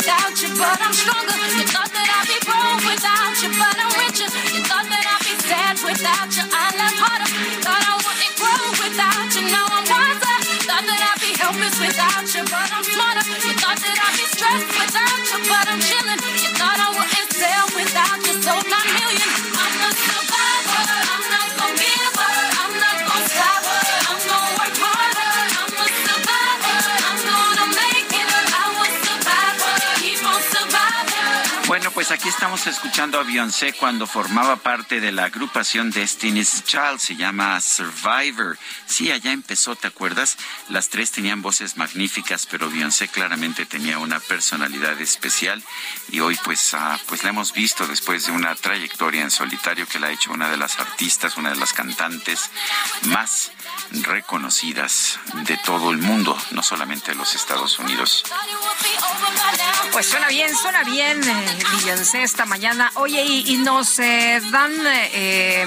Without 0.00 0.32
you, 0.40 0.48
but 0.56 0.80
I'm 0.80 0.94
stronger. 0.96 1.36
You 1.60 1.64
thought 1.68 1.92
that 1.92 2.08
I'd 2.08 2.24
be 2.24 2.38
broke 2.48 2.84
without 2.88 3.36
you, 3.44 3.50
but 3.52 3.76
I'm 3.76 3.92
richer. 4.00 4.28
You 4.56 4.60
thought 4.64 4.88
that 4.88 5.04
I'd 5.04 5.24
be 5.28 5.34
sad 5.44 5.76
without 5.84 6.30
you, 6.32 6.44
I 6.48 6.66
love 6.80 6.96
harder. 6.96 7.28
Thought 7.60 7.84
I 7.84 7.94
wouldn't 8.00 8.34
grow 8.40 8.64
without 8.80 9.28
you, 9.36 9.44
now 9.52 9.66
I'm 9.68 9.84
wiser. 9.84 10.36
Thought 10.64 10.84
that 10.88 11.02
I'd 11.04 11.20
be 11.20 11.30
helpless 11.36 11.76
without 11.76 12.24
you, 12.32 12.42
but 12.48 12.68
I'm 12.72 12.79
pues 32.10 32.18
aquí 32.22 32.28
estamos 32.28 32.66
escuchando 32.66 33.20
a 33.20 33.22
Beyoncé 33.22 33.72
cuando 33.74 34.04
formaba 34.04 34.56
parte 34.56 34.98
de 34.98 35.12
la 35.12 35.26
agrupación 35.26 35.92
Destiny's 35.92 36.64
Child, 36.64 36.98
se 36.98 37.14
llama 37.14 37.60
Survivor. 37.60 38.58
Sí, 38.86 39.12
allá 39.12 39.30
empezó, 39.30 39.76
¿te 39.76 39.86
acuerdas? 39.86 40.36
Las 40.70 40.88
tres 40.88 41.12
tenían 41.12 41.40
voces 41.40 41.76
magníficas, 41.76 42.46
pero 42.46 42.68
Beyoncé 42.68 43.06
claramente 43.06 43.64
tenía 43.64 43.98
una 43.98 44.18
personalidad 44.18 45.00
especial 45.00 45.62
y 46.10 46.18
hoy 46.18 46.36
pues, 46.42 46.74
ah, 46.74 46.98
pues 47.06 47.22
la 47.22 47.30
hemos 47.30 47.52
visto 47.52 47.86
después 47.86 48.26
de 48.26 48.32
una 48.32 48.56
trayectoria 48.56 49.22
en 49.22 49.30
solitario 49.30 49.86
que 49.86 50.00
la 50.00 50.08
ha 50.08 50.12
hecho 50.12 50.32
una 50.32 50.50
de 50.50 50.56
las 50.56 50.80
artistas, 50.80 51.36
una 51.36 51.50
de 51.50 51.60
las 51.60 51.72
cantantes 51.72 52.50
más 53.02 53.52
reconocidas 54.02 55.18
de 55.46 55.56
todo 55.58 55.90
el 55.90 55.98
mundo, 55.98 56.36
no 56.52 56.62
solamente 56.62 57.12
de 57.12 57.16
los 57.16 57.34
Estados 57.34 57.78
Unidos. 57.78 58.24
Pues 59.92 60.06
suena 60.06 60.28
bien, 60.28 60.54
suena 60.56 60.84
bien, 60.84 61.20
eh, 61.22 62.22
esta 62.22 62.46
mañana. 62.46 62.90
Oye, 62.94 63.22
y, 63.22 63.56
nos 63.58 63.96
dan, 63.96 64.72
eh, 65.12 65.66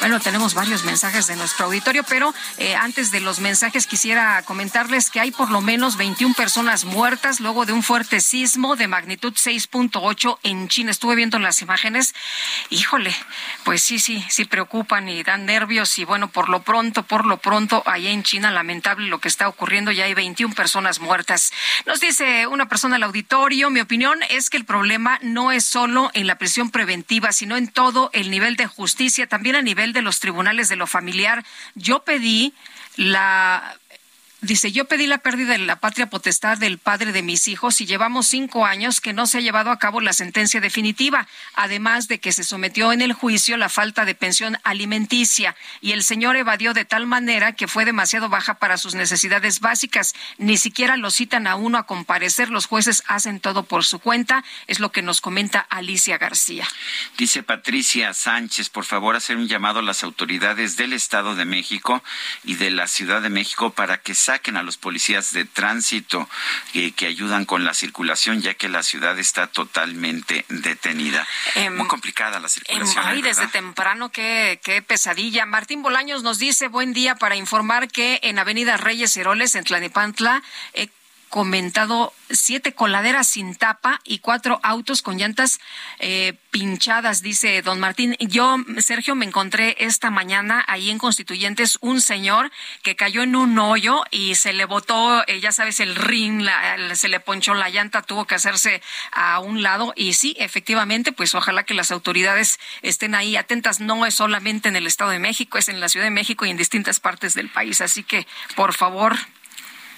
bueno, 0.00 0.18
tenemos 0.18 0.54
varios 0.54 0.84
mensajes 0.84 1.26
de 1.26 1.36
nuestro 1.36 1.66
auditorio, 1.66 2.02
pero 2.04 2.32
eh, 2.56 2.74
antes 2.74 3.10
de 3.10 3.20
los 3.20 3.38
mensajes 3.38 3.86
quisiera 3.86 4.42
comentarles 4.42 5.10
que 5.10 5.20
hay 5.20 5.30
por 5.30 5.50
lo 5.50 5.60
menos 5.60 5.98
21 5.98 6.34
personas 6.34 6.86
muertas 6.86 7.38
luego 7.38 7.66
de 7.66 7.74
un 7.74 7.82
fuerte 7.82 8.20
sismo 8.20 8.76
de 8.76 8.88
magnitud 8.88 9.34
6.8 9.34 10.38
en 10.42 10.68
China. 10.68 10.90
Estuve 10.90 11.16
viendo 11.16 11.38
las 11.38 11.60
imágenes. 11.60 12.14
Híjole, 12.70 13.14
pues 13.64 13.82
sí, 13.82 13.98
sí, 13.98 14.24
sí 14.30 14.46
preocupan 14.46 15.06
y 15.10 15.22
dan 15.22 15.44
nervios. 15.44 15.98
Y 15.98 16.06
bueno, 16.06 16.28
por 16.28 16.48
lo 16.48 16.62
pronto, 16.62 17.02
por 17.02 17.26
lo 17.26 17.36
pronto, 17.36 17.82
allá 17.84 18.10
en 18.10 18.22
China, 18.22 18.50
lamentable 18.50 19.08
lo 19.08 19.20
que 19.20 19.28
está 19.28 19.48
ocurriendo, 19.48 19.92
ya 19.92 20.04
hay 20.04 20.14
21 20.14 20.54
personas 20.54 21.00
muertas. 21.00 21.52
Nos 21.84 22.00
dice 22.00 22.46
una 22.46 22.68
persona 22.68 22.96
al 22.96 23.02
auditorio, 23.02 23.68
mi 23.68 23.80
opinión 23.80 24.20
es 24.30 24.48
que 24.48 24.56
el 24.56 24.64
problema 24.64 25.18
no 25.22 25.52
es 25.52 25.66
solo 25.66 26.10
en 26.14 26.26
la 26.26 26.38
prisión 26.38 26.70
preventiva, 26.70 27.32
sino 27.32 27.58
en 27.58 27.68
todo 27.68 28.08
el 28.14 28.30
nivel 28.30 28.56
de 28.56 28.66
justicia, 28.66 29.26
también 29.26 29.56
a 29.56 29.62
nivel 29.62 29.89
de 29.92 30.02
los 30.02 30.20
tribunales 30.20 30.68
de 30.68 30.76
lo 30.76 30.86
familiar. 30.86 31.44
Yo 31.74 32.04
pedí 32.04 32.54
la 32.96 33.79
Dice, 34.42 34.72
yo 34.72 34.86
pedí 34.86 35.06
la 35.06 35.18
pérdida 35.18 35.52
de 35.52 35.58
la 35.58 35.80
patria 35.80 36.08
potestad 36.08 36.56
del 36.56 36.78
padre 36.78 37.12
de 37.12 37.22
mis 37.22 37.46
hijos 37.46 37.82
y 37.82 37.86
llevamos 37.86 38.26
cinco 38.26 38.64
años 38.64 39.02
que 39.02 39.12
no 39.12 39.26
se 39.26 39.38
ha 39.38 39.40
llevado 39.42 39.70
a 39.70 39.78
cabo 39.78 40.00
la 40.00 40.14
sentencia 40.14 40.62
definitiva, 40.62 41.28
además 41.54 42.08
de 42.08 42.20
que 42.20 42.32
se 42.32 42.42
sometió 42.42 42.92
en 42.92 43.02
el 43.02 43.12
juicio 43.12 43.58
la 43.58 43.68
falta 43.68 44.06
de 44.06 44.14
pensión 44.14 44.56
alimenticia 44.64 45.56
y 45.82 45.92
el 45.92 46.02
señor 46.02 46.36
evadió 46.36 46.72
de 46.72 46.86
tal 46.86 47.06
manera 47.06 47.52
que 47.52 47.68
fue 47.68 47.84
demasiado 47.84 48.30
baja 48.30 48.54
para 48.54 48.78
sus 48.78 48.94
necesidades 48.94 49.60
básicas. 49.60 50.14
Ni 50.38 50.56
siquiera 50.56 50.96
lo 50.96 51.10
citan 51.10 51.46
a 51.46 51.56
uno 51.56 51.76
a 51.76 51.86
comparecer, 51.86 52.48
los 52.48 52.64
jueces 52.64 53.02
hacen 53.08 53.40
todo 53.40 53.64
por 53.64 53.84
su 53.84 53.98
cuenta, 53.98 54.42
es 54.66 54.80
lo 54.80 54.90
que 54.90 55.02
nos 55.02 55.20
comenta 55.20 55.60
Alicia 55.60 56.16
García. 56.16 56.66
Dice 57.18 57.42
Patricia 57.42 58.14
Sánchez, 58.14 58.70
por 58.70 58.86
favor, 58.86 59.16
hacer 59.16 59.36
un 59.36 59.48
llamado 59.48 59.80
a 59.80 59.82
las 59.82 60.02
autoridades 60.02 60.76
del 60.76 60.94
Estado 60.94 61.34
de 61.34 61.44
México 61.44 62.02
y 62.42 62.54
de 62.54 62.70
la 62.70 62.86
Ciudad 62.86 63.20
de 63.20 63.28
México 63.28 63.70
para 63.70 63.98
que 63.98 64.14
saquen 64.30 64.56
a 64.56 64.62
los 64.62 64.76
policías 64.76 65.32
de 65.32 65.44
tránsito 65.44 66.28
eh, 66.74 66.92
que 66.92 67.06
ayudan 67.06 67.44
con 67.46 67.64
la 67.64 67.74
circulación, 67.74 68.42
ya 68.42 68.54
que 68.54 68.68
la 68.68 68.84
ciudad 68.84 69.18
está 69.18 69.48
totalmente 69.48 70.44
detenida. 70.48 71.26
Em, 71.56 71.76
Muy 71.76 71.88
complicada 71.88 72.38
la 72.38 72.48
circulación. 72.48 73.04
Ay, 73.04 73.18
¿eh, 73.18 73.22
desde 73.22 73.48
temprano, 73.48 74.12
qué, 74.12 74.60
qué 74.62 74.82
pesadilla. 74.82 75.46
Martín 75.46 75.82
Bolaños 75.82 76.22
nos 76.22 76.38
dice, 76.38 76.68
buen 76.68 76.92
día, 76.92 77.16
para 77.16 77.34
informar 77.34 77.88
que 77.88 78.20
en 78.22 78.38
Avenida 78.38 78.76
Reyes 78.76 79.16
Heroles, 79.16 79.56
en 79.56 79.64
Tlanepantla, 79.64 80.44
eh, 80.74 80.86
comentado 81.30 82.12
siete 82.28 82.74
coladeras 82.74 83.26
sin 83.26 83.54
tapa 83.54 84.00
y 84.04 84.18
cuatro 84.18 84.60
autos 84.62 85.00
con 85.00 85.16
llantas 85.16 85.60
eh, 86.00 86.34
pinchadas, 86.50 87.22
dice 87.22 87.62
don 87.62 87.80
Martín. 87.80 88.16
Yo, 88.18 88.56
Sergio, 88.78 89.14
me 89.14 89.26
encontré 89.26 89.76
esta 89.78 90.10
mañana 90.10 90.64
ahí 90.66 90.90
en 90.90 90.98
Constituyentes 90.98 91.78
un 91.80 92.00
señor 92.00 92.50
que 92.82 92.96
cayó 92.96 93.22
en 93.22 93.36
un 93.36 93.58
hoyo 93.58 94.02
y 94.10 94.34
se 94.34 94.52
le 94.52 94.64
botó, 94.64 95.22
eh, 95.28 95.40
ya 95.40 95.52
sabes, 95.52 95.80
el 95.80 95.94
ring, 95.94 96.46
se 96.94 97.08
le 97.08 97.20
ponchó 97.20 97.54
la 97.54 97.70
llanta, 97.70 98.02
tuvo 98.02 98.26
que 98.26 98.34
hacerse 98.34 98.82
a 99.12 99.38
un 99.38 99.62
lado. 99.62 99.92
Y 99.96 100.14
sí, 100.14 100.36
efectivamente, 100.38 101.12
pues 101.12 101.34
ojalá 101.34 101.62
que 101.62 101.74
las 101.74 101.92
autoridades 101.92 102.58
estén 102.82 103.14
ahí 103.14 103.36
atentas. 103.36 103.80
No 103.80 104.04
es 104.04 104.14
solamente 104.14 104.68
en 104.68 104.76
el 104.76 104.86
Estado 104.86 105.12
de 105.12 105.20
México, 105.20 105.58
es 105.58 105.68
en 105.68 105.80
la 105.80 105.88
Ciudad 105.88 106.06
de 106.06 106.10
México 106.10 106.44
y 106.44 106.50
en 106.50 106.56
distintas 106.56 106.98
partes 106.98 107.34
del 107.34 107.48
país. 107.48 107.80
Así 107.80 108.02
que, 108.02 108.26
por 108.56 108.74
favor, 108.74 109.16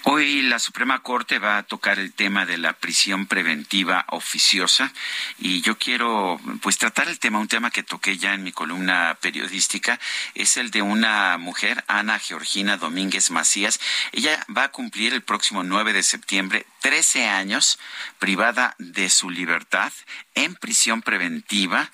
Hoy 0.04 0.42
la 0.42 0.58
Suprema 0.58 1.00
Corte 1.00 1.38
va 1.38 1.58
a 1.58 1.62
tocar 1.62 2.00
el 2.00 2.12
tema 2.12 2.44
de 2.44 2.58
la 2.58 2.72
prisión 2.72 3.26
preventiva 3.26 4.04
oficiosa 4.08 4.92
y 5.38 5.60
yo 5.60 5.78
quiero 5.78 6.40
pues 6.60 6.76
tratar 6.76 7.06
el 7.06 7.20
tema, 7.20 7.38
un 7.38 7.46
tema 7.46 7.70
que 7.70 7.84
toqué 7.84 8.18
ya 8.18 8.34
en 8.34 8.42
mi 8.42 8.50
columna 8.50 9.16
periodística, 9.20 10.00
es 10.34 10.56
el 10.56 10.72
de 10.72 10.82
una 10.82 11.38
mujer, 11.38 11.84
Ana 11.86 12.18
Georgina 12.18 12.78
Domínguez 12.78 13.30
Macías. 13.30 13.78
Ella 14.10 14.44
va 14.54 14.64
a 14.64 14.72
cumplir 14.72 15.12
el 15.14 15.22
próximo 15.22 15.62
9 15.62 15.92
de 15.92 16.02
septiembre 16.02 16.66
13 16.82 17.28
años 17.28 17.78
privada 18.18 18.74
de 18.78 19.08
su 19.08 19.30
libertad 19.30 19.92
en 20.34 20.54
prisión 20.56 21.00
preventiva 21.00 21.90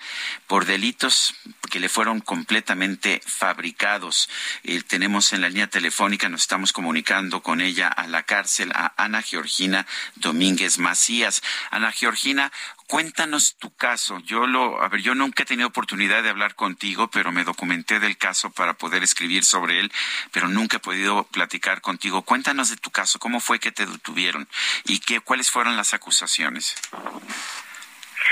por 0.47 0.65
delitos 0.65 1.35
que 1.71 1.79
le 1.79 1.89
fueron 1.89 2.21
completamente 2.21 3.21
fabricados. 3.27 4.29
Eh, 4.65 4.83
tenemos 4.83 5.33
en 5.33 5.43
la 5.43 5.49
línea 5.49 5.67
telefónica, 5.67 6.29
nos 6.29 6.43
estamos 6.43 6.73
comunicando 6.73 7.43
con 7.43 7.61
ella 7.61 7.89
a 7.89 8.07
la 8.07 8.23
cárcel, 8.23 8.73
a 8.75 8.95
Ana 8.97 9.23
Georgina 9.23 9.87
Domínguez 10.17 10.79
Macías. 10.79 11.43
Ana 11.71 11.93
Georgina, 11.93 12.51
cuéntanos 12.89 13.57
tu 13.59 13.73
caso. 13.77 14.19
Yo 14.25 14.47
lo, 14.47 14.83
a 14.83 14.89
ver, 14.89 15.03
yo 15.03 15.15
nunca 15.15 15.45
he 15.45 15.47
tenido 15.47 15.69
oportunidad 15.69 16.23
de 16.23 16.31
hablar 16.31 16.57
contigo, 16.57 17.09
pero 17.09 17.31
me 17.31 17.45
documenté 17.45 18.01
del 18.01 18.17
caso 18.17 18.51
para 18.51 18.75
poder 18.75 19.05
escribir 19.05 19.45
sobre 19.45 19.79
él, 19.79 19.93
pero 20.33 20.49
nunca 20.49 20.79
he 20.79 20.81
podido 20.81 21.25
platicar 21.25 21.81
contigo. 21.81 22.23
Cuéntanos 22.23 22.71
de 22.71 22.77
tu 22.77 22.91
caso, 22.91 23.19
cómo 23.19 23.39
fue 23.41 23.61
que 23.61 23.71
te 23.71 23.87
detuvieron 23.87 24.49
y 24.85 24.99
qué, 25.01 25.21
cuáles 25.21 25.51
fueron 25.51 25.77
las 25.77 25.95
acusaciones. 25.95 26.75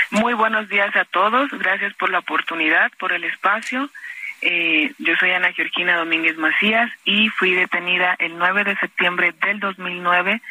Muy 0.09 0.33
buenos 0.33 0.67
días 0.69 0.93
a 0.95 1.05
todos. 1.05 1.49
Gracias 1.51 1.93
por 1.93 2.09
la 2.09 2.19
oportunidad, 2.19 2.91
por 2.99 3.13
el 3.13 3.23
espacio. 3.23 3.89
Eh, 4.41 4.91
yo 4.97 5.15
soy 5.19 5.31
Ana 5.31 5.53
Georgina 5.53 5.97
Domínguez 5.97 6.37
Macías 6.37 6.91
y 7.05 7.29
fui 7.29 7.53
detenida 7.53 8.15
el 8.19 8.37
9 8.37 8.63
de 8.63 8.75
septiembre 8.77 9.33
del 9.41 9.59
2009 9.59 10.41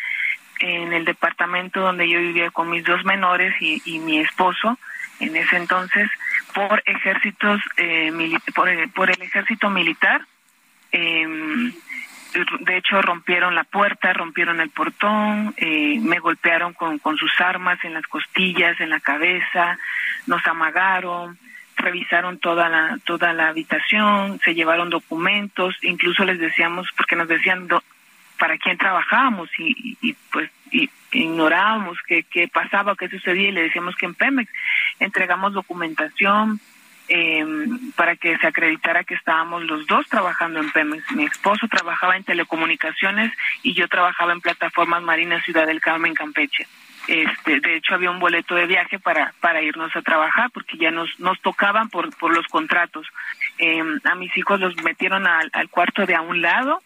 en 0.61 0.93
el 0.93 1.05
departamento 1.05 1.81
donde 1.81 2.09
yo 2.09 2.19
vivía 2.19 2.51
con 2.51 2.71
mis 2.71 2.85
dos 2.85 3.05
menores 3.05 3.55
y, 3.61 3.99
mi 3.99 4.21
esposo 4.21 4.79
en 5.21 5.37
ese 5.37 5.57
entonces 5.57 6.11
por 6.55 6.83
ejércitos 6.87 7.61
eh, 7.77 8.13
por, 8.55 8.69
por, 8.93 9.11
el 9.11 9.21
ejército 9.23 9.71
militar 9.71 10.23
eh, 10.93 11.27
de 12.61 12.77
hecho 12.77 13.01
rompieron 13.01 13.55
la 13.55 13.65
puerta, 13.65 14.13
rompieron 14.13 14.61
el 14.61 14.71
portón, 14.71 15.55
eh, 15.57 15.99
me 16.01 16.19
golpearon 16.19 16.75
con, 16.75 16.99
con 16.99 17.17
sus 17.17 17.33
armas 17.41 17.79
en 17.85 17.95
las 17.95 18.07
costillas, 18.07 18.81
en 18.81 18.91
la 18.91 19.01
cabeza, 19.01 19.79
nos 20.27 20.47
amagaron, 20.47 21.39
revisaron 21.77 22.39
toda 22.39 22.69
la 22.69 22.99
toda 23.05 23.33
la 23.33 23.49
habitación, 23.49 24.39
se 24.45 24.55
llevaron 24.55 24.91
documentos, 24.91 25.75
incluso 25.83 26.25
les 26.25 26.39
decíamos 26.39 26.89
porque 26.97 27.17
nos 27.17 27.29
decían 27.29 27.69
para 28.39 28.59
quién 28.59 28.79
trabajábamos 28.79 29.49
y, 29.59 30.15
pues 30.33 30.51
y 30.71 30.91
ignorábamos 31.13 31.99
qué, 32.07 32.25
qué 32.25 32.49
pasaba, 32.49 32.97
qué 32.97 33.09
sucedía 33.09 33.49
y 33.49 33.53
le 33.53 33.63
decíamos 33.63 33.97
que 33.97 34.07
en 34.07 34.15
Pemex 34.15 34.51
entregamos 34.99 35.53
documentación, 35.53 36.61
eh, 37.09 37.45
para 37.95 38.17
que 38.17 38.37
se 38.39 38.47
acreditara 38.47 39.05
que 39.05 39.15
estábamos 39.15 39.63
los 39.65 39.87
dos 39.87 40.09
trabajando 40.09 40.59
en 40.59 40.71
Pemex. 40.71 41.13
Mi 41.13 41.25
esposo 41.25 41.69
trabajaba 41.69 42.17
en 42.17 42.25
telecomunicaciones 42.25 43.33
y 43.63 43.75
yo 43.75 43.87
trabajaba 43.87 44.33
en 44.33 44.41
plataformas 44.41 45.03
marinas 45.03 45.45
Ciudad 45.45 45.67
del 45.67 45.81
Carmen, 45.81 46.15
Campeche. 46.15 46.67
Este, 47.07 47.61
de 47.61 47.77
hecho 47.77 47.95
había 47.95 48.11
un 48.11 48.19
boleto 48.19 48.57
de 48.57 48.67
viaje 48.67 48.99
para 48.99 49.33
para 49.41 49.63
irnos 49.63 49.95
a 49.95 50.03
trabajar 50.03 50.51
porque 50.51 50.77
ya 50.77 50.91
nos 50.91 51.09
nos 51.21 51.41
tocaban 51.41 51.89
por 51.89 52.11
por 52.17 52.35
los 52.35 52.47
contratos. 52.49 53.07
Eh, 53.59 53.85
a 54.03 54.15
mis 54.17 54.37
hijos 54.37 54.59
los 54.59 54.75
metieron 54.83 55.29
al 55.29 55.69
cuarto 55.71 56.05
de 56.07 56.17
a 56.17 56.23
un 56.23 56.43
lado 56.43 56.83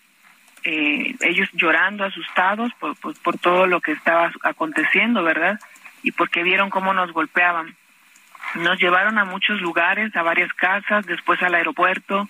eh, 0.64 1.14
ellos 1.20 1.48
llorando, 1.52 2.04
asustados 2.04 2.72
por, 2.74 2.96
por, 2.96 3.38
todo 3.38 3.66
lo 3.66 3.80
que 3.80 3.92
estaba 3.92 4.30
aconteciendo, 4.42 5.22
¿verdad? 5.22 5.58
Y 6.02 6.12
porque 6.12 6.42
vieron 6.42 6.70
cómo 6.70 6.92
nos 6.92 7.12
golpeaban. 7.12 7.76
Nos 8.54 8.78
llevaron 8.78 9.18
a 9.18 9.24
muchos 9.24 9.60
lugares, 9.60 10.14
a 10.16 10.22
varias 10.22 10.52
casas, 10.54 11.06
después 11.06 11.40
al 11.42 11.54
aeropuerto, 11.54 12.28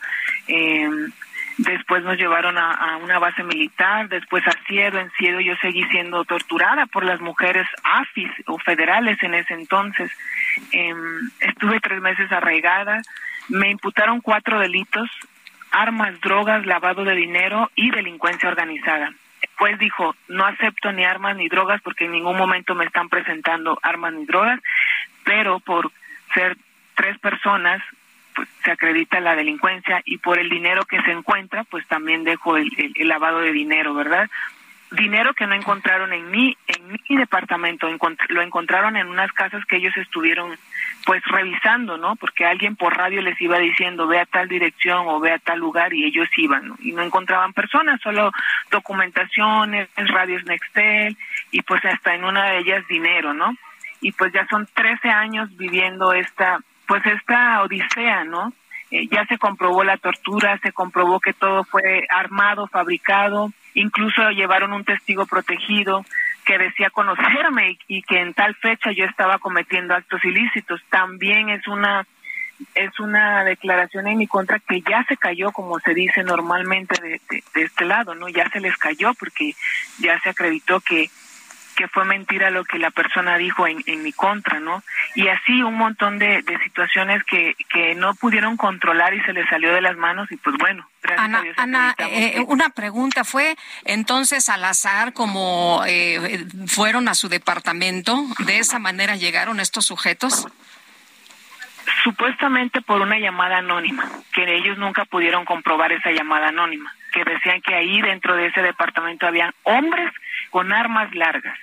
eh, 0.48 0.88
después 1.58 2.02
nos 2.04 2.16
llevaron 2.16 2.58
a, 2.58 2.98
una 3.02 3.18
base 3.18 3.42
militar, 3.42 4.08
después 4.08 4.46
a 4.46 4.52
Ciedo. 4.66 4.98
En 4.98 5.10
Ciedo 5.12 5.40
yo 5.40 5.54
seguí 5.60 5.84
siendo 5.84 6.24
torturada 6.24 6.86
por 6.86 7.04
las 7.04 7.20
mujeres 7.20 7.66
AFIS 7.82 8.30
o 8.46 8.58
federales 8.58 9.22
en 9.22 9.34
ese 9.34 9.54
entonces. 9.54 10.10
Eh, 10.72 10.94
estuve 11.40 11.80
tres 11.80 12.00
meses 12.00 12.30
arraigada, 12.32 13.00
me 13.48 13.70
imputaron 13.70 14.20
cuatro 14.20 14.58
delitos, 14.60 15.08
armas, 15.70 16.20
drogas, 16.20 16.66
lavado 16.66 17.04
de 17.04 17.14
dinero 17.14 17.70
y 17.74 17.90
delincuencia 17.90 18.48
organizada. 18.48 19.12
Pues 19.58 19.78
dijo, 19.78 20.14
no 20.28 20.44
acepto 20.46 20.92
ni 20.92 21.04
armas 21.04 21.36
ni 21.36 21.48
drogas 21.48 21.80
porque 21.82 22.06
en 22.06 22.12
ningún 22.12 22.36
momento 22.36 22.74
me 22.74 22.84
están 22.84 23.08
presentando 23.08 23.78
armas 23.82 24.12
ni 24.14 24.24
drogas, 24.24 24.60
pero 25.24 25.60
por 25.60 25.90
ser 26.34 26.56
tres 26.94 27.18
personas, 27.18 27.82
pues 28.34 28.48
se 28.64 28.70
acredita 28.70 29.20
la 29.20 29.36
delincuencia 29.36 30.02
y 30.04 30.18
por 30.18 30.38
el 30.38 30.48
dinero 30.48 30.84
que 30.84 31.00
se 31.02 31.12
encuentra, 31.12 31.64
pues 31.64 31.86
también 31.86 32.24
dejo 32.24 32.56
el, 32.56 32.70
el, 32.94 33.08
lavado 33.08 33.40
de 33.40 33.52
dinero, 33.52 33.94
¿verdad? 33.94 34.28
dinero 34.92 35.34
que 35.34 35.46
no 35.46 35.54
encontraron 35.54 36.12
en 36.12 36.30
mi 36.30 36.56
en 36.66 36.98
mi 37.08 37.16
departamento 37.16 37.88
lo 38.28 38.42
encontraron 38.42 38.96
en 38.96 39.06
unas 39.06 39.32
casas 39.32 39.64
que 39.66 39.76
ellos 39.76 39.96
estuvieron 39.96 40.58
pues 41.04 41.22
revisando 41.24 41.96
no 41.96 42.16
porque 42.16 42.44
alguien 42.44 42.76
por 42.76 42.96
radio 42.96 43.22
les 43.22 43.40
iba 43.40 43.58
diciendo 43.58 44.06
ve 44.06 44.20
a 44.20 44.26
tal 44.26 44.48
dirección 44.48 45.06
o 45.08 45.20
ve 45.20 45.32
a 45.32 45.38
tal 45.38 45.58
lugar 45.58 45.94
y 45.94 46.04
ellos 46.04 46.28
iban 46.36 46.68
¿no? 46.68 46.76
y 46.80 46.92
no 46.92 47.02
encontraban 47.02 47.52
personas 47.52 48.00
solo 48.00 48.30
documentaciones 48.70 49.88
radios 49.96 50.44
Nextel 50.44 51.16
y 51.50 51.62
pues 51.62 51.84
hasta 51.84 52.14
en 52.14 52.24
una 52.24 52.50
de 52.50 52.58
ellas 52.58 52.86
dinero 52.88 53.34
no 53.34 53.54
y 54.00 54.12
pues 54.12 54.32
ya 54.32 54.46
son 54.48 54.68
13 54.72 55.08
años 55.08 55.56
viviendo 55.56 56.12
esta 56.12 56.58
pues 56.86 57.04
esta 57.06 57.62
odisea 57.62 58.24
no 58.24 58.52
eh, 58.90 59.06
ya 59.08 59.24
se 59.26 59.38
comprobó 59.38 59.84
la 59.84 59.96
tortura 59.96 60.58
se 60.62 60.72
comprobó 60.72 61.20
que 61.20 61.32
todo 61.32 61.64
fue 61.64 62.06
armado 62.08 62.66
fabricado 62.66 63.52
incluso 63.74 64.30
llevaron 64.30 64.72
un 64.72 64.84
testigo 64.84 65.26
protegido 65.26 66.04
que 66.44 66.58
decía 66.58 66.90
conocerme 66.90 67.78
y, 67.88 68.02
que 68.02 68.20
en 68.20 68.34
tal 68.34 68.54
fecha 68.56 68.92
yo 68.92 69.04
estaba 69.04 69.38
cometiendo 69.38 69.94
actos 69.94 70.24
ilícitos. 70.24 70.80
También 70.90 71.50
es 71.50 71.66
una 71.68 72.06
es 72.74 73.00
una 73.00 73.42
declaración 73.42 74.06
en 74.06 74.18
mi 74.18 74.26
contra 74.26 74.58
que 74.58 74.82
ya 74.82 75.02
se 75.08 75.16
cayó, 75.16 75.50
como 75.50 75.78
se 75.80 75.94
dice 75.94 76.22
normalmente 76.22 77.00
de, 77.00 77.18
de, 77.30 77.42
de 77.54 77.62
este 77.62 77.86
lado, 77.86 78.14
¿no? 78.14 78.28
Ya 78.28 78.50
se 78.50 78.60
les 78.60 78.76
cayó 78.76 79.14
porque 79.14 79.54
ya 79.98 80.20
se 80.20 80.28
acreditó 80.28 80.80
que 80.80 81.08
que 81.76 81.88
fue 81.88 82.04
mentira 82.04 82.50
lo 82.50 82.64
que 82.64 82.78
la 82.78 82.90
persona 82.90 83.36
dijo 83.36 83.66
en, 83.66 83.82
en 83.86 84.02
mi 84.02 84.12
contra, 84.12 84.60
¿no? 84.60 84.82
Y 85.14 85.28
así 85.28 85.62
un 85.62 85.74
montón 85.74 86.18
de, 86.18 86.42
de 86.42 86.58
situaciones 86.58 87.24
que, 87.24 87.54
que 87.68 87.94
no 87.94 88.14
pudieron 88.14 88.56
controlar 88.56 89.14
y 89.14 89.20
se 89.22 89.32
les 89.32 89.48
salió 89.48 89.72
de 89.72 89.80
las 89.80 89.96
manos 89.96 90.30
y 90.30 90.36
pues 90.36 90.56
bueno. 90.58 90.88
Ana, 91.16 91.40
Dios, 91.40 91.56
Ana 91.58 91.94
eh, 91.98 92.44
una 92.46 92.70
pregunta, 92.70 93.24
¿fue 93.24 93.56
entonces 93.84 94.48
al 94.48 94.64
azar 94.64 95.12
como 95.12 95.82
eh, 95.86 96.46
fueron 96.66 97.08
a 97.08 97.14
su 97.14 97.28
departamento? 97.28 98.22
¿De 98.40 98.58
esa 98.58 98.78
manera 98.78 99.16
llegaron 99.16 99.60
estos 99.60 99.86
sujetos? 99.86 100.46
Supuestamente 102.04 102.82
por 102.82 103.00
una 103.00 103.18
llamada 103.18 103.58
anónima, 103.58 104.08
que 104.34 104.56
ellos 104.56 104.78
nunca 104.78 105.04
pudieron 105.04 105.44
comprobar 105.44 105.92
esa 105.92 106.10
llamada 106.10 106.48
anónima, 106.48 106.94
que 107.12 107.24
decían 107.24 107.60
que 107.62 107.74
ahí 107.74 108.00
dentro 108.00 108.36
de 108.36 108.46
ese 108.46 108.62
departamento 108.62 109.26
habían 109.26 109.52
hombres 109.64 110.12
con 110.50 110.72
armas 110.72 111.14
largas 111.14 111.58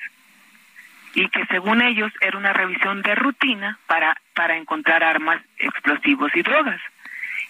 y 1.14 1.28
que 1.30 1.46
según 1.48 1.82
ellos 1.82 2.12
era 2.22 2.38
una 2.38 2.54
revisión 2.54 3.02
de 3.02 3.16
rutina 3.16 3.80
para, 3.88 4.16
para 4.36 4.56
encontrar 4.56 5.04
armas, 5.04 5.42
explosivos 5.58 6.32
y 6.36 6.44
drogas. 6.44 6.80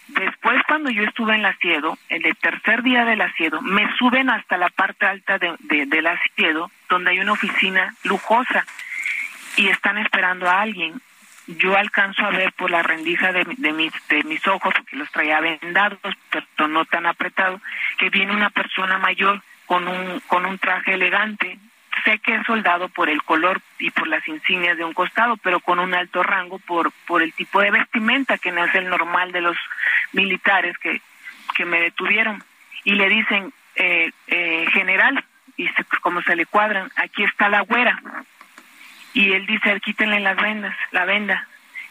Después, 0.08 0.62
cuando 0.68 0.90
yo 0.90 1.04
estuve 1.04 1.36
en 1.36 1.42
la 1.42 1.54
Siedo, 1.58 1.98
en 2.08 2.26
el 2.26 2.36
tercer 2.38 2.82
día 2.82 3.04
de 3.04 3.18
la 3.18 3.30
Siedo, 3.34 3.62
me 3.62 3.94
suben 3.98 4.30
hasta 4.30 4.58
la 4.58 4.70
parte 4.70 5.06
alta 5.06 5.38
de, 5.38 5.54
de, 5.60 5.86
de 5.86 6.02
la 6.02 6.18
Siedo, 6.36 6.72
donde 6.88 7.12
hay 7.12 7.20
una 7.20 7.34
oficina 7.34 7.94
lujosa, 8.04 8.66
y 9.58 9.68
están 9.68 9.98
esperando 9.98 10.50
a 10.50 10.62
alguien. 10.62 11.02
Yo 11.48 11.78
alcanzo 11.78 12.26
a 12.26 12.32
ver 12.32 12.52
por 12.54 12.70
la 12.70 12.84
rendija 12.84 13.32
de, 13.32 13.46
de, 13.58 13.74
mis, 13.74 13.94
de 14.10 14.24
mis 14.24 14.46
ojos, 14.48 14.74
que 14.90 14.98
los 14.98 15.10
traía 15.12 15.40
vendados, 15.40 16.00
pero 16.30 16.68
no 16.68 16.86
tan 16.86 17.06
apretados, 17.06 17.62
que 17.98 18.10
viene 18.10 18.34
una 18.34 18.50
persona 18.50 18.98
mayor 18.98 19.42
con 19.66 19.88
un, 19.88 20.20
con 20.28 20.46
un 20.46 20.58
traje 20.58 20.94
elegante, 20.94 21.58
sé 22.04 22.20
que 22.20 22.36
es 22.36 22.46
soldado 22.46 22.90
por 22.90 23.10
el 23.10 23.22
color 23.24 23.62
y 23.80 23.92
por 23.92 24.08
las 24.08 24.28
insignias 24.28 24.78
de 24.78 24.84
un 24.84 24.94
costado, 24.94 25.38
pero 25.38 25.60
con 25.60 25.80
un 25.80 25.94
alto 25.94 26.24
rango 26.24 26.60
por, 26.60 26.92
por 27.06 27.22
el 27.22 27.34
tipo 27.34 27.60
de 27.62 27.72
vestimenta 27.72 28.38
que 28.38 28.52
no 28.52 28.64
es 28.64 28.74
el 28.76 28.90
normal 28.90 29.32
de 29.32 29.42
los 29.42 29.58
militares 30.14 30.78
que, 30.78 31.02
que 31.56 31.66
me 31.66 31.82
detuvieron. 31.82 32.44
Y 32.84 32.94
le 32.94 33.10
dicen, 33.10 33.54
eh, 33.76 34.12
eh, 34.28 34.66
general, 34.72 35.24
y 35.58 35.68
se, 35.70 35.84
como 36.02 36.22
se 36.22 36.36
le 36.36 36.46
cuadran, 36.46 36.90
aquí 36.96 37.24
está 37.24 37.50
la 37.50 37.62
güera. 37.62 38.02
Y 39.18 39.34
él 39.34 39.48
dice, 39.48 39.80
quítenle 39.80 40.20
las 40.20 40.38
vendas, 40.38 40.76
la 40.92 41.06
venda. 41.06 41.48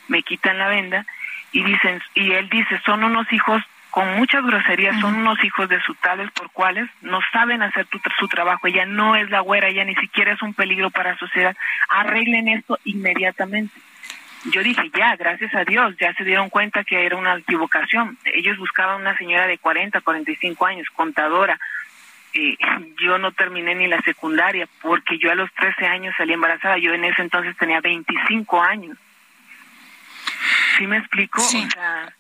Me 0.07 0.23
quitan 0.23 0.59
la 0.59 0.69
venda 0.69 1.05
y 1.51 1.65
dicen, 1.65 2.01
y 2.15 2.31
él 2.31 2.49
dice, 2.49 2.81
son 2.85 3.03
unos 3.03 3.33
hijos 3.33 3.61
con 3.91 4.15
muchas 4.15 4.45
groserías, 4.47 5.01
son 5.01 5.17
unos 5.17 5.43
hijos 5.43 5.69
de 5.69 5.81
su 5.81 5.97
tales 5.97 6.31
por 6.31 6.53
cuales 6.53 6.89
no 7.01 7.19
saben 7.33 7.63
hacer 7.63 7.87
tu, 7.87 7.99
su 8.17 8.29
trabajo. 8.29 8.69
Ella 8.69 8.87
no 8.87 9.17
es 9.17 9.29
la 9.29 9.41
güera, 9.41 9.67
ella 9.67 9.85
ni 9.85 9.97
siquiera 9.97 10.35
es 10.35 10.43
un 10.43 10.55
peligro 10.55 10.91
para 10.91 11.15
la 11.15 11.19
sociedad. 11.19 11.57
Arreglen 11.89 12.47
esto 12.47 12.79
inmediatamente. 12.85 13.75
Yo 14.53 14.63
dije, 14.63 14.89
ya, 14.97 15.17
gracias 15.17 15.53
a 15.57 15.65
Dios, 15.65 15.97
ya 15.99 16.15
se 16.15 16.23
dieron 16.23 16.49
cuenta 16.49 16.85
que 16.85 17.07
era 17.07 17.17
una 17.17 17.35
equivocación. 17.35 18.19
Ellos 18.25 18.57
buscaban 18.57 19.01
una 19.01 19.19
señora 19.19 19.49
de 19.49 19.59
40, 19.59 20.01
45 20.01 20.65
años, 20.65 20.87
contadora. 20.95 21.59
Eh, 22.37 22.57
yo 23.03 23.19
no 23.19 23.33
terminé 23.33 23.75
ni 23.75 23.87
la 23.87 24.01
secundaria 24.03 24.69
porque 24.83 25.19
yo 25.19 25.31
a 25.31 25.35
los 25.35 25.51
13 25.55 25.87
años 25.87 26.15
salí 26.19 26.35
embarazada. 26.35 26.79
Yo 26.79 26.93
en 26.93 27.05
ese 27.05 27.23
entonces 27.23 27.57
tenía 27.57 27.81
25 27.81 28.63
años. 28.63 28.97
¿Sí 30.77 30.87
me 30.87 30.99
explico? 30.99 31.41
Sí. 31.41 31.67
O 31.67 31.71
sea, 31.71 32.13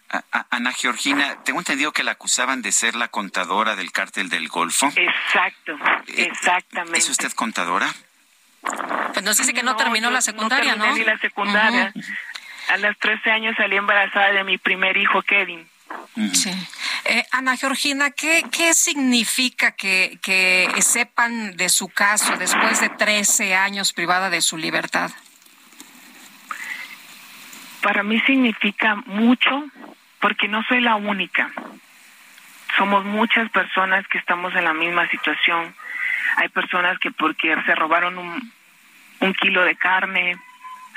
Ana 0.51 0.72
Georgina, 0.72 1.43
tengo 1.44 1.59
entendido 1.59 1.93
que 1.93 2.02
la 2.02 2.12
acusaban 2.12 2.62
de 2.62 2.72
ser 2.72 2.94
la 2.94 3.09
contadora 3.09 3.76
del 3.76 3.93
cártel 3.93 4.30
del 4.30 4.48
Golfo. 4.48 4.90
exacto, 4.97 5.76
exactamente. 6.06 6.98
¿Es 6.98 7.10
usted 7.10 7.32
contadora? 7.32 7.93
Pues 9.12 9.22
nos 9.24 9.36
dice 9.36 9.52
que 9.52 9.62
no, 9.62 9.76
terminó 9.76 10.10
la 10.10 10.22
secundaria, 10.22 10.76
¿no? 10.76 10.84
terminé 10.84 11.01
ni 11.01 11.06
la 11.06 11.18
secundaria. 11.18 11.93
A 12.68 12.76
los 12.78 12.98
13 12.98 13.30
años 13.30 13.55
salí 13.56 13.76
embarazada 13.76 14.32
de 14.32 14.44
mi 14.44 14.59
primer 14.59 14.97
hijo, 14.97 15.22
Kevin. 15.22 15.68
Sí. 16.33 16.51
Eh, 17.05 17.25
Ana 17.31 17.57
Georgina, 17.57 18.11
¿qué, 18.11 18.45
qué 18.51 18.75
significa 18.75 19.73
que, 19.73 20.19
que 20.23 20.69
sepan 20.81 21.57
de 21.57 21.69
su 21.69 21.89
caso 21.89 22.37
después 22.37 22.81
de 22.81 22.89
13 22.89 23.55
años 23.55 23.93
privada 23.93 24.31
de 24.31 24.41
su 24.41 24.57
libertad? 24.57 25.11
Para 27.83 28.03
mí 28.03 28.21
significa 28.21 28.97
mucho 29.07 29.65
porque 30.21 30.49
no 30.49 30.63
soy 30.65 30.81
la 30.81 30.97
única. 30.97 31.53
Somos 32.77 33.05
muchas 33.05 33.49
personas 33.51 34.07
que 34.09 34.19
estamos 34.19 34.55
en 34.55 34.65
la 34.65 34.75
misma 34.75 35.09
situación. 35.09 35.75
Hay 36.37 36.49
personas 36.49 36.99
que 36.99 37.11
porque 37.11 37.55
se 37.65 37.75
robaron 37.75 38.19
un, 38.19 38.53
un 39.21 39.35
kilo 39.35 39.63
de 39.63 39.77
carne, 39.77 40.37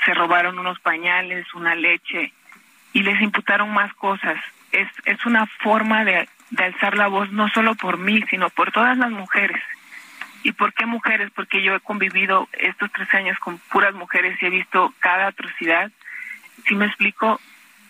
se 0.04 0.14
robaron 0.14 0.58
unos 0.58 0.80
pañales, 0.80 1.46
una 1.54 1.74
leche 1.74 2.32
y 2.92 3.02
les 3.02 3.20
imputaron 3.20 3.72
más 3.72 3.92
cosas. 3.94 4.36
Es, 4.72 4.88
es 5.04 5.24
una 5.26 5.46
forma 5.46 6.04
de, 6.04 6.28
de 6.50 6.64
alzar 6.64 6.96
la 6.96 7.08
voz 7.08 7.30
no 7.32 7.48
solo 7.48 7.74
por 7.74 7.98
mí, 7.98 8.22
sino 8.30 8.50
por 8.50 8.70
todas 8.72 8.96
las 8.98 9.10
mujeres. 9.10 9.62
¿Y 10.42 10.52
por 10.52 10.72
qué 10.72 10.86
mujeres? 10.86 11.30
Porque 11.34 11.62
yo 11.62 11.74
he 11.74 11.80
convivido 11.80 12.48
estos 12.52 12.90
tres 12.92 13.12
años 13.14 13.38
con 13.38 13.58
puras 13.70 13.94
mujeres 13.94 14.40
y 14.40 14.46
he 14.46 14.50
visto 14.50 14.94
cada 15.00 15.26
atrocidad. 15.28 15.90
Si 16.66 16.74
me 16.74 16.86
explico, 16.86 17.40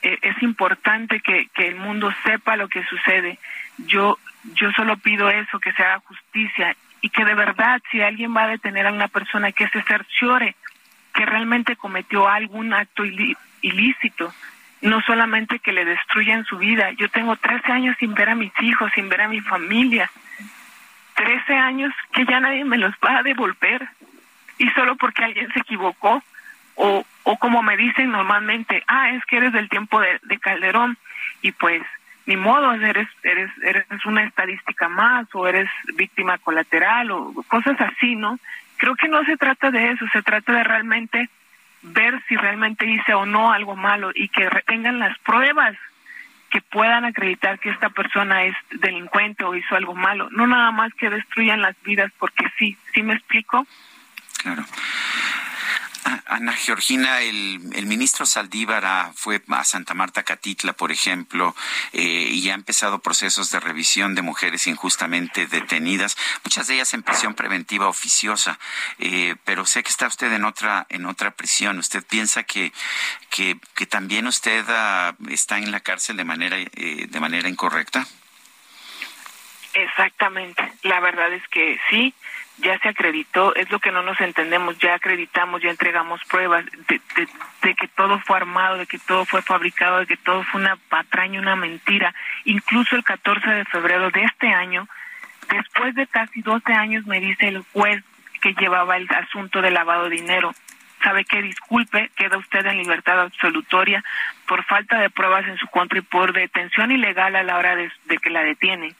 Eh, 0.02 0.16
es 0.22 0.42
importante 0.42 1.20
que, 1.20 1.48
que 1.54 1.68
el 1.68 1.76
mundo 1.76 2.10
sepa 2.24 2.56
lo 2.56 2.68
que 2.68 2.82
sucede. 2.84 3.38
Yo, 3.76 4.16
yo 4.54 4.72
solo 4.72 4.96
pido 4.96 5.28
eso, 5.28 5.60
que 5.60 5.72
se 5.74 5.82
haga 5.82 6.00
justicia 6.08 6.74
y 7.02 7.10
que 7.10 7.22
de 7.26 7.34
verdad, 7.34 7.82
si 7.90 8.00
alguien 8.00 8.34
va 8.34 8.44
a 8.44 8.48
detener 8.56 8.86
a 8.86 8.94
una 8.94 9.08
persona, 9.08 9.52
que 9.52 9.68
se 9.68 9.82
cerciore 9.82 10.54
que 11.12 11.26
realmente 11.26 11.76
cometió 11.76 12.26
algún 12.28 12.72
acto 12.72 13.04
ilí- 13.04 13.36
ilícito, 13.60 14.32
no 14.82 15.00
solamente 15.02 15.58
que 15.58 15.72
le 15.72 15.84
destruyan 15.84 16.44
su 16.44 16.58
vida. 16.58 16.90
Yo 16.92 17.08
tengo 17.08 17.36
13 17.36 17.72
años 17.72 17.96
sin 17.98 18.14
ver 18.14 18.30
a 18.30 18.34
mis 18.34 18.52
hijos, 18.60 18.90
sin 18.94 19.08
ver 19.08 19.22
a 19.22 19.28
mi 19.28 19.40
familia. 19.40 20.10
13 21.14 21.54
años 21.54 21.92
que 22.12 22.24
ya 22.24 22.40
nadie 22.40 22.64
me 22.64 22.78
los 22.78 22.94
va 23.04 23.18
a 23.18 23.22
devolver. 23.22 23.88
Y 24.58 24.68
solo 24.70 24.96
porque 24.96 25.24
alguien 25.24 25.52
se 25.52 25.60
equivocó. 25.60 26.22
O, 26.76 27.04
o 27.24 27.36
como 27.36 27.62
me 27.62 27.76
dicen 27.76 28.10
normalmente, 28.10 28.82
ah, 28.86 29.10
es 29.10 29.24
que 29.26 29.36
eres 29.36 29.52
del 29.52 29.68
tiempo 29.68 30.00
de, 30.00 30.18
de 30.22 30.38
Calderón. 30.38 30.96
Y 31.42 31.52
pues, 31.52 31.82
ni 32.24 32.36
modo, 32.36 32.72
eres, 32.72 33.08
eres, 33.22 33.50
eres 33.62 33.86
una 34.06 34.24
estadística 34.24 34.88
más 34.88 35.26
o 35.34 35.46
eres 35.46 35.68
víctima 35.94 36.38
colateral 36.38 37.10
o 37.10 37.34
cosas 37.48 37.78
así, 37.80 38.16
¿no? 38.16 38.38
Creo 38.78 38.94
que 38.94 39.08
no 39.08 39.22
se 39.24 39.36
trata 39.36 39.70
de 39.70 39.90
eso, 39.90 40.06
se 40.10 40.22
trata 40.22 40.52
de 40.52 40.64
realmente 40.64 41.28
ver 41.82 42.22
si 42.28 42.36
realmente 42.36 42.86
hice 42.86 43.14
o 43.14 43.26
no 43.26 43.52
algo 43.52 43.76
malo 43.76 44.10
y 44.14 44.28
que 44.28 44.48
tengan 44.66 44.98
las 44.98 45.18
pruebas 45.20 45.76
que 46.50 46.60
puedan 46.60 47.04
acreditar 47.04 47.58
que 47.60 47.70
esta 47.70 47.90
persona 47.90 48.44
es 48.44 48.56
delincuente 48.70 49.44
o 49.44 49.54
hizo 49.54 49.76
algo 49.76 49.94
malo, 49.94 50.28
no 50.30 50.46
nada 50.46 50.72
más 50.72 50.92
que 50.94 51.08
destruyan 51.08 51.62
las 51.62 51.80
vidas 51.82 52.10
porque 52.18 52.44
sí, 52.58 52.76
¿sí 52.92 53.02
me 53.02 53.14
explico? 53.14 53.66
Claro. 54.42 54.64
Ana 56.04 56.52
Georgina, 56.54 57.20
el, 57.20 57.60
el 57.74 57.86
ministro 57.86 58.24
Saldívar 58.24 58.84
ah, 58.84 59.12
fue 59.14 59.42
a 59.48 59.64
Santa 59.64 59.94
Marta 59.94 60.22
Catitla, 60.22 60.72
por 60.72 60.92
ejemplo, 60.92 61.54
eh, 61.92 62.28
y 62.32 62.48
ha 62.50 62.54
empezado 62.54 63.00
procesos 63.00 63.50
de 63.50 63.60
revisión 63.60 64.14
de 64.14 64.22
mujeres 64.22 64.66
injustamente 64.66 65.46
detenidas, 65.46 66.16
muchas 66.44 66.66
de 66.68 66.74
ellas 66.74 66.94
en 66.94 67.02
prisión 67.02 67.34
preventiva 67.34 67.88
oficiosa. 67.88 68.58
Eh, 68.98 69.36
pero 69.44 69.66
sé 69.66 69.82
que 69.82 69.90
está 69.90 70.06
usted 70.06 70.32
en 70.32 70.44
otra 70.44 70.86
en 70.88 71.06
otra 71.06 71.32
prisión. 71.32 71.78
¿Usted 71.78 72.04
piensa 72.04 72.44
que 72.44 72.72
que, 73.28 73.58
que 73.74 73.86
también 73.86 74.26
usted 74.26 74.64
ah, 74.68 75.14
está 75.28 75.58
en 75.58 75.70
la 75.70 75.80
cárcel 75.80 76.16
de 76.16 76.24
manera 76.24 76.56
eh, 76.58 77.06
de 77.08 77.20
manera 77.20 77.48
incorrecta? 77.48 78.06
Exactamente, 79.72 80.72
la 80.82 80.98
verdad 80.98 81.32
es 81.32 81.46
que 81.48 81.78
sí, 81.88 82.12
ya 82.62 82.78
se 82.78 82.88
acreditó, 82.88 83.54
es 83.54 83.70
lo 83.70 83.78
que 83.78 83.90
no 83.92 84.02
nos 84.02 84.20
entendemos, 84.20 84.78
ya 84.78 84.94
acreditamos, 84.94 85.62
ya 85.62 85.70
entregamos 85.70 86.20
pruebas 86.24 86.64
de, 86.88 87.00
de- 87.16 87.28
de 87.62 87.74
que 87.74 87.88
todo 87.88 88.18
fue 88.20 88.36
armado, 88.36 88.78
de 88.78 88.86
que 88.86 88.98
todo 88.98 89.24
fue 89.26 89.42
fabricado, 89.42 89.98
de 90.00 90.06
que 90.06 90.16
todo 90.16 90.42
fue 90.44 90.60
una 90.60 90.76
patraña, 90.88 91.40
una 91.40 91.56
mentira. 91.56 92.14
Incluso 92.44 92.96
el 92.96 93.04
14 93.04 93.48
de 93.50 93.64
febrero 93.66 94.10
de 94.10 94.22
este 94.24 94.48
año, 94.48 94.88
después 95.48 95.94
de 95.94 96.06
casi 96.06 96.42
12 96.42 96.72
años, 96.72 97.06
me 97.06 97.20
dice 97.20 97.48
el 97.48 97.64
juez 97.72 98.02
que 98.40 98.54
llevaba 98.54 98.96
el 98.96 99.08
asunto 99.10 99.60
de 99.60 99.70
lavado 99.70 100.04
de 100.08 100.16
dinero. 100.16 100.52
Sabe 101.02 101.24
que 101.24 101.40
disculpe, 101.42 102.10
queda 102.14 102.36
usted 102.36 102.64
en 102.66 102.76
libertad 102.78 103.20
absolutoria 103.20 104.02
por 104.46 104.64
falta 104.64 104.98
de 104.98 105.08
pruebas 105.10 105.46
en 105.48 105.56
su 105.56 105.66
contra 105.68 105.98
y 105.98 106.02
por 106.02 106.32
detención 106.32 106.90
ilegal 106.90 107.36
a 107.36 107.42
la 107.42 107.56
hora 107.56 107.74
de, 107.76 107.90
de 108.04 108.18
que 108.18 108.30
la 108.30 108.42
detienen. 108.42 108.94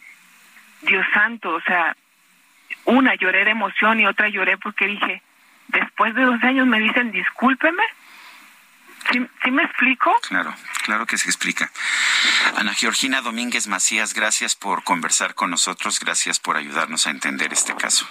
Dios 0.83 1.07
santo, 1.13 1.51
o 1.55 1.61
sea, 1.63 1.95
una 2.91 3.15
lloré 3.15 3.45
de 3.45 3.51
emoción 3.53 4.01
y 4.01 4.07
otra 4.07 4.29
lloré 4.29 4.59
porque 4.59 4.87
dije, 4.87 5.23
después 5.69 6.15
de 6.15 6.23
dos 6.23 6.43
años 6.43 6.67
me 6.67 6.81
dicen 6.81 7.11
discúlpeme. 7.11 7.83
¿Sí, 9.11 9.27
sí 9.43 9.51
me 9.51 9.63
explico? 9.65 10.15
Claro, 10.29 10.55
claro 10.85 11.07
que 11.07 11.17
se 11.17 11.29
explica. 11.29 11.71
Ana 12.57 12.75
Georgina 12.75 13.23
Domínguez 13.23 13.67
Macías, 13.67 14.15
gracias 14.15 14.55
por 14.55 14.85
conversar 14.85 15.35
con 15.35 15.51
nosotros, 15.51 15.99
gracias 15.99 16.39
por 16.39 16.57
ayudarnos 16.57 17.07
a 17.07 17.11
entender 17.11 17.53
este 17.53 17.75
caso. 17.75 18.07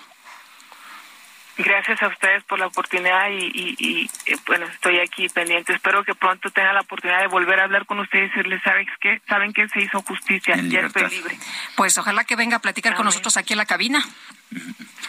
Gracias 1.62 2.02
a 2.02 2.08
ustedes 2.08 2.42
por 2.46 2.58
la 2.58 2.68
oportunidad 2.68 3.30
y, 3.32 3.52
y, 3.54 3.76
y, 3.80 4.10
eh, 4.28 4.38
bueno, 4.48 4.66
estoy 4.68 5.00
aquí 5.00 5.28
pendiente. 5.28 5.74
Espero 5.74 6.06
que 6.06 6.16
pronto 6.16 6.50
tenga 6.52 6.72
la 6.72 6.80
oportunidad 6.80 7.20
de 7.20 7.28
volver 7.28 7.60
a 7.60 7.66
hablar 7.66 7.86
con 7.86 8.00
ustedes 8.00 8.28
y 8.28 8.30
decirles, 8.30 8.62
¿sabes 8.64 8.88
qué? 9.02 9.22
¿Saben 9.28 9.52
que 9.52 9.68
se 9.68 9.82
hizo 9.82 10.02
justicia? 10.02 10.56
Ya 10.56 10.80
estoy 10.82 11.10
libre. 11.10 11.38
Pues 11.76 11.98
ojalá 11.98 12.24
que 12.24 12.38
venga 12.38 12.58
a 12.58 12.60
platicar 12.62 12.96
con 12.96 13.04
nosotros 13.04 13.36
aquí 13.36 13.54
en 13.54 13.58
la 13.58 13.66
cabina. 13.66 14.02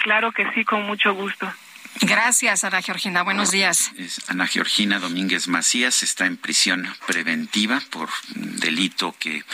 Claro 0.03 0.33
que 0.33 0.51
sí, 0.53 0.65
con 0.65 0.83
mucho 0.83 1.15
gusto. 1.15 1.47
Gracias, 2.03 2.65
Ana 2.65 2.81
Georgina. 2.83 3.23
Buenos 3.23 3.51
días. 3.51 3.91
Es 3.99 4.23
Ana 4.29 4.47
Georgina 4.47 4.99
Domínguez 4.99 5.49
Macías 5.49 6.03
está 6.03 6.25
en 6.25 6.37
prisión 6.37 6.89
preventiva 7.07 7.83
por 7.91 8.09
un 8.37 8.59
delito 8.59 9.15
que 9.19 9.45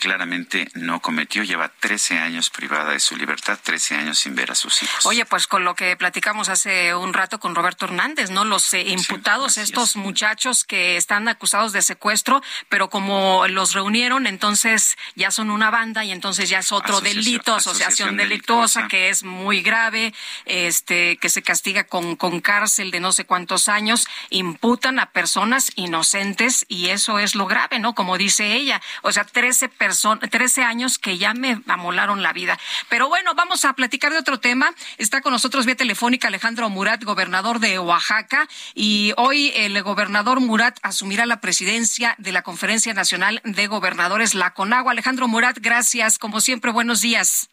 claramente 0.00 0.68
no 0.74 1.00
cometió. 1.00 1.42
Lleva 1.42 1.68
13 1.68 2.18
años 2.18 2.48
privada 2.48 2.92
de 2.92 3.00
su 3.00 3.16
libertad, 3.16 3.58
13 3.62 3.96
años 3.96 4.18
sin 4.18 4.34
ver 4.34 4.50
a 4.50 4.54
sus 4.54 4.82
hijos. 4.82 5.04
Oye, 5.04 5.26
pues 5.26 5.46
con 5.46 5.64
lo 5.64 5.74
que 5.74 5.94
platicamos 5.96 6.48
hace 6.48 6.94
un 6.94 7.12
rato 7.12 7.38
con 7.38 7.54
Roberto 7.54 7.84
Hernández, 7.84 8.30
¿no? 8.30 8.44
Los 8.44 8.72
eh, 8.72 8.80
imputados, 8.88 9.58
estos 9.58 9.96
muchachos 9.96 10.64
que 10.64 10.96
están 10.96 11.28
acusados 11.28 11.72
de 11.72 11.82
secuestro, 11.82 12.42
pero 12.68 12.88
como 12.88 13.46
los 13.48 13.74
reunieron, 13.74 14.26
entonces 14.26 14.96
ya 15.16 15.30
son 15.30 15.50
una 15.50 15.70
banda 15.70 16.04
y 16.04 16.12
entonces 16.12 16.48
ya 16.48 16.60
es 16.60 16.72
otro 16.72 16.96
Asociación- 16.98 17.24
delito, 17.24 17.54
asociación, 17.54 17.88
asociación 17.88 18.16
delictuosa, 18.16 18.80
delictuosa. 18.80 18.88
que 18.88 19.08
es 19.10 19.22
muy 19.22 19.60
grave, 19.62 20.14
este, 20.46 21.16
que 21.18 21.28
se 21.28 21.42
castiga 21.42 21.79
con, 21.84 22.16
con 22.16 22.40
cárcel 22.40 22.90
de 22.90 23.00
no 23.00 23.12
sé 23.12 23.24
cuántos 23.24 23.68
años, 23.68 24.06
imputan 24.30 24.98
a 24.98 25.10
personas 25.10 25.72
inocentes 25.76 26.64
y 26.68 26.88
eso 26.88 27.18
es 27.18 27.34
lo 27.34 27.46
grave, 27.46 27.78
¿no? 27.78 27.94
Como 27.94 28.18
dice 28.18 28.54
ella. 28.54 28.80
O 29.02 29.12
sea, 29.12 29.24
13, 29.24 29.68
personas 29.68 30.30
13 30.30 30.62
años 30.62 30.98
que 30.98 31.18
ya 31.18 31.34
me 31.34 31.60
amolaron 31.66 32.22
la 32.22 32.32
vida. 32.32 32.58
Pero 32.88 33.08
bueno, 33.08 33.34
vamos 33.34 33.64
a 33.64 33.72
platicar 33.74 34.12
de 34.12 34.18
otro 34.18 34.40
tema. 34.40 34.72
Está 34.98 35.20
con 35.20 35.32
nosotros 35.32 35.66
vía 35.66 35.76
telefónica 35.76 36.28
Alejandro 36.28 36.68
Murat, 36.68 37.02
gobernador 37.04 37.60
de 37.60 37.78
Oaxaca, 37.78 38.48
y 38.74 39.12
hoy 39.16 39.52
el 39.54 39.82
gobernador 39.82 40.40
Murat 40.40 40.78
asumirá 40.82 41.26
la 41.26 41.40
presidencia 41.40 42.14
de 42.18 42.32
la 42.32 42.42
Conferencia 42.42 42.94
Nacional 42.94 43.40
de 43.44 43.66
Gobernadores, 43.66 44.34
la 44.34 44.52
CONAGUA. 44.54 44.92
Alejandro 44.92 45.28
Murat, 45.28 45.58
gracias. 45.60 46.18
Como 46.18 46.40
siempre, 46.40 46.70
buenos 46.72 47.00
días. 47.00 47.50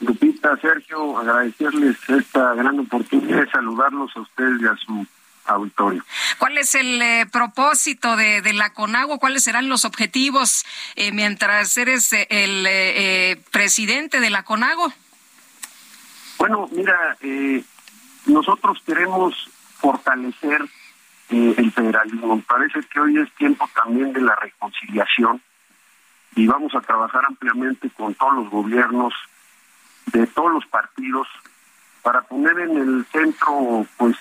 Lupita, 0.00 0.56
Sergio, 0.58 1.18
agradecerles 1.18 1.96
esta 2.08 2.54
gran 2.54 2.78
oportunidad 2.80 3.40
de 3.40 3.50
saludarlos 3.50 4.14
a 4.16 4.20
ustedes 4.20 4.60
y 4.60 4.66
a 4.66 4.76
su 4.76 5.06
auditorio. 5.46 6.04
¿Cuál 6.38 6.58
es 6.58 6.74
el 6.74 7.00
eh, 7.00 7.26
propósito 7.30 8.16
de, 8.16 8.42
de, 8.42 8.52
la 8.52 8.72
CONAGUA? 8.72 9.18
¿Cuáles 9.18 9.44
serán 9.44 9.68
los 9.68 9.84
objetivos 9.84 10.64
eh, 10.96 11.12
mientras 11.12 11.76
eres 11.76 12.12
eh, 12.12 12.26
el 12.30 12.66
eh, 12.68 13.40
presidente 13.52 14.20
de 14.20 14.30
la 14.30 14.42
CONAGUA? 14.42 14.92
Bueno, 16.38 16.68
mira, 16.72 17.16
nosotros 18.26 18.82
queremos 18.84 19.48
fortalecer 19.78 20.60
el 21.30 21.72
federalismo. 21.72 22.40
Parece 22.42 22.80
que 22.92 23.00
hoy 23.00 23.18
es 23.18 23.32
tiempo 23.32 23.68
también 23.74 24.12
de 24.12 24.20
la 24.20 24.36
reconciliación 24.36 25.40
y 26.34 26.46
vamos 26.46 26.74
a 26.74 26.82
trabajar 26.82 27.24
ampliamente 27.26 27.88
con 27.90 28.14
todos 28.14 28.34
los 28.34 28.50
gobiernos 28.50 29.14
de 30.06 30.26
todos 30.28 30.52
los 30.52 30.66
partidos 30.66 31.26
para 32.02 32.22
poner 32.22 32.58
en 32.60 32.76
el 32.76 33.06
centro 33.12 33.86
pues 33.96 34.16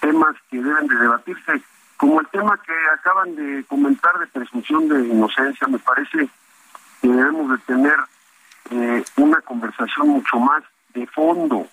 temas 0.00 0.36
que 0.50 0.62
deben 0.62 0.86
de 0.86 0.96
debatirse 0.96 1.62
como 1.96 2.20
el 2.20 2.26
tema 2.28 2.58
que 2.58 2.72
acaban 2.94 3.34
de 3.36 3.64
comentar 3.64 4.18
de 4.18 4.26
presunción 4.26 4.88
de 4.88 5.06
inocencia 5.06 5.66
me 5.68 5.78
parece 5.78 6.28
que 7.00 7.08
debemos 7.08 7.50
de 7.50 7.58
tener 7.58 7.96
eh, 8.70 9.04
una 9.16 9.40
conversación 9.40 10.08
mucho 10.08 10.38
más 10.38 10.62
de 10.94 11.06
fondo. 11.06 11.66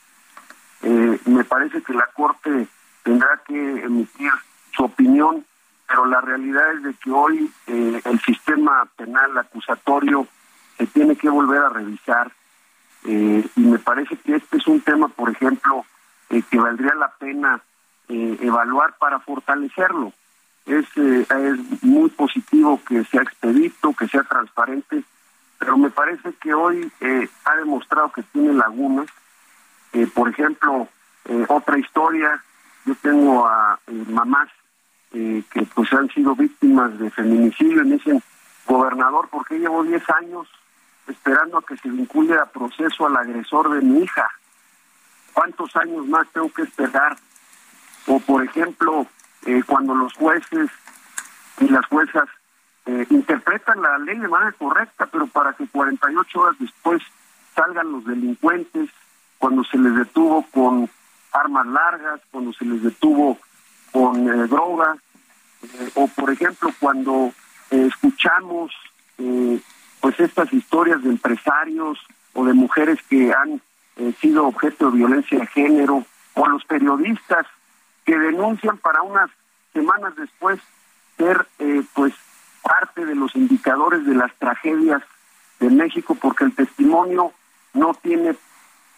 Eh, 0.82 1.20
me 1.26 1.44
parece 1.44 1.82
que 1.82 1.94
la 1.94 2.08
corte 2.08 2.68
tendrá 3.04 3.42
que 3.46 3.84
emitir 3.84 4.32
su 4.72 4.84
opinión 4.86 5.46
pero 5.90 6.06
la 6.06 6.22
realidad 6.22 6.74
es 6.74 6.84
de 6.84 6.94
que 6.94 7.10
hoy 7.10 7.52
eh, 7.66 8.02
el 8.06 8.22
sistema 8.22 8.88
penal 8.96 9.36
acusatorio 9.40 10.28
se 10.78 10.86
tiene 10.86 11.16
que 11.16 11.30
volver 11.30 11.64
a 11.64 11.70
revisar 11.70 12.32
eh, 13.06 13.48
y 13.56 13.62
me 13.62 13.80
parece 13.80 14.18
que 14.18 14.36
este 14.36 14.58
es 14.58 14.68
un 14.68 14.82
tema, 14.82 15.08
por 15.08 15.30
ejemplo, 15.30 15.86
eh, 16.30 16.44
que 16.50 16.60
valdría 16.60 16.94
la 16.96 17.10
pena 17.18 17.62
eh, 18.08 18.38
evaluar 18.42 18.96
para 19.00 19.20
fortalecerlo. 19.20 20.14
Es, 20.66 20.86
eh, 20.96 21.26
es 21.28 21.84
muy 21.84 22.10
positivo 22.12 22.80
que 22.88 23.04
sea 23.06 23.24
expedito, 23.24 23.94
que 23.94 24.08
sea 24.08 24.24
transparente, 24.24 25.04
pero 25.58 25.78
me 25.78 25.90
parece 25.90 26.34
que 26.34 26.54
hoy 26.54 26.92
ha 27.46 27.56
demostrado 27.56 28.12
que 28.12 28.24
tiene 28.24 28.54
lagunas. 28.54 29.08
Por 30.14 30.30
ejemplo, 30.30 30.88
otra 31.48 31.78
historia, 31.80 32.42
yo 32.86 32.96
tengo 33.02 33.46
a 33.46 33.80
mamás 34.08 34.50
que 35.12 35.68
pues 35.74 35.92
han 35.92 36.08
sido 36.12 36.36
víctimas 36.36 36.98
de 37.00 37.10
feminicidio 37.10 37.82
y 37.82 37.86
me 37.86 37.96
dicen, 37.96 38.24
gobernador, 38.68 39.28
¿por 39.30 39.46
qué 39.48 39.58
llevo 39.58 39.84
10 39.84 40.10
años 40.12 40.48
esperando 41.10 41.58
a 41.58 41.62
que 41.62 41.78
se 41.78 41.90
vincule 41.90 42.36
a 42.36 42.46
proceso 42.46 43.08
al 43.08 43.18
agresor 43.18 43.70
de 43.74 43.82
mi 43.82 44.04
hija? 44.04 44.28
¿Cuántos 45.34 45.76
años 45.76 46.08
más 46.08 46.28
tengo 46.32 46.52
que 46.52 46.64
esperar? 46.64 47.18
O, 48.08 48.20
por 48.20 48.44
ejemplo, 48.44 49.06
eh, 49.46 49.64
cuando 49.66 49.96
los 49.96 50.14
jueces 50.14 50.70
y 51.60 51.68
las 51.68 51.86
juezas 51.86 52.28
eh, 52.86 53.06
interpretan 53.10 53.82
la 53.82 53.98
ley 54.00 54.18
de 54.18 54.28
manera 54.28 54.52
correcta, 54.54 55.06
pero 55.06 55.28
para 55.28 55.54
que 55.54 55.68
48 55.68 56.40
horas 56.40 56.56
después 56.60 57.02
salgan 57.56 57.92
los 57.92 58.06
delincuentes, 58.06 58.90
cuando 59.38 59.64
se 59.64 59.78
les 59.78 59.96
detuvo 59.96 60.46
con 60.52 60.90
armas 61.32 61.68
largas, 61.68 62.20
cuando 62.32 62.52
se 62.54 62.66
les 62.66 62.82
detuvo 62.82 63.38
con 63.92 64.28
eh, 64.28 64.48
droga, 64.48 64.98
eh, 65.62 65.92
o 65.96 66.08
por 66.08 66.32
ejemplo 66.32 66.72
cuando 66.80 67.32
escuchamos 67.70 68.72
pues 70.02 70.20
estas 70.20 70.52
historias 70.54 71.04
de 71.04 71.10
empresarios 71.10 72.00
o 72.34 72.46
de 72.46 72.54
mujeres 72.54 73.00
que 73.10 73.34
han 73.34 73.62
eh, 73.98 74.14
sido 74.22 74.48
objeto 74.48 74.90
de 74.90 74.98
violencia 74.98 75.40
de 75.40 75.48
género, 75.48 76.06
o 76.36 76.48
los 76.48 76.64
periodistas 76.66 77.46
que 78.06 78.18
denuncian 78.18 78.78
para 78.78 79.02
unas 79.02 79.30
semanas 79.74 80.16
después 80.16 80.60
ser 81.18 81.46
eh, 81.60 81.84
pues 81.94 82.14
parte 82.62 83.06
de 83.06 83.16
los 83.16 83.36
indicadores 83.36 84.06
de 84.06 84.16
las 84.16 84.34
tragedias 84.36 85.02
de 85.60 85.70
México 85.70 86.16
porque 86.16 86.46
el 86.46 86.56
testimonio 86.56 87.34
no 87.74 87.94
tiene 87.96 88.36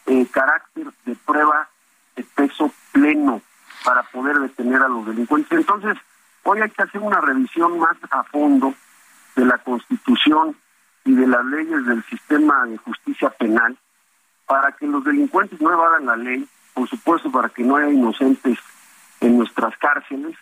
eh, 0.06 0.28
carácter 0.32 0.88
de 1.06 1.16
prueba 1.16 1.68
de 2.16 2.24
peso 2.24 2.72
pleno 2.92 3.42
para 3.84 4.04
poder 4.04 4.40
detener 4.40 4.82
a 4.82 4.88
los 4.88 5.06
delincuentes. 5.06 5.52
Entonces, 5.52 5.98
hoy 6.44 6.62
hay 6.62 6.70
que 6.70 6.84
hacer 6.84 7.02
una 7.02 7.22
revisión 7.22 7.80
más 7.80 7.98
a 8.12 8.24
fondo 8.24 8.74
de 9.36 9.46
la 9.46 9.58
Constitución 9.60 10.56
y 11.06 11.14
de 11.14 11.28
las 11.28 11.44
leyes 11.46 11.86
del 11.86 12.04
sistema 12.06 12.66
de 12.66 12.78
justicia 12.78 13.30
penal 13.32 13.78
para 14.46 14.72
que 14.74 14.86
los 14.88 15.04
delincuentes 15.04 15.60
no 15.62 15.72
evadan 15.72 16.06
la 16.06 16.16
ley, 16.16 16.48
por 16.74 16.88
supuesto 16.90 17.32
para 17.32 17.50
que 17.50 17.64
no 17.64 17.76
haya 17.76 17.90
inocentes 17.90 18.60
en 19.20 19.38
nuestras 19.38 19.78
cárceles, 19.78 20.36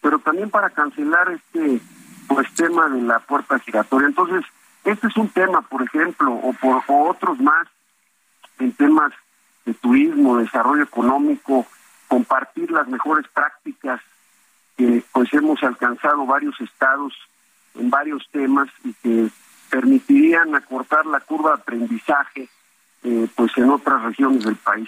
pero 0.00 0.18
también 0.18 0.50
para 0.50 0.70
cancelar 0.70 1.30
este 1.30 1.80
pues 2.28 2.52
tema 2.54 2.88
de 2.88 3.02
la 3.02 3.18
puerta 3.18 3.58
giratoria. 3.58 4.08
Entonces, 4.08 4.44
este 4.84 5.08
es 5.08 5.16
un 5.16 5.28
tema, 5.28 5.62
por 5.62 5.82
ejemplo, 5.82 6.32
o 6.32 6.52
por 6.54 6.82
otros 6.88 7.38
más 7.40 7.66
en 8.58 8.72
temas 8.72 9.12
de 9.64 9.74
turismo, 9.74 10.38
desarrollo 10.38 10.84
económico, 10.84 11.66
compartir 12.08 12.70
las 12.70 12.88
mejores 12.88 13.26
prácticas 13.28 14.00
que 14.76 15.02
pues 15.12 15.32
hemos 15.34 15.62
alcanzado 15.62 16.24
varios 16.24 16.58
estados 16.60 17.12
en 17.74 17.90
varios 17.90 18.26
temas 18.32 18.68
y 18.84 18.92
que 18.94 19.30
permitirían 19.70 20.54
acortar 20.54 21.06
la 21.06 21.20
curva 21.20 21.56
de 21.56 21.62
aprendizaje 21.62 22.48
eh, 23.02 23.26
pues 23.34 23.50
en 23.56 23.70
otras 23.70 24.02
regiones 24.02 24.44
del 24.44 24.56
país. 24.56 24.86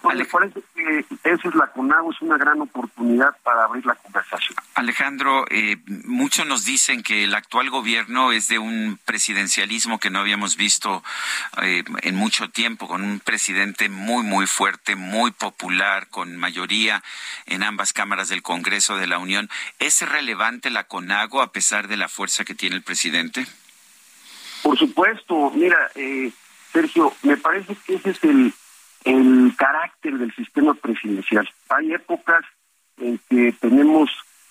Pues 0.00 0.16
me 0.16 0.24
parece 0.24 0.62
que 0.74 1.04
esa 1.22 1.48
es 1.48 1.54
la 1.54 1.66
CONAGO, 1.66 2.10
es 2.10 2.22
una 2.22 2.38
gran 2.38 2.58
oportunidad 2.62 3.36
para 3.42 3.64
abrir 3.64 3.84
la 3.84 3.94
conversación. 3.94 4.56
Alejandro, 4.74 5.44
eh, 5.50 5.76
muchos 6.06 6.46
nos 6.46 6.64
dicen 6.64 7.02
que 7.02 7.24
el 7.24 7.34
actual 7.34 7.68
gobierno 7.68 8.32
es 8.32 8.48
de 8.48 8.58
un 8.58 8.98
presidencialismo 9.04 10.00
que 10.00 10.08
no 10.08 10.20
habíamos 10.20 10.56
visto 10.56 11.04
eh, 11.60 11.84
en 12.00 12.14
mucho 12.16 12.48
tiempo, 12.48 12.88
con 12.88 13.02
un 13.02 13.20
presidente 13.20 13.90
muy, 13.90 14.22
muy 14.22 14.46
fuerte, 14.46 14.96
muy 14.96 15.30
popular, 15.30 16.08
con 16.08 16.38
mayoría 16.38 17.02
en 17.44 17.64
ambas 17.64 17.92
cámaras 17.92 18.30
del 18.30 18.40
Congreso 18.40 18.96
de 18.96 19.06
la 19.06 19.18
Unión. 19.18 19.50
¿Es 19.78 20.00
relevante 20.00 20.70
la 20.70 20.84
CONAGO 20.84 21.42
a 21.42 21.52
pesar 21.52 21.86
de 21.86 21.98
la 21.98 22.08
fuerza 22.08 22.46
que 22.46 22.54
tiene 22.54 22.76
el 22.76 22.82
presidente? 22.82 23.46
Por 24.62 24.78
supuesto, 24.78 25.50
mira, 25.54 25.90
eh, 25.94 26.32
Sergio, 26.72 27.12
me 27.22 27.36
parece 27.36 27.76
que 27.84 27.94
ese 27.94 28.10
es 28.10 28.24
el, 28.24 28.52
el 29.04 29.54
carácter 29.56 30.18
del 30.18 30.34
sistema 30.34 30.74
presidencial. 30.74 31.48
Hay 31.68 31.92
épocas 31.92 32.44
en 32.98 33.18
que 33.28 33.52
tenemos 33.60 34.10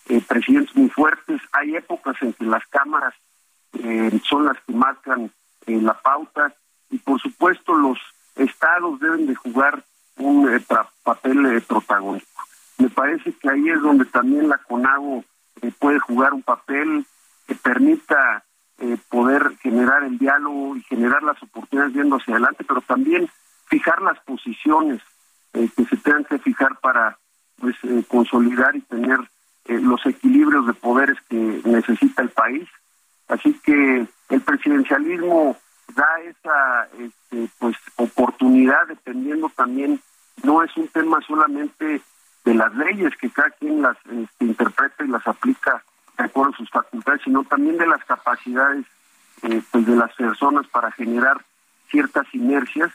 eh, 0.10 0.22
presidentes 0.28 0.76
muy 0.76 0.90
fuertes, 0.90 1.42
hay 1.54 1.76
épocas 1.76 2.16
en 2.22 2.34
que 2.34 2.46
las 2.46 2.66
cámaras 2.68 3.14
eh, 3.80 4.20
son 4.28 4.46
las 4.46 4.58
que 4.62 4.74
marcan 4.74 5.32
eh, 5.68 5.80
la 5.82 5.94
pauta 5.94 6.54
y 6.90 6.98
por 6.98 7.22
supuesto 7.22 7.74
los 7.74 7.98
estados 8.36 9.00
deben 9.00 9.28
de 9.28 9.36
jugar 9.36 9.84
un 10.18 10.54
eh, 10.54 10.60
papel 11.04 11.46
eh, 11.46 11.62
protagónico. 11.62 12.28
Me 12.78 12.90
parece 12.90 13.32
que 13.34 13.50
ahí 13.50 13.70
es 13.70 13.82
donde 13.82 14.06
también 14.06 14.50
la 14.50 14.58
CONAGO 14.58 15.24
puede 15.80 16.00
jugar 16.00 16.34
un 16.34 16.42
papel 16.42 17.06
que 17.48 17.56
permita 17.56 18.44
eh, 18.82 18.98
poder 19.10 19.58
generar 19.62 20.04
el 20.04 20.18
diálogo 20.18 20.76
y 20.76 20.82
generar 20.84 21.24
las 21.24 21.42
oportunidades 21.42 21.94
viendo 21.94 22.18
hacia 22.18 22.34
adelante, 22.34 22.64
pero 22.68 22.82
también 22.82 23.30
fijar 23.68 24.02
las 24.02 24.20
posiciones 24.20 25.02
eh, 25.54 25.70
que 25.76 25.86
se 25.86 25.98
tengan 25.98 26.26
que 26.26 26.40
fijar 26.40 26.80
para 26.80 27.18
pues 27.60 27.76
eh, 27.84 28.04
consolidar 28.08 28.76
y 28.76 28.82
tener 28.82 29.20
eh, 29.66 29.80
los 29.80 30.06
equilibrios 30.06 30.66
de 30.66 30.74
poderes 30.74 31.18
que 31.30 31.62
necesita 31.66 32.22
el 32.22 32.30
país. 32.30 32.68
Así 33.28 33.54
que 33.64 34.08
el 34.30 34.42
presidencialismo 34.42 35.56
da 35.96 36.20
esa 36.26 36.88
este, 36.98 37.50
pues 37.60 37.78
oportunidad 37.98 38.88
dependiendo 38.88 39.50
también 39.56 40.02
no 40.44 40.64
es 40.64 40.76
un 40.76 40.88
tema 40.88 41.20
solamente 41.28 42.02
de 42.44 42.54
las 42.54 42.74
leyes 42.76 43.16
que 43.18 43.30
cada 43.30 43.52
quien 43.52 43.82
las 43.82 43.98
este, 44.06 44.46
interpreta 44.46 45.04
y 45.04 45.08
las 45.08 45.26
aplica 45.28 45.84
de 46.22 46.28
acuerdo 46.28 46.54
a 46.54 46.58
sus 46.58 46.70
facultades, 46.70 47.22
sino 47.24 47.44
también 47.44 47.78
de 47.78 47.88
las 47.88 48.04
capacidades 48.06 48.86
eh, 49.44 49.62
pues 49.72 49.86
de 49.86 49.96
las 49.96 50.14
personas 50.14 50.68
para 50.68 50.92
generar 50.92 51.42
ciertas 51.90 52.28
inercias. 52.34 52.92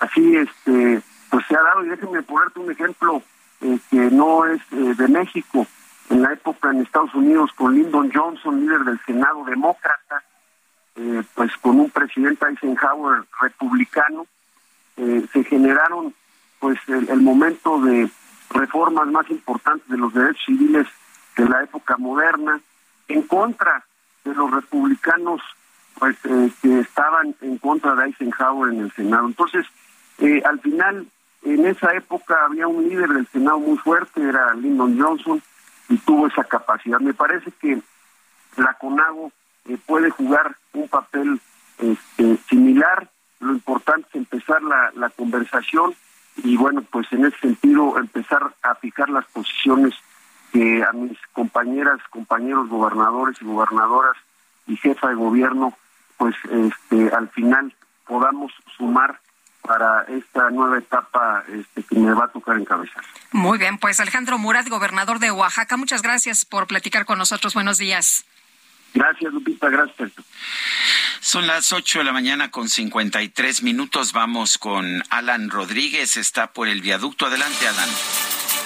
Así 0.00 0.36
este 0.36 1.02
pues 1.30 1.46
se 1.46 1.56
ha 1.56 1.62
dado, 1.62 1.84
y 1.84 1.88
déjenme 1.88 2.22
ponerte 2.22 2.60
un 2.60 2.70
ejemplo, 2.70 3.22
eh, 3.60 3.78
que 3.90 3.96
no 4.10 4.46
es 4.46 4.60
eh, 4.72 4.94
de 4.96 5.08
México. 5.08 5.66
En 6.10 6.22
la 6.22 6.32
época 6.32 6.70
en 6.70 6.80
Estados 6.80 7.14
Unidos 7.14 7.50
con 7.54 7.74
Lyndon 7.74 8.10
Johnson, 8.14 8.60
líder 8.60 8.80
del 8.80 9.00
Senado 9.04 9.44
demócrata, 9.44 10.22
pues 11.34 11.54
con 11.58 11.78
un 11.78 11.90
presidente 11.90 12.46
Eisenhower 12.48 13.24
republicano, 13.40 14.26
se 14.96 15.44
generaron 15.44 16.12
pues 16.58 16.78
el, 16.88 17.20
momento 17.20 17.80
de 17.82 18.08
reformas 18.50 19.06
más 19.08 19.30
importantes 19.30 19.86
de 19.88 19.98
los 19.98 20.12
derechos 20.12 20.42
civiles 20.46 20.88
de 21.38 21.48
la 21.48 21.62
época 21.62 21.96
moderna, 21.96 22.60
en 23.08 23.22
contra 23.22 23.86
de 24.24 24.34
los 24.34 24.50
republicanos 24.50 25.40
pues 25.98 26.16
que 26.62 26.80
estaban 26.80 27.34
en 27.40 27.58
contra 27.58 27.94
de 27.94 28.06
Eisenhower 28.06 28.72
en 28.72 28.80
el 28.82 28.92
Senado. 28.92 29.26
Entonces, 29.26 29.66
al 30.44 30.60
final 30.60 31.06
en 31.42 31.66
esa 31.66 31.92
época 31.94 32.36
había 32.44 32.66
un 32.66 32.88
líder 32.88 33.08
del 33.08 33.26
Senado 33.28 33.58
muy 33.58 33.78
fuerte, 33.78 34.20
era 34.20 34.54
Lyndon 34.54 35.00
Johnson, 35.00 35.42
y 35.88 35.96
tuvo 35.98 36.26
esa 36.26 36.44
capacidad. 36.44 37.00
Me 37.00 37.14
parece 37.14 37.50
que 37.52 37.80
la 38.56 38.74
CONAGO 38.74 39.32
eh, 39.68 39.78
puede 39.86 40.10
jugar 40.10 40.56
un 40.72 40.88
papel 40.88 41.40
este, 41.78 42.36
similar. 42.48 43.08
Lo 43.40 43.52
importante 43.52 44.06
es 44.10 44.14
empezar 44.16 44.62
la, 44.62 44.92
la 44.94 45.10
conversación 45.10 45.94
y, 46.42 46.56
bueno, 46.56 46.82
pues 46.82 47.10
en 47.12 47.24
ese 47.24 47.38
sentido 47.38 47.98
empezar 47.98 48.54
a 48.62 48.74
fijar 48.74 49.08
las 49.08 49.24
posiciones 49.26 49.94
que 50.52 50.82
a 50.82 50.92
mis 50.92 51.18
compañeras, 51.32 51.98
compañeros 52.10 52.68
gobernadores 52.68 53.36
y 53.40 53.44
gobernadoras 53.44 54.16
y 54.66 54.76
jefa 54.76 55.08
de 55.08 55.14
gobierno, 55.14 55.76
pues 56.16 56.34
este, 56.50 57.14
al 57.14 57.28
final 57.30 57.74
podamos 58.06 58.52
sumar 58.76 59.20
para 59.62 60.02
esta 60.04 60.50
nueva 60.50 60.78
etapa 60.78 61.44
este, 61.48 61.82
que 61.82 61.98
me 61.98 62.12
va 62.12 62.24
a 62.24 62.28
tocar 62.28 62.56
encabezar. 62.56 63.04
Muy 63.32 63.58
bien, 63.58 63.78
pues 63.78 64.00
Alejandro 64.00 64.38
Murat, 64.38 64.66
gobernador 64.68 65.18
de 65.18 65.30
Oaxaca, 65.30 65.76
muchas 65.76 66.02
gracias 66.02 66.44
por 66.44 66.66
platicar 66.66 67.04
con 67.04 67.18
nosotros. 67.18 67.54
Buenos 67.54 67.76
días. 67.76 68.24
Gracias, 68.94 69.32
Lupita, 69.32 69.68
gracias. 69.68 70.12
Son 71.20 71.46
las 71.46 71.72
8 71.72 71.98
de 71.98 72.04
la 72.06 72.12
mañana 72.12 72.50
con 72.50 72.68
53 72.70 73.62
minutos. 73.62 74.12
Vamos 74.12 74.56
con 74.56 75.02
Alan 75.10 75.50
Rodríguez, 75.50 76.16
está 76.16 76.52
por 76.52 76.68
el 76.68 76.80
viaducto. 76.80 77.26
Adelante, 77.26 77.68
Alan. 77.68 77.88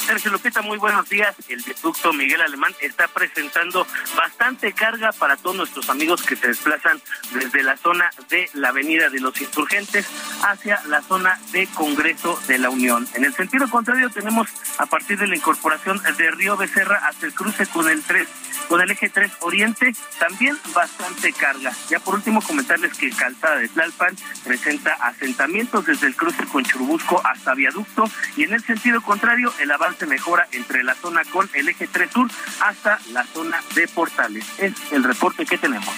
Sergio 0.06 0.32
Lupita, 0.32 0.62
muy 0.62 0.78
buenos 0.78 1.08
días. 1.08 1.34
El 1.48 1.62
viaducto 1.62 2.12
Miguel 2.12 2.40
Alemán 2.40 2.74
está 2.80 3.06
presentando 3.08 3.86
bastante 4.16 4.72
carga 4.72 5.12
para 5.12 5.36
todos 5.36 5.56
nuestros 5.56 5.88
amigos 5.88 6.22
que 6.22 6.34
se 6.34 6.48
desplazan 6.48 7.00
desde 7.32 7.62
la 7.62 7.76
zona 7.76 8.10
de 8.28 8.50
la 8.54 8.70
Avenida 8.70 9.10
de 9.10 9.20
los 9.20 9.40
Insurgentes 9.40 10.06
hacia 10.42 10.82
la 10.86 11.02
zona 11.02 11.38
de 11.52 11.66
Congreso 11.68 12.40
de 12.48 12.58
la 12.58 12.70
Unión. 12.70 13.06
En 13.14 13.24
el 13.24 13.32
sentido 13.32 13.68
contrario, 13.70 14.10
tenemos 14.10 14.48
a 14.78 14.86
partir 14.86 15.18
de 15.18 15.28
la 15.28 15.36
incorporación 15.36 16.02
de 16.02 16.30
Río 16.32 16.56
Becerra 16.56 17.06
hasta 17.06 17.26
el 17.26 17.34
cruce 17.34 17.66
con 17.66 17.88
el 17.88 18.02
3 18.02 18.28
con 18.68 18.80
el 18.80 18.90
eje 18.90 19.10
3 19.10 19.30
Oriente, 19.40 19.92
también 20.18 20.56
bastante 20.74 21.32
carga. 21.32 21.72
Ya 21.90 21.98
por 22.00 22.14
último 22.14 22.40
comentarles 22.40 22.96
que 22.96 23.10
Calzada 23.10 23.56
de 23.56 23.68
Tlalpan 23.68 24.16
presenta 24.44 24.94
asentamientos 24.94 25.84
desde 25.84 26.06
el 26.06 26.16
cruce 26.16 26.44
con 26.46 26.64
Churubusco 26.64 27.20
hasta 27.22 27.52
Viaducto 27.52 28.04
y 28.34 28.44
en 28.44 28.54
el 28.54 28.64
sentido 28.64 29.02
contrario 29.02 29.52
el 29.60 29.70
avance 29.70 29.91
mejora 30.06 30.48
entre 30.52 30.82
la 30.82 30.94
zona 30.94 31.24
con 31.24 31.48
el 31.54 31.68
eje 31.68 31.86
3 31.86 32.10
Sur 32.10 32.30
hasta 32.60 33.00
la 33.12 33.24
zona 33.24 33.62
de 33.74 33.88
Portales. 33.88 34.44
Es 34.58 34.74
el 34.90 35.04
reporte 35.04 35.46
que 35.46 35.58
tenemos. 35.58 35.94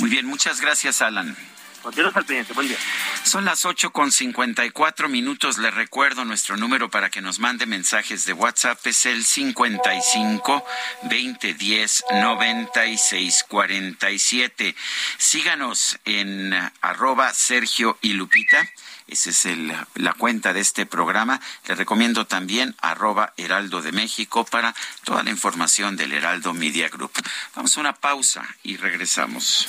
Muy 0.00 0.10
bien, 0.10 0.26
muchas 0.26 0.60
gracias 0.60 1.02
Alan. 1.02 1.36
Continuamos 1.82 2.16
al 2.16 2.24
pendiente. 2.26 2.52
Buen 2.52 2.68
día. 2.68 2.76
Son 3.24 3.44
las 3.46 3.64
ocho 3.64 3.90
con 3.90 4.12
cincuenta 4.12 4.66
y 4.66 4.70
cuatro 4.70 5.08
minutos. 5.08 5.56
Le 5.56 5.70
recuerdo 5.70 6.26
nuestro 6.26 6.56
número 6.58 6.90
para 6.90 7.08
que 7.08 7.22
nos 7.22 7.38
mande 7.38 7.64
mensajes 7.64 8.26
de 8.26 8.34
WhatsApp. 8.34 8.86
Es 8.86 9.06
el 9.06 9.24
55 9.24 10.64
20 11.04 11.54
10 11.54 12.04
96 12.12 13.44
47. 13.48 14.74
Síganos 15.16 15.98
en 16.04 16.52
arroba 16.82 17.32
Sergio 17.32 17.98
y 18.02 18.12
Lupita 18.12 18.68
esa 19.10 19.30
es 19.30 19.46
la 19.94 20.12
cuenta 20.14 20.52
de 20.52 20.60
este 20.60 20.86
programa. 20.86 21.40
Le 21.66 21.74
recomiendo 21.74 22.26
también 22.26 22.76
arroba 22.80 23.32
Heraldo 23.36 23.82
de 23.82 23.92
México 23.92 24.44
para 24.44 24.74
toda 25.04 25.22
la 25.22 25.30
información 25.30 25.96
del 25.96 26.12
Heraldo 26.12 26.54
Media 26.54 26.88
Group. 26.88 27.12
Vamos 27.54 27.76
a 27.76 27.80
una 27.80 27.94
pausa 27.94 28.46
y 28.62 28.76
regresamos. 28.76 29.68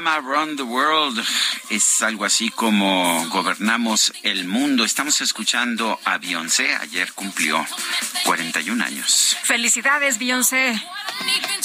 Llama 0.00 0.56
the 0.56 0.62
World. 0.62 1.22
Es 1.68 2.00
algo 2.00 2.24
así 2.24 2.48
como 2.48 3.26
gobernamos 3.28 4.12
el 4.22 4.46
mundo. 4.46 4.84
Estamos 4.84 5.20
escuchando 5.20 6.00
a 6.04 6.16
Beyoncé. 6.16 6.74
Ayer 6.76 7.12
cumplió 7.12 7.64
41 8.24 8.82
años. 8.82 9.36
Felicidades, 9.42 10.18
Beyoncé. 10.18 10.80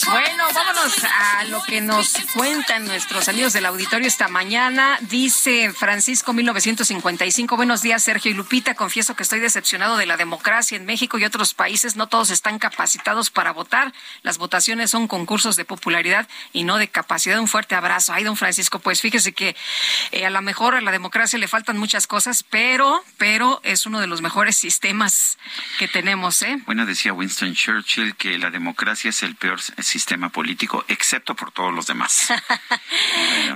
Bueno, 0.07 0.43
vámonos 0.53 0.93
a 1.03 1.43
lo 1.45 1.63
que 1.63 1.79
nos 1.79 2.13
cuentan 2.35 2.85
nuestros 2.85 3.29
amigos 3.29 3.53
del 3.53 3.65
auditorio 3.65 4.09
esta 4.09 4.27
mañana. 4.27 4.97
Dice 4.99 5.71
Francisco 5.71 6.33
1955, 6.33 7.55
buenos 7.55 7.81
días 7.81 8.03
Sergio 8.03 8.29
y 8.29 8.33
Lupita, 8.33 8.75
confieso 8.75 9.15
que 9.15 9.23
estoy 9.23 9.39
decepcionado 9.39 9.95
de 9.95 10.05
la 10.05 10.17
democracia 10.17 10.75
en 10.75 10.85
México 10.85 11.17
y 11.17 11.23
otros 11.23 11.53
países, 11.53 11.95
no 11.95 12.07
todos 12.07 12.31
están 12.31 12.59
capacitados 12.59 13.29
para 13.29 13.53
votar, 13.53 13.93
las 14.21 14.37
votaciones 14.37 14.91
son 14.91 15.07
concursos 15.07 15.55
de 15.55 15.63
popularidad 15.63 16.27
y 16.51 16.65
no 16.65 16.77
de 16.77 16.89
capacidad. 16.89 17.39
Un 17.39 17.47
fuerte 17.47 17.73
abrazo. 17.73 18.11
Ay, 18.11 18.25
don 18.25 18.35
Francisco, 18.35 18.79
pues 18.79 18.99
fíjese 18.99 19.31
que 19.31 19.55
eh, 20.11 20.25
a 20.25 20.29
lo 20.29 20.41
mejor 20.41 20.75
a 20.75 20.81
la 20.81 20.91
democracia 20.91 21.39
le 21.39 21.47
faltan 21.47 21.77
muchas 21.77 22.05
cosas, 22.05 22.43
pero, 22.43 23.01
pero 23.17 23.61
es 23.63 23.85
uno 23.85 24.01
de 24.01 24.07
los 24.07 24.21
mejores 24.21 24.57
sistemas 24.57 25.37
que 25.79 25.87
tenemos, 25.87 26.41
¿eh? 26.41 26.57
Bueno, 26.65 26.85
decía 26.85 27.13
Winston 27.13 27.53
Churchill 27.53 28.17
que 28.17 28.37
la 28.37 28.51
democracia 28.51 29.09
es 29.09 29.23
el 29.23 29.35
peor 29.35 29.61
sistema 29.61 30.27
político, 30.27 30.83
excepto 30.89 31.33
por 31.33 31.53
todos 31.53 31.73
los 31.73 31.87
demás. 31.87 32.24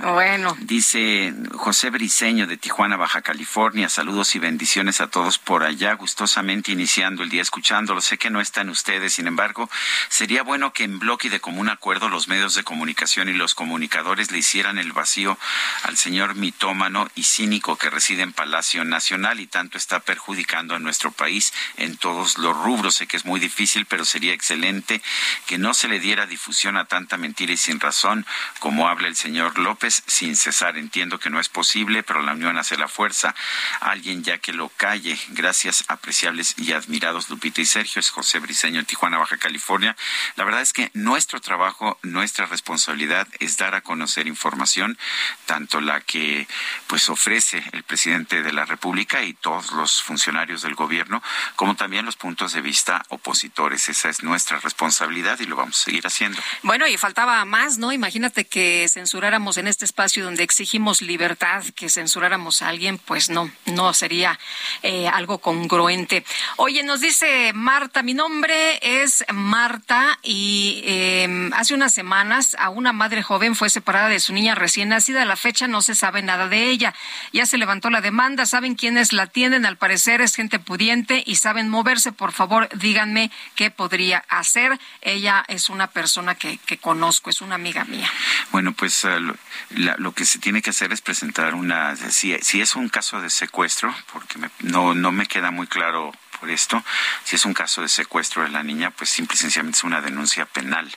Bueno. 0.02 0.56
Dice 0.60 1.34
José 1.52 1.90
Briceño 1.90 2.46
de 2.46 2.56
Tijuana, 2.56 2.96
Baja 2.96 3.22
California, 3.22 3.88
saludos 3.88 4.34
y 4.34 4.38
bendiciones 4.38 5.00
a 5.00 5.08
todos 5.08 5.38
por 5.38 5.62
allá, 5.62 5.94
gustosamente 5.94 6.72
iniciando 6.72 7.22
el 7.22 7.30
día 7.30 7.42
escuchándolo. 7.42 8.00
Sé 8.00 8.18
que 8.18 8.30
no 8.30 8.40
están 8.40 8.68
ustedes, 8.70 9.14
sin 9.14 9.26
embargo, 9.26 9.68
sería 10.08 10.42
bueno 10.42 10.72
que 10.72 10.84
en 10.84 10.98
bloque 10.98 11.28
y 11.28 11.30
de 11.30 11.40
común 11.40 11.68
acuerdo 11.68 12.08
los 12.08 12.28
medios 12.28 12.54
de 12.54 12.64
comunicación 12.64 13.28
y 13.28 13.32
los 13.32 13.54
comunicadores 13.54 14.30
le 14.30 14.38
hicieran 14.38 14.78
el 14.78 14.92
vacío 14.92 15.38
al 15.82 15.96
señor 15.96 16.34
mitómano 16.34 17.08
y 17.14 17.24
cínico 17.24 17.76
que 17.76 17.90
reside 17.90 18.22
en 18.22 18.32
Palacio 18.32 18.84
Nacional 18.84 19.40
y 19.40 19.46
tanto 19.46 19.78
está 19.78 20.00
perjudicando 20.00 20.74
a 20.74 20.78
nuestro 20.78 21.10
país 21.10 21.52
en 21.76 21.96
todos 21.96 22.38
los 22.38 22.56
rubros. 22.56 22.96
Sé 22.96 23.06
que 23.06 23.16
es 23.16 23.24
muy 23.24 23.40
difícil, 23.40 23.86
pero 23.86 24.04
sería 24.04 24.32
excelente 24.32 25.02
que 25.46 25.58
no 25.58 25.74
se 25.74 25.88
le 25.88 26.00
diera 26.00 26.26
difusión 26.26 26.76
a 26.76 26.86
tanta 26.86 27.16
mentira 27.16 27.52
y 27.52 27.56
sin 27.56 27.80
razón 27.80 28.26
como 28.60 28.88
habla 28.88 29.08
el 29.08 29.16
señor 29.16 29.58
López 29.58 30.04
sin 30.06 30.36
cesar. 30.36 30.78
Entiendo 30.78 31.18
que 31.18 31.30
no 31.30 31.40
es 31.40 31.48
posible, 31.48 32.04
pero 32.04 32.22
la 32.22 32.32
unión 32.32 32.56
hace 32.58 32.76
la 32.76 32.86
fuerza. 32.86 33.34
Alguien 33.80 34.22
ya 34.22 34.38
que 34.38 34.52
lo 34.52 34.68
calle. 34.68 35.18
Gracias, 35.30 35.84
apreciables 35.88 36.54
y 36.58 36.72
admirados 36.72 37.28
Lupita 37.28 37.60
y 37.60 37.66
Sergio. 37.66 37.98
Es 37.98 38.10
José 38.10 38.38
Briceño, 38.38 38.84
Tijuana, 38.84 39.18
Baja 39.18 39.38
California. 39.38 39.96
La 40.36 40.44
verdad 40.44 40.60
es 40.60 40.72
que 40.72 40.90
nuestro 40.94 41.40
trabajo, 41.40 41.98
nuestra 42.02 42.46
responsabilidad 42.46 43.26
es 43.40 43.56
dar 43.56 43.74
a 43.74 43.80
conocer 43.80 44.26
información, 44.26 44.98
tanto 45.46 45.80
la 45.80 46.00
que 46.00 46.46
pues 46.86 47.08
ofrece 47.08 47.64
el 47.72 47.82
presidente 47.82 48.42
de 48.42 48.52
la 48.52 48.66
República 48.66 49.22
y 49.22 49.34
todos 49.34 49.72
los 49.72 50.02
funcionarios 50.02 50.62
del 50.62 50.74
gobierno, 50.74 51.22
como 51.56 51.76
también 51.76 52.04
los 52.04 52.16
puntos 52.16 52.52
de 52.52 52.60
vista 52.60 53.02
opositores. 53.08 53.88
Esa 53.88 54.10
es 54.10 54.22
nuestra 54.22 54.60
responsabilidad 54.60 55.40
y 55.40 55.46
lo 55.46 55.56
vamos 55.56 55.80
a 55.80 55.84
seguir 55.84 56.06
haciendo. 56.06 56.40
Bueno, 56.62 56.86
y 56.86 56.96
faltaba 56.98 57.44
más, 57.46 57.78
¿no? 57.78 57.92
Imagínate 57.92 58.44
que 58.50 58.86
censuráramos 58.90 59.56
en 59.56 59.68
este 59.68 59.84
espacio 59.84 60.24
donde 60.24 60.42
exigimos 60.42 61.00
libertad, 61.02 61.62
que 61.76 61.88
censuráramos 61.88 62.62
a 62.62 62.68
alguien, 62.68 62.98
pues 62.98 63.30
no, 63.30 63.50
no 63.66 63.94
sería 63.94 64.38
eh, 64.82 65.08
algo 65.08 65.38
congruente. 65.38 66.24
Oye, 66.56 66.82
nos 66.82 67.00
dice 67.00 67.52
Marta, 67.54 68.02
mi 68.02 68.12
nombre 68.12 68.78
es 68.82 69.24
Marta 69.32 70.18
y 70.22 70.82
eh, 70.84 71.50
hace 71.54 71.74
unas 71.74 71.94
semanas 71.94 72.56
a 72.58 72.70
una 72.70 72.92
madre 72.92 73.22
joven 73.22 73.54
fue 73.54 73.70
separada 73.70 74.08
de 74.08 74.18
su 74.18 74.32
niña 74.32 74.56
recién 74.56 74.88
nacida. 74.88 75.22
A 75.22 75.26
la 75.26 75.36
fecha 75.36 75.68
no 75.68 75.80
se 75.80 75.94
sabe 75.94 76.20
nada 76.22 76.48
de 76.48 76.70
ella. 76.70 76.92
Ya 77.32 77.46
se 77.46 77.56
levantó 77.56 77.88
la 77.88 78.00
demanda, 78.00 78.46
saben 78.46 78.74
quiénes 78.74 79.12
la 79.12 79.28
tienen, 79.28 79.64
al 79.64 79.76
parecer 79.76 80.20
es 80.20 80.34
gente 80.34 80.58
pudiente 80.58 81.22
y 81.24 81.36
saben 81.36 81.68
moverse. 81.68 82.10
Por 82.10 82.32
favor, 82.32 82.68
díganme 82.76 83.30
qué 83.54 83.70
podría 83.70 84.24
hacer. 84.28 84.78
Ella 85.02 85.44
es 85.46 85.68
una 85.68 85.86
persona 85.86 86.34
que, 86.34 86.58
que 86.58 86.78
conozco, 86.78 87.30
es 87.30 87.40
una 87.40 87.54
amiga 87.54 87.84
mía. 87.84 88.10
Bueno, 88.52 88.72
pues 88.72 89.04
lo, 89.04 89.34
la, 89.70 89.96
lo, 89.98 90.12
que 90.12 90.24
se 90.24 90.38
tiene 90.38 90.62
que 90.62 90.70
hacer 90.70 90.92
es 90.92 91.00
presentar 91.00 91.54
una, 91.54 91.96
si, 91.96 92.36
si 92.40 92.60
es 92.60 92.76
un 92.76 92.88
caso 92.88 93.20
de 93.20 93.30
secuestro, 93.30 93.94
porque 94.12 94.38
me, 94.38 94.50
no, 94.60 94.94
no 94.94 95.12
me 95.12 95.26
queda 95.26 95.50
muy 95.50 95.66
claro 95.66 96.12
por 96.40 96.50
esto. 96.50 96.82
Si 97.24 97.36
es 97.36 97.44
un 97.44 97.54
caso 97.54 97.82
de 97.82 97.88
secuestro 97.88 98.42
de 98.42 98.48
la 98.48 98.62
niña, 98.62 98.90
pues 98.90 99.10
simple 99.10 99.34
y 99.34 99.38
sencillamente 99.38 99.78
es 99.78 99.84
una 99.84 100.00
denuncia 100.00 100.46
penal. 100.46 100.90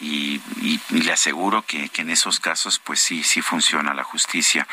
Y, 0.00 0.40
y, 0.60 0.80
y 0.90 1.02
le 1.02 1.12
aseguro 1.12 1.62
que, 1.62 1.88
que, 1.88 2.02
en 2.02 2.10
esos 2.10 2.40
casos, 2.40 2.78
pues 2.78 3.00
sí, 3.00 3.22
sí 3.22 3.40
funciona 3.40 3.94
la 3.94 4.04
justicia. 4.04 4.66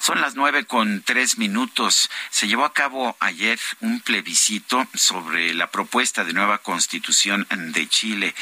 Son 0.00 0.20
las 0.20 0.34
nueve 0.34 0.64
con 0.64 1.02
tres 1.02 1.38
minutos. 1.38 2.10
Se 2.30 2.48
llevó 2.48 2.64
a 2.64 2.72
cabo 2.72 3.16
ayer 3.20 3.58
un 3.80 4.00
plebiscito 4.00 4.86
sobre 4.94 5.54
la 5.54 5.70
propuesta 5.70 6.24
de 6.24 6.32
nueva 6.32 6.58
constitución 6.58 7.46
de 7.50 7.88
Chile. 7.88 8.34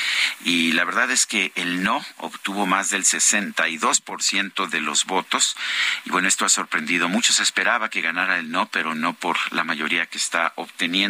Y 0.44 0.72
la 0.72 0.84
verdad 0.84 1.10
es 1.10 1.26
que 1.26 1.52
el 1.54 1.82
no 1.82 2.04
obtuvo 2.18 2.66
más 2.66 2.90
del 2.90 3.04
62% 3.04 4.68
de 4.68 4.80
los 4.80 5.04
votos. 5.04 5.56
Y 6.04 6.10
bueno, 6.10 6.28
esto 6.28 6.44
ha 6.44 6.48
sorprendido. 6.48 7.08
Muchos 7.08 7.40
esperaba 7.40 7.90
que 7.90 8.00
ganara 8.00 8.38
el 8.38 8.50
no, 8.50 8.68
pero 8.70 8.94
no 8.94 9.14
por 9.14 9.36
la 9.52 9.64
mayoría 9.64 10.06
que 10.06 10.18
está 10.18 10.52
obteniendo. 10.56 11.09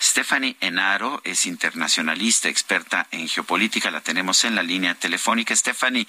Stephanie 0.00 0.56
Enaro 0.60 1.20
es 1.24 1.46
internacionalista, 1.46 2.48
experta 2.48 3.06
en 3.10 3.28
geopolítica. 3.28 3.90
La 3.90 4.00
tenemos 4.00 4.44
en 4.44 4.54
la 4.54 4.62
línea 4.62 4.94
telefónica. 4.94 5.54
Stephanie, 5.54 6.06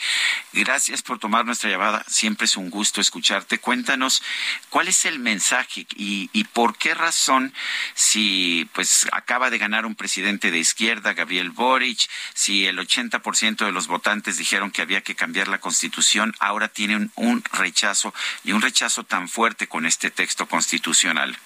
gracias 0.54 1.02
por 1.02 1.20
tomar 1.20 1.46
nuestra 1.46 1.70
llamada. 1.70 2.04
Siempre 2.08 2.46
es 2.46 2.58
un 2.58 2.70
gusto 2.70 3.02
escucharte. 3.02 3.60
Cuéntanos 3.60 4.22
cuál 4.70 4.88
es 4.88 5.06
el 5.06 5.20
mensaje 5.20 5.86
y, 5.96 6.30
y 6.34 6.44
por 6.46 6.78
qué 6.78 6.94
razón, 6.94 7.54
si 7.94 8.70
pues 8.74 9.08
acaba 9.12 9.50
de 9.50 9.58
ganar 9.58 9.86
un 9.86 9.96
presidente 9.96 10.52
de 10.52 10.60
izquierda, 10.60 11.14
Gabriel 11.14 11.52
Boric, 11.52 12.10
si 12.34 12.66
el 12.66 12.78
80% 12.80 13.66
de 13.66 13.72
los 13.72 13.88
votantes 13.88 14.38
dijeron 14.38 14.72
que 14.72 14.82
había 14.82 15.02
que 15.02 15.16
cambiar 15.16 15.48
la 15.48 15.60
constitución, 15.60 16.36
ahora 16.40 16.68
tienen 16.68 17.12
un 17.16 17.44
rechazo 17.54 18.14
y 18.44 18.52
un 18.52 18.62
rechazo 18.62 19.04
tan 19.04 19.30
fuerte 19.30 19.68
con 19.68 19.86
este 19.86 20.12
texto 20.12 20.48
constitucional. 20.48 21.38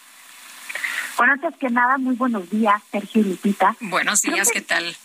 Bueno, 1.18 1.34
antes 1.34 1.56
que 1.58 1.70
nada, 1.70 1.98
muy 1.98 2.16
buenos 2.16 2.50
días, 2.50 2.82
Sergio 2.92 3.22
y 3.22 3.26
Lupita. 3.26 3.76
Buenos 3.80 4.22
días, 4.22 4.50
que, 4.50 4.60
¿qué 4.60 4.66
tal? 4.66 4.96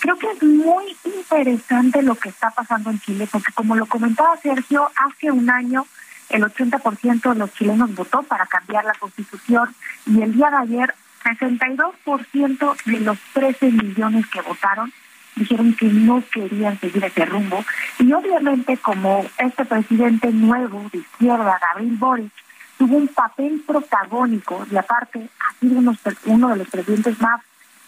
Creo 0.00 0.18
que 0.18 0.30
es 0.30 0.42
muy 0.42 0.96
interesante 1.04 2.02
lo 2.02 2.14
que 2.14 2.28
está 2.28 2.50
pasando 2.50 2.90
en 2.90 3.00
Chile, 3.00 3.28
porque 3.30 3.52
como 3.52 3.74
lo 3.74 3.86
comentaba 3.86 4.36
Sergio, 4.36 4.90
hace 4.96 5.30
un 5.30 5.48
año 5.50 5.86
el 6.28 6.42
80% 6.42 7.32
de 7.32 7.38
los 7.38 7.52
chilenos 7.54 7.94
votó 7.94 8.22
para 8.22 8.46
cambiar 8.46 8.84
la 8.84 8.94
constitución 8.94 9.74
y 10.06 10.22
el 10.22 10.34
día 10.34 10.50
de 10.50 10.56
ayer 10.56 10.94
62% 11.24 12.76
de 12.84 13.00
los 13.00 13.18
13 13.32 13.70
millones 13.70 14.26
que 14.26 14.42
votaron 14.42 14.92
dijeron 15.36 15.74
que 15.74 15.86
no 15.86 16.22
querían 16.30 16.78
seguir 16.80 17.04
ese 17.04 17.24
rumbo. 17.24 17.64
Y 17.98 18.12
obviamente 18.12 18.76
como 18.76 19.26
este 19.38 19.64
presidente 19.64 20.30
nuevo 20.30 20.88
de 20.92 20.98
izquierda, 20.98 21.58
Gabriel 21.60 21.96
Boric, 21.96 22.32
tuvo 22.78 22.96
un 22.96 23.08
papel 23.08 23.62
protagónico 23.66 24.66
y 24.70 24.76
aparte 24.76 25.28
ha 25.40 25.58
sido 25.60 25.78
uno, 25.78 25.96
uno 26.26 26.48
de 26.48 26.56
los 26.56 26.68
presidentes 26.68 27.20
más 27.20 27.40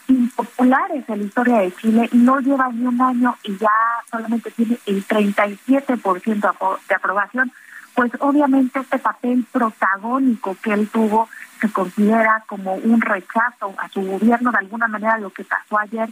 impopulares 0.08 1.08
en 1.08 1.18
la 1.18 1.24
historia 1.24 1.58
de 1.58 1.74
Chile, 1.74 2.08
no 2.12 2.38
lleva 2.40 2.68
ni 2.72 2.86
un 2.86 3.00
año 3.00 3.36
y 3.42 3.56
ya 3.56 3.70
solamente 4.10 4.50
tiene 4.52 4.78
el 4.86 5.06
37% 5.06 6.78
de 6.88 6.94
aprobación, 6.94 7.52
pues 7.94 8.12
obviamente 8.20 8.78
este 8.78 8.98
papel 8.98 9.44
protagónico 9.50 10.56
que 10.62 10.72
él 10.72 10.88
tuvo 10.88 11.28
se 11.60 11.72
considera 11.72 12.44
como 12.46 12.74
un 12.74 13.00
rechazo 13.00 13.74
a 13.78 13.88
su 13.88 14.02
gobierno, 14.02 14.52
de 14.52 14.58
alguna 14.58 14.86
manera 14.86 15.18
lo 15.18 15.30
que 15.30 15.44
pasó 15.44 15.78
ayer 15.78 16.08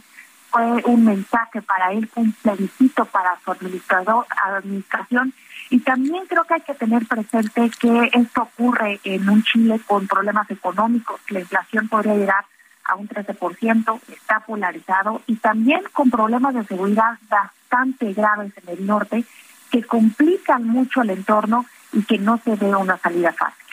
fue 0.49 0.83
un 0.85 1.05
mensaje 1.05 1.61
para 1.61 1.91
él, 1.91 2.09
un 2.15 2.31
plebiscito 2.31 3.05
para 3.05 3.37
su 3.43 3.51
administrador, 3.51 4.25
administración 4.43 5.33
y 5.69 5.79
también 5.79 6.25
creo 6.27 6.43
que 6.43 6.55
hay 6.55 6.61
que 6.61 6.75
tener 6.75 7.05
presente 7.07 7.71
que 7.79 8.11
esto 8.13 8.43
ocurre 8.43 8.99
en 9.03 9.27
un 9.27 9.43
Chile 9.43 9.79
con 9.85 10.07
problemas 10.07 10.49
económicos, 10.51 11.19
la 11.29 11.39
inflación 11.39 11.87
podría 11.87 12.15
llegar 12.15 12.45
a 12.85 12.95
un 12.95 13.07
13%, 13.07 13.99
está 14.09 14.41
polarizado 14.41 15.21
y 15.25 15.37
también 15.37 15.81
con 15.91 16.11
problemas 16.11 16.53
de 16.53 16.65
seguridad 16.65 17.17
bastante 17.27 18.13
graves 18.13 18.53
en 18.63 18.77
el 18.77 18.85
norte 18.85 19.23
que 19.71 19.83
complican 19.83 20.67
mucho 20.67 21.01
el 21.01 21.09
entorno 21.09 21.65
y 21.91 22.03
que 22.03 22.19
no 22.19 22.39
se 22.43 22.55
ve 22.55 22.75
una 22.75 22.97
salida 22.97 23.33
fácil. 23.33 23.65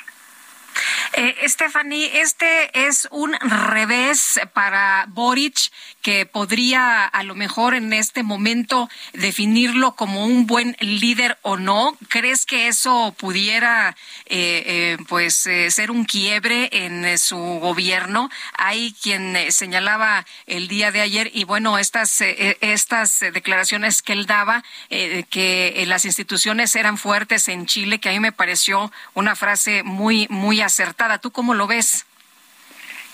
Eh, 1.14 1.47
Stephanie, 1.47 2.23
este 2.23 2.86
es 2.89 3.06
un 3.10 3.35
revés 3.35 4.40
para 4.55 5.05
Boric 5.09 5.70
que 6.02 6.26
podría 6.26 7.04
a 7.04 7.22
lo 7.22 7.34
mejor 7.34 7.74
en 7.74 7.92
este 7.92 8.22
momento 8.22 8.90
definirlo 9.12 9.94
como 9.94 10.26
un 10.26 10.46
buen 10.46 10.76
líder 10.80 11.38
o 11.42 11.56
no. 11.56 11.96
¿Crees 12.08 12.44
que 12.44 12.68
eso 12.68 13.14
pudiera 13.16 13.96
eh, 14.26 14.62
eh, 14.66 14.96
pues 15.08 15.46
eh, 15.46 15.70
ser 15.70 15.90
un 15.90 16.04
quiebre 16.04 16.68
en 16.72 17.18
su 17.18 17.38
gobierno? 17.38 18.30
Hay 18.54 18.94
quien 19.00 19.36
señalaba 19.50 20.26
el 20.46 20.68
día 20.68 20.90
de 20.90 21.00
ayer 21.00 21.30
y 21.32 21.44
bueno 21.44 21.78
estas 21.78 22.20
estas 22.20 23.20
declaraciones 23.20 24.02
que 24.02 24.12
él 24.12 24.26
daba 24.26 24.62
que 24.88 25.84
las 25.86 26.04
instituciones 26.04 26.74
eran 26.76 26.98
fuertes 26.98 27.48
en 27.48 27.66
Chile 27.66 28.00
que 28.00 28.08
a 28.08 28.12
mí 28.12 28.20
me 28.20 28.32
pareció 28.32 28.92
una 29.14 29.36
frase 29.36 29.82
muy 29.82 30.26
muy 30.28 30.60
acertada 30.60 30.82
¿Tú 31.22 31.30
cómo 31.30 31.54
lo 31.54 31.66
ves? 31.66 32.06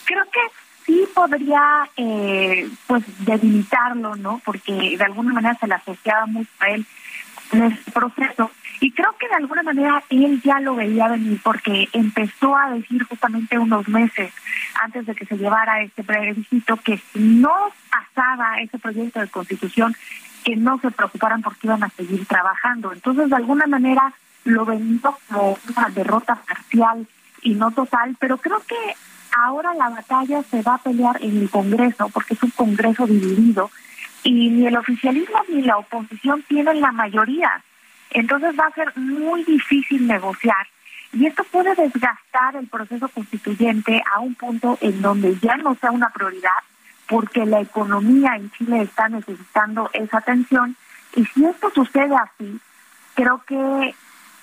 Creo 0.05 0.25
que 0.31 0.41
sí 0.89 1.07
podría 1.15 1.89
eh, 1.99 2.69
pues 2.87 3.05
debilitarlo, 3.19 4.17
¿no? 4.17 4.41
Porque 4.43 4.97
de 4.97 5.05
alguna 5.05 5.35
manera 5.35 5.55
se 5.61 5.67
le 5.67 5.75
asociaba 5.75 6.25
mucho 6.27 6.51
a 6.61 6.69
él 6.71 6.87
en 7.53 7.63
este 7.65 7.93
proceso. 7.93 8.51
Y 8.81 8.93
creo 8.93 9.15
que 9.19 9.29
de 9.29 9.35
alguna 9.35 9.63
manera 9.63 10.03
él 10.09 10.41
ya 10.43 10.61
lo 10.61 10.77
veía 10.77 11.09
venir 11.09 11.41
porque 11.43 11.89
empezó 11.93 12.57
a 12.57 12.71
decir 12.71 13.05
justamente 13.05 13.59
unos 13.59 13.87
meses 13.89 14.33
antes 14.83 15.05
de 15.05 15.15
que 15.15 15.27
se 15.27 15.37
llevara 15.37 15.83
este 15.83 16.03
plebiscito 16.05 16.77
que 16.79 16.97
si 16.97 17.19
no 17.19 17.53
pasaba 17.91 18.61
ese 18.61 18.79
proyecto 18.79 19.21
de 19.21 19.29
constitución, 19.29 19.95
que 20.45 20.57
no 20.57 20.79
se 20.79 20.91
preocuparan 20.91 21.43
porque 21.43 21.67
iban 21.67 21.85
a 21.85 21.91
seguir 21.91 22.25
trabajando. 22.27 22.93
Entonces, 22.93 23.29
de 23.29 23.37
alguna 23.37 23.67
manera 23.67 24.15
lo 24.45 24.65
vendió 24.65 25.19
como 25.29 25.59
una 25.77 25.89
derrota 25.91 26.37
parcial 26.37 27.07
y 27.43 27.55
no 27.55 27.71
total, 27.73 28.17
pero 28.19 28.39
creo 28.39 28.61
que 28.61 28.95
ahora 29.45 29.75
la 29.75 29.89
batalla 29.91 30.43
se 30.43 30.63
va 30.63 30.75
a 30.75 30.79
pelear 30.79 31.23
en 31.23 31.39
el 31.39 31.51
Congreso, 31.51 32.09
porque 32.09 32.35
es 32.35 32.43
un 32.43 32.51
Congreso 32.51 33.07
dividido, 33.07 33.71
y 34.23 34.51
ni 34.51 34.67
el 34.67 34.77
oficialismo 34.77 35.43
ni 35.49 35.63
la 35.63 35.79
oposición 35.79 36.43
tienen 36.49 36.81
la 36.81 36.93
mayoría. 36.93 37.63
Entonces 38.11 38.59
va 38.59 38.67
a 38.67 38.75
ser 38.75 38.97
muy 38.97 39.45
difícil 39.45 40.07
negociar 40.07 40.67
y 41.13 41.27
esto 41.27 41.45
puede 41.45 41.75
desgastar 41.75 42.57
el 42.57 42.67
proceso 42.67 43.09
constituyente 43.09 44.03
a 44.15 44.21
un 44.21 44.35
punto 44.35 44.79
en 44.81 45.01
donde 45.01 45.39
ya 45.39 45.57
no 45.57 45.75
sea 45.75 45.91
una 45.91 46.11
prioridad 46.11 46.51
porque 47.07 47.47
la 47.47 47.61
economía 47.61 48.37
en 48.37 48.51
Chile 48.53 48.83
está 48.83 49.09
necesitando 49.09 49.89
esa 49.95 50.19
atención 50.19 50.77
y 51.17 51.25
si 51.25 51.45
esto 51.45 51.71
sucede 51.75 52.15
así, 52.15 52.61
creo 53.15 53.43
que 53.47 53.95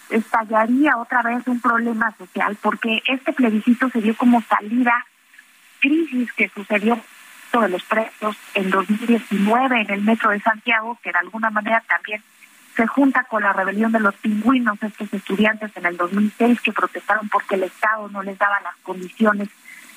estallaría 0.10 0.98
otra 0.98 1.22
vez 1.22 1.48
un 1.48 1.60
problema 1.60 2.16
social 2.18 2.58
porque 2.62 3.02
este 3.08 3.34
plebiscito 3.34 3.90
se 3.90 4.02
dio 4.02 4.16
como 4.16 4.42
salida 4.42 5.06
crisis 5.80 6.32
que 6.34 6.50
sucedió 6.50 7.00
de 7.62 7.70
los 7.70 7.84
precios 7.84 8.36
en 8.54 8.70
2019 8.70 9.82
en 9.82 9.92
el 9.92 10.02
metro 10.02 10.32
de 10.32 10.40
Santiago, 10.42 10.98
que 11.02 11.12
de 11.12 11.20
alguna 11.20 11.50
manera 11.50 11.82
también 11.88 12.22
se 12.76 12.86
junta 12.88 13.24
con 13.24 13.44
la 13.44 13.54
rebelión 13.54 13.92
de 13.92 14.00
los 14.00 14.16
pingüinos, 14.16 14.82
estos 14.82 15.14
estudiantes 15.14 15.72
en 15.76 15.86
el 15.86 15.96
2006 15.96 16.60
que 16.62 16.74
protestaron 16.74 17.30
porque 17.30 17.56
el 17.56 17.64
Estado 17.64 18.10
no 18.10 18.22
les 18.22 18.38
daba 18.38 18.60
las 18.62 18.76
condiciones 18.84 19.50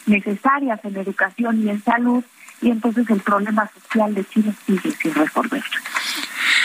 necesarias 0.06 0.78
en 0.84 0.96
educación 0.96 1.64
y 1.64 1.70
en 1.70 1.82
salud, 1.82 2.24
y 2.60 2.70
entonces 2.70 3.08
el 3.10 3.20
problema 3.20 3.68
social 3.68 4.14
de 4.14 4.24
Chile 4.24 4.54
sigue 4.64 4.90
sin 4.92 5.14
resolver. 5.14 5.62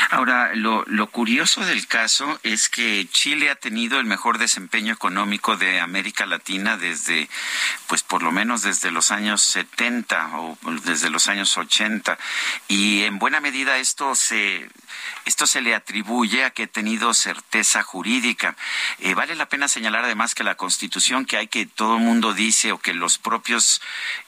Ahora, 0.10 0.54
lo, 0.56 0.84
lo, 0.88 1.08
curioso 1.08 1.66
del 1.66 1.88
caso 1.88 2.40
es 2.44 2.70
que 2.70 3.08
Chile 3.12 3.50
ha 3.50 3.56
tenido 3.56 4.00
el 4.00 4.06
mejor 4.06 4.38
desempeño 4.38 4.94
económico 4.94 5.58
de 5.58 5.80
América 5.80 6.26
Latina 6.26 6.78
desde, 6.78 7.30
pues 7.88 8.04
por 8.04 8.24
lo 8.24 8.32
menos 8.32 8.62
desde 8.62 8.92
los 8.92 9.12
años 9.12 9.42
70 9.42 10.38
o 10.38 10.58
desde 10.84 11.10
los 11.10 11.28
años 11.28 11.58
80. 11.58 12.18
Y 12.68 13.04
en 13.04 13.20
buena 13.20 13.40
medida 13.40 13.78
esto 13.78 14.16
se, 14.16 14.68
esto 15.26 15.48
se 15.48 15.62
le 15.62 15.76
atribuye 15.76 16.44
a 16.44 16.52
que 16.52 16.64
ha 16.64 16.68
tenido 16.68 17.14
certeza 17.14 17.84
jurídica. 17.84 18.56
Eh, 19.00 19.14
vale 19.14 19.36
la 19.36 19.50
pena 19.50 19.68
señalar 19.68 20.06
además 20.06 20.36
que 20.36 20.44
la 20.44 20.56
constitución 20.56 21.26
que 21.26 21.38
hay 21.38 21.48
que 21.48 21.66
todo 21.66 21.98
el 21.98 22.04
mundo 22.04 22.34
dice 22.34 22.72
o 22.72 22.80
que 22.80 22.94
los 22.94 23.18
propios 23.18 23.82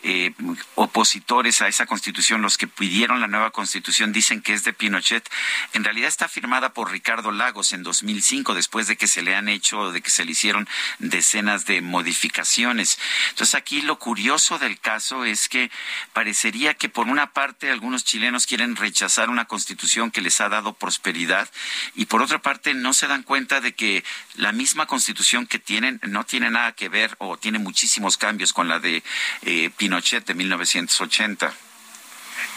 eh, 0.03 0.34
opositores 0.76 1.61
a 1.61 1.68
esa 1.68 1.86
constitución, 1.86 2.41
los 2.41 2.57
que 2.57 2.68
pidieron 2.68 3.22
la 3.22 3.27
nueva 3.27 3.52
constitución, 3.52 4.14
dicen 4.14 4.41
que 4.41 4.53
es 4.53 4.64
de 4.64 4.73
Pinochet, 4.73 5.30
en 5.74 5.84
realidad 5.84 6.08
está 6.08 6.28
firmada 6.28 6.74
por 6.74 6.92
Ricardo 6.92 7.32
Lagos 7.32 7.74
en 7.74 7.84
2005, 7.84 8.54
después 8.54 8.88
de 8.88 8.98
que 8.98 9.08
se 9.08 9.22
le 9.22 9.36
han 9.36 9.50
hecho, 9.50 9.92
de 9.92 10.02
que 10.02 10.10
se 10.10 10.26
le 10.26 10.32
hicieron 10.32 10.68
decenas 11.00 11.66
de 11.66 11.82
modificaciones. 11.82 13.00
Entonces 13.30 13.56
aquí 13.56 13.82
lo 13.82 14.00
curioso 14.00 14.58
del 14.60 14.80
caso 14.80 15.26
es 15.26 15.50
que 15.50 15.72
parecería 16.14 16.74
que 16.74 16.90
por 16.90 17.08
una 17.08 17.34
parte 17.34 17.72
algunos 17.72 18.04
chilenos 18.04 18.46
quieren 18.46 18.76
rechazar 18.76 19.30
una 19.30 19.46
constitución 19.46 20.12
que 20.12 20.22
les 20.22 20.42
ha 20.42 20.50
dado 20.50 20.74
prosperidad 20.74 21.50
y 21.96 22.06
por 22.06 22.22
otra 22.22 22.42
parte 22.42 22.74
no 22.74 22.94
se 22.94 23.08
dan 23.08 23.24
cuenta 23.24 23.62
de 23.62 23.74
que 23.74 24.04
la 24.36 24.52
misma 24.52 24.86
constitución 24.86 25.48
que 25.48 25.60
tienen 25.60 26.00
no 26.04 26.26
tiene 26.26 26.50
nada 26.50 26.72
que 26.74 26.90
ver 26.90 27.16
o 27.20 27.38
tiene 27.38 27.60
muchísimos 27.60 28.18
cambios 28.18 28.54
con 28.54 28.68
la 28.68 28.80
de 28.80 29.04
eh, 29.44 29.70
Pinochet 29.76 30.26
de 30.26 30.34
1980. 30.34 31.54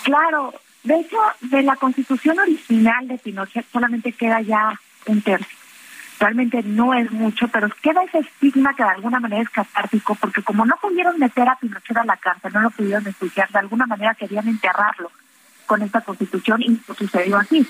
Claro, 0.02 0.54
de 0.82 1.00
hecho, 1.00 1.16
de 1.40 1.62
la 1.62 1.76
constitución 1.76 2.38
original 2.38 3.08
de 3.08 3.18
Pinochet 3.18 3.66
solamente 3.70 4.12
queda 4.12 4.40
ya 4.40 4.78
un 5.06 5.22
tercio. 5.22 5.58
Realmente 6.20 6.62
no 6.62 6.94
es 6.94 7.10
mucho, 7.12 7.46
pero 7.48 7.68
queda 7.80 8.02
ese 8.02 8.18
estigma 8.18 8.74
que 8.74 8.82
de 8.82 8.90
alguna 8.90 9.20
manera 9.20 9.42
es 9.42 9.50
catártico, 9.50 10.14
porque 10.16 10.42
como 10.42 10.66
no 10.66 10.76
pudieron 10.80 11.18
meter 11.18 11.48
a 11.48 11.56
Pinochet 11.56 11.96
a 11.96 12.04
la 12.04 12.16
cárcel, 12.16 12.52
no 12.52 12.60
lo 12.60 12.70
pudieron 12.70 13.06
ensuciar, 13.06 13.48
de 13.50 13.58
alguna 13.58 13.86
manera 13.86 14.14
querían 14.14 14.48
enterrarlo 14.48 15.10
con 15.66 15.82
esta 15.82 16.00
constitución 16.00 16.62
y 16.62 16.80
sucedió 16.96 17.36
así. 17.36 17.66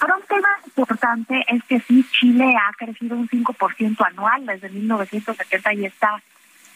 Pero 0.00 0.16
un 0.16 0.22
tema 0.22 0.48
importante 0.64 1.44
es 1.46 1.62
que 1.64 1.78
sí, 1.80 2.04
Chile 2.10 2.54
ha 2.56 2.72
crecido 2.72 3.16
un 3.16 3.28
5% 3.28 3.96
anual 4.04 4.46
desde 4.46 4.68
1970 4.70 5.74
y 5.74 5.86
esta 5.86 6.20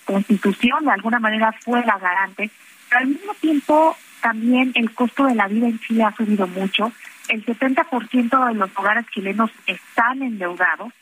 constitución 0.04 0.84
de 0.84 0.92
alguna 0.92 1.18
manera 1.18 1.52
fue 1.60 1.84
la 1.84 1.98
garante, 1.98 2.50
pero 2.88 3.00
al 3.00 3.06
mismo 3.08 3.34
tiempo 3.34 3.96
también 4.26 4.72
el 4.74 4.92
costo 4.92 5.26
de 5.26 5.36
la 5.36 5.46
vida 5.46 5.68
en 5.68 5.78
Chile 5.78 6.02
ha 6.02 6.12
subido 6.16 6.48
mucho. 6.48 6.90
El 7.28 7.46
70% 7.46 8.48
de 8.48 8.54
los 8.54 8.70
hogares 8.76 9.06
chilenos 9.14 9.52
están 9.68 10.20
endeudados. 10.20 10.92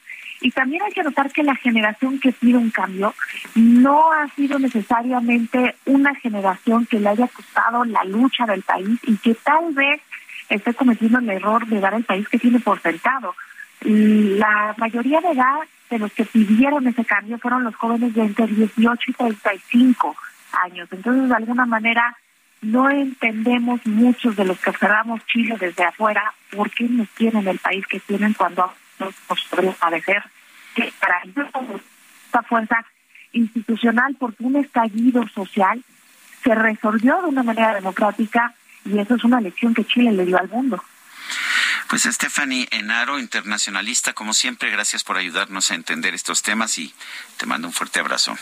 Y 0.43 0.51
también 0.51 0.83
hay 0.83 0.93
que 0.93 1.03
notar 1.03 1.33
que 1.33 1.43
la 1.43 1.55
generación 1.55 2.21
que 2.21 2.33
pide 2.33 2.59
un 2.59 2.69
cambio 2.69 3.15
no 3.55 4.13
ha 4.13 4.29
sido 4.37 4.59
necesariamente 4.59 5.75
una 5.87 6.15
generación 6.17 6.85
que 6.85 7.01
le 7.01 7.09
haya 7.09 7.27
costado 7.29 7.83
la 7.87 8.05
lucha 8.05 8.45
del 8.45 8.61
país 8.61 9.01
y 9.05 9.17
que 9.17 9.35
tal 9.37 9.73
vez 9.73 10.03
esté 10.51 10.75
cometiendo 10.75 11.19
el 11.21 11.31
error 11.31 11.67
de 11.67 11.81
dar 11.81 11.95
al 11.95 12.05
país 12.05 12.29
que 12.29 12.39
tiene 12.39 12.61
por 12.61 12.79
sentado. 12.83 13.35
La 13.81 14.75
mayoría 14.77 15.23
de 15.23 15.31
edad 15.31 15.61
de 15.89 15.99
los 15.99 16.13
que 16.13 16.27
pidieron 16.27 16.87
ese 16.89 17.07
cambio 17.07 17.39
fueron 17.39 17.65
los 17.65 17.75
jóvenes 17.77 18.13
de 18.13 18.21
entre 18.21 18.49
18 18.49 19.03
y 19.07 19.15
35 19.15 20.15
años. 20.63 20.89
Entonces, 20.93 21.31
de 21.31 21.35
alguna 21.35 21.65
manera, 21.65 22.15
no 22.65 22.91
entendemos 22.91 23.85
muchos 23.86 24.36
de 24.36 24.45
los 24.45 24.59
que 24.59 24.70
observamos 24.70 25.24
Chile 25.27 25.57
desde 25.61 25.85
afuera 25.85 26.35
por 26.51 26.70
qué 26.70 26.85
nos 26.85 27.09
tienen 27.11 27.47
el 27.47 27.59
país 27.59 27.86
que 27.86 28.01
tienen 28.01 28.32
cuando 28.32 28.73
nos 28.99 29.15
podemos 29.51 29.77
parecer 29.77 30.23
que 30.74 30.93
para 30.99 31.23
ellos 31.24 31.47
esta 32.27 32.43
fuerza 32.43 32.85
institucional 33.32 34.16
porque 34.19 34.45
un 34.45 34.57
estallido 34.57 35.28
social 35.28 35.85
se 36.43 36.55
resolvió 36.55 37.20
de 37.23 37.28
una 37.28 37.43
manera 37.43 37.74
democrática 37.74 38.55
y 38.85 38.99
eso 38.99 39.15
es 39.15 39.24
una 39.24 39.41
lección 39.41 39.74
que 39.74 39.85
Chile 39.85 40.12
le 40.12 40.24
dio 40.24 40.39
al 40.39 40.49
mundo. 40.49 40.82
Pues 41.89 42.05
Stephanie 42.05 42.69
Enaro, 42.70 43.19
internacionalista, 43.19 44.15
como 44.15 44.32
siempre, 44.32 44.70
gracias 44.70 45.05
por 45.05 45.16
ayudarnos 45.16 45.70
a 45.70 45.74
entender 45.74 46.15
estos 46.15 46.43
temas 46.43 46.78
y 46.78 46.95
te 47.36 47.47
mando 47.47 47.69
un 47.69 47.74
fuerte 47.74 48.01
abrazo. 48.01 48.36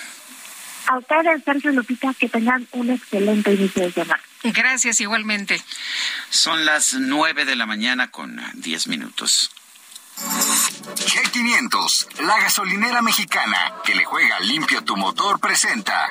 A 0.86 0.98
ustedes, 0.98 1.44
Sergio 1.44 1.72
Lupita, 1.72 2.12
que 2.18 2.28
tengan 2.28 2.66
un 2.72 2.90
excelente 2.90 3.52
inicio 3.52 3.84
de 3.84 3.92
semana. 3.92 4.22
Gracias 4.42 5.00
igualmente. 5.00 5.62
Son 6.30 6.64
las 6.64 6.94
nueve 6.94 7.44
de 7.44 7.56
la 7.56 7.66
mañana 7.66 8.10
con 8.10 8.40
diez 8.54 8.88
minutos. 8.88 9.50
G500, 10.16 12.22
la 12.22 12.38
gasolinera 12.40 13.02
mexicana 13.02 13.74
que 13.84 13.94
le 13.94 14.04
juega 14.04 14.40
limpio 14.40 14.82
tu 14.82 14.96
motor, 14.96 15.40
presenta. 15.40 16.10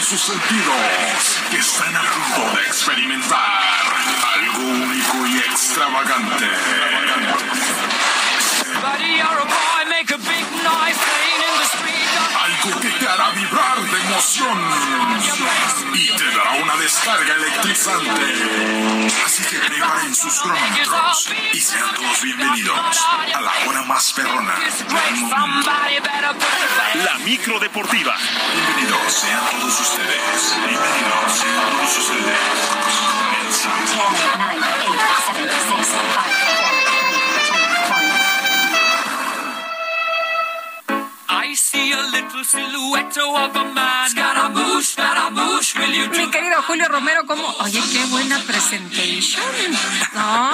Sus 0.00 0.20
sentidos, 0.20 1.40
que 1.50 1.56
están 1.56 1.96
a 1.96 2.02
punto 2.02 2.56
de 2.56 2.62
experimentar 2.66 3.82
algo 4.34 4.62
único 4.68 5.26
y 5.26 5.38
extravagante. 5.38 6.44
Algo 12.44 12.80
que 12.80 12.88
te 12.88 13.08
hará 13.08 13.30
vibrar 13.30 13.55
y 14.16 16.08
te 16.16 16.24
dará 16.30 16.52
una 16.62 16.74
descarga 16.76 17.34
electrizante. 17.34 19.12
Así 19.26 19.44
que 19.44 19.58
preparen 19.58 20.14
sus 20.14 20.40
cronómetros 20.40 21.28
y 21.52 21.60
sean 21.60 21.94
todos 21.94 22.22
bienvenidos 22.22 23.06
a 23.34 23.40
la 23.42 23.52
hora 23.66 23.82
más 23.82 24.14
perrona. 24.14 24.54
La 27.04 27.18
micro 27.26 27.60
deportiva. 27.60 28.16
Bienvenidos 28.54 29.12
sean 29.12 29.50
todos 29.50 29.80
ustedes. 29.80 30.56
Bienvenidos 30.66 31.32
sean 31.34 31.70
todos 31.76 31.98
ustedes. 31.98 32.56
Mi 46.10 46.30
querido 46.30 46.62
Julio 46.62 46.88
Romero, 46.88 47.24
¿cómo? 47.26 47.46
Oye, 47.60 47.80
qué 47.92 48.04
buena 48.06 48.38
presentation, 48.40 49.44
¿no? 50.14 50.50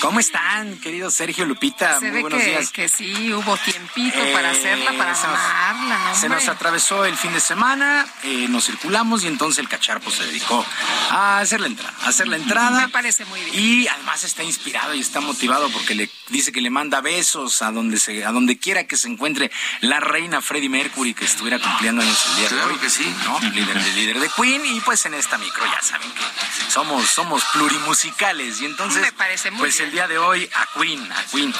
¿Cómo 0.00 0.18
están, 0.20 0.78
querido 0.78 1.10
Sergio 1.10 1.44
Lupita? 1.44 1.94
Se 1.98 2.06
Muy 2.06 2.10
ve 2.10 2.20
buenos 2.22 2.40
que, 2.40 2.46
días. 2.46 2.70
que 2.70 2.88
sí, 2.88 3.32
hubo 3.32 3.56
tiempito 3.58 4.18
para 4.32 4.48
Eh, 4.52 4.58
hacerla, 4.58 4.92
para 4.96 5.14
se 5.14 5.26
nos- 5.26 5.38
armarla, 5.38 5.98
¿no, 5.98 6.14
Se 6.16 6.28
nos 6.28 6.48
atravesó 6.48 7.04
el 7.04 7.16
fin 7.16 7.32
de 7.34 7.40
semana, 7.40 8.06
eh, 8.22 8.46
nos 8.48 8.66
circulamos 8.66 9.24
y 9.24 9.26
entonces 9.26 9.58
el 9.58 9.68
cacharpo 9.68 10.10
se 10.10 10.24
dedicó 10.26 10.64
a 11.10 11.38
hacer 11.38 11.60
la 11.60 11.66
entrada. 11.66 11.94
A 12.02 12.08
hacer 12.08 12.28
la 12.28 12.36
entrada. 12.42 12.80
Me 12.82 12.88
parece 12.88 13.24
muy 13.26 13.40
bien. 13.42 13.54
Y 13.58 13.88
además 13.88 14.24
está 14.24 14.42
inspirado 14.42 14.94
y 14.94 15.00
está 15.00 15.20
motivado 15.20 15.70
porque 15.70 15.94
le 15.94 16.10
dice 16.28 16.50
que 16.52 16.60
le 16.62 16.70
manda 16.70 17.00
besos 17.02 17.60
a 17.62 17.70
donde 17.72 17.98
se, 17.98 18.24
a 18.24 18.32
donde 18.32 18.58
quiera 18.58 18.84
que 18.86 18.96
se 18.96 19.08
encuentre 19.08 19.50
la 19.80 20.00
reina 20.00 20.29
Freddie 20.40 20.68
Mercury 20.68 21.14
que 21.14 21.24
estuviera 21.24 21.58
cumpliendo 21.58 22.02
años 22.02 22.18
el 22.30 22.36
día 22.36 22.48
de 22.48 22.54
hoy. 22.54 22.60
Claro 22.62 22.80
que 22.80 22.90
sí. 22.90 23.14
¿no? 23.24 23.40
Líder, 23.50 23.82
de- 23.82 23.92
líder 23.92 24.20
de 24.20 24.28
Queen 24.36 24.64
y 24.66 24.80
pues 24.80 25.04
en 25.06 25.14
esta 25.14 25.36
micro 25.38 25.64
ya 25.66 25.80
saben 25.82 26.10
que 26.12 26.22
somos, 26.70 27.08
somos 27.08 27.42
plurimusicales 27.52 28.60
y 28.60 28.66
entonces 28.66 29.02
Me 29.02 29.12
parece 29.12 29.50
muy 29.50 29.60
pues 29.60 29.76
bien. 29.78 29.86
el 29.88 29.92
día 29.92 30.06
de 30.08 30.18
hoy 30.18 30.48
a 30.54 30.78
Queen, 30.78 31.12
a 31.12 31.24
Queen, 31.24 31.52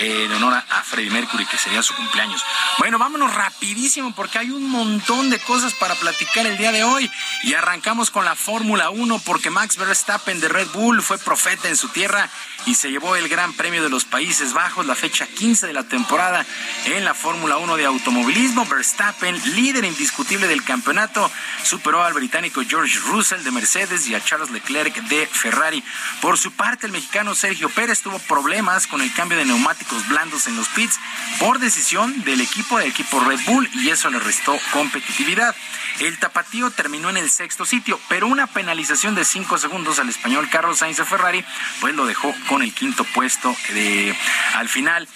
eh, 0.00 0.24
en 0.26 0.32
honor 0.34 0.54
a, 0.54 0.58
a 0.78 0.82
Freddie 0.82 1.10
Mercury 1.10 1.46
que 1.46 1.56
sería 1.56 1.82
su 1.82 1.94
cumpleaños. 1.94 2.42
Bueno, 2.78 2.98
vámonos 2.98 3.32
rapidísimo 3.34 4.14
porque 4.14 4.38
hay 4.38 4.50
un 4.50 4.68
montón 4.68 5.30
de 5.30 5.38
cosas 5.38 5.72
para 5.74 5.94
platicar 5.94 6.46
el 6.46 6.58
día 6.58 6.72
de 6.72 6.84
hoy 6.84 7.10
y 7.44 7.54
arrancamos 7.54 8.10
con 8.10 8.24
la 8.24 8.34
Fórmula 8.34 8.90
1 8.90 9.20
porque 9.24 9.50
Max 9.50 9.76
Verstappen 9.76 10.40
de 10.40 10.48
Red 10.48 10.68
Bull 10.68 11.02
fue 11.02 11.18
profeta 11.18 11.68
en 11.68 11.76
su 11.76 11.88
tierra 11.88 12.28
y 12.66 12.74
se 12.74 12.90
llevó 12.90 13.16
el 13.16 13.28
Gran 13.28 13.52
Premio 13.54 13.82
de 13.82 13.88
los 13.88 14.04
Países 14.04 14.52
Bajos, 14.52 14.84
la 14.86 14.94
fecha 14.94 15.26
15 15.26 15.66
de 15.66 15.72
la 15.72 15.84
temporada 15.84 16.44
en 16.86 17.04
la 17.04 17.14
Fórmula 17.14 17.56
1 17.56 17.76
de 17.76 17.86
automovilismo. 18.08 18.64
Verstappen, 18.64 19.36
líder 19.54 19.84
indiscutible 19.84 20.46
del 20.46 20.64
campeonato, 20.64 21.30
superó 21.62 22.02
al 22.02 22.14
británico 22.14 22.62
George 22.66 22.98
Russell 23.00 23.42
de 23.42 23.50
Mercedes 23.50 24.08
y 24.08 24.14
a 24.14 24.24
Charles 24.24 24.50
Leclerc 24.50 24.94
de 25.08 25.26
Ferrari. 25.26 25.84
Por 26.20 26.38
su 26.38 26.52
parte, 26.52 26.86
el 26.86 26.92
mexicano 26.92 27.34
Sergio 27.34 27.68
Pérez 27.68 28.00
tuvo 28.00 28.18
problemas 28.20 28.86
con 28.86 29.02
el 29.02 29.12
cambio 29.12 29.36
de 29.36 29.44
neumáticos 29.44 30.08
blandos 30.08 30.46
en 30.46 30.56
los 30.56 30.68
pits 30.68 30.98
por 31.38 31.58
decisión 31.58 32.24
del 32.24 32.40
equipo 32.40 32.78
del 32.78 32.88
equipo 32.88 33.20
Red 33.20 33.40
Bull 33.46 33.68
y 33.74 33.90
eso 33.90 34.08
le 34.10 34.18
restó 34.18 34.58
competitividad. 34.72 35.54
El 36.00 36.18
tapatío 36.18 36.70
terminó 36.70 37.10
en 37.10 37.16
el 37.16 37.28
sexto 37.28 37.66
sitio, 37.66 38.00
pero 38.08 38.26
una 38.26 38.46
penalización 38.46 39.14
de 39.14 39.24
cinco 39.24 39.58
segundos 39.58 39.98
al 39.98 40.08
español 40.08 40.48
Carlos 40.50 40.78
Sainz 40.78 40.96
de 40.96 41.04
Ferrari, 41.04 41.44
pues 41.80 41.94
lo 41.94 42.06
dejó 42.06 42.34
con 42.48 42.62
el 42.62 42.72
quinto 42.72 43.04
puesto 43.04 43.54
de, 43.74 44.16
al 44.54 44.68
final. 44.68 45.08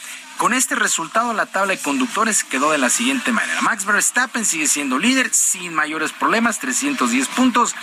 Con 0.43 0.55
este 0.55 0.75
resultado, 0.75 1.33
la 1.35 1.47
tabla 1.47 1.75
de 1.75 1.79
conductores 1.79 2.43
quedó 2.43 2.73
de 2.73 2.79
la 2.79 2.91
siguiente 2.91 3.31
manera. 3.31 3.61
Max 3.61 3.85
Verstappen 3.85 4.45
sigue 4.45 4.67
siendo 4.67 4.99
líder 4.99 5.33
sin 5.33 5.73
mayores 5.73 6.11
problemas, 6.11 6.59
310 6.59 7.29
puntos. 7.29 7.77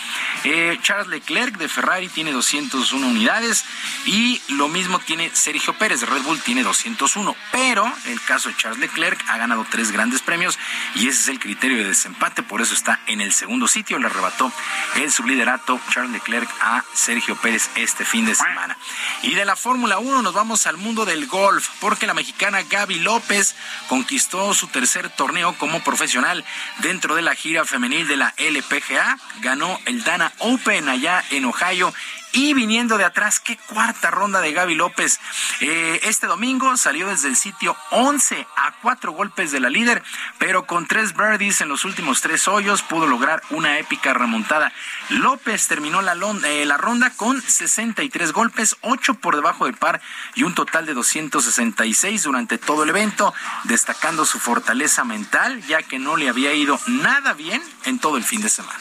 Eh, 0.44 0.78
Charles 0.82 1.08
Leclerc 1.08 1.58
de 1.58 1.70
Ferrari 1.70 2.10
tiene 2.10 2.34
201 2.34 3.08
unidades 3.08 3.64
y 4.06 4.42
lo 4.50 4.68
mismo 4.68 5.00
tiene 5.00 5.32
Sergio 5.34 5.74
Pérez 5.78 6.02
de 6.02 6.08
Red 6.08 6.24
Bull, 6.24 6.42
tiene 6.42 6.64
201. 6.64 7.34
Pero 7.54 7.90
el 8.08 8.22
caso 8.24 8.50
de 8.50 8.58
Charles 8.58 8.82
Leclerc 8.82 9.24
ha 9.30 9.38
ganado 9.38 9.66
tres 9.72 9.94
grandes 9.94 10.22
premios 10.22 10.60
y 10.96 11.08
ese 11.08 11.22
es 11.22 11.28
el 11.30 11.40
criterio 11.40 11.78
de 11.78 11.86
desempate, 11.86 12.44
por 12.44 12.62
eso 12.62 12.74
está 12.74 13.00
en 13.08 13.22
el 13.22 13.32
segundo 13.32 13.70
sitio. 13.70 14.00
Le 14.00 14.08
arrebató 14.08 14.52
el 14.98 15.10
subliderato 15.10 15.80
Charles 15.94 16.12
Leclerc 16.12 16.50
a 16.60 16.84
Sergio 16.94 17.38
Pérez 17.38 17.70
este 17.76 18.04
fin 18.04 18.26
de 18.26 18.36
semana. 18.36 18.78
Y 19.24 19.36
de 19.36 19.46
la 19.46 19.56
Fórmula 19.56 20.00
1 20.00 20.22
nos 20.22 20.34
vamos 20.34 20.66
al 20.68 20.78
mundo 20.78 21.06
del 21.06 21.28
golf, 21.28 21.70
porque 21.80 22.08
la 22.08 22.14
mexicana 22.14 22.64
Gaby 22.64 23.00
López 23.00 23.56
conquistó 23.88 24.54
su 24.54 24.68
tercer 24.68 25.10
torneo 25.10 25.58
como 25.58 25.84
profesional 25.84 26.46
dentro 26.80 27.16
de 27.16 27.22
la 27.22 27.36
gira 27.36 27.66
femenil 27.66 28.08
de 28.08 28.18
la 28.18 28.34
LPGA. 28.38 29.18
Ganó 29.42 29.80
el 29.86 30.04
Dana 30.04 30.32
Open 30.40 30.90
allá 30.90 31.24
en 31.32 31.46
Ohio. 31.46 31.94
Y 32.32 32.54
viniendo 32.54 32.98
de 32.98 33.06
atrás, 33.06 33.40
qué 33.40 33.58
cuarta 33.58 34.12
ronda 34.12 34.40
de 34.40 34.54
Gaby 34.54 34.76
López. 34.76 35.20
Eh, 35.62 36.00
este 36.04 36.28
domingo 36.28 36.78
salió 36.78 37.08
desde 37.08 37.28
el 37.28 37.36
sitio 37.36 37.76
11 37.90 38.46
a 38.56 38.72
cuatro 38.82 39.14
golpes 39.14 39.52
de 39.52 39.60
la 39.60 39.70
líder, 39.70 40.04
pero 40.38 40.66
con 40.66 40.86
tres 40.86 41.16
birdies 41.16 41.62
en 41.62 41.70
los 41.70 41.86
últimos 41.86 42.22
tres 42.22 42.48
hoyos 42.48 42.84
pudo 42.84 43.08
lograr 43.08 43.42
una 43.50 43.80
épica 43.80 44.14
remontada. 44.14 44.72
López 45.10 45.68
terminó 45.68 46.02
la, 46.02 46.14
eh, 46.46 46.66
la 46.66 46.78
ronda 46.78 47.10
con 47.10 47.42
63 47.42 48.32
golpes, 48.32 48.78
8 48.82 49.16
por 49.16 49.36
debajo 49.36 49.66
del 49.66 49.76
par 49.76 50.00
y 50.36 50.44
un 50.44 50.54
total 50.54 50.86
de 50.86 50.94
266 50.94 52.24
durante 52.24 52.58
todo 52.58 52.84
el 52.84 52.90
evento, 52.90 53.34
destacando 53.64 54.26
su 54.26 54.40
fortaleza 54.40 55.04
mental, 55.04 55.62
ya 55.64 55.82
que 55.82 55.98
no 55.98 56.16
le 56.16 56.30
había 56.30 56.54
ido 56.54 56.80
nada 56.88 57.34
bien 57.34 57.64
en 57.86 57.98
todo 57.98 58.18
el 58.18 58.24
fin 58.24 58.42
de 58.42 58.50
semana. 58.50 58.80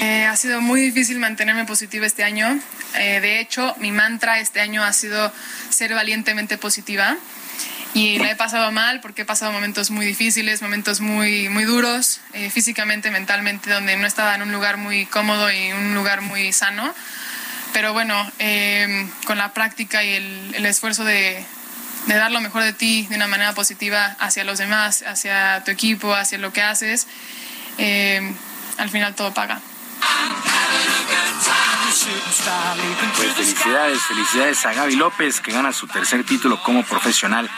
Eh, 0.00 0.24
ha 0.26 0.36
sido 0.36 0.60
muy 0.60 0.80
difícil 0.80 1.18
mantenerme 1.18 1.64
positiva 1.64 2.06
este 2.06 2.24
año. 2.24 2.58
Eh, 2.94 3.20
de 3.20 3.40
hecho, 3.40 3.74
mi 3.78 3.92
mantra 3.92 4.40
este 4.40 4.60
año 4.60 4.82
ha 4.82 4.92
sido 4.92 5.32
ser 5.70 5.94
valientemente 5.94 6.58
positiva. 6.58 7.16
Y 7.98 8.16
la 8.20 8.30
he 8.30 8.36
pasado 8.36 8.70
mal 8.70 9.00
porque 9.00 9.22
he 9.22 9.24
pasado 9.24 9.50
momentos 9.50 9.90
muy 9.90 10.06
difíciles, 10.06 10.62
momentos 10.62 11.00
muy, 11.00 11.48
muy 11.48 11.64
duros, 11.64 12.20
eh, 12.32 12.48
físicamente, 12.48 13.10
mentalmente, 13.10 13.72
donde 13.72 13.96
no 13.96 14.06
estaba 14.06 14.36
en 14.36 14.42
un 14.42 14.52
lugar 14.52 14.76
muy 14.76 15.06
cómodo 15.06 15.50
y 15.50 15.72
un 15.72 15.96
lugar 15.96 16.20
muy 16.20 16.52
sano. 16.52 16.94
Pero 17.72 17.92
bueno, 17.92 18.30
eh, 18.38 19.04
con 19.26 19.36
la 19.36 19.52
práctica 19.52 20.04
y 20.04 20.14
el, 20.14 20.64
esfuerzo 20.64 21.02
de, 21.02 21.44
dar 22.06 22.30
lo 22.30 22.40
mejor 22.40 22.62
de 22.62 22.72
ti 22.72 23.08
de 23.10 23.16
una 23.16 23.26
manera 23.26 23.52
positiva 23.52 24.14
hacia 24.20 24.44
los 24.44 24.58
demás, 24.58 25.02
hacia 25.04 25.64
tu 25.64 25.72
equipo, 25.72 26.14
hacia 26.14 26.38
lo 26.38 26.52
que 26.52 26.62
haces, 26.62 27.08
eh, 27.78 28.32
al 28.76 28.90
final 28.90 29.16
todo 29.16 29.34
paga. 29.34 29.60
Pues 33.16 33.34
felicidades, 33.34 34.02
felicidades 34.02 34.66
a 34.66 34.72
Gaby 34.72 34.96
López 34.96 35.40
que 35.40 35.52
gana 35.52 35.72
su 35.72 35.86
tercer 35.86 36.24
título 36.24 36.62
como 36.62 36.84
profesional. 36.84 37.50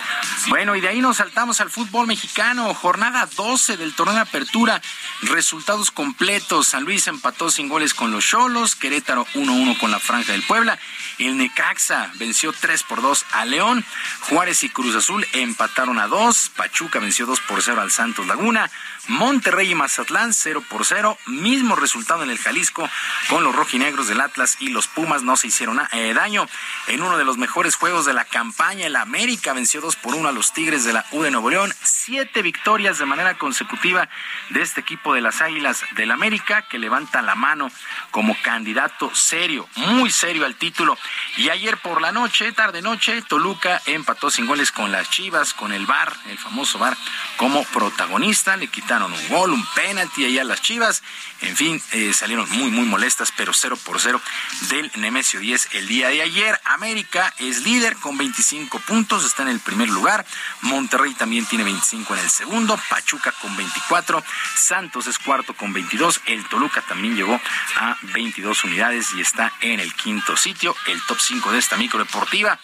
Bueno, 0.49 0.75
y 0.75 0.81
de 0.81 0.89
ahí 0.89 1.01
nos 1.01 1.19
saltamos 1.19 1.61
al 1.61 1.71
fútbol 1.71 2.07
mexicano. 2.07 2.73
Jornada 2.75 3.29
12 3.37 3.77
del 3.77 3.95
torneo 3.95 4.15
de 4.15 4.23
apertura. 4.23 4.81
Resultados 5.23 5.91
completos. 5.91 6.69
San 6.69 6.85
Luis 6.85 7.07
empató 7.07 7.51
sin 7.51 7.69
goles 7.69 7.95
con 7.95 8.11
los 8.11 8.25
Cholos. 8.25 8.75
Querétaro 8.75 9.27
1-1 9.35 9.79
con 9.79 9.91
la 9.91 9.99
Franja 9.99 10.33
del 10.33 10.43
Puebla. 10.43 10.79
El 11.19 11.37
Necaxa 11.37 12.11
venció 12.15 12.53
3 12.53 12.83
por 12.85 13.03
2 13.03 13.27
a 13.33 13.45
León. 13.45 13.85
Juárez 14.29 14.65
y 14.65 14.71
Cruz 14.71 14.95
Azul 14.95 15.27
empataron 15.33 15.99
a 15.99 16.07
2. 16.07 16.53
Pachuca 16.57 16.99
venció 16.99 17.27
2 17.27 17.41
por 17.43 17.63
0 17.63 17.81
al 17.81 17.91
Santos 17.91 18.27
Laguna. 18.27 18.71
Monterrey 19.11 19.73
y 19.73 19.75
Mazatlán 19.75 20.33
0 20.33 20.63
por 20.69 20.87
0. 20.87 21.19
Mismo 21.27 21.75
resultado 21.75 22.23
en 22.23 22.31
el 22.31 22.39
Jalisco 22.39 22.89
con 23.29 23.43
los 23.43 23.55
rojinegros 23.55 24.07
del 24.07 24.21
Atlas 24.21 24.57
y 24.61 24.69
los 24.69 24.87
Pumas 24.87 25.25
no 25.25 25.37
se 25.37 25.49
hicieron 25.49 25.81
eh, 25.91 26.15
daño. 26.15 26.47
En 26.87 27.03
uno 27.03 27.19
de 27.19 27.25
los 27.25 27.37
mejores 27.37 27.75
juegos 27.75 28.07
de 28.07 28.13
la 28.13 28.25
campaña, 28.25 28.87
el 28.87 28.95
América 28.95 29.53
venció 29.53 29.81
2 29.81 29.97
por 29.97 30.15
1 30.15 30.29
a 30.29 30.33
los 30.33 30.53
Tigres 30.53 30.85
de 30.85 30.93
la 30.93 31.05
U 31.11 31.23
de 31.23 31.33
Nuevo 31.33 31.51
León. 31.51 31.75
Siete 31.83 32.41
victorias 32.41 32.99
de 32.99 33.07
manera 33.07 33.37
consecutiva 33.37 34.09
de 34.51 34.63
este 34.63 34.81
equipo 34.81 35.13
de 35.13 35.23
las 35.23 35.41
Águilas 35.41 35.85
del 35.97 36.13
América 36.13 36.63
que 36.63 36.79
levanta 36.79 37.21
la 37.21 37.35
mano 37.35 37.69
como 38.13 38.37
candidato 38.43 39.13
serio, 39.13 39.69
muy 39.75 40.11
serio 40.11 40.47
al 40.47 40.55
título. 40.55 40.97
Y 41.37 41.49
ayer 41.49 41.79
por 41.79 42.01
la 42.01 42.13
noche, 42.13 42.53
tarde 42.53 42.81
noche, 42.81 43.23
Toluca 43.23 43.83
empató 43.87 44.31
sin 44.31 44.47
goles 44.47 44.71
con 44.71 44.93
las 44.93 45.11
Chivas, 45.11 45.53
con 45.53 45.73
el 45.73 45.87
VAR, 45.87 46.13
el 46.29 46.39
famoso 46.39 46.79
VAR, 46.79 46.97
como 47.37 47.65
protagonista. 47.65 48.57
Le 48.57 48.69
quitaron 48.69 49.00
un 49.07 49.29
gol, 49.29 49.53
un 49.53 49.65
penalti 49.75 50.25
ahí 50.25 50.39
a 50.39 50.45
las 50.45 50.63
Chivas. 50.63 51.03
En 51.41 51.57
fin, 51.57 51.83
eh, 51.93 52.13
salieron 52.13 52.49
muy, 52.51 52.71
muy 52.71 52.85
molestas, 52.85 53.33
pero 53.37 53.53
0 53.53 53.79
por 53.85 54.01
0 54.01 54.21
del 54.69 54.91
Nemesio 54.97 55.41
10 55.41 55.69
el 55.73 55.87
día 55.87 56.09
de 56.09 56.23
ayer. 56.23 56.61
América 56.65 57.33
es 57.39 57.63
líder 57.63 57.97
con 57.97 58.19
25 58.19 58.79
puntos, 58.81 59.25
está 59.25 59.43
en 59.43 59.49
el 59.49 59.61
primer 59.61 59.89
lugar. 59.89 60.27
Monterrey 60.63 61.15
también 61.15 61.47
tiene 61.47 61.65
25 61.65 62.15
en 62.15 62.21
el 62.21 62.31
segundo. 62.31 62.79
Pachuca 62.89 63.33
con 63.41 63.57
24. 63.57 64.23
Santos 64.57 65.07
es 65.07 65.19
cuarto 65.19 65.55
con 65.55 65.73
22. 65.73 66.21
El 66.27 66.47
Toluca 66.49 66.83
también 66.83 67.17
llegó 67.17 67.41
a 67.77 67.97
22 68.15 68.65
unidades 68.65 69.13
y 69.17 69.21
está 69.21 69.53
en 69.61 69.81
el 69.81 69.95
quinto 69.95 70.37
sitio, 70.37 70.75
el 70.87 71.01
top 71.07 71.19
5 71.21 71.53
de 71.53 71.59
esta 71.59 71.77
micro 71.77 71.99
deportiva. 71.99 72.59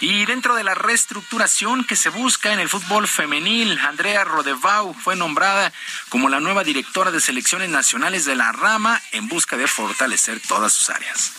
Y 0.00 0.24
dentro 0.26 0.54
de 0.54 0.64
la 0.64 0.74
reestructuración 0.74 1.84
que 1.84 1.96
se 1.96 2.10
busca 2.10 2.52
en 2.52 2.60
el 2.60 2.68
fútbol 2.68 3.06
femenil, 3.08 3.78
Andrea 3.78 4.24
Rodevau 4.24 4.94
fue 4.94 5.16
nombrada 5.16 5.71
como 6.08 6.28
la 6.28 6.40
nueva 6.40 6.64
directora 6.64 7.10
de 7.10 7.20
selecciones 7.20 7.68
nacionales 7.68 8.24
de 8.24 8.36
la 8.36 8.52
rama 8.52 9.00
en 9.12 9.28
busca 9.28 9.56
de 9.56 9.66
fortalecer 9.66 10.40
todas 10.46 10.72
sus 10.72 10.90
áreas. 10.90 11.32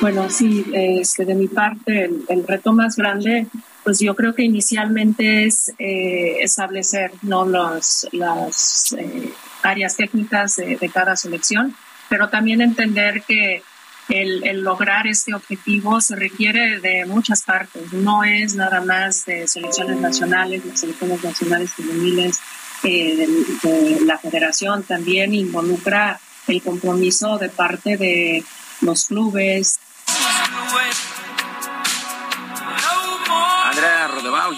Bueno, 0.00 0.28
sí, 0.30 0.64
este, 0.72 1.24
de 1.24 1.34
mi 1.34 1.46
parte, 1.46 2.04
el, 2.04 2.24
el 2.28 2.46
reto 2.46 2.72
más 2.72 2.96
grande 2.96 3.46
pues 3.82 3.98
yo 3.98 4.14
creo 4.14 4.34
que 4.34 4.42
inicialmente 4.42 5.44
es 5.44 5.72
eh, 5.78 6.36
establecer 6.40 7.12
no 7.22 7.44
los, 7.44 8.08
las 8.12 8.94
eh, 8.98 9.32
áreas 9.62 9.96
técnicas 9.96 10.56
de, 10.56 10.90
cada 10.92 11.16
selección, 11.16 11.74
pero 12.12 12.28
también 12.28 12.60
entender 12.60 13.22
que 13.22 13.62
el, 14.10 14.46
el, 14.46 14.60
lograr 14.60 15.06
este 15.06 15.32
objetivo 15.32 15.98
se 16.02 16.14
requiere 16.14 16.78
de 16.78 17.06
muchas 17.06 17.42
partes, 17.42 17.90
no 17.94 18.22
es 18.22 18.54
nada 18.54 18.82
más 18.82 19.24
de 19.24 19.48
selecciones 19.48 19.96
nacionales, 19.96 20.62
las 20.66 20.80
selecciones 20.80 21.24
nacionales 21.24 21.72
juveniles, 21.72 22.38
eh, 22.82 23.26
de, 23.62 24.00
la 24.04 24.18
federación 24.18 24.82
también 24.82 25.32
involucra 25.32 26.20
el 26.48 26.60
compromiso 26.60 27.38
de 27.38 27.48
parte 27.48 27.96
de 27.96 28.44
los 28.82 29.06
clubes. 29.06 29.80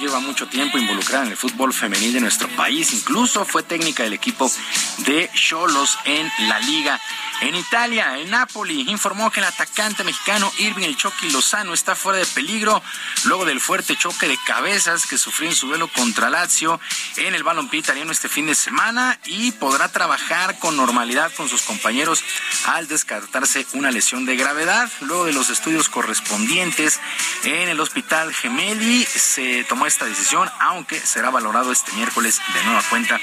Lleva 0.01 0.19
mucho 0.19 0.47
tiempo 0.49 0.77
involucrada 0.77 1.25
en 1.25 1.31
el 1.31 1.37
fútbol 1.37 1.73
femenil 1.73 2.13
de 2.13 2.21
nuestro 2.21 2.49
país, 2.49 2.93
incluso 2.93 3.45
fue 3.45 3.63
técnica 3.63 4.03
del 4.03 4.13
equipo 4.13 4.51
de 4.99 5.31
Cholos 5.35 5.99
en 6.05 6.31
la 6.49 6.59
liga. 6.59 7.01
En 7.41 7.55
Italia, 7.55 8.17
el 8.17 8.31
Napoli 8.31 8.89
informó 8.89 9.31
que 9.31 9.41
el 9.41 9.47
atacante 9.47 10.05
mexicano 10.05 10.51
Irving 10.59 10.85
El 10.85 10.97
Chucky 10.97 11.31
Lozano 11.31 11.75
está 11.75 11.95
fuera 11.95 12.19
de 12.19 12.27
peligro 12.27 12.83
luego 13.25 13.45
del 13.45 13.61
fuerte 13.61 13.97
choque 13.97 14.29
de 14.29 14.39
cabezas 14.47 15.07
que 15.07 15.19
sufrió 15.19 15.51
en 15.51 15.55
su 15.55 15.67
duelo 15.67 15.89
contra 15.89 16.31
Lazio 16.31 16.81
en 17.17 17.35
el 17.35 17.43
balompié 17.43 17.81
italiano 17.81 18.13
este 18.13 18.29
fin 18.29 18.47
de 18.47 18.55
semana 18.55 19.19
y 19.27 19.53
podrá 19.53 19.91
trabajar 19.91 20.59
con 20.59 20.77
normalidad 20.77 21.33
con 21.37 21.49
sus 21.49 21.63
compañeros 21.63 22.25
al 22.67 22.89
descartarse 22.89 23.67
una 23.73 23.91
lesión 23.91 24.27
de 24.27 24.37
gravedad. 24.37 24.91
Luego 25.01 25.27
de 25.27 25.33
los 25.33 25.51
estudios 25.51 25.89
correspondientes 25.89 27.01
en 27.43 27.69
el 27.69 27.81
hospital 27.81 28.33
Gemelli 28.33 29.05
se 29.05 29.65
tomó 29.85 29.87
esta 29.87 30.05
decisión, 30.07 30.49
aunque 30.61 30.99
será 30.99 31.31
valorado 31.31 31.73
este 31.73 31.93
miércoles 31.93 32.41
de 32.55 32.65
nueva 32.65 32.83
cuenta 32.89 33.21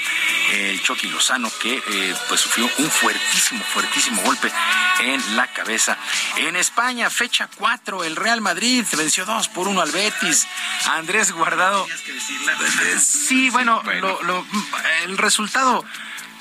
el 0.52 0.80
Chucky 0.82 1.08
Lozano 1.08 1.50
que 1.60 1.82
eh, 1.86 2.14
pues 2.28 2.40
sufrió 2.40 2.68
un 2.78 2.90
fuertísimo, 2.90 3.64
fuertísimo 3.64 4.22
golpe 4.22 4.52
en 5.00 5.36
la 5.36 5.46
cabeza. 5.48 5.96
En 6.36 6.56
España, 6.56 7.10
fecha 7.10 7.48
4, 7.56 8.04
el 8.04 8.16
Real 8.16 8.40
Madrid 8.40 8.84
venció 8.96 9.24
2 9.24 9.48
por 9.48 9.68
1 9.68 9.80
al 9.80 9.90
Betis. 9.90 10.46
Andrés 10.90 11.32
Guardado. 11.32 11.86
Sí, 12.98 13.50
bueno, 13.50 13.82
el 15.04 15.18
resultado 15.18 15.84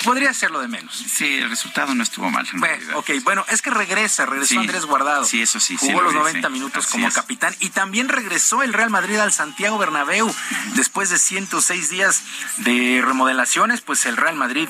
podría 0.03 0.33
ser 0.33 0.51
lo 0.51 0.59
de 0.59 0.67
menos. 0.67 0.95
Sí, 0.95 1.35
el 1.35 1.49
resultado 1.49 1.93
no 1.93 2.03
estuvo 2.03 2.29
mal. 2.29 2.47
Bueno, 2.53 2.97
ok, 2.97 3.09
bueno, 3.23 3.45
es 3.49 3.61
que 3.61 3.69
regresa, 3.69 4.25
regresó 4.25 4.59
Andrés 4.59 4.85
Guardado. 4.85 5.25
Sí, 5.25 5.41
eso 5.41 5.59
sí. 5.59 5.77
Jugó 5.77 6.01
los 6.01 6.13
90 6.13 6.49
minutos 6.49 6.87
como 6.87 7.11
capitán 7.11 7.55
y 7.59 7.69
también 7.69 8.09
regresó 8.09 8.63
el 8.63 8.73
Real 8.73 8.89
Madrid 8.89 9.17
al 9.17 9.31
Santiago 9.31 9.77
Bernabéu 9.77 10.33
después 10.75 11.09
de 11.09 11.17
106 11.17 11.89
días 11.89 12.23
de 12.57 13.01
remodelaciones, 13.03 13.81
pues 13.81 14.05
el 14.05 14.17
Real 14.17 14.35
Madrid, 14.35 14.67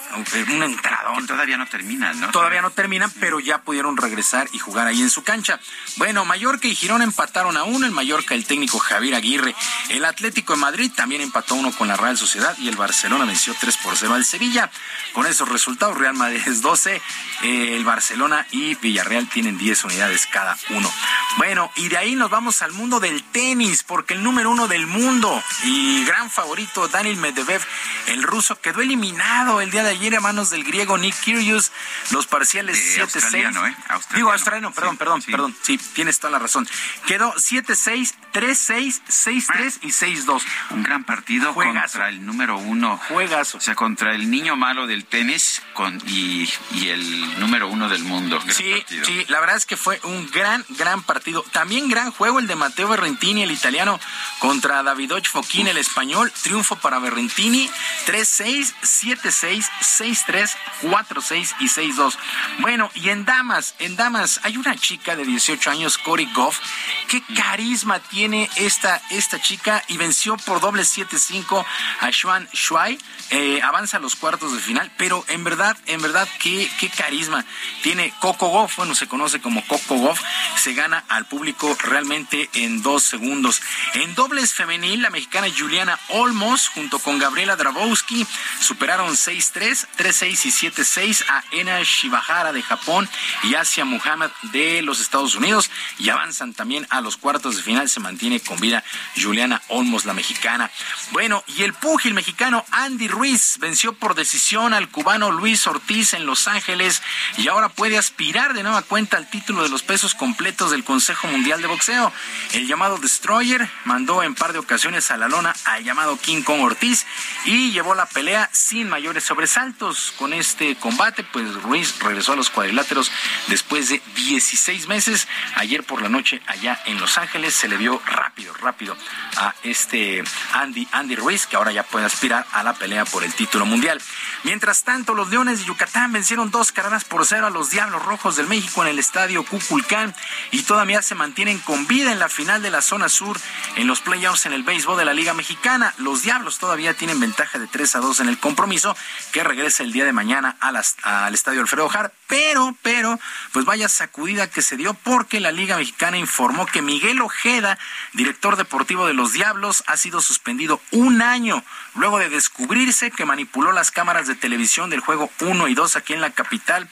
un 0.49 0.63
entrador. 0.63 1.25
todavía 1.25 1.57
no 1.57 1.67
termina, 1.67 2.13
¿no? 2.13 2.31
Todavía 2.31 2.61
no 2.61 2.71
terminan, 2.71 3.11
pero 3.19 3.39
ya 3.39 3.61
pudieron 3.61 3.97
regresar 3.97 4.47
y 4.51 4.59
jugar 4.59 4.87
ahí 4.87 5.01
en 5.01 5.09
su 5.09 5.23
cancha. 5.23 5.59
Bueno, 5.97 6.25
Mallorca 6.25 6.67
y 6.67 6.75
Girón 6.75 7.01
empataron 7.01 7.57
a 7.57 7.63
uno, 7.63 7.85
el 7.85 7.91
Mallorca 7.91 8.35
el 8.35 8.45
técnico 8.45 8.79
Javier 8.79 9.15
Aguirre. 9.15 9.55
El 9.89 10.05
Atlético 10.05 10.53
de 10.53 10.59
Madrid 10.59 10.91
también 10.95 11.21
empató 11.21 11.55
uno 11.55 11.71
con 11.71 11.87
la 11.87 11.97
Real 11.97 12.17
Sociedad 12.17 12.55
y 12.57 12.67
el 12.67 12.75
Barcelona 12.75 13.25
venció 13.25 13.55
3 13.59 13.77
por 13.77 13.95
0 13.95 14.13
al 14.15 14.25
Sevilla. 14.25 14.69
Con 15.13 15.20
esos 15.27 15.49
resultados, 15.49 15.97
Real 15.97 16.13
Madrid 16.13 16.41
es 16.45 16.61
12, 16.61 17.01
eh, 17.43 17.75
el 17.75 17.83
Barcelona 17.83 18.45
y 18.51 18.75
Villarreal 18.75 19.27
tienen 19.27 19.57
10 19.57 19.85
unidades 19.85 20.27
cada 20.27 20.57
uno. 20.69 20.91
Bueno, 21.37 21.71
y 21.75 21.89
de 21.89 21.97
ahí 21.97 22.15
nos 22.15 22.29
vamos 22.29 22.61
al 22.61 22.71
mundo 22.73 22.99
del 22.99 23.23
tenis, 23.23 23.83
porque 23.83 24.13
el 24.13 24.23
número 24.23 24.51
uno 24.51 24.67
del 24.67 24.87
mundo 24.87 25.41
y 25.63 26.03
gran 26.05 26.29
favorito, 26.29 26.87
Daniel 26.87 27.17
Medvedev, 27.17 27.61
el 28.07 28.23
ruso, 28.23 28.59
quedó 28.59 28.81
eliminado 28.81 29.61
el 29.61 29.71
día 29.71 29.83
de 29.83 29.91
ayer 29.91 30.15
a 30.15 30.19
manos 30.19 30.49
del 30.49 30.63
griego 30.63 30.97
Nick 30.97 31.19
Kyrgios, 31.21 31.71
los 32.11 32.27
parciales 32.27 32.77
7-6. 32.97 33.69
¿eh? 33.69 33.75
Digo, 34.15 34.31
australiano, 34.31 34.71
perdón, 34.71 34.97
perdón, 34.97 35.21
perdón, 35.21 35.55
sí, 35.61 35.77
tienes 35.93 36.19
toda 36.19 36.31
la 36.31 36.39
razón. 36.39 36.67
Quedó 37.07 37.33
7-6, 37.35 38.13
3-6, 38.33 39.01
6-3 39.07 39.79
y 39.81 39.89
6-2. 39.89 40.43
Un 40.71 40.83
gran 40.83 41.03
partido 41.03 41.53
contra 41.53 42.09
el 42.09 42.25
número 42.25 42.57
uno. 42.57 42.99
Juegas. 43.09 43.55
O 43.55 43.59
sea, 43.59 43.75
contra 43.75 44.13
el 44.15 44.29
niño 44.29 44.55
malo 44.55 44.87
del 44.87 45.00
tenis 45.03 45.61
con, 45.73 46.01
y, 46.07 46.47
el 46.87 47.39
número 47.39 47.67
uno 47.67 47.89
del 47.89 48.03
mundo. 48.03 48.39
sí, 48.49 48.83
sí, 48.87 49.25
la 49.27 49.39
verdad 49.39 49.55
es 49.57 49.65
que 49.65 49.77
fue 49.77 49.99
un 50.03 50.29
gran, 50.31 50.65
gran 50.69 51.03
partido. 51.03 51.43
También 51.51 51.89
gran 51.89 52.11
juego 52.11 52.39
el 52.39 52.47
de 52.47 52.55
Matteo 52.55 52.87
Berrentini, 52.87 53.43
el 53.43 53.51
italiano, 53.51 53.99
contra 54.39 54.83
Davidoch 54.83 55.27
Foquín, 55.27 55.67
el 55.67 55.77
español. 55.77 56.31
Triunfo 56.43 56.75
para 56.77 56.99
Berrentini, 56.99 57.69
3-6, 58.07 58.73
7-6, 58.81 59.69
6-3, 59.81 60.51
4-6 60.81 61.55
y 61.59 61.67
6-2. 61.67 62.17
Bueno, 62.59 62.91
y 62.95 63.09
en 63.09 63.25
damas, 63.25 63.75
en 63.79 63.95
damas, 63.95 64.39
hay 64.43 64.57
una 64.57 64.75
chica 64.75 65.15
de 65.15 65.25
18 65.25 65.71
años, 65.71 65.97
Cory 65.97 66.29
Goff. 66.33 66.59
Qué 67.07 67.21
carisma 67.35 67.99
tiene 67.99 68.49
esta, 68.57 69.01
esta 69.09 69.41
chica 69.41 69.83
y 69.87 69.97
venció 69.97 70.37
por 70.37 70.59
doble 70.59 70.83
7-5 70.83 71.65
a 71.99 72.11
Xuan 72.11 72.47
Shuai. 72.53 72.97
Eh, 73.29 73.61
avanza 73.63 73.97
a 73.97 73.99
los 73.99 74.15
cuartos 74.15 74.53
de 74.53 74.59
final, 74.59 74.90
pero 74.97 75.23
en 75.29 75.43
verdad, 75.43 75.77
en 75.87 76.01
verdad, 76.01 76.27
qué, 76.39 76.69
qué 76.79 76.89
carisma 76.89 77.45
tiene 77.81 78.13
Coco 78.19 78.49
Goff, 78.49 78.77
bueno, 78.77 78.95
se 78.95 79.07
conoce 79.07 79.41
como 79.41 79.65
Coco 79.67 79.95
Goff, 79.95 80.21
se 80.57 80.73
gana 80.73 81.03
al 81.07 81.25
público 81.25 81.75
realmente 81.83 82.49
en 82.53 82.81
dos 82.81 83.03
segundos. 83.03 83.61
En 83.93 84.13
dobles 84.15 84.53
femenil, 84.53 85.01
la 85.01 85.09
mexicana 85.09 85.47
Juliana 85.55 85.99
Olmos, 86.09 86.69
junto 86.69 86.99
con 86.99 87.19
Gabriela 87.19 87.55
Drabowski, 87.55 88.25
superaron 88.59 89.15
6-3, 89.15 89.87
3-6 89.97 90.45
y 90.45 90.69
7-6 90.69 91.25
a 91.27 91.43
Ena 91.51 91.81
Shibahara 91.83 92.53
de 92.53 92.61
Japón 92.61 93.09
y 93.43 93.55
Asia 93.55 93.85
Muhammad 93.85 94.31
de 94.51 94.81
los 94.81 94.99
Estados 94.99 95.35
Unidos 95.35 95.69
y 95.97 96.09
avanzan 96.09 96.53
también 96.53 96.87
a 96.89 97.01
los 97.01 97.17
cuartos 97.17 97.55
de 97.55 97.63
final, 97.63 97.89
se 97.89 97.99
mantiene 97.99 98.39
con 98.39 98.59
vida 98.59 98.83
Juliana 99.15 99.61
Olmos, 99.69 100.05
la 100.05 100.13
mexicana. 100.13 100.69
Bueno, 101.11 101.43
y 101.47 101.63
el 101.63 101.73
púgil 101.73 102.13
mexicano 102.13 102.65
Andy 102.71 103.07
Ruiz 103.07 103.57
venció 103.59 103.93
por 103.93 104.15
decisión 104.15 104.73
al 104.81 104.89
cubano 104.89 105.31
Luis 105.31 105.67
Ortiz 105.67 106.13
en 106.13 106.25
Los 106.25 106.47
Ángeles 106.47 107.03
y 107.37 107.47
ahora 107.47 107.69
puede 107.69 107.99
aspirar 107.99 108.55
de 108.55 108.63
nueva 108.63 108.81
cuenta 108.81 109.17
al 109.17 109.29
título 109.29 109.61
de 109.61 109.69
los 109.69 109.83
pesos 109.83 110.15
completos 110.15 110.71
del 110.71 110.83
Consejo 110.83 111.27
Mundial 111.27 111.61
de 111.61 111.67
Boxeo. 111.67 112.11
El 112.53 112.67
llamado 112.67 112.97
Destroyer 112.97 113.69
mandó 113.85 114.23
en 114.23 114.33
par 114.33 114.53
de 114.53 114.59
ocasiones 114.59 115.11
a 115.11 115.17
la 115.17 115.27
lona 115.27 115.53
al 115.65 115.83
llamado 115.83 116.17
King 116.17 116.41
Kong 116.41 116.61
Ortiz 116.61 117.05
y 117.45 117.71
llevó 117.71 117.93
la 117.93 118.07
pelea 118.07 118.49
sin 118.51 118.89
mayores 118.89 119.23
sobresaltos. 119.23 120.13
Con 120.17 120.33
este 120.33 120.75
combate, 120.75 121.23
pues 121.23 121.53
Ruiz 121.61 121.99
regresó 121.99 122.33
a 122.33 122.37
los 122.37 122.49
cuadriláteros 122.49 123.11
después 123.47 123.89
de 123.89 124.01
16 124.15 124.87
meses. 124.87 125.27
Ayer 125.57 125.83
por 125.83 126.01
la 126.01 126.09
noche 126.09 126.41
allá 126.47 126.81
en 126.87 126.99
Los 126.99 127.19
Ángeles 127.19 127.53
se 127.53 127.67
le 127.67 127.77
vio 127.77 128.01
rápido, 128.07 128.51
rápido 128.55 128.97
a 129.37 129.53
este 129.61 130.23
Andy, 130.53 130.87
Andy 130.91 131.15
Ruiz, 131.15 131.45
que 131.45 131.55
ahora 131.55 131.71
ya 131.71 131.83
puede 131.83 132.07
aspirar 132.07 132.47
a 132.51 132.63
la 132.63 132.73
pelea 132.73 133.05
por 133.05 133.23
el 133.23 133.33
título 133.35 133.67
mundial. 133.67 134.01
Mientras 134.43 134.70
tanto, 134.79 135.13
los 135.13 135.29
Leones 135.29 135.59
de 135.59 135.65
Yucatán 135.65 136.11
vencieron 136.13 136.49
dos 136.49 136.71
carreras 136.71 137.03
por 137.03 137.25
cero 137.25 137.47
a 137.47 137.49
los 137.49 137.69
Diablos 137.69 138.03
Rojos 138.03 138.37
del 138.37 138.47
México 138.47 138.81
en 138.81 138.87
el 138.87 138.99
estadio 138.99 139.43
Cuculcán 139.45 140.15
y 140.51 140.63
todavía 140.63 141.01
se 141.01 141.13
mantienen 141.13 141.59
con 141.59 141.85
vida 141.87 142.11
en 142.11 142.19
la 142.19 142.29
final 142.29 142.61
de 142.61 142.71
la 142.71 142.81
zona 142.81 143.09
sur 143.09 143.37
en 143.75 143.87
los 143.87 143.99
playoffs 143.99 144.45
en 144.45 144.53
el 144.53 144.63
béisbol 144.63 144.97
de 144.97 145.05
la 145.05 145.13
Liga 145.13 145.33
Mexicana. 145.33 145.93
Los 145.97 146.21
Diablos 146.23 146.57
todavía 146.57 146.93
tienen 146.93 147.19
ventaja 147.19 147.59
de 147.59 147.67
3 147.67 147.97
a 147.97 147.99
2 147.99 148.21
en 148.21 148.29
el 148.29 148.39
compromiso 148.39 148.95
que 149.33 149.43
regresa 149.43 149.83
el 149.83 149.91
día 149.91 150.05
de 150.05 150.13
mañana 150.13 150.55
al 150.61 151.33
estadio 151.35 151.61
Alfredo 151.61 151.89
Jar. 151.89 152.13
Pero, 152.27 152.75
pero, 152.81 153.19
pues 153.51 153.65
vaya 153.65 153.89
sacudida 153.89 154.49
que 154.49 154.61
se 154.61 154.77
dio 154.77 154.93
porque 154.93 155.41
la 155.41 155.51
Liga 155.51 155.75
Mexicana 155.77 156.17
informó 156.17 156.65
que 156.65 156.81
Miguel 156.81 157.21
Ojeda, 157.21 157.77
director 158.13 158.55
deportivo 158.55 159.05
de 159.05 159.13
los 159.13 159.33
Diablos, 159.33 159.83
ha 159.87 159.97
sido 159.97 160.21
suspendido 160.21 160.81
un 160.91 161.21
año 161.21 161.61
luego 161.95 162.19
de 162.19 162.29
descubrirse 162.29 163.11
que 163.11 163.25
manipuló 163.25 163.71
las 163.71 163.91
cámaras 163.91 164.27
de 164.27 164.35
televisión 164.35 164.89
del 164.89 164.99
juego 164.99 165.29
1 165.39 165.67
y 165.67 165.73
2 165.73 165.95
aquí 165.95 166.13
en 166.13 166.21
la 166.21 166.31
capital, 166.31 166.87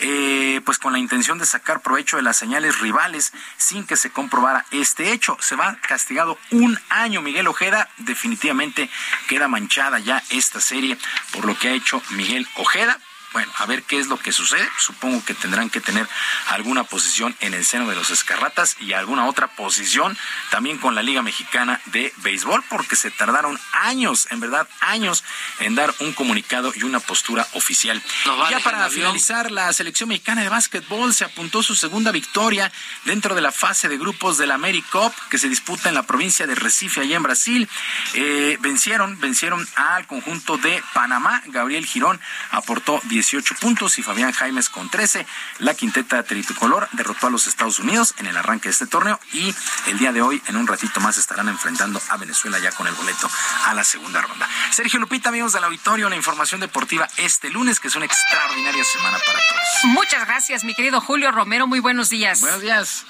eh, 0.00 0.60
pues 0.64 0.78
con 0.78 0.92
la 0.92 0.98
intención 0.98 1.38
de 1.38 1.46
sacar 1.46 1.80
provecho 1.80 2.16
de 2.16 2.22
las 2.22 2.36
señales 2.36 2.80
rivales 2.80 3.32
sin 3.56 3.86
que 3.86 3.96
se 3.96 4.10
comprobara 4.10 4.66
este 4.70 5.12
hecho. 5.12 5.36
Se 5.40 5.56
va 5.56 5.76
castigado 5.86 6.38
un 6.50 6.78
año 6.88 7.22
Miguel 7.22 7.48
Ojeda, 7.48 7.88
definitivamente 7.98 8.90
queda 9.28 9.48
manchada 9.48 9.98
ya 9.98 10.22
esta 10.30 10.60
serie 10.60 10.98
por 11.32 11.44
lo 11.44 11.58
que 11.58 11.68
ha 11.68 11.72
hecho 11.72 12.02
Miguel 12.10 12.46
Ojeda 12.56 12.98
bueno, 13.32 13.52
a 13.56 13.66
ver 13.66 13.82
qué 13.82 13.98
es 13.98 14.08
lo 14.08 14.18
que 14.18 14.32
sucede. 14.32 14.68
Supongo 14.78 15.24
que 15.24 15.34
tendrán 15.34 15.70
que 15.70 15.80
tener 15.80 16.08
alguna 16.48 16.84
posición 16.84 17.34
en 17.40 17.54
el 17.54 17.64
seno 17.64 17.88
de 17.88 17.94
los 17.94 18.10
Escarratas 18.10 18.76
y 18.80 18.92
alguna 18.92 19.26
otra 19.26 19.48
posición 19.48 20.16
también 20.50 20.78
con 20.78 20.94
la 20.94 21.02
Liga 21.02 21.22
Mexicana 21.22 21.80
de 21.86 22.12
Béisbol, 22.18 22.62
porque 22.68 22.96
se 22.96 23.10
tardaron 23.10 23.58
años, 23.72 24.28
en 24.30 24.40
verdad, 24.40 24.68
años 24.80 25.24
en 25.60 25.74
dar 25.74 25.94
un 26.00 26.12
comunicado 26.12 26.72
y 26.74 26.82
una 26.82 27.00
postura 27.00 27.46
oficial. 27.52 28.02
ya 28.50 28.60
para 28.60 28.88
finalizar, 28.90 29.50
la 29.50 29.72
selección 29.72 30.08
mexicana 30.08 30.42
de 30.42 30.48
básquetbol 30.48 31.14
se 31.14 31.24
apuntó 31.24 31.62
su 31.62 31.74
segunda 31.74 32.10
victoria 32.10 32.70
dentro 33.04 33.34
de 33.34 33.40
la 33.40 33.52
fase 33.52 33.88
de 33.88 33.98
grupos 33.98 34.38
de 34.38 34.46
la 34.46 34.54
AmeriCup 34.54 35.12
que 35.30 35.38
se 35.38 35.48
disputa 35.48 35.88
en 35.88 35.94
la 35.94 36.02
provincia 36.02 36.46
de 36.46 36.54
Recife, 36.54 37.00
allá 37.00 37.16
en 37.16 37.22
Brasil. 37.22 37.68
Eh, 38.14 38.58
vencieron, 38.60 39.18
vencieron 39.20 39.66
al 39.76 40.06
conjunto 40.06 40.58
de 40.58 40.82
Panamá. 40.92 41.42
Gabriel 41.46 41.86
Girón 41.86 42.20
aportó 42.50 43.00
18 43.22 43.54
puntos 43.60 43.98
y 43.98 44.02
Fabián 44.02 44.32
Jaimes 44.32 44.68
con 44.68 44.90
13. 44.90 45.24
La 45.60 45.74
quinteta 45.74 46.24
tricolor 46.24 46.88
derrotó 46.92 47.28
a 47.28 47.30
los 47.30 47.46
Estados 47.46 47.78
Unidos 47.78 48.14
en 48.18 48.26
el 48.26 48.36
arranque 48.36 48.64
de 48.64 48.72
este 48.72 48.86
torneo 48.86 49.20
y 49.32 49.54
el 49.86 49.98
día 49.98 50.12
de 50.12 50.20
hoy, 50.20 50.42
en 50.48 50.56
un 50.56 50.66
ratito 50.66 50.98
más, 51.00 51.16
estarán 51.18 51.48
enfrentando 51.48 52.02
a 52.08 52.16
Venezuela 52.16 52.58
ya 52.58 52.72
con 52.72 52.88
el 52.88 52.94
boleto 52.94 53.30
a 53.66 53.74
la 53.74 53.84
segunda 53.84 54.20
ronda. 54.22 54.48
Sergio 54.72 54.98
Lupita, 54.98 55.28
amigos 55.28 55.52
del 55.52 55.62
auditorio, 55.62 56.08
la 56.08 56.16
información 56.16 56.60
deportiva 56.60 57.08
este 57.16 57.48
lunes, 57.50 57.78
que 57.78 57.88
es 57.88 57.94
una 57.94 58.06
extraordinaria 58.06 58.82
semana 58.82 59.18
para 59.18 59.38
todos. 59.38 59.84
Muchas 59.84 60.26
gracias, 60.26 60.64
mi 60.64 60.74
querido 60.74 61.00
Julio 61.00 61.30
Romero. 61.30 61.68
Muy 61.68 61.78
buenos 61.78 62.08
días. 62.10 62.40
Buenos 62.40 62.60
días. 62.60 63.04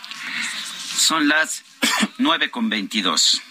Son 0.94 1.26
las 1.26 1.62
9 2.18 2.50
con 2.50 2.68
22. 2.68 3.42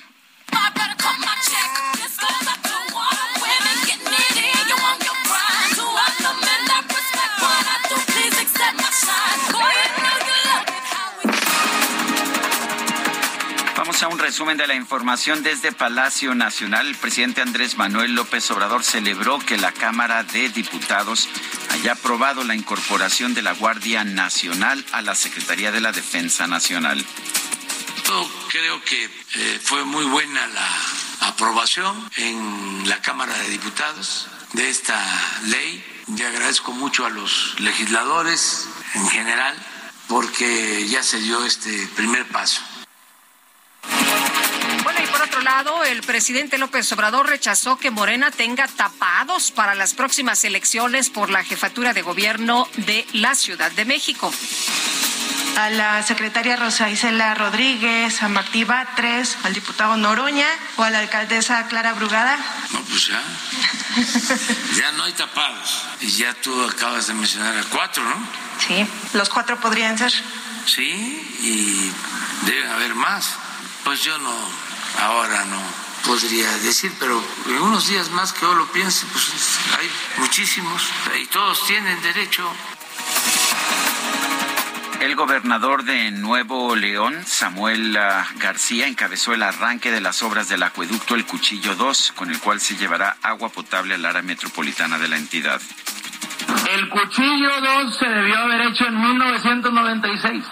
A 14.02 14.08
un 14.08 14.18
resumen 14.18 14.58
de 14.58 14.66
la 14.66 14.74
información 14.74 15.44
desde 15.44 15.72
Palacio 15.72 16.34
Nacional. 16.34 16.88
El 16.88 16.96
presidente 16.96 17.42
Andrés 17.42 17.78
Manuel 17.78 18.16
López 18.16 18.50
Obrador 18.50 18.84
celebró 18.84 19.38
que 19.38 19.58
la 19.58 19.72
Cámara 19.72 20.24
de 20.24 20.50
Diputados 20.50 21.30
haya 21.70 21.92
aprobado 21.92 22.44
la 22.44 22.56
incorporación 22.56 23.36
de 23.36 23.44
la 23.44 23.54
Guardia 23.54 24.04
Nacional 24.04 24.84
a 24.92 25.04
la 25.04 25.14
Secretaría 25.14 25.72
de 25.72 25.82
la 25.82 25.92
Defensa 25.92 26.48
Nacional. 26.48 27.06
Creo 28.50 28.84
que 28.84 29.06
eh, 29.06 29.60
fue 29.64 29.86
muy 29.86 30.06
buena 30.06 30.48
la 30.48 31.28
aprobación 31.28 32.10
en 32.18 32.90
la 32.90 33.00
Cámara 33.02 33.38
de 33.38 33.50
Diputados 33.50 34.28
de 34.54 34.68
esta 34.70 35.00
ley. 35.46 35.86
Y 36.18 36.24
agradezco 36.24 36.72
mucho 36.72 37.06
a 37.06 37.12
los 37.12 37.60
legisladores 37.60 38.68
en 38.96 39.08
general 39.10 39.56
porque 40.08 40.88
ya 40.88 41.04
se 41.04 41.20
dio 41.20 41.46
este 41.46 41.88
primer 41.96 42.28
paso. 42.30 42.62
Bueno, 44.84 45.00
y 45.04 45.08
por 45.08 45.22
otro 45.22 45.42
lado, 45.42 45.84
el 45.84 46.02
presidente 46.02 46.58
López 46.58 46.92
Obrador 46.92 47.28
rechazó 47.28 47.78
que 47.78 47.92
Morena 47.92 48.32
tenga 48.32 48.68
tapados 48.68 49.52
para 49.52 49.76
las 49.76 49.94
próximas 49.94 50.44
elecciones 50.44 51.10
por 51.10 51.30
la 51.30 51.44
jefatura 51.44 51.94
de 51.94 52.02
gobierno 52.02 52.68
de 52.78 53.06
la 53.14 53.36
Ciudad 53.36 53.72
de 53.72 53.86
México. 53.86 54.34
A 55.58 55.70
la 55.70 56.02
secretaria 56.02 56.56
Rosa 56.56 56.90
Isela 56.90 57.36
Rodríguez, 57.36 58.24
a 58.24 58.30
Martí 58.30 58.64
Batres, 58.64 59.38
al 59.44 59.54
diputado 59.54 59.98
Noroña 59.98 60.48
o 60.78 60.84
a 60.84 60.90
la 60.90 61.00
alcaldesa 61.00 61.68
Clara 61.68 61.94
Brugada. 61.94 62.38
No, 62.72 62.82
pues 62.84 63.08
ya. 63.08 63.22
ya 64.82 64.92
no 64.94 65.04
hay 65.04 65.14
tapados. 65.14 65.84
Y 66.00 66.08
ya 66.08 66.34
tú 66.36 66.64
acabas 66.64 67.08
de 67.08 67.14
mencionar 67.14 67.58
a 67.58 67.64
cuatro, 67.66 68.04
¿no? 68.04 68.16
Sí, 68.66 68.88
los 69.14 69.30
cuatro 69.30 69.60
podrían 69.60 69.98
ser. 69.98 70.14
Sí, 70.66 70.90
y 71.42 71.92
deben 72.46 72.70
haber 72.70 72.96
más. 72.96 73.41
Pues 73.84 74.04
yo 74.04 74.18
no, 74.20 74.34
ahora 75.00 75.46
no 75.46 75.60
podría 76.06 76.50
decir, 76.60 76.92
pero 77.00 77.22
en 77.48 77.62
unos 77.62 77.88
días 77.88 78.10
más 78.12 78.34
que 78.34 78.42
yo 78.42 78.54
lo 78.54 78.66
piense, 78.72 79.06
pues 79.12 79.60
hay 79.80 79.90
muchísimos 80.18 80.84
y 81.20 81.26
todos 81.28 81.66
tienen 81.66 82.02
derecho. 82.02 82.50
El 85.00 85.16
gobernador 85.16 85.84
de 85.84 86.12
Nuevo 86.12 86.76
León, 86.76 87.24
Samuel 87.26 87.98
García, 88.38 88.88
encabezó 88.88 89.34
el 89.34 89.42
arranque 89.42 89.90
de 89.92 90.00
las 90.00 90.22
obras 90.22 90.48
del 90.48 90.62
acueducto 90.62 91.16
El 91.16 91.26
Cuchillo 91.26 91.74
2, 91.76 92.14
con 92.16 92.30
el 92.30 92.40
cual 92.40 92.62
se 92.62 92.76
llevará 92.78 93.18
agua 93.24 93.50
potable 93.50 93.96
al 93.96 94.06
área 94.06 94.22
metropolitana 94.22 95.00
de 95.00 95.08
la 95.08 95.18
entidad. 95.18 95.60
El 96.72 96.88
Cuchillo 96.90 97.50
2 97.84 97.98
se 97.98 98.08
debió 98.08 98.38
haber 98.38 98.62
hecho 98.62 98.86
en 98.86 99.02
1996. 99.02 100.44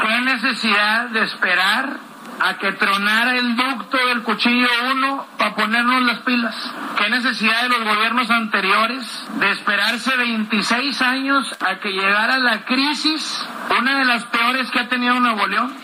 ¿Qué 0.00 0.20
necesidad 0.22 1.06
de 1.10 1.24
esperar 1.24 2.11
a 2.40 2.58
que 2.58 2.72
tronara 2.72 3.36
el 3.36 3.56
ducto 3.56 3.96
del 4.08 4.22
cuchillo 4.22 4.68
1 4.92 5.26
para 5.38 5.54
ponernos 5.54 6.02
las 6.02 6.20
pilas. 6.20 6.54
¿Qué 6.98 7.08
necesidad 7.10 7.62
de 7.62 7.68
los 7.68 7.84
gobiernos 7.84 8.30
anteriores 8.30 9.06
de 9.38 9.50
esperarse 9.52 10.16
26 10.16 11.02
años 11.02 11.56
a 11.60 11.78
que 11.80 11.90
llegara 11.90 12.38
la 12.38 12.64
crisis, 12.64 13.44
una 13.78 13.98
de 13.98 14.04
las 14.04 14.24
peores 14.24 14.70
que 14.70 14.80
ha 14.80 14.88
tenido 14.88 15.18
Nuevo 15.20 15.46
León? 15.46 15.76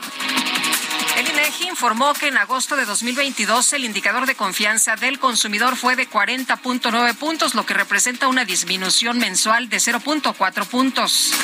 El 1.17 1.29
INEGI 1.29 1.69
informó 1.69 2.15
que 2.15 2.29
en 2.29 2.39
agosto 2.39 2.77
de 2.77 2.85
2022 2.85 3.73
el 3.73 3.85
indicador 3.85 4.27
de 4.27 4.37
confianza 4.37 4.95
del 4.95 5.19
consumidor 5.19 5.75
fue 5.75 5.97
de 5.97 6.09
40.9 6.09 7.15
puntos, 7.17 7.57
lo 7.57 7.67
que 7.67 7.75
representa 7.75 8.29
una 8.29 8.45
disminución 8.45 9.19
mensual 9.19 9.69
de 9.69 9.79
0.4 9.79 10.67
puntos. 10.67 11.35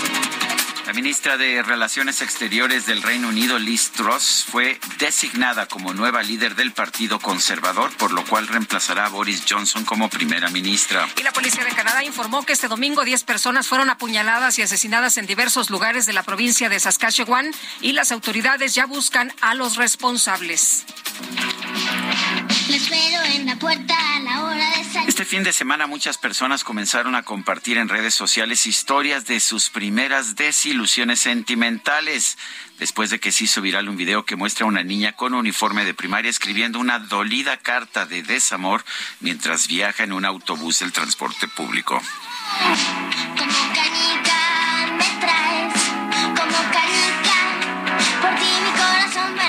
La 0.86 0.92
ministra 0.92 1.38
de 1.38 1.62
Relaciones 1.62 2.20
Exteriores 2.20 2.84
del 2.84 3.02
Reino 3.02 3.28
Unido, 3.28 3.58
Liz 3.58 3.90
Truss, 3.92 4.44
fue 4.46 4.78
designada 4.98 5.64
como 5.66 5.94
nueva 5.94 6.22
líder 6.22 6.56
del 6.56 6.72
Partido 6.72 7.18
Conservador, 7.18 7.90
por 7.96 8.12
lo 8.12 8.22
cual 8.24 8.46
reemplazará 8.48 9.06
a 9.06 9.08
Boris 9.08 9.44
Johnson 9.48 9.86
como 9.86 10.10
primera 10.10 10.50
ministra. 10.50 11.08
Y 11.18 11.22
la 11.22 11.32
policía 11.32 11.64
de 11.64 11.70
Canadá 11.70 12.04
informó 12.04 12.44
que 12.44 12.52
este 12.52 12.68
domingo 12.68 13.02
10 13.02 13.24
personas 13.24 13.66
fueron 13.66 13.88
apuñaladas 13.88 14.58
y 14.58 14.62
asesinadas 14.62 15.16
en 15.16 15.26
diversos 15.26 15.70
lugares 15.70 16.04
de 16.04 16.12
la 16.12 16.22
provincia 16.22 16.68
de 16.68 16.78
Saskatchewan 16.78 17.50
y 17.80 17.92
las 17.92 18.12
autoridades 18.12 18.74
ya 18.74 18.84
buscan 18.84 19.32
a 19.40 19.54
los 19.54 19.76
responsables. 19.76 20.84
en 23.34 23.46
la 23.46 23.56
puerta 23.56 23.94
a 24.16 24.20
la 24.20 24.44
hora 24.44 24.70
de 24.70 25.08
Este 25.08 25.24
fin 25.24 25.42
de 25.44 25.52
semana 25.52 25.86
muchas 25.86 26.18
personas 26.18 26.64
comenzaron 26.64 27.14
a 27.14 27.22
compartir 27.22 27.78
en 27.78 27.88
redes 27.88 28.14
sociales 28.14 28.66
historias 28.66 29.26
de 29.26 29.40
sus 29.40 29.70
primeras 29.70 30.36
desilusiones 30.36 30.73
sentimentales. 31.20 32.36
Después 32.78 33.10
de 33.10 33.20
que 33.20 33.32
se 33.32 33.44
hizo 33.44 33.60
viral 33.60 33.88
un 33.88 33.96
video 33.96 34.24
que 34.24 34.36
muestra 34.36 34.64
a 34.64 34.68
una 34.68 34.82
niña 34.82 35.12
con 35.12 35.34
uniforme 35.34 35.84
de 35.84 35.94
primaria 35.94 36.30
escribiendo 36.30 36.78
una 36.78 36.98
dolida 36.98 37.56
carta 37.56 38.04
de 38.06 38.22
desamor 38.22 38.84
mientras 39.20 39.68
viaja 39.68 40.04
en 40.04 40.12
un 40.12 40.24
autobús 40.24 40.80
del 40.80 40.92
transporte 40.92 41.46
público. 41.48 42.00
Como 43.38 43.74
canica 43.74 44.86
me 44.98 45.20
traes, 45.20 45.74
como 46.38 46.58
canica, 46.72 47.38
por 48.20 48.34
ti 48.36 48.50
mi 48.64 48.72
corazón 48.72 49.34
me 49.34 49.48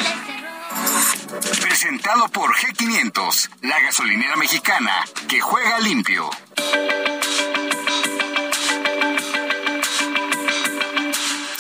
Presentado 1.61 2.29
por 2.29 2.55
G500, 2.55 3.49
la 3.61 3.79
gasolinera 3.81 4.35
mexicana 4.35 5.03
que 5.27 5.41
juega 5.41 5.79
limpio. 5.79 6.29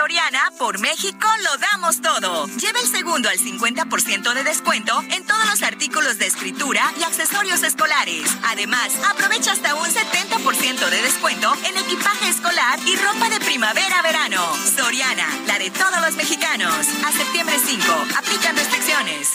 Soriana, 0.00 0.50
por 0.56 0.78
México 0.78 1.28
lo 1.44 1.58
damos 1.58 2.00
todo. 2.00 2.46
Lleva 2.56 2.80
el 2.80 2.86
segundo 2.86 3.28
al 3.28 3.36
50% 3.36 4.32
de 4.32 4.44
descuento 4.44 4.98
en 5.10 5.26
todos 5.26 5.44
los 5.44 5.62
artículos 5.62 6.16
de 6.16 6.26
escritura 6.26 6.90
y 6.98 7.02
accesorios 7.02 7.62
escolares. 7.62 8.24
Además, 8.44 8.92
aprovecha 9.10 9.52
hasta 9.52 9.74
un 9.74 9.84
70% 9.84 10.88
de 10.88 11.02
descuento 11.02 11.52
en 11.68 11.76
equipaje 11.76 12.30
escolar 12.30 12.78
y 12.86 12.96
ropa 12.96 13.28
de 13.28 13.40
primavera-verano. 13.40 14.42
Soriana, 14.74 15.28
la 15.46 15.58
de 15.58 15.70
todos 15.70 16.00
los 16.00 16.16
mexicanos. 16.16 16.74
A 17.04 17.12
septiembre 17.12 17.56
5, 17.62 17.92
aplican 18.16 18.56
restricciones. 18.56 19.28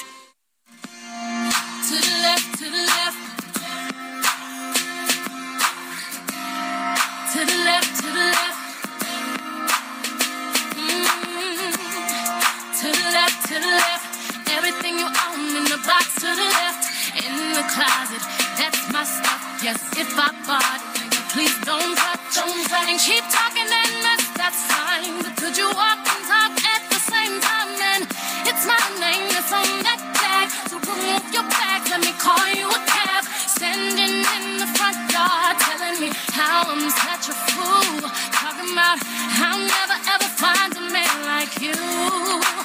To 13.55 13.61
the 13.61 13.71
left. 13.71 14.11
Everything 14.51 14.99
you 14.99 15.07
own 15.07 15.55
in 15.55 15.63
the 15.71 15.79
box 15.87 16.19
to 16.19 16.27
the 16.27 16.47
left. 16.59 16.83
In 17.23 17.35
the 17.55 17.63
closet, 17.71 18.19
that's 18.59 18.83
my 18.91 19.07
stuff. 19.07 19.39
Yes, 19.63 19.79
if 19.95 20.11
I 20.19 20.27
bought 20.43 20.83
it, 20.99 21.15
please 21.31 21.55
don't 21.63 21.95
touch, 21.95 22.35
don't 22.35 22.63
touch. 22.67 22.87
And 22.91 22.99
keep 22.99 23.23
talking 23.31 23.63
and 23.63 23.93
mess, 24.03 24.27
that's 24.35 24.59
fine. 24.67 25.23
But 25.23 25.39
could 25.39 25.55
you 25.55 25.71
walk 25.71 26.03
and 26.03 26.23
talk 26.27 26.51
at 26.51 26.83
the 26.91 26.99
same 26.99 27.35
time? 27.39 27.71
And 27.95 28.03
it's 28.43 28.63
my 28.67 28.83
name 28.99 29.23
that's 29.31 29.53
on 29.55 29.71
that 29.87 30.03
tag. 30.19 30.51
So 30.67 30.75
remove 30.75 31.23
your 31.31 31.47
bags, 31.47 31.87
let 31.95 32.03
me 32.03 32.11
call 32.19 32.47
you 32.59 32.67
a 32.67 32.81
cab. 32.91 33.23
Standing 33.55 34.19
in 34.35 34.45
the 34.59 34.67
front 34.75 34.99
yard, 35.15 35.55
telling 35.63 35.97
me 36.03 36.09
how 36.35 36.67
I'm 36.75 36.91
such 36.91 37.31
a 37.31 37.35
fool. 37.55 38.03
Talking 38.35 38.75
about 38.75 38.99
I'll 38.99 39.63
never 39.63 39.97
ever 40.11 40.29
find 40.43 40.75
a 40.75 40.83
man 40.91 41.15
like 41.23 41.55
you. 41.63 42.64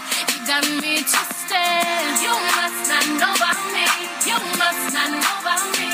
You 0.51 0.57
got 0.57 0.83
me 0.83 0.97
twisted. 0.99 2.11
You 2.27 2.35
must 2.59 2.91
not 2.91 3.07
know 3.21 3.35
about 3.39 3.61
me. 3.71 3.87
You 4.27 4.35
must 4.59 4.93
not 4.93 5.11
know 5.23 5.37
about 5.39 5.63
me. 5.79 5.87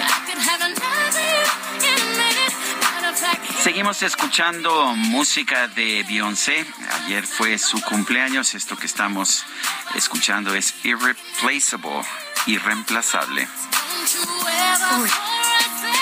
I 0.00 0.24
could 0.24 0.40
have 0.40 0.62
another 0.62 1.28
you 1.76 1.92
in 1.92 2.00
a 2.00 2.08
minute. 2.16 2.54
Matter 2.80 3.10
of 3.10 3.18
fact, 3.18 3.60
Seguimos 3.62 4.02
escuchando 4.02 4.94
música 4.94 5.68
de 5.68 6.02
Beyoncé. 6.08 6.64
Ayer 7.04 7.26
fue 7.26 7.58
su 7.58 7.78
cumpleaños. 7.82 8.54
Esto 8.54 8.74
que 8.74 8.86
estamos 8.86 9.44
escuchando 9.94 10.54
es 10.54 10.72
Irreplaceable, 10.82 12.02
irreemplazable. 12.46 13.46
Uy. 15.02 15.10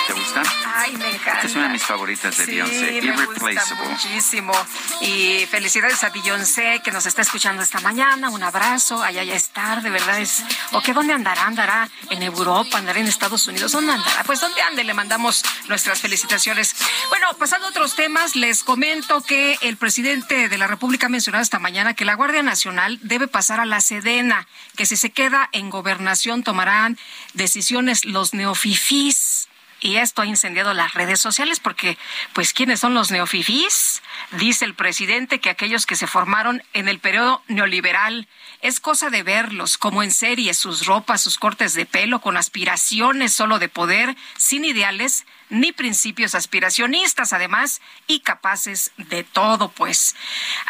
¿Te 0.07 0.13
gusta? 0.13 0.43
Ay, 0.75 0.95
me 0.97 1.07
encanta. 1.09 1.33
Esta 1.33 1.47
es 1.47 1.55
una 1.55 1.63
de 1.67 1.69
mis 1.73 1.83
favoritas 1.83 2.37
de 2.37 2.45
Sí, 2.45 2.51
Beyoncé, 2.51 3.01
me 3.01 3.25
gusta 3.25 3.43
Irreplaceable. 3.51 3.89
muchísimo. 3.89 4.53
Y 5.01 5.45
felicidades 5.49 6.03
a 6.03 6.09
Beyoncé 6.09 6.81
que 6.83 6.91
nos 6.91 7.05
está 7.05 7.21
escuchando 7.21 7.61
esta 7.63 7.79
mañana. 7.81 8.29
Un 8.29 8.43
abrazo. 8.43 9.01
Allá 9.03 9.23
ya 9.23 9.35
es 9.35 9.49
tarde, 9.49 9.89
¿verdad? 9.89 10.19
Es... 10.19 10.43
¿O 10.71 10.81
qué 10.81 10.93
dónde 10.93 11.13
andará? 11.13 11.45
¿Andará 11.45 11.89
en 12.09 12.23
Europa? 12.23 12.77
¿Andará 12.77 12.99
en 12.99 13.07
Estados 13.07 13.47
Unidos? 13.47 13.71
¿Dónde 13.71 13.93
andará? 13.93 14.23
Pues 14.23 14.39
¿dónde 14.41 14.61
ande? 14.61 14.83
Le 14.83 14.93
mandamos 14.93 15.43
nuestras 15.67 15.99
felicitaciones. 16.01 16.75
Bueno, 17.09 17.27
pasando 17.37 17.67
a 17.67 17.69
otros 17.69 17.95
temas, 17.95 18.35
les 18.35 18.63
comento 18.63 19.21
que 19.21 19.57
el 19.61 19.77
presidente 19.77 20.49
de 20.49 20.57
la 20.57 20.67
República 20.67 21.07
ha 21.07 21.09
mencionado 21.09 21.41
esta 21.43 21.59
mañana 21.59 21.93
que 21.93 22.05
la 22.05 22.13
Guardia 22.15 22.43
Nacional 22.43 22.99
debe 23.01 23.27
pasar 23.27 23.59
a 23.59 23.65
la 23.65 23.81
Sedena, 23.81 24.47
que 24.75 24.85
si 24.85 24.95
se 24.97 25.11
queda 25.11 25.49
en 25.51 25.69
gobernación 25.69 26.43
tomarán 26.43 26.97
decisiones 27.33 28.05
los 28.05 28.33
neofifís. 28.33 29.48
Y 29.81 29.97
esto 29.97 30.21
ha 30.21 30.25
incendiado 30.25 30.73
las 30.73 30.93
redes 30.93 31.19
sociales 31.19 31.59
porque, 31.59 31.97
pues, 32.33 32.53
¿quiénes 32.53 32.79
son 32.79 32.93
los 32.93 33.11
neofifís? 33.11 34.01
Dice 34.31 34.65
el 34.65 34.73
presidente 34.73 35.39
que 35.39 35.49
aquellos 35.49 35.85
que 35.85 35.95
se 35.95 36.07
formaron 36.07 36.61
en 36.73 36.89
el 36.89 36.99
periodo 36.99 37.41
neoliberal 37.47 38.27
es 38.61 38.79
cosa 38.79 39.09
de 39.09 39.23
verlos, 39.23 39.77
como 39.77 40.03
en 40.03 40.11
serie, 40.11 40.53
sus 40.53 40.85
ropas, 40.85 41.21
sus 41.21 41.37
cortes 41.37 41.73
de 41.73 41.85
pelo, 41.85 42.19
con 42.19 42.35
aspiraciones 42.35 43.33
solo 43.33 43.57
de 43.57 43.69
poder, 43.69 44.17
sin 44.37 44.65
ideales 44.65 45.25
ni 45.49 45.71
principios 45.71 46.35
aspiracionistas, 46.35 47.33
además, 47.33 47.81
y 48.07 48.21
capaces 48.21 48.91
de 48.97 49.23
todo, 49.23 49.69
pues. 49.69 50.15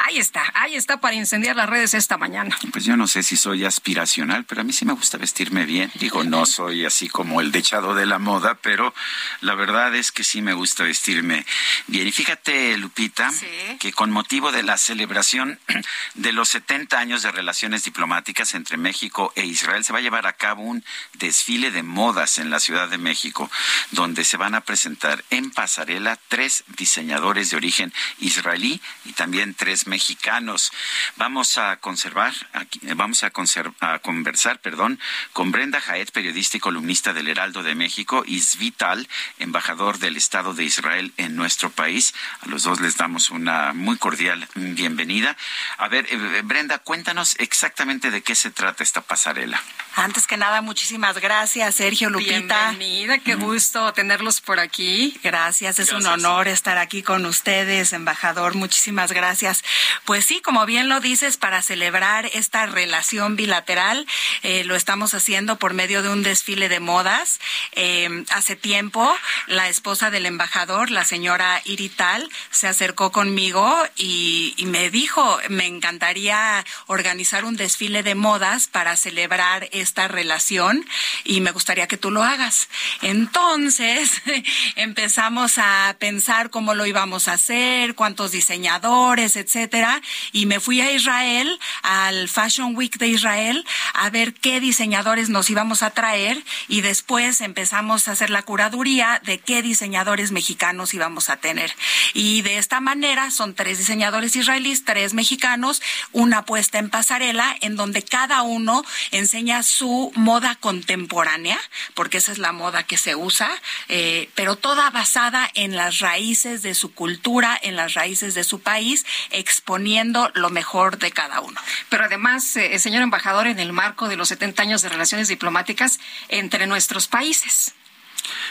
Ahí 0.08 0.18
está, 0.18 0.44
ahí 0.54 0.76
está 0.76 1.00
para 1.00 1.16
incendiar 1.16 1.56
las 1.56 1.70
redes 1.70 1.94
esta 1.94 2.18
mañana. 2.18 2.58
Pues 2.72 2.86
yo 2.86 2.98
no 2.98 3.08
sé 3.08 3.24
si 3.24 3.38
soy 3.38 3.66
aspiracional, 3.66 4.46
pero 4.46 4.62
a 4.62 4.64
mí 4.64 4.74
sí 4.74 4.86
me 4.86 4.94
gusta 4.94 5.18
vestirme 5.18 5.66
bien. 5.66 5.92
Digo, 5.96 6.24
no 6.24 6.46
soy 6.46 6.86
así 6.86 7.10
como 7.10 7.42
el 7.42 7.52
dechado 7.52 7.94
de 7.94 8.06
la 8.06 8.20
moda, 8.20 8.56
pero 8.62 8.94
la 9.42 9.56
verdad 9.56 9.96
es 9.96 10.12
que 10.12 10.24
sí 10.24 10.42
me 10.42 10.54
gusta 10.54 10.84
vestirme 10.84 11.46
bien. 11.88 12.08
Y 12.08 12.12
fíjate, 12.12 12.78
Lupita, 12.78 13.32
que 13.80 13.92
con 13.94 14.12
motivo 14.12 14.52
de 14.52 14.64
la 14.64 14.78
celebración 14.78 15.60
de 16.16 16.32
los 16.32 16.50
70 16.50 16.98
años 16.98 17.22
de 17.24 17.32
relaciones 17.32 17.84
diplomáticas 17.84 18.54
entre 18.54 18.78
México 18.78 19.34
e 19.36 19.46
Israel, 19.46 19.84
se 19.84 19.94
va 19.94 20.00
a 20.00 20.02
llevar 20.02 20.28
a 20.28 20.34
cabo 20.34 20.64
un 20.64 20.84
desfile 21.14 21.72
de 21.72 21.84
modas 21.84 22.38
en 22.38 22.50
la 22.50 22.60
Ciudad 22.60 22.88
de 22.90 22.98
México, 22.98 23.50
donde 23.92 24.24
se 24.24 24.38
van 24.38 24.56
a 24.56 24.62
presentar 24.70 25.26
en 25.32 25.50
pasarela 25.50 26.20
tres 26.28 26.64
diseñadores 26.78 27.50
de 27.50 27.58
origen 27.58 27.92
israelí 28.20 28.80
y 29.04 29.14
también 29.14 29.56
tres 29.56 29.88
mexicanos. 29.88 30.72
Vamos 31.16 31.58
a 31.58 31.78
conservar, 31.78 32.34
aquí, 32.54 32.80
vamos 32.96 33.24
a, 33.24 33.32
a 33.80 34.00
conversar, 34.00 34.60
perdón, 34.60 35.00
con 35.34 35.52
Brenda 35.52 35.82
Jaet, 35.82 36.12
periodista 36.12 36.58
y 36.58 36.60
columnista 36.60 37.14
del 37.14 37.30
Heraldo 37.30 37.64
de 37.64 37.74
México, 37.74 38.24
y 38.28 38.42
Zvital, 38.42 39.10
embajador 39.40 39.98
del 39.98 40.18
Estado 40.18 40.54
de 40.54 40.66
Israel 40.66 41.14
en 41.18 41.36
nuestro 41.36 41.72
país. 41.72 42.14
A 42.42 42.46
los 42.46 42.62
dos 42.62 42.80
les 42.80 42.96
damos 42.96 43.32
una 43.32 43.74
muy 43.74 43.98
cordial 43.98 44.48
bienvenida. 44.54 45.36
A 45.80 45.88
ver, 45.88 46.06
eh, 46.12 46.42
Brenda, 46.44 46.78
cuéntanos 46.78 47.36
exactamente 47.40 48.12
de 48.12 48.22
qué 48.22 48.36
se 48.36 48.52
trata 48.52 48.84
esta 48.84 49.02
pasarela. 49.02 49.60
Antes 49.96 50.28
que 50.28 50.38
nada, 50.38 50.62
muchísimas 50.62 51.18
gracias, 51.18 51.74
Sergio 51.76 52.12
Lupita. 52.12 52.70
Bienvenida, 52.70 53.18
qué 53.18 53.34
gusto 53.34 53.92
tenerlos 53.94 54.42
por 54.42 54.59
aquí. 54.60 55.18
Gracias, 55.24 55.80
es 55.80 55.92
un 55.92 56.06
honor 56.06 56.48
estar 56.48 56.78
aquí 56.78 57.04
con 57.04 57.26
ustedes, 57.26 57.94
embajador. 57.94 58.56
Muchísimas 58.56 59.12
gracias. 59.12 59.64
Pues 60.06 60.26
sí, 60.26 60.42
como 60.42 60.66
bien 60.66 60.90
lo 60.90 61.00
dices, 61.00 61.38
para 61.38 61.62
celebrar 61.62 62.30
esta 62.34 62.66
relación 62.66 63.36
bilateral, 63.36 64.06
eh, 64.44 64.64
lo 64.64 64.76
estamos 64.76 65.14
haciendo 65.14 65.58
por 65.58 65.74
medio 65.74 66.04
de 66.04 66.10
un 66.10 66.24
desfile 66.24 66.70
de 66.70 66.80
modas. 66.80 67.40
Eh, 67.74 68.26
hace 68.32 68.56
tiempo, 68.56 69.12
la 69.48 69.70
esposa 69.70 70.12
del 70.12 70.26
embajador, 70.26 70.92
la 70.92 71.06
señora 71.06 71.62
Irital, 71.66 72.30
se 72.52 72.68
acercó 72.68 73.12
conmigo 73.12 73.76
y, 73.96 74.54
y 74.58 74.66
me 74.66 74.90
dijo, 74.90 75.40
me 75.50 75.66
encantaría 75.66 76.66
organizar 76.88 77.46
un 77.46 77.56
desfile 77.56 78.04
de 78.04 78.16
modas 78.16 78.68
para 78.68 78.98
celebrar 78.98 79.70
esta 79.72 80.08
relación 80.08 80.86
y 81.24 81.42
me 81.42 81.52
gustaría 81.52 81.88
que 81.88 81.98
tú 81.98 82.12
lo 82.12 82.24
hagas. 82.24 82.70
Entonces 83.02 84.22
empezamos 84.76 85.58
a 85.58 85.96
pensar 86.00 86.50
cómo 86.50 86.74
lo 86.74 86.86
íbamos 86.86 87.28
a 87.28 87.34
hacer, 87.34 87.96
cuántos 87.96 88.32
diseñadores, 88.32 89.36
etcétera, 89.36 90.02
y 90.32 90.46
me 90.46 90.60
fui 90.60 90.82
a 90.82 90.92
Israel, 90.92 91.60
al 91.84 92.30
Fashion 92.30 92.76
Week 92.76 92.98
de 92.98 93.08
Israel, 93.08 93.66
a 93.94 94.10
ver 94.10 94.34
qué 94.34 94.60
diseñadores 94.60 95.30
nos 95.30 95.50
íbamos 95.50 95.84
a 95.84 95.92
traer 95.92 96.44
y 96.68 96.82
después 96.82 97.42
empezamos 97.42 98.08
a 98.08 98.12
hacer 98.12 98.30
la 98.30 98.44
curaduría 98.44 99.22
de 99.26 99.40
qué 99.40 99.62
diseñadores 99.62 100.32
mexicanos 100.32 100.94
íbamos 100.94 101.30
a 101.30 101.38
tener. 101.38 101.74
Y 102.14 102.42
de 102.42 102.58
esta 102.58 102.80
manera 102.80 103.32
son 103.32 103.54
tres 103.54 103.78
diseñadores 103.78 104.36
israelíes, 104.36 104.86
tres 104.86 105.14
mexicanos, 105.14 105.82
una 106.12 106.46
puesta 106.46 106.80
en 106.80 106.90
pasarela 106.90 107.56
en 107.62 107.76
donde 107.76 108.02
cada 108.04 108.42
uno 108.42 108.84
enseña 109.12 109.64
su 109.64 110.12
moda 110.16 110.56
contemporánea, 110.56 111.60
porque 111.94 112.18
esa 112.18 112.32
es 112.32 112.38
la 112.38 112.52
moda 112.52 112.84
que 112.84 112.98
se 112.98 113.16
usa, 113.16 113.50
eh, 113.88 114.30
pero 114.40 114.56
toda 114.56 114.90
basada 114.90 115.52
en 115.54 115.76
las 115.76 116.00
raíces 116.00 116.62
de 116.62 116.74
su 116.74 116.94
cultura, 116.94 117.60
en 117.62 117.76
las 117.76 117.94
raíces 117.94 118.36
de 118.36 118.46
su 118.46 118.62
país, 118.62 119.06
exponiendo 119.32 120.32
lo 120.34 120.50
mejor 120.50 120.98
de 120.98 121.12
cada 121.12 121.42
uno. 121.42 121.60
Pero 121.90 122.06
además, 122.06 122.56
eh, 122.56 122.80
señor 122.80 123.04
embajador, 123.04 123.48
en 123.48 123.60
el 123.60 123.74
marco 123.74 124.08
de 124.08 124.16
los 124.16 124.30
70 124.30 124.64
años 124.64 124.82
de 124.82 124.88
relaciones 124.88 125.28
diplomáticas 125.28 126.00
entre 126.30 126.68
nuestros 126.68 127.08
países. 127.08 127.76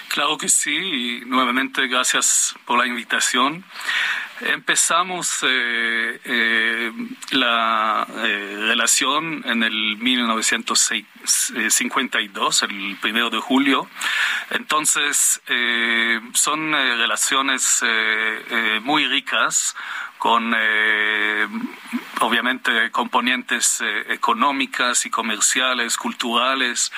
Claro 0.08 0.36
que 0.36 0.50
sí, 0.50 0.76
y 0.76 1.20
nuevamente 1.24 1.86
gracias 1.86 2.54
por 2.66 2.78
la 2.78 2.86
invitación. 2.86 3.64
Empezamos 4.40 5.42
eh, 5.42 6.20
eh, 6.24 6.92
la 7.32 8.06
eh, 8.08 8.54
relación 8.68 9.42
en 9.44 9.64
el 9.64 9.96
1952, 9.96 12.62
el 12.62 12.96
primero 13.00 13.30
de 13.30 13.40
julio. 13.40 13.90
Entonces, 14.50 15.40
son 16.34 16.72
relaciones 16.72 17.82
muy 18.82 19.06
ricas 19.06 19.74
con 20.18 20.52
eh, 20.54 21.46
obviamente 22.20 22.90
componentes 22.90 23.80
eh, 23.80 24.12
económicas 24.12 25.06
y 25.06 25.10
comerciales, 25.10 25.96
culturales, 25.96 26.92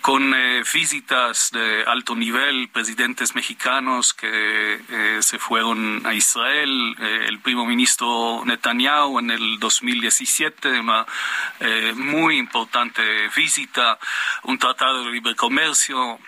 con 0.00 0.32
eh, 0.32 0.62
visitas 0.72 1.50
de 1.52 1.84
alto 1.86 2.14
nivel, 2.14 2.68
presidentes 2.68 3.34
mexicanos 3.34 4.14
que 4.14 4.80
se 5.20 5.38
fueron 5.38 6.06
a 6.06 6.14
Israel, 6.14 6.96
el 6.98 7.38
primer 7.40 7.66
ministro 7.66 8.42
Netanyahu 8.44 9.18
en 9.18 9.30
el 9.30 9.58
2017, 9.58 10.80
una 10.80 11.06
muy 11.94 12.38
importante 12.38 13.02
visita, 13.34 13.98
un 14.44 14.58
tratado 14.58 15.04
de 15.04 15.12
libre 15.12 15.34
comercio 15.34 16.18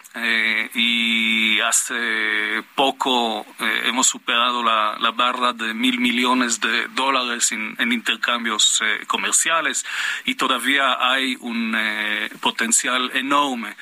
y 0.74 1.58
hace 1.60 2.62
poco 2.74 3.46
hemos 3.84 4.06
superado 4.06 4.62
la, 4.62 4.96
la, 5.00 5.10
barra 5.10 5.52
de 5.52 5.72
mil 5.72 6.00
millones 6.00 6.60
de 6.60 6.88
dólares 6.88 7.52
en, 7.52 7.76
en 7.78 7.92
intercambios 7.92 8.82
eh, 8.82 9.04
comerciales 9.06 9.84
y 10.24 10.34
todavía 10.34 10.96
hay 11.00 11.36
un 11.40 11.74
eh, 11.76 12.30
potencial 12.40 13.10
enorme. 13.14 13.74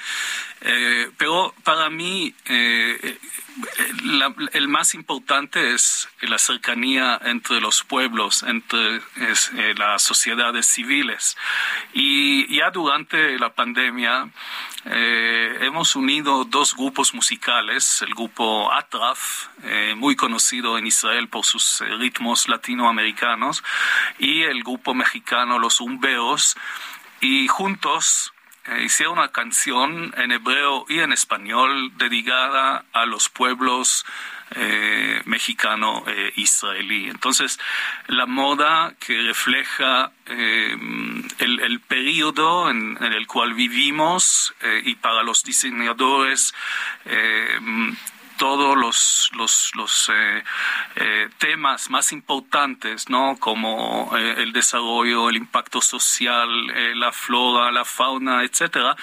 Eh, 0.62 1.11
pero 1.16 1.55
para 1.65 1.89
mí 1.89 2.35
el 4.52 4.69
más 4.69 4.94
importante 4.94 5.73
es 5.73 6.07
la 6.20 6.36
cercanía 6.36 7.19
entre 7.24 7.62
los 7.62 7.82
pueblos, 7.82 8.43
entre 8.43 9.01
las 9.77 10.02
sociedades 10.02 10.66
civiles. 10.66 11.36
Y 11.94 12.55
ya 12.55 12.70
durante 12.70 13.39
la 13.39 13.55
pandemia 13.55 14.28
hemos 14.85 15.94
unido 15.94 16.44
dos 16.44 16.74
grupos 16.74 17.15
musicales, 17.15 18.02
el 18.02 18.15
grupo 18.15 18.73
Atraf, 18.73 19.48
muy 19.97 20.16
conocido 20.16 20.78
en 20.78 20.86
Israel 20.86 21.28
por 21.28 21.44
sus 21.44 21.81
ritmos 21.98 22.48
latinoamericanos, 22.48 23.62
y 24.19 24.43
el 24.43 24.62
grupo 24.62 24.94
mexicano 24.94 25.59
Los 25.59 25.81
Umbeos, 25.81 26.57
y 27.20 27.48
juntos 27.48 28.32
eh, 28.66 28.85
hicieron 28.85 29.19
una 29.19 29.28
canción 29.28 30.15
en 30.16 30.32
hebreo 30.32 30.85
y 30.89 31.01
en 31.01 31.12
español 31.12 31.93
dedicada 31.97 32.85
a 32.93 33.07
los 33.07 33.28
pueblos 33.28 34.05
eh, 34.55 35.23
mexicano 35.25 36.05
e 36.07 36.33
israelí. 36.37 37.09
Entonces, 37.09 37.59
la 38.09 38.27
moda 38.27 38.95
que 38.99 39.21
refleja 39.23 40.13
eh, 40.27 40.77
el, 41.39 41.81
periodo 41.81 42.71
en, 42.71 42.97
en, 43.01 43.13
el 43.13 43.27
cual 43.27 43.55
vivimos 43.55 44.55
y 44.85 44.95
para 44.97 45.23
los 45.23 45.43
diseñadores 45.43 46.55
todos 48.41 48.75
los, 48.75 49.31
los, 49.35 49.71
los 49.75 50.11
eh, 50.11 50.43
eh, 50.97 51.29
temas 51.37 51.91
más 51.91 52.11
importantes, 52.11 53.11
¿no? 53.11 53.37
Como 53.39 54.17
eh, 54.17 54.37
el 54.39 54.55
desarrollo, 54.55 55.29
el 55.29 55.37
impacto 55.37 55.83
social, 55.83 56.49
la 56.99 57.12
flora, 57.12 57.71
la 57.71 57.85
fauna, 57.85 58.43
etcétera. 58.43 58.97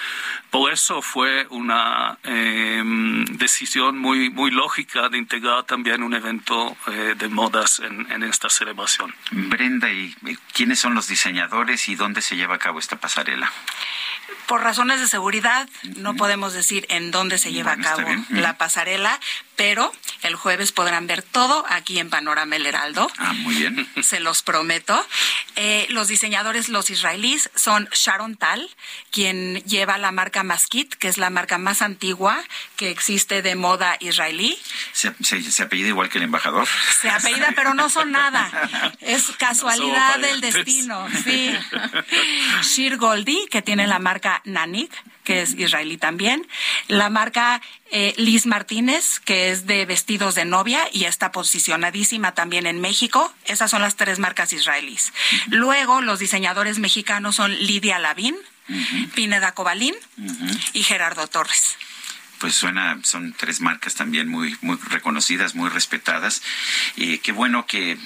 Por 0.50 0.74
eso 0.74 1.04
fue 1.04 1.46
una 1.52 2.18
em, 2.24 3.26
decisión 3.26 4.00
muy, 4.00 4.32
muy 4.32 4.50
lógica 4.50 5.08
de 5.08 5.20
integrar 5.20 5.66
también 5.66 6.02
un 6.02 6.16
evento 6.16 6.76
de 6.88 7.28
modas 7.28 7.80
en, 7.80 8.12
en 8.12 8.24
esta 8.24 8.50
celebración. 8.50 9.14
Brenda, 9.30 9.92
¿y 9.92 10.16
quiénes 10.52 10.80
son 10.80 10.96
los 10.96 11.08
diseñadores 11.08 11.88
y 11.90 11.96
dónde 11.96 12.24
se 12.24 12.36
lleva 12.36 12.56
a 12.56 12.60
cabo 12.60 12.80
esta 12.80 12.96
pasarela? 12.96 13.52
Por 14.48 14.62
razones 14.62 15.00
de 15.00 15.08
seguridad 15.08 15.68
no 15.98 16.16
podemos 16.16 16.54
decir 16.54 16.86
en 16.90 17.12
dónde 17.12 17.38
se 17.38 17.52
lleva 17.52 17.74
a 17.74 17.78
cabo 17.78 18.08
la 18.30 18.58
pasarela, 18.58 19.20
pero 19.56 19.92
el 20.22 20.36
jueves 20.36 20.72
podrán 20.72 21.08
ver 21.08 21.24
todo 21.24 21.66
aquí 21.70 22.00
en 22.00 22.10
Panorama 22.10 22.56
El 22.56 22.66
Heraldo. 22.66 23.12
Ah, 23.18 23.34
muy 23.34 23.56
bien. 23.56 23.90
Se 24.04 24.20
los 24.20 24.44
prometo. 24.44 25.06
Eh, 25.56 25.88
los 25.90 26.08
diseñadores, 26.08 26.70
los 26.70 26.90
israelíes, 26.90 27.50
son 27.56 27.90
Sharon 27.92 28.38
Tal, 28.38 28.70
quien 29.12 29.56
lleva 29.64 29.98
la 29.98 30.12
marca 30.12 30.44
Maskit, 30.44 30.94
que 30.94 31.08
es 31.08 31.18
la 31.18 31.30
marca 31.30 31.58
más 31.58 31.82
antigua 31.82 32.42
que 32.76 32.92
existe 32.92 33.42
de 33.42 33.56
moda 33.56 33.98
israelí. 34.00 34.58
¿Se, 34.94 35.14
se, 35.24 35.64
apellida 35.64 35.90
igual 35.90 36.10
que 36.10 36.20
el 36.20 36.26
embajador? 36.26 36.68
Se 37.02 37.10
apellida, 37.10 37.54
pero 37.56 37.74
no 37.74 37.90
son 37.90 38.12
nada. 38.12 38.50
Es 39.02 39.24
casualidad 39.38 40.20
del 40.20 40.40
destino. 40.40 41.08
Sí. 41.24 41.52
Shir 42.62 42.98
Goldie, 42.98 43.48
que 43.50 43.62
tiene 43.62 43.88
la 43.88 44.00
marca 44.00 44.17
Nanik 44.46 44.92
que 45.28 45.42
es 45.42 45.56
israelí 45.56 45.98
también. 45.98 46.48
La 46.88 47.10
marca 47.10 47.62
eh, 47.92 48.14
Liz 48.16 48.46
Martínez, 48.46 49.20
que 49.20 49.52
es 49.52 49.68
de 49.68 49.86
vestidos 49.86 50.36
de 50.36 50.46
novia 50.46 50.88
y 50.94 51.04
está 51.04 51.34
posicionadísima 51.34 52.34
también 52.34 52.66
en 52.66 52.80
México. 52.80 53.34
Esas 53.44 53.70
son 53.70 53.82
las 53.82 53.98
tres 53.98 54.20
marcas 54.20 54.54
israelíes. 54.54 55.12
Luego, 55.48 56.00
los 56.00 56.20
diseñadores 56.20 56.80
mexicanos 56.80 57.36
son 57.36 57.52
Lidia 57.52 58.00
Lavín, 58.00 58.38
Pineda 59.16 59.52
Cobalín 59.52 59.96
y 60.72 60.84
Gerardo 60.84 61.28
Torres 61.28 61.76
pues 62.40 62.56
suena, 62.56 63.00
son 63.04 63.34
tres 63.34 63.62
marcas 63.62 63.96
también 63.96 64.28
muy, 64.28 64.58
muy 64.62 64.78
reconocidas, 64.90 65.56
muy 65.56 65.70
respetadas. 65.70 66.42
y 66.96 67.20
qué 67.20 67.32
bueno 67.32 67.66
que, 67.66 67.98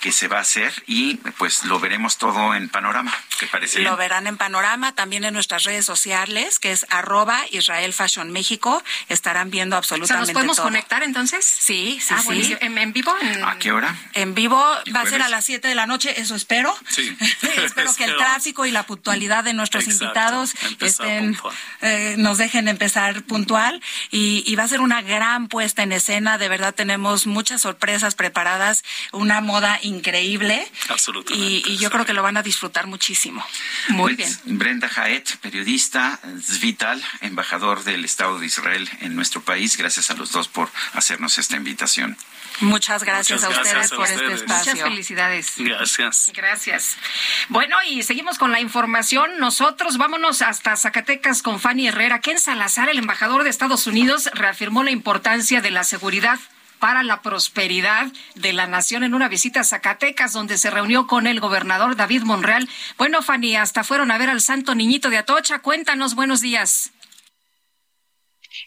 que, 0.00 0.12
se 0.12 0.28
va 0.28 0.38
a 0.38 0.40
hacer 0.40 0.72
y 0.86 1.16
pues 1.38 1.64
lo 1.64 1.80
veremos 1.80 2.18
todo 2.18 2.54
en 2.54 2.68
Panorama, 2.68 3.12
¿te 3.38 3.46
parece? 3.46 3.80
Lo 3.80 3.96
verán 3.96 4.26
en 4.26 4.36
Panorama, 4.36 4.94
también 4.94 5.24
en 5.24 5.34
nuestras 5.34 5.64
redes 5.64 5.84
sociales, 5.84 6.58
que 6.58 6.72
es 6.72 6.86
arroba 6.90 7.40
Israel 7.50 7.92
Fashion 7.92 8.30
México. 8.32 8.82
Estarán 9.08 9.50
viendo 9.50 9.76
absolutamente 9.76 10.32
¿Nos 10.32 10.34
podemos 10.34 10.60
conectar 10.60 11.02
entonces? 11.02 11.44
Sí, 11.44 11.98
sí, 12.00 12.14
ah, 12.16 12.22
sí. 12.22 12.56
¿En, 12.60 12.92
vivo? 12.92 13.14
¿A 13.44 13.58
qué 13.58 13.72
hora? 13.72 13.96
En 14.14 14.34
vivo 14.34 14.60
va 14.94 15.00
a 15.00 15.06
ser 15.06 15.22
a 15.22 15.28
las 15.28 15.44
7 15.44 15.66
de 15.66 15.74
la 15.74 15.86
noche, 15.86 16.20
eso 16.20 16.34
espero. 16.34 16.76
Sí. 16.88 17.16
espero 17.56 17.94
que 17.94 18.04
el 18.04 18.16
tráfico 18.16 18.66
y 18.66 18.70
la 18.70 18.84
puntualidad 18.84 19.44
de 19.44 19.54
nuestros 19.54 19.86
invitados 19.86 20.54
estén, 20.80 21.36
eh, 21.82 22.14
nos 22.18 22.38
dejen 22.38 22.68
empezar 22.68 23.22
puntual 23.22 23.79
y, 24.10 24.54
va 24.56 24.64
a 24.64 24.68
ser 24.68 24.80
una 24.80 25.00
gran 25.02 25.48
puesta 25.48 25.82
en 25.82 25.92
escena. 25.92 26.38
De 26.38 26.48
verdad 26.48 26.74
tenemos 26.74 27.26
muchas 27.26 27.62
sorpresas 27.62 28.14
preparadas, 28.14 28.82
una 29.12 29.40
moda 29.40 29.78
increíble. 29.82 30.70
Absolutamente. 30.88 31.70
Y, 31.70 31.78
yo 31.78 31.90
creo 31.90 32.04
que 32.04 32.12
lo 32.12 32.22
van 32.22 32.36
a 32.36 32.42
disfrutar 32.42 32.86
muchísimo. 32.86 33.44
Muy 33.88 34.14
pues, 34.14 34.44
bien. 34.44 34.58
Brenda 34.58 34.88
Jaet, 34.88 35.36
periodista, 35.38 36.20
Zvital, 36.42 37.02
embajador 37.20 37.84
del 37.84 38.04
Estado 38.04 38.38
de 38.38 38.46
Israel 38.46 38.88
en 39.00 39.14
nuestro 39.14 39.42
país. 39.42 39.76
Gracias 39.76 40.10
a 40.10 40.14
los 40.14 40.32
dos 40.32 40.48
por 40.48 40.70
hacernos 40.92 41.38
esta 41.38 41.56
invitación. 41.56 42.16
Muchas 42.60 43.04
gracias, 43.04 43.42
a, 43.44 43.48
ustedes 43.48 43.90
por 43.90 44.06
este 44.06 44.32
espacio. 44.34 44.72
Muchas 44.72 44.88
felicidades. 44.88 45.54
Gracias. 45.56 46.30
Gracias. 46.34 46.96
Bueno, 47.48 47.76
y 47.88 48.02
seguimos 48.02 48.38
con 48.38 48.52
la 48.52 48.60
información. 48.60 49.38
Nosotros 49.38 49.98
vámonos 49.98 50.42
hasta 50.42 50.76
Zacatecas 50.76 51.42
con 51.42 51.60
Fanny 51.60 51.88
Herrera. 51.88 52.20
Ken 52.20 52.38
Salazar, 52.38 52.88
el 52.88 52.98
embajador 52.98 53.44
de 53.44 53.50
Estados 53.50 53.86
Unidos, 53.86 54.30
reafirmó 54.34 54.82
la 54.82 54.90
importancia 54.90 55.60
de 55.60 55.70
la 55.70 55.84
seguridad 55.84 56.38
para 56.78 57.02
la 57.02 57.20
prosperidad 57.22 58.06
de 58.34 58.52
la 58.52 58.66
nación 58.66 59.04
en 59.04 59.14
una 59.14 59.28
visita 59.28 59.60
a 59.60 59.64
Zacatecas, 59.64 60.32
donde 60.32 60.58
se 60.58 60.70
reunió 60.70 61.06
con 61.06 61.26
el 61.26 61.38
gobernador 61.38 61.94
David 61.94 62.22
Monreal. 62.22 62.68
Bueno, 62.96 63.22
Fanny, 63.22 63.54
hasta 63.56 63.84
fueron 63.84 64.10
a 64.10 64.18
ver 64.18 64.30
al 64.30 64.40
santo 64.40 64.74
niñito 64.74 65.10
de 65.10 65.18
Atocha. 65.18 65.60
Cuéntanos, 65.60 66.14
buenos 66.14 66.40
días. 66.40 66.90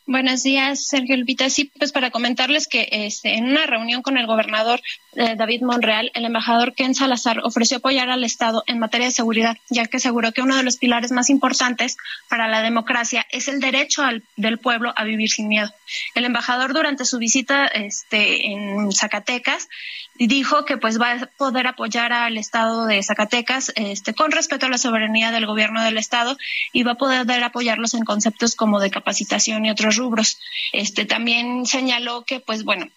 Buenos 0.05 0.43
días, 0.43 0.85
Sergio 0.85 1.15
Lupita. 1.15 1.49
Sí, 1.49 1.71
pues 1.79 1.93
para 1.93 2.11
comentarles 2.11 2.67
que 2.67 2.89
este, 2.91 3.35
en 3.35 3.45
una 3.45 3.65
reunión 3.65 4.01
con 4.01 4.17
el 4.17 4.27
gobernador 4.27 4.81
eh, 5.15 5.35
David 5.37 5.61
Monreal, 5.61 6.11
el 6.13 6.25
embajador 6.25 6.73
Ken 6.73 6.93
Salazar 6.93 7.39
ofreció 7.45 7.77
apoyar 7.77 8.09
al 8.09 8.25
Estado 8.25 8.63
en 8.67 8.79
materia 8.79 9.07
de 9.07 9.13
seguridad, 9.13 9.57
ya 9.69 9.85
que 9.85 9.97
aseguró 9.97 10.33
que 10.33 10.41
uno 10.41 10.57
de 10.57 10.63
los 10.63 10.75
pilares 10.75 11.13
más 11.13 11.29
importantes 11.29 11.95
para 12.29 12.49
la 12.49 12.61
democracia 12.61 13.25
es 13.31 13.47
el 13.47 13.61
derecho 13.61 14.03
del 14.35 14.57
pueblo 14.57 14.91
a 14.93 15.05
vivir 15.05 15.29
sin 15.29 15.47
miedo. 15.47 15.71
El 16.15 16.25
embajador 16.25 16.73
durante 16.73 17.05
su 17.05 17.17
visita 17.17 17.67
este, 17.67 18.47
en 18.47 18.91
Zacatecas 18.91 19.69
dijo 20.15 20.65
que 20.65 20.77
pues 20.77 20.99
va 20.99 21.13
a 21.13 21.25
poder 21.37 21.67
apoyar 21.67 22.13
al 22.13 22.37
Estado 22.37 22.85
de 22.85 23.01
Zacatecas 23.01 23.71
este, 23.75 24.13
con 24.13 24.31
respeto 24.31 24.65
a 24.65 24.69
la 24.69 24.77
soberanía 24.77 25.31
del 25.31 25.45
gobierno 25.45 25.83
del 25.83 25.97
Estado 25.97 26.37
y 26.71 26.83
va 26.83 26.93
a 26.93 26.95
poder 26.95 27.43
apoyarlos 27.43 27.93
en 27.93 28.05
conceptos 28.05 28.55
como 28.55 28.79
de 28.79 28.91
capacitación 28.91 29.65
y 29.65 29.71
otros 29.71 29.97
rubros. 29.97 30.37
Este, 30.71 31.05
también 31.05 31.65
señaló 31.65 32.23
que 32.25 32.39
pues 32.39 32.63
bueno, 32.63 32.87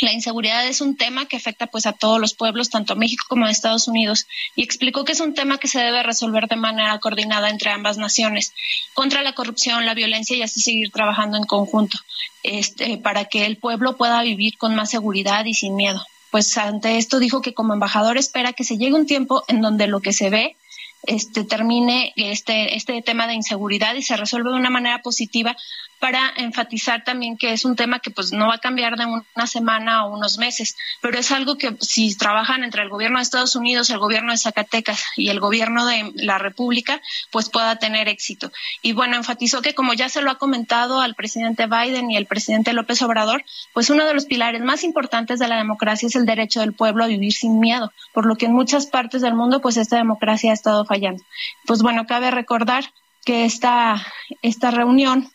la 0.00 0.12
inseguridad 0.12 0.66
es 0.66 0.80
un 0.80 0.96
tema 0.96 1.26
que 1.26 1.36
afecta 1.36 1.66
pues 1.66 1.86
a 1.86 1.92
todos 1.92 2.20
los 2.20 2.34
pueblos, 2.34 2.70
tanto 2.70 2.94
a 2.94 2.96
México 2.96 3.24
como 3.28 3.46
a 3.46 3.50
Estados 3.50 3.86
Unidos, 3.86 4.26
y 4.56 4.62
explicó 4.64 5.04
que 5.04 5.12
es 5.12 5.20
un 5.20 5.34
tema 5.34 5.58
que 5.58 5.68
se 5.68 5.78
debe 5.80 6.02
resolver 6.02 6.48
de 6.48 6.56
manera 6.56 6.98
coordinada 6.98 7.48
entre 7.48 7.70
ambas 7.70 7.96
naciones, 7.96 8.52
contra 8.92 9.22
la 9.22 9.34
corrupción, 9.34 9.86
la 9.86 9.94
violencia 9.94 10.36
y 10.36 10.42
así 10.42 10.60
seguir 10.60 10.90
trabajando 10.90 11.36
en 11.36 11.44
conjunto, 11.44 11.96
este, 12.42 12.98
para 12.98 13.26
que 13.26 13.46
el 13.46 13.56
pueblo 13.56 13.96
pueda 13.96 14.20
vivir 14.22 14.58
con 14.58 14.74
más 14.74 14.90
seguridad 14.90 15.44
y 15.44 15.54
sin 15.54 15.76
miedo 15.76 16.04
pues 16.34 16.58
ante 16.58 16.98
esto 16.98 17.20
dijo 17.20 17.42
que 17.42 17.54
como 17.54 17.74
embajador 17.74 18.18
espera 18.18 18.52
que 18.52 18.64
se 18.64 18.76
llegue 18.76 18.94
un 18.94 19.06
tiempo 19.06 19.44
en 19.46 19.60
donde 19.60 19.86
lo 19.86 20.00
que 20.00 20.12
se 20.12 20.30
ve 20.30 20.56
este 21.04 21.44
termine 21.44 22.12
este 22.16 22.74
este 22.74 23.00
tema 23.02 23.28
de 23.28 23.34
inseguridad 23.34 23.94
y 23.94 24.02
se 24.02 24.16
resuelve 24.16 24.50
de 24.50 24.56
una 24.56 24.68
manera 24.68 25.00
positiva 25.00 25.56
para 26.04 26.34
enfatizar 26.36 27.02
también 27.02 27.38
que 27.38 27.54
es 27.54 27.64
un 27.64 27.76
tema 27.76 27.98
que 27.98 28.10
pues 28.10 28.30
no 28.30 28.48
va 28.48 28.56
a 28.56 28.58
cambiar 28.58 28.98
de 28.98 29.06
una 29.06 29.46
semana 29.46 30.04
o 30.04 30.14
unos 30.14 30.36
meses, 30.36 30.76
pero 31.00 31.18
es 31.18 31.32
algo 31.32 31.56
que 31.56 31.78
si 31.80 32.14
trabajan 32.14 32.62
entre 32.62 32.82
el 32.82 32.90
gobierno 32.90 33.16
de 33.16 33.22
Estados 33.22 33.56
Unidos, 33.56 33.88
el 33.88 33.96
gobierno 33.96 34.30
de 34.30 34.36
Zacatecas 34.36 35.02
y 35.16 35.30
el 35.30 35.40
gobierno 35.40 35.86
de 35.86 36.12
la 36.16 36.36
República, 36.36 37.00
pues 37.30 37.48
pueda 37.48 37.76
tener 37.76 38.08
éxito. 38.08 38.52
Y 38.82 38.92
bueno, 38.92 39.16
enfatizó 39.16 39.62
que 39.62 39.74
como 39.74 39.94
ya 39.94 40.10
se 40.10 40.20
lo 40.20 40.30
ha 40.30 40.34
comentado 40.34 41.00
al 41.00 41.14
presidente 41.14 41.68
Biden 41.68 42.10
y 42.10 42.18
al 42.18 42.26
presidente 42.26 42.74
López 42.74 43.00
Obrador, 43.00 43.42
pues 43.72 43.88
uno 43.88 44.04
de 44.04 44.12
los 44.12 44.26
pilares 44.26 44.60
más 44.60 44.84
importantes 44.84 45.38
de 45.38 45.48
la 45.48 45.56
democracia 45.56 46.08
es 46.08 46.16
el 46.16 46.26
derecho 46.26 46.60
del 46.60 46.74
pueblo 46.74 47.04
a 47.04 47.06
vivir 47.06 47.32
sin 47.32 47.60
miedo, 47.60 47.94
por 48.12 48.26
lo 48.26 48.36
que 48.36 48.44
en 48.44 48.52
muchas 48.52 48.84
partes 48.84 49.22
del 49.22 49.32
mundo 49.32 49.62
pues 49.62 49.78
esta 49.78 49.96
democracia 49.96 50.50
ha 50.50 50.54
estado 50.54 50.84
fallando. 50.84 51.24
Pues 51.64 51.80
bueno, 51.80 52.04
cabe 52.06 52.30
recordar 52.30 52.92
que 53.24 53.46
esta, 53.46 54.04
esta 54.42 54.70
reunión 54.70 55.30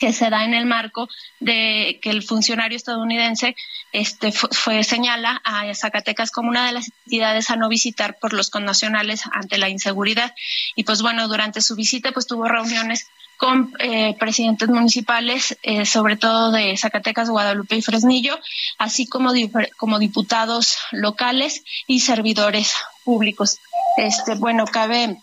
que 0.00 0.12
se 0.12 0.30
da 0.30 0.44
en 0.44 0.54
el 0.54 0.66
marco 0.66 1.08
de 1.38 2.00
que 2.02 2.10
el 2.10 2.22
funcionario 2.22 2.76
estadounidense 2.76 3.54
este 3.92 4.32
fue, 4.32 4.82
señala 4.82 5.40
a 5.44 5.72
Zacatecas 5.74 6.30
como 6.30 6.48
una 6.48 6.66
de 6.66 6.72
las 6.72 6.90
entidades 7.04 7.50
a 7.50 7.56
no 7.56 7.68
visitar 7.68 8.18
por 8.18 8.32
los 8.32 8.50
connacionales 8.50 9.22
ante 9.30 9.58
la 9.58 9.68
inseguridad 9.68 10.34
y 10.74 10.84
pues 10.84 11.02
bueno 11.02 11.28
durante 11.28 11.60
su 11.60 11.76
visita 11.76 12.12
pues 12.12 12.26
tuvo 12.26 12.48
reuniones 12.48 13.06
con 13.36 13.72
eh, 13.78 14.14
presidentes 14.18 14.68
municipales, 14.68 15.56
eh, 15.62 15.86
sobre 15.86 16.16
todo 16.16 16.52
de 16.52 16.76
Zacatecas, 16.76 17.30
Guadalupe 17.30 17.74
y 17.74 17.80
Fresnillo, 17.80 18.38
así 18.76 19.06
como, 19.06 19.32
como 19.78 19.98
diputados 19.98 20.76
locales 20.92 21.62
y 21.86 22.00
servidores 22.00 22.74
públicos. 23.02 23.56
Este, 23.96 24.34
bueno, 24.34 24.66
cabe 24.66 25.16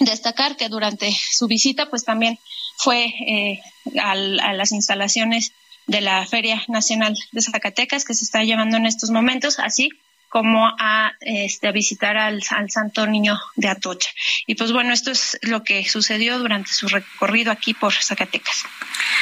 destacar 0.00 0.56
que 0.56 0.68
durante 0.68 1.12
su 1.12 1.46
visita, 1.46 1.88
pues 1.88 2.04
también 2.04 2.40
fue 2.76 3.04
eh, 3.04 3.60
a 4.00 4.14
las 4.14 4.72
instalaciones 4.72 5.52
de 5.86 6.00
la 6.00 6.26
Feria 6.26 6.62
Nacional 6.68 7.16
de 7.32 7.42
Zacatecas 7.42 8.04
que 8.04 8.14
se 8.14 8.24
está 8.24 8.42
llevando 8.42 8.76
en 8.76 8.86
estos 8.86 9.10
momentos, 9.10 9.58
así 9.58 9.90
como 10.28 10.66
a, 10.66 11.12
este, 11.20 11.70
visitar 11.70 12.16
al, 12.16 12.42
al, 12.50 12.68
Santo 12.68 13.06
Niño 13.06 13.38
de 13.54 13.68
Atocha. 13.68 14.10
Y 14.48 14.56
pues 14.56 14.72
bueno, 14.72 14.92
esto 14.92 15.12
es 15.12 15.38
lo 15.42 15.62
que 15.62 15.88
sucedió 15.88 16.40
durante 16.40 16.72
su 16.72 16.88
recorrido 16.88 17.52
aquí 17.52 17.72
por 17.72 17.92
Zacatecas. 17.92 18.64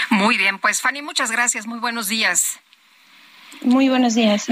Muy 0.09 0.39
bien, 0.39 0.59
pues 0.59 0.81
Fanny, 0.81 1.03
muchas 1.03 1.31
gracias, 1.31 1.67
muy 1.67 1.81
buenos 1.81 2.09
días. 2.09 2.61
Muy 3.61 3.89
buenos 3.91 4.15
días. 4.15 4.49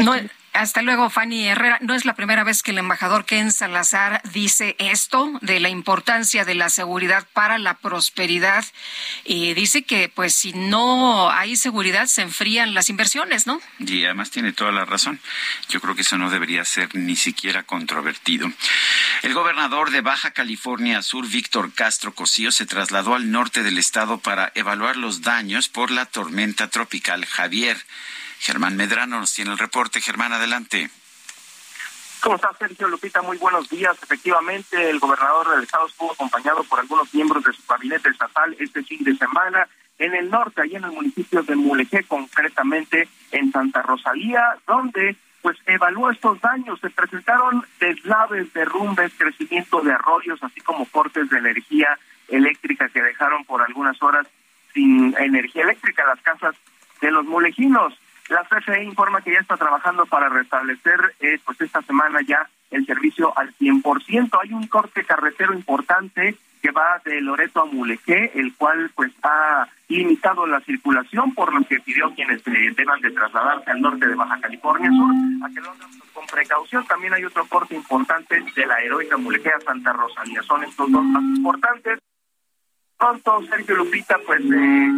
Hasta 0.53 0.83
luego, 0.83 1.11
Fanny 1.11 1.47
Herrera. 1.47 1.79
No 1.81 1.95
es 1.95 2.05
la 2.05 2.15
primera 2.15 2.43
vez 2.43 2.63
que 2.63 2.73
el 2.73 2.79
embajador 2.79 3.25
Ken 3.25 3.53
Salazar 3.53 4.21
dice 4.33 4.75
esto 4.79 5.39
de 5.43 5.61
la 5.61 5.69
importancia 5.69 6.45
de 6.45 6.55
la 6.55 6.71
seguridad 6.71 7.27
para 7.33 7.59
la 7.59 7.75
prosperidad. 7.75 8.65
Y 9.25 9.55
dice 9.55 9.83
que, 9.83 10.09
pues, 10.09 10.35
si 10.35 10.53
no 10.53 11.31
hay 11.31 11.57
seguridad, 11.57 12.07
se 12.07 12.23
enfrían 12.23 12.75
las 12.75 12.91
inversiones, 12.91 13.47
¿no? 13.47 13.61
Y 13.79 14.05
además 14.05 14.31
tiene 14.31 14.53
toda 14.53 14.73
la 14.73 14.85
razón. 14.85 15.21
Yo 15.69 15.81
creo 15.81 15.95
que 15.95 16.03
eso 16.03 16.19
no 16.19 16.31
debería 16.31 16.65
ser 16.65 16.95
ni 16.95 17.15
siquiera 17.15 17.63
controvertido. 17.63 18.51
El 19.23 19.35
gobernador 19.35 19.91
de 19.91 20.01
Baja 20.01 20.33
California 20.33 21.03
Sur, 21.03 21.29
Víctor 21.29 21.73
Castro 21.75 22.13
Cosío, 22.15 22.51
se 22.51 22.67
trasladó 22.67 23.15
al 23.15 23.31
norte 23.31 23.63
del 23.63 23.79
estado 23.79 24.19
para 24.19 24.51
evaluar 24.55 24.97
los 24.97 25.23
daños 25.23 25.69
por 25.69 25.91
la 25.91 26.07
tormenta 26.07 26.69
tropical 26.69 27.25
Javier. 27.25 27.79
Germán 28.41 28.75
Medrano 28.75 29.21
nos 29.21 29.35
tiene 29.35 29.53
el 29.53 29.59
reporte. 29.59 30.01
Germán, 30.01 30.33
adelante. 30.33 30.89
¿Cómo 32.21 32.37
está 32.37 32.51
Sergio 32.59 32.89
Lupita? 32.89 33.21
Muy 33.21 33.37
buenos 33.37 33.69
días. 33.69 33.97
Efectivamente, 34.03 34.89
el 34.89 34.99
gobernador 34.99 35.51
del 35.51 35.63
estado 35.63 35.87
estuvo 35.87 36.13
acompañado 36.13 36.65
por 36.65 36.81
algunos 36.81 37.13
miembros 37.15 37.45
de 37.45 37.53
su 37.53 37.63
gabinete 37.67 38.09
estatal 38.09 38.57
este 38.59 38.83
fin 38.83 39.05
de 39.05 39.15
semana 39.17 39.69
en 39.99 40.15
el 40.15 40.31
norte, 40.31 40.63
allí 40.63 40.77
en 40.77 40.85
el 40.85 40.93
municipio 40.93 41.43
de 41.43 41.55
Mulegé, 41.55 42.05
concretamente 42.05 43.09
en 43.31 43.53
Santa 43.53 43.83
Rosalía, 43.83 44.57
donde 44.67 45.17
pues 45.43 45.59
evaluó 45.67 46.11
estos 46.11 46.41
daños. 46.41 46.81
Se 46.81 46.89
presentaron 46.89 47.67
deslaves, 47.79 48.51
derrumbes, 48.55 49.13
crecimiento 49.19 49.83
de 49.83 49.93
arroyos, 49.93 50.43
así 50.43 50.61
como 50.63 50.87
cortes 50.87 51.29
de 51.29 51.39
energía 51.39 51.99
eléctrica 52.29 52.89
que 52.89 53.03
dejaron 53.03 53.45
por 53.45 53.61
algunas 53.61 54.03
horas 54.03 54.27
sin 54.73 55.15
energía 55.19 55.65
eléctrica 55.65 56.07
las 56.07 56.21
casas 56.23 56.55
de 57.03 57.11
los 57.11 57.27
mulejinos. 57.27 57.95
La 58.31 58.45
CFE 58.45 58.85
informa 58.85 59.23
que 59.23 59.33
ya 59.33 59.41
está 59.41 59.57
trabajando 59.57 60.07
para 60.07 60.29
restablecer 60.29 61.01
eh, 61.19 61.41
pues 61.45 61.61
esta 61.61 61.83
semana 61.83 62.21
ya 62.25 62.49
el 62.71 62.87
servicio 62.87 63.37
al 63.37 63.53
100%. 63.57 64.39
Hay 64.41 64.53
un 64.53 64.69
corte 64.69 65.03
carretero 65.05 65.53
importante 65.53 66.37
que 66.63 66.71
va 66.71 67.03
de 67.05 67.21
Loreto 67.21 67.61
a 67.61 67.65
Mulegé, 67.65 68.31
el 68.39 68.55
cual 68.55 68.93
pues 68.95 69.11
ha 69.25 69.67
limitado 69.89 70.47
la 70.47 70.61
circulación, 70.61 71.35
por 71.35 71.53
lo 71.53 71.67
que 71.67 71.81
pidió 71.81 72.15
quienes 72.15 72.47
eh, 72.47 72.73
deban 72.77 73.01
de 73.01 73.11
trasladarse 73.11 73.69
al 73.69 73.81
norte 73.81 74.07
de 74.07 74.15
Baja 74.15 74.41
California 74.41 74.91
Sur 74.93 75.11
a 75.45 75.53
que 75.53 75.61
lo 75.61 75.71
hagan 75.73 75.91
con 76.15 76.27
precaución. 76.27 76.87
También 76.87 77.15
hay 77.15 77.25
otro 77.25 77.45
corte 77.47 77.75
importante 77.75 78.41
de 78.55 78.67
la 78.67 78.81
heroica 78.81 79.17
Mulegé 79.17 79.51
a 79.51 79.61
Santa 79.61 79.93
Rosalía. 79.93 80.41
Son 80.43 80.63
estos 80.63 80.89
dos 80.93 81.03
más 81.03 81.25
importantes 81.25 81.99
pronto 83.01 83.41
Sergio 83.49 83.77
Lupita, 83.77 84.19
pues 84.27 84.41
eh, 84.43 84.89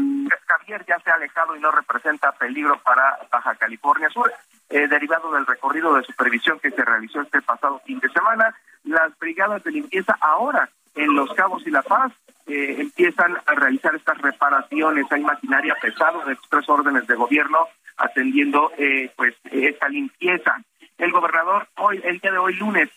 Javier 0.47 0.85
ya 0.87 0.99
se 0.99 1.11
ha 1.11 1.15
alejado 1.15 1.57
y 1.57 1.61
no 1.61 1.71
representa 1.71 2.33
peligro 2.33 2.79
para 2.83 3.17
Baja 3.31 3.55
California 3.55 4.11
Sur. 4.11 4.31
Eh, 4.69 4.89
derivado 4.89 5.31
del 5.33 5.47
recorrido 5.47 5.95
de 5.95 6.03
supervisión 6.03 6.59
que 6.59 6.71
se 6.71 6.85
realizó 6.85 7.21
este 7.21 7.43
pasado 7.43 7.81
fin 7.85 8.01
de 8.01 8.09
semana, 8.09 8.55
las 8.85 9.17
brigadas 9.19 9.63
de 9.65 9.71
limpieza 9.71 10.17
ahora 10.21 10.69
en 10.95 11.15
Los 11.15 11.33
Cabos 11.35 11.67
y 11.67 11.71
La 11.71 11.83
Paz 11.83 12.13
eh, 12.47 12.77
empiezan 12.79 13.37
a 13.47 13.55
realizar 13.55 13.95
estas 13.95 14.19
reparaciones. 14.19 15.07
Hay 15.13 15.23
maquinaria 15.23 15.77
pesada 15.81 16.25
de 16.25 16.37
tres 16.49 16.69
órdenes 16.69 17.07
de 17.07 17.15
gobierno 17.15 17.69
atendiendo 17.99 18.73
eh, 18.79 19.13
pues 19.15 19.35
esta 19.45 19.89
limpieza. 19.89 20.61
El 20.99 21.13
gobernador 21.13 21.69
hoy, 21.77 22.01
el 22.03 22.19
día 22.19 22.33
de 22.33 22.39
hoy 22.39 22.55
lunes, 22.55 22.89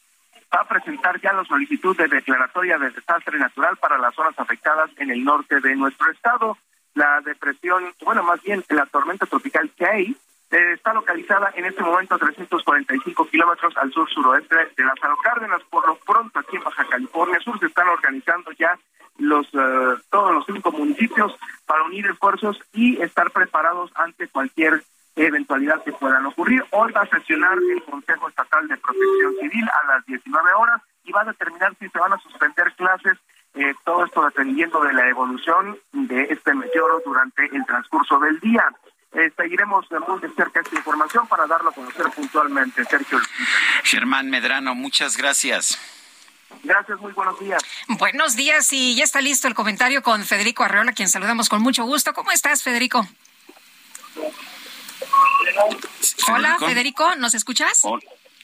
a 0.62 0.68
presentar 0.68 1.20
ya 1.22 1.34
la 1.34 1.44
solicitud 1.46 1.96
de 1.98 2.08
declaratoria 2.08 2.78
de 2.78 2.92
desastre 2.92 3.38
natural 3.38 3.78
para 3.78 3.98
las 3.98 4.14
zonas 4.16 4.38
afectadas 4.38 4.90
en 4.98 5.12
el 5.12 5.24
norte 5.24 5.60
de 5.60 5.76
nuestro 5.76 6.12
estado. 6.12 6.58
La 6.94 7.22
depresión, 7.22 7.84
bueno, 8.04 8.24
más 8.24 8.42
bien 8.42 8.64
la 8.70 8.86
tormenta 8.86 9.26
tropical 9.26 9.70
Kay, 9.78 10.16
eh, 10.52 10.74
está 10.74 10.94
localizada 10.94 11.52
en 11.56 11.66
este 11.66 11.82
momento 11.82 12.16
a 12.16 12.20
345 12.20 13.28
kilómetros 13.28 13.76
al 13.78 13.92
sur-suroeste 13.92 14.56
de 14.78 14.84
Lázaro 14.84 15.18
Cárdenas. 15.24 15.62
Por 15.70 15.86
lo 15.88 15.96
pronto, 15.98 16.40
aquí 16.40 16.56
en 16.56 16.64
Baja 16.64 16.86
California 16.86 17.40
Sur 17.42 17.60
se 17.60 17.66
están 17.66 17.88
organizando 17.88 18.52
ya 18.54 18.78
los 19.18 19.48
eh, 19.48 20.02
todos 20.10 20.34
los 20.34 20.46
cinco 20.46 20.72
municipios 20.72 21.36
para 21.66 21.84
unir 21.84 22.06
esfuerzos 22.06 22.60
y 22.74 23.02
estar 23.02 23.32
preparados 23.32 23.92
ante 23.96 24.28
cualquier 24.28 24.84
eventualidad 25.16 25.84
que 25.84 25.94
puedan 25.94 26.26
ocurrir. 26.26 26.64
Hoy 26.72 26.92
va 26.92 27.02
a 27.02 27.10
sesionar 27.10 27.58
el 27.58 27.84
Consejo 27.84 28.30
Estatal 28.30 28.68
de 28.68 28.78
Protección 28.78 29.36
Civil 29.40 29.70
a 29.70 29.88
las 29.88 30.06
19 30.06 30.54
horas 30.54 30.82
y 31.04 31.12
va 31.12 31.22
a 31.22 31.26
determinar 31.26 31.76
si 31.80 31.88
se 31.90 32.00
van 32.00 32.14
a 32.14 32.20
suspender 32.20 32.74
clases, 32.76 33.18
eh, 33.54 33.74
todo 33.86 34.06
esto 34.06 34.26
dependiendo 34.26 34.82
de 34.84 34.94
la 34.94 35.08
evolución 35.08 35.78
de 35.94 36.24
este 36.24 36.54
meteoro 36.54 37.02
durante 37.06 37.46
el 37.46 37.66
transcurso 37.66 38.20
del 38.20 38.40
día. 38.40 38.66
Eh, 39.14 39.32
seguiremos 39.38 39.86
muy 40.08 40.20
de 40.20 40.30
cerca 40.32 40.60
esta 40.60 40.76
información 40.76 41.26
para 41.28 41.48
darlo 41.48 41.70
a 41.70 41.74
conocer 41.74 42.06
puntualmente. 42.14 42.84
Sergio. 42.84 43.20
Germán 43.84 44.30
Medrano, 44.30 44.76
muchas 44.76 45.16
gracias. 45.16 45.80
Gracias, 46.64 47.00
muy 47.00 47.14
buenos 47.14 47.40
días. 47.40 47.62
Buenos 47.88 48.36
días 48.36 48.72
y 48.74 48.96
ya 48.96 49.04
está 49.04 49.22
listo 49.22 49.48
el 49.48 49.56
comentario 49.56 50.04
con 50.04 50.24
Federico 50.24 50.64
Arreola, 50.64 50.92
quien 50.92 51.08
saludamos 51.08 51.48
con 51.48 51.62
mucho 51.62 51.86
gusto. 51.86 52.14
¿Cómo 52.14 52.32
estás, 52.32 52.62
Federico? 52.62 53.08
Hola, 56.32 56.58
Federico, 56.60 57.16
¿nos 57.16 57.34
escuchas? 57.34 57.84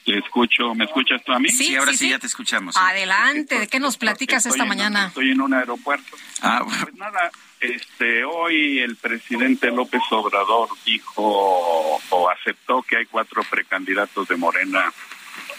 te 0.06 0.18
escucho, 0.18 0.74
¿me 0.74 0.86
escuchas 0.86 1.24
tú 1.24 1.32
a 1.32 1.40
mí? 1.40 1.50
Sí, 1.50 1.76
ahora 1.76 1.94
sí, 1.94 2.10
ya 2.10 2.18
te 2.18 2.28
escuchamos. 2.28 2.76
Adelante, 2.76 3.60
¿de 3.60 3.68
qué 3.68 3.80
nos 3.80 3.98
platicas 3.98 4.46
esta 4.46 4.66
mañana? 4.66 5.08
estoy 5.08 5.32
en 5.32 5.42
un 5.42 5.54
aeropuerto. 5.54 6.18
Ah, 6.42 6.64
pues 6.66 6.96
nada, 6.96 7.30
este, 7.60 8.24
hoy 8.24 8.80
el 8.80 8.96
presidente 8.96 9.70
López 9.70 10.02
Obrador 10.10 10.70
dijo 10.86 12.02
o 12.10 12.30
aceptó 12.30 12.82
que 12.82 12.98
hay 12.98 13.06
cuatro 13.06 13.44
precandidatos 13.44 14.28
de 14.28 14.36
Morena 14.38 14.92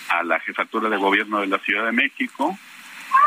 a 0.08 0.22
la 0.24 0.40
jefatura 0.40 0.88
de 0.88 0.96
gobierno 0.96 1.40
de 1.40 1.46
la 1.46 1.58
Ciudad 1.60 1.86
de 1.86 1.92
México. 1.92 2.58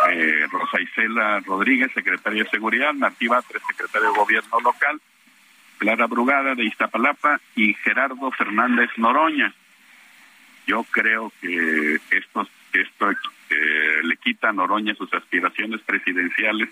Eh, 0.09 0.45
Rosa 0.51 0.81
Isela 0.81 1.39
Rodríguez, 1.39 1.91
secretaria 1.93 2.43
de 2.43 2.49
Seguridad, 2.49 2.93
Nativa, 2.93 3.41
tres 3.41 3.61
secretario 3.67 4.11
de 4.11 4.17
Gobierno 4.17 4.59
local, 4.59 4.99
Clara 5.77 6.07
Brugada 6.07 6.55
de 6.55 6.65
Iztapalapa 6.65 7.39
y 7.55 7.73
Gerardo 7.75 8.31
Fernández 8.31 8.89
Noroña. 8.97 9.53
Yo 10.67 10.83
creo 10.83 11.31
que 11.41 11.99
esto, 12.11 12.47
esto 12.73 13.11
eh, 13.11 14.01
le 14.03 14.17
quita 14.17 14.49
a 14.49 14.53
Noroña 14.53 14.95
sus 14.95 15.13
aspiraciones 15.13 15.81
presidenciales, 15.81 16.69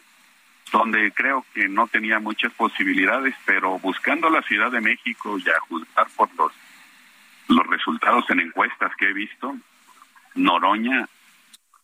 donde 0.72 1.12
creo 1.12 1.46
que 1.54 1.68
no 1.68 1.88
tenía 1.88 2.20
muchas 2.20 2.52
posibilidades, 2.54 3.36
pero 3.46 3.78
buscando 3.80 4.30
la 4.30 4.42
Ciudad 4.42 4.72
de 4.72 4.82
México 4.82 5.38
y 5.38 5.48
a 5.50 5.60
juzgar 5.68 6.08
por 6.16 6.34
los, 6.36 6.52
los 7.50 7.68
resultados 7.68 8.28
en 8.32 8.40
encuestas 8.40 8.96
que 8.96 9.10
he 9.10 9.14
visto, 9.14 9.56
Noroña, 10.36 11.08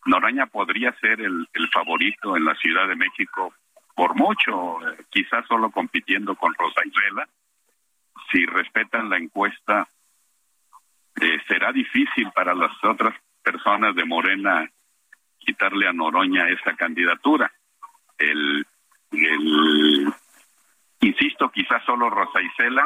Noroña 0.06 0.48
podría 0.48 0.91
ser 0.93 1.22
el 1.22 1.69
favorito 1.72 2.35
en 2.35 2.45
la 2.45 2.56
Ciudad 2.56 2.88
de 2.88 2.95
México 2.95 3.53
por 3.99 4.15
mucho, 4.15 4.79
eh, 4.87 5.03
quizás 5.09 5.45
solo 5.45 5.71
compitiendo 5.71 6.33
con 6.35 6.53
Rosa 6.53 6.79
Isela. 6.85 7.27
Si 8.31 8.45
respetan 8.45 9.09
la 9.09 9.17
encuesta, 9.17 9.89
eh, 11.19 11.37
será 11.45 11.73
difícil 11.73 12.31
para 12.33 12.53
las 12.53 12.71
otras 12.81 13.13
personas 13.43 13.93
de 13.95 14.05
Morena 14.05 14.65
quitarle 15.37 15.85
a 15.85 15.91
Noroña 15.91 16.47
esa 16.47 16.77
candidatura. 16.77 17.51
El, 18.17 18.65
el 19.11 20.13
insisto, 21.01 21.51
quizás 21.51 21.83
solo 21.83 22.09
Rosa 22.09 22.41
Isela, 22.41 22.85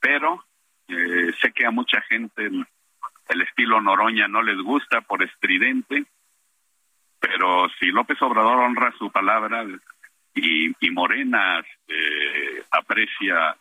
pero 0.00 0.46
eh, 0.88 1.30
sé 1.42 1.52
que 1.52 1.66
a 1.66 1.70
mucha 1.70 2.00
gente 2.08 2.46
el, 2.46 2.66
el 3.28 3.42
estilo 3.42 3.82
Noroña 3.82 4.28
no 4.28 4.40
les 4.40 4.56
gusta 4.62 5.02
por 5.02 5.22
estridente, 5.22 6.06
pero 7.20 7.68
si 7.78 7.86
López 7.86 8.20
Obrador 8.22 8.60
honra 8.60 8.92
su 8.98 9.10
palabra 9.10 9.64
y, 10.34 10.72
y 10.80 10.90
Morena 10.90 11.60
eh, 11.86 12.62
aprecia 12.70 13.56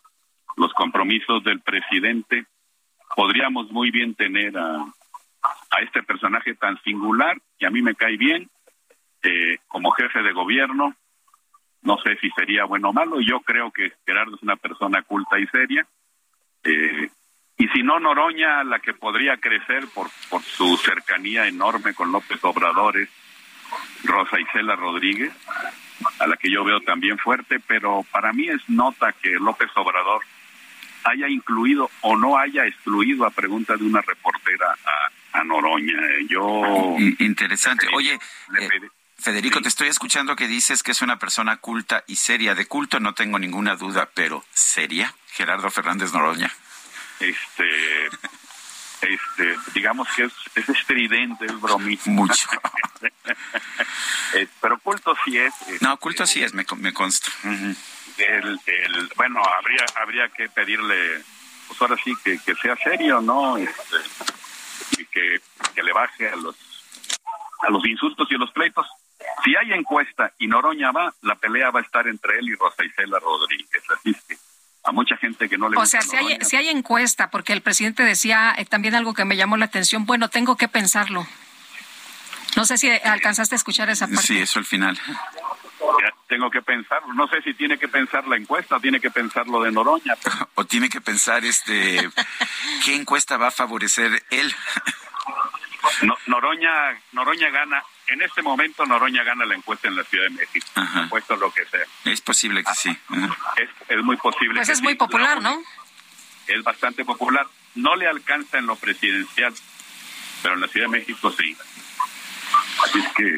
los 0.56 0.74
compromisos 0.74 1.44
del 1.44 1.60
presidente, 1.60 2.46
podríamos 3.16 3.70
muy 3.72 3.92
bien 3.92 4.16
tener 4.16 4.58
a, 4.58 4.86
este 5.82 6.04
personaje 6.04 6.56
tan 6.56 6.82
singular 6.84 7.38
que 7.58 7.66
a 7.66 7.70
mí 7.70 7.82
me 7.82 7.96
cae 7.96 8.18
bien 8.18 8.50
eh, 9.24 9.58
como 9.68 9.92
jefe 9.92 10.22
de 10.22 10.34
gobierno. 10.34 10.96
No 11.82 11.98
sé 12.04 12.18
si 12.18 12.30
sería 12.32 12.66
bueno 12.66 12.90
o 12.90 12.94
malo. 12.94 13.22
Yo 13.22 13.40
creo 13.40 13.72
que 13.72 13.94
Gerardo 14.06 14.36
es 14.36 14.44
una 14.44 14.58
persona 14.58 15.02
culta 15.04 15.40
y 15.40 15.48
seria. 15.48 15.88
Eh, 16.64 17.10
y 17.58 17.68
si 17.70 17.84
no, 17.84 18.00
Noroña, 18.00 18.64
la 18.66 18.80
que 18.80 18.94
podría 18.94 19.38
crecer 19.38 19.86
por, 19.94 20.08
por 20.30 20.42
su 20.42 20.76
cercanía 20.78 21.48
enorme 21.48 21.94
con 21.94 22.12
López 22.12 22.44
Obrador 22.44 22.98
es 22.98 23.10
Rosa 24.04 24.40
Isela 24.40 24.76
Rodríguez, 24.76 25.34
a 26.20 26.28
la 26.28 26.38
que 26.38 26.50
yo 26.50 26.64
veo 26.64 26.80
también 26.82 27.18
fuerte, 27.18 27.60
pero 27.60 28.06
para 28.12 28.34
mí 28.34 28.48
es 28.48 28.62
nota 28.70 29.14
que 29.14 29.32
López 29.32 29.70
Obrador 29.76 30.22
haya 31.04 31.28
incluido 31.28 31.90
o 32.02 32.18
no 32.18 32.38
haya 32.38 32.66
excluido 32.66 33.26
a 33.26 33.32
pregunta 33.32 33.76
de 33.76 33.86
una 33.86 34.02
reportera 34.02 34.76
a, 34.86 35.40
a 35.40 35.44
Noroña. 35.44 35.98
Yo... 36.28 36.96
Interesante. 37.20 37.88
Oye, 37.94 38.14
eh, 38.14 38.70
Federico, 39.18 39.62
te 39.62 39.68
estoy 39.68 39.90
escuchando 39.90 40.36
que 40.36 40.48
dices 40.48 40.82
que 40.82 40.92
es 40.92 41.02
una 41.02 41.20
persona 41.20 41.58
culta 41.58 42.04
y 42.08 42.16
seria. 42.16 42.56
De 42.56 42.66
culto 42.68 43.00
no 43.00 43.14
tengo 43.14 43.38
ninguna 43.38 43.76
duda, 43.76 44.10
pero 44.14 44.44
¿seria? 44.54 45.14
Gerardo 45.32 45.70
Fernández 45.70 46.14
Noroña. 46.14 46.52
Este, 47.20 48.08
este, 49.02 49.58
digamos 49.74 50.08
que 50.16 50.24
es, 50.24 50.34
es 50.56 50.70
estridente, 50.70 51.46
es 51.46 51.60
bromista. 51.60 52.10
Mucho. 52.10 52.48
Eh, 54.35 54.48
pero 54.61 54.80
culto 54.80 55.16
sí 55.25 55.38
es. 55.38 55.53
No, 55.82 55.98
culto 55.98 56.25
sí 56.25 56.43
es, 56.43 56.53
me, 56.53 56.66
me 56.77 56.93
consta. 56.93 57.32
el, 58.17 58.59
el, 58.66 59.09
bueno, 59.16 59.41
habría 59.58 59.85
habría 60.01 60.30
que 60.30 60.49
pedirle, 60.49 61.24
pues 61.67 61.82
ahora 61.82 61.95
sí, 62.03 62.14
que, 62.24 62.38
que 62.40 62.56
sea 62.56 62.75
serio, 62.75 63.22
¿no? 63.22 63.58
Este, 63.58 63.98
y 64.98 65.06
que, 65.06 65.41
que 65.74 65.83
le 65.83 65.93
baje 65.93 66.30
a 66.30 66.35
los, 66.35 66.56
a 67.61 67.69
los 67.69 67.85
insultos 67.85 68.27
y 68.32 68.35
a 68.35 68.38
los 68.38 68.51
pleitos. 68.51 68.88
Si 69.43 69.56
hay 69.56 69.74
encuesta 69.74 70.32
y 70.38 70.48
Noroña 70.48 70.91
va, 70.91 71.14
la 71.22 71.35
pelea 71.35 71.72
va 71.72 71.80
a 71.80 71.83
estar 71.83 72.08
entre 72.08 72.40
él 72.40 72.49
y 72.49 72.56
Rosa 72.56 72.83
Isela 72.83 73.19
Rodríguez. 73.19 73.83
Así 73.98 74.11
es 74.11 74.24
que 74.24 74.38
a 74.83 74.91
mucha 74.91 75.17
gente 75.17 75.49
que 75.49 75.58
no 75.58 75.69
le 75.69 75.77
O 75.77 75.82
gusta 75.82 76.01
sea, 76.01 76.09
si 76.09 76.16
hay, 76.16 76.38
si 76.41 76.56
hay 76.56 76.69
encuesta, 76.69 77.30
porque 77.30 77.53
el 77.53 77.61
presidente 77.61 78.03
decía 78.03 78.56
eh, 78.58 78.66
también 78.66 78.95
algo 78.95 79.14
que 79.14 79.25
me 79.25 79.35
llamó 79.35 79.58
la 79.58 79.66
atención, 79.66 80.06
bueno, 80.06 80.30
tengo 80.30 80.56
que 80.56 80.67
pensarlo. 80.67 81.27
No 82.56 82.66
sé 82.66 82.78
si 82.78 82.90
alcanzaste 82.90 83.56
a 83.56 83.58
escuchar 83.58 83.90
esa 83.90 84.08
parte. 84.08 84.24
Sí, 84.24 84.38
eso 84.40 84.60
al 84.60 84.66
final. 84.66 84.98
ya 85.80 86.14
tengo 86.28 86.50
que 86.50 86.61
pensar, 86.61 87.02
no 87.16 87.28
sé 87.28 87.42
si 87.42 87.53
tiene 87.53 87.78
que 87.78 87.88
pensar 87.88 88.28
la 88.28 88.36
encuesta, 88.38 88.78
o 88.78 88.80
tiene 88.80 89.00
que 89.00 89.10
pensar 89.11 89.48
lo 89.48 89.61
de 89.61 89.72
Noroña. 89.72 90.16
O 90.56 90.66
tiene 90.66 90.90
que 90.90 91.00
pensar 91.02 91.45
este 91.45 92.10
qué 92.84 92.95
encuesta 92.95 93.38
va 93.38 93.48
a 93.48 93.52
favorecer 93.52 94.24
él. 94.30 94.53
No- 96.02 96.18
Noroña, 96.28 96.72
Noroña 97.14 97.50
gana, 97.52 97.82
en 98.08 98.22
este 98.22 98.42
momento 98.42 98.86
Noroña 98.86 99.24
gana 99.24 99.45
la 99.45 99.56
encuesta 99.56 99.88
en 99.88 99.95
la 99.95 100.03
Ciudad 100.03 100.26
de 100.26 100.32
México, 100.32 100.66
puesto 101.10 101.36
lo 101.38 101.52
que 101.52 101.66
sea. 101.66 101.86
Es 102.06 102.19
posible 102.19 102.64
que 102.66 102.74
sí. 102.76 102.90
Ajá. 103.08 103.30
Es, 103.58 103.69
es 103.88 104.03
muy 104.03 104.18
posible. 104.18 104.56
Pues 104.56 104.68
que 104.68 104.74
es 104.74 104.82
muy 104.82 104.94
sí. 104.94 104.98
popular, 104.98 105.42
¿no? 105.42 105.58
Es 106.48 106.64
bastante 106.64 107.06
popular. 107.06 107.48
No 107.76 107.95
le 107.95 108.08
alcanza 108.08 108.58
en 108.58 108.66
lo 108.68 108.76
presidencial, 108.76 109.53
pero 110.44 110.56
en 110.56 110.61
la 110.61 110.68
Ciudad 110.68 110.88
de 110.88 111.00
México 111.00 111.32
sí. 111.32 111.56
Así 112.85 112.99
es 112.99 113.08
que 113.14 113.38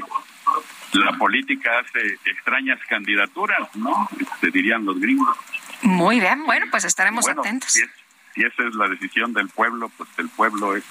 la 0.99 1.13
política 1.17 1.69
hace 1.79 2.19
extrañas 2.25 2.79
candidaturas, 2.89 3.73
¿no? 3.75 4.09
Este, 4.19 4.51
dirían 4.51 4.85
los 4.85 4.99
gringos. 4.99 5.37
Muy 5.81 6.19
bien, 6.19 6.45
bueno, 6.45 6.67
pues 6.69 6.83
estaremos 6.83 7.25
Bueno, 7.25 7.41
atentos. 7.41 7.71
Si, 7.71 7.81
es- 7.81 7.89
si 8.35 8.43
esa 8.43 8.63
es 8.67 8.75
la 8.75 8.87
decisión 8.87 9.33
del 9.33 9.49
pueblo, 9.49 9.89
pues 9.97 10.09
el 10.17 10.29
pueblo 10.29 10.75
es, 10.75 10.83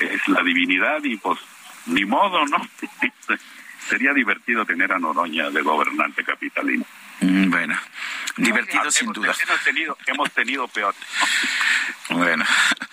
es 0.00 0.26
la 0.28 0.42
divinidad 0.42 1.02
y 1.04 1.16
pues 1.16 1.38
ni 1.86 2.04
modo, 2.04 2.44
¿no? 2.46 2.58
Sería 3.88 4.12
divertido 4.12 4.64
tener 4.64 4.92
a 4.92 4.98
Noroña 4.98 5.50
de 5.50 5.60
gobernante 5.62 6.22
capitalino. 6.24 6.84
Mm, 7.20 7.50
Bueno, 7.50 7.78
divertido 8.36 8.90
sin 8.90 9.06
hemos, 9.06 9.16
duda. 9.16 9.34
Hemos 9.46 9.64
tenido, 9.64 9.98
hemos 10.06 10.30
tenido 10.32 10.68
peor. 10.68 10.94
Bueno, 12.10 12.44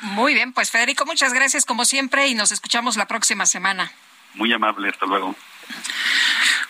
Muy 0.02 0.34
bien, 0.34 0.52
pues 0.54 0.72
Federico, 0.72 1.06
muchas 1.06 1.34
gracias 1.34 1.66
como 1.66 1.86
siempre 1.86 2.28
y 2.28 2.36
nos 2.36 2.52
escuchamos 2.52 2.98
la 2.98 3.08
próxima 3.08 3.46
semana. 3.46 3.92
Muy 4.36 4.54
amable, 4.54 4.90
hasta 4.90 5.06
luego. 5.06 5.36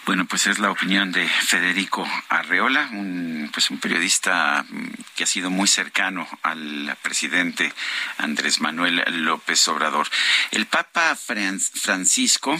Bueno, 0.05 0.25
pues 0.25 0.47
es 0.47 0.57
la 0.57 0.71
opinión 0.71 1.11
de 1.11 1.27
Federico 1.27 2.07
Arreola, 2.29 2.89
un, 2.93 3.47
pues 3.53 3.69
un 3.69 3.77
periodista 3.79 4.65
mm, 4.67 4.87
que 5.15 5.23
ha 5.23 5.27
sido 5.27 5.51
muy 5.51 5.67
cercano 5.67 6.27
al 6.41 6.97
presidente 7.03 7.71
Andrés 8.17 8.59
Manuel 8.59 9.03
López 9.23 9.67
Obrador. 9.67 10.07
El 10.49 10.65
Papa 10.65 11.15
Fran- 11.15 11.59
Francisco 11.59 12.59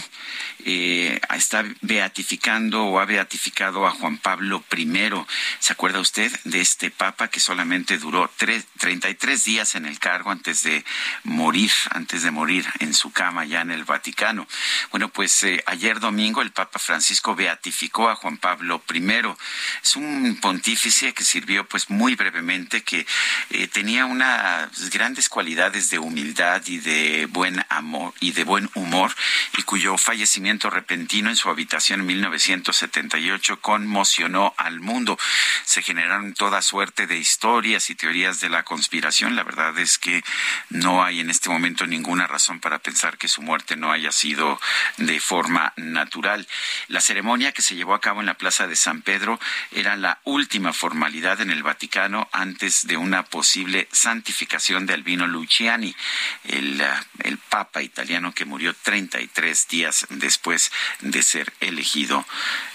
eh, 0.64 1.20
está 1.34 1.64
beatificando 1.80 2.84
o 2.84 3.00
ha 3.00 3.04
beatificado 3.04 3.84
a 3.84 3.90
Juan 3.90 4.18
Pablo 4.18 4.62
I. 4.76 5.10
¿Se 5.58 5.72
acuerda 5.72 5.98
usted 5.98 6.30
de 6.44 6.60
este 6.60 6.92
Papa 6.92 7.28
que 7.28 7.40
solamente 7.40 7.98
duró 7.98 8.30
tres, 8.36 8.64
33 8.78 9.42
días 9.44 9.74
en 9.74 9.86
el 9.86 9.98
cargo 9.98 10.30
antes 10.30 10.62
de 10.62 10.84
morir, 11.24 11.72
antes 11.90 12.22
de 12.22 12.30
morir 12.30 12.64
en 12.78 12.94
su 12.94 13.10
cama 13.10 13.44
ya 13.44 13.62
en 13.62 13.72
el 13.72 13.84
Vaticano? 13.84 14.46
Bueno, 14.92 15.08
pues 15.08 15.42
eh, 15.42 15.64
ayer 15.66 15.98
domingo 15.98 16.29
el 16.38 16.52
Papa 16.52 16.78
Francisco 16.78 17.34
beatificó 17.34 18.08
a 18.08 18.14
Juan 18.14 18.38
Pablo 18.38 18.82
I. 18.94 19.00
Es 19.82 19.96
un 19.96 20.38
pontífice 20.40 21.12
que 21.12 21.24
sirvió 21.24 21.66
pues 21.66 21.90
muy 21.90 22.14
brevemente, 22.14 22.82
que 22.82 23.04
eh, 23.50 23.66
tenía 23.66 24.06
unas 24.06 24.90
grandes 24.90 25.28
cualidades 25.28 25.90
de 25.90 25.98
humildad 25.98 26.62
y 26.66 26.78
de 26.78 27.26
buen 27.26 27.64
amor 27.68 28.14
y 28.20 28.30
de 28.30 28.44
buen 28.44 28.70
humor 28.74 29.12
y 29.58 29.62
cuyo 29.62 29.98
fallecimiento 29.98 30.70
repentino 30.70 31.30
en 31.30 31.36
su 31.36 31.48
habitación 31.48 32.00
en 32.00 32.06
1978 32.06 33.60
conmocionó 33.60 34.54
al 34.56 34.80
mundo. 34.80 35.18
Se 35.64 35.82
generaron 35.82 36.34
toda 36.34 36.62
suerte 36.62 37.08
de 37.08 37.18
historias 37.18 37.90
y 37.90 37.96
teorías 37.96 38.40
de 38.40 38.50
la 38.50 38.62
conspiración. 38.62 39.34
La 39.34 39.42
verdad 39.42 39.76
es 39.78 39.98
que 39.98 40.22
no 40.68 41.02
hay 41.02 41.20
en 41.20 41.30
este 41.30 41.48
momento 41.48 41.86
ninguna 41.86 42.26
razón 42.26 42.60
para 42.60 42.78
pensar 42.78 43.18
que 43.18 43.26
su 43.26 43.42
muerte 43.42 43.76
no 43.76 43.90
haya 43.90 44.12
sido 44.12 44.60
de 44.98 45.18
forma 45.18 45.72
natural. 45.76 46.19
La 46.88 47.00
ceremonia 47.00 47.52
que 47.52 47.62
se 47.62 47.74
llevó 47.74 47.94
a 47.94 48.00
cabo 48.00 48.20
en 48.20 48.26
la 48.26 48.34
Plaza 48.34 48.66
de 48.66 48.76
San 48.76 49.02
Pedro 49.02 49.40
era 49.72 49.96
la 49.96 50.20
última 50.24 50.72
formalidad 50.72 51.40
en 51.40 51.50
el 51.50 51.62
Vaticano 51.62 52.28
antes 52.32 52.86
de 52.86 52.96
una 52.96 53.24
posible 53.24 53.88
santificación 53.92 54.86
de 54.86 54.94
Albino 54.94 55.26
Luciani, 55.26 55.94
el, 56.44 56.82
el 57.20 57.38
papa 57.38 57.82
italiano 57.82 58.34
que 58.34 58.44
murió 58.44 58.74
33 58.74 59.68
días 59.68 60.06
después 60.10 60.72
de 61.00 61.22
ser 61.22 61.52
elegido 61.60 62.26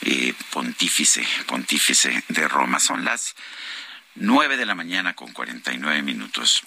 eh, 0.02 0.34
pontífice, 0.52 1.26
pontífice 1.46 2.24
de 2.28 2.48
Roma. 2.48 2.80
Son 2.80 3.04
las 3.06 3.36
9 4.16 4.58
de 4.58 4.66
la 4.66 4.76
mañana 4.76 5.14
con 5.14 5.32
49 5.34 6.02
minutos. 6.02 6.64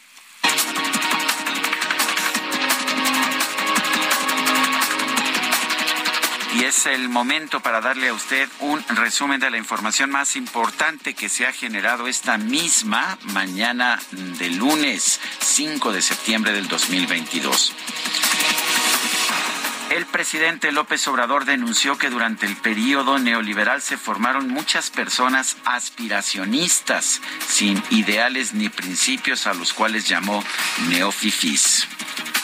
Y 6.55 6.65
es 6.65 6.87
el 6.87 7.09
momento 7.09 7.61
para 7.61 7.81
darle 7.81 8.09
a 8.09 8.15
usted 8.15 8.49
un 8.61 8.83
resumen 8.89 9.39
de 9.39 9.51
la 9.51 9.59
información 9.59 10.11
más 10.11 10.35
importante 10.35 11.15
que 11.15 11.29
se 11.29 11.47
ha 11.47 11.53
generado 11.53 12.09
esta 12.09 12.39
misma 12.39 13.19
mañana 13.35 14.01
de 14.11 14.51
lunes 14.51 15.21
5 15.41 15.93
de 15.93 16.01
septiembre 16.01 16.53
del 16.53 16.67
2022. 16.69 17.75
El 19.91 20.07
presidente 20.07 20.73
López 20.73 21.07
Obrador 21.09 21.45
denunció 21.45 21.97
que 21.97 22.11
durante 22.11 22.47
el 22.47 22.57
periodo 22.57 23.19
neoliberal 23.19 23.81
se 23.81 23.97
formaron 23.97 24.49
muchas 24.49 24.91
personas 24.91 25.57
aspiracionistas, 25.65 27.21
sin 27.47 27.83
ideales 27.91 28.53
ni 28.53 28.69
principios 28.69 29.47
a 29.47 29.55
los 29.55 29.73
cuales 29.73 30.07
llamó 30.07 30.45
neofifís. 30.89 31.89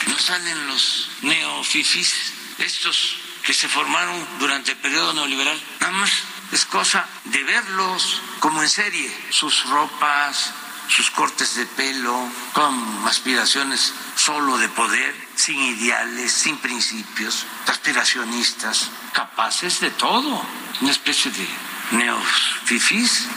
No 0.07 0.17
salen 0.17 0.67
los 0.67 1.09
neofifís, 1.21 2.33
estos 2.59 3.24
que 3.45 3.53
se 3.53 3.67
formaron 3.67 4.27
durante 4.39 4.71
el 4.71 4.77
periodo 4.77 5.13
neoliberal. 5.13 5.61
Nada 5.79 5.93
más 5.93 6.11
es 6.51 6.65
cosa 6.65 7.05
de 7.25 7.43
verlos 7.43 8.21
como 8.39 8.61
en 8.63 8.69
serie, 8.69 9.11
sus 9.29 9.69
ropas, 9.69 10.51
sus 10.87 11.11
cortes 11.11 11.55
de 11.55 11.65
pelo, 11.65 12.29
con 12.53 13.07
aspiraciones 13.07 13.93
solo 14.15 14.57
de 14.57 14.69
poder, 14.69 15.13
sin 15.35 15.59
ideales, 15.59 16.31
sin 16.31 16.57
principios, 16.57 17.45
aspiracionistas, 17.67 18.89
capaces 19.13 19.79
de 19.79 19.91
todo, 19.91 20.45
una 20.81 20.91
especie 20.91 21.31
de 21.31 21.47
neofifís. 21.91 23.27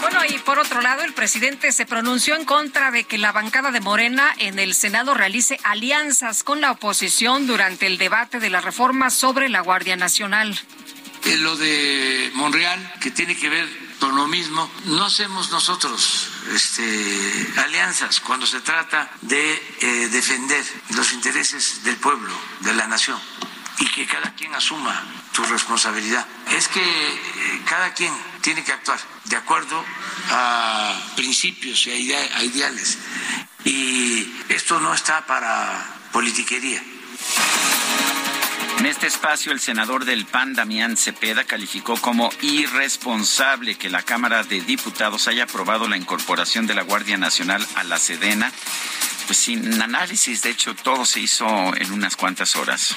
Bueno, 0.00 0.20
y 0.28 0.38
por 0.38 0.58
otro 0.58 0.80
lado, 0.80 1.02
el 1.02 1.14
presidente 1.14 1.72
se 1.72 1.86
pronunció 1.86 2.36
en 2.36 2.44
contra 2.44 2.90
de 2.90 3.04
que 3.04 3.18
la 3.18 3.32
bancada 3.32 3.70
de 3.70 3.80
Morena 3.80 4.34
en 4.38 4.58
el 4.58 4.74
Senado 4.74 5.14
realice 5.14 5.58
alianzas 5.64 6.44
con 6.44 6.60
la 6.60 6.70
oposición 6.70 7.46
durante 7.46 7.86
el 7.86 7.98
debate 7.98 8.38
de 8.38 8.50
la 8.50 8.60
reforma 8.60 9.10
sobre 9.10 9.48
la 9.48 9.60
Guardia 9.60 9.96
Nacional. 9.96 10.58
Lo 11.38 11.56
de 11.56 12.30
Monreal, 12.34 12.94
que 13.00 13.10
tiene 13.10 13.36
que 13.36 13.48
ver 13.48 13.68
con 13.98 14.14
lo 14.14 14.26
mismo, 14.26 14.70
no 14.84 15.06
hacemos 15.06 15.50
nosotros 15.50 16.30
este, 16.54 17.52
alianzas 17.56 18.20
cuando 18.20 18.46
se 18.46 18.60
trata 18.60 19.10
de 19.22 19.54
eh, 19.80 20.08
defender 20.08 20.64
los 20.90 21.12
intereses 21.12 21.82
del 21.84 21.96
pueblo, 21.96 22.32
de 22.60 22.74
la 22.74 22.86
nación, 22.86 23.18
y 23.78 23.86
que 23.86 24.06
cada 24.06 24.34
quien 24.34 24.54
asuma 24.54 25.04
su 25.32 25.42
responsabilidad. 25.44 26.26
Es 26.52 26.68
que 26.68 26.80
eh, 26.80 27.62
cada 27.64 27.92
quien 27.94 28.12
tiene 28.42 28.62
que 28.62 28.72
actuar 28.72 29.00
de 29.28 29.36
acuerdo 29.36 29.84
a 30.30 31.12
principios 31.16 31.86
y 31.86 31.90
a, 31.90 31.96
idea- 31.96 32.36
a 32.36 32.42
ideales. 32.44 32.98
Y 33.64 34.32
esto 34.48 34.78
no 34.80 34.94
está 34.94 35.26
para 35.26 35.84
politiquería. 36.12 36.82
En 38.78 38.84
este 38.86 39.06
espacio, 39.06 39.52
el 39.52 39.58
senador 39.60 40.04
del 40.04 40.26
PAN, 40.26 40.54
Damián 40.54 40.96
Cepeda, 40.96 41.44
calificó 41.44 41.96
como 41.96 42.30
irresponsable 42.42 43.76
que 43.76 43.88
la 43.90 44.02
Cámara 44.02 44.44
de 44.44 44.60
Diputados 44.60 45.26
haya 45.28 45.44
aprobado 45.44 45.88
la 45.88 45.96
incorporación 45.96 46.66
de 46.66 46.74
la 46.74 46.82
Guardia 46.82 47.16
Nacional 47.16 47.66
a 47.74 47.84
la 47.84 47.98
Sedena, 47.98 48.52
pues 49.26 49.38
sin 49.38 49.80
análisis. 49.82 50.42
De 50.42 50.50
hecho, 50.50 50.74
todo 50.76 51.04
se 51.06 51.20
hizo 51.20 51.46
en 51.74 51.90
unas 51.90 52.16
cuantas 52.16 52.54
horas. 52.54 52.94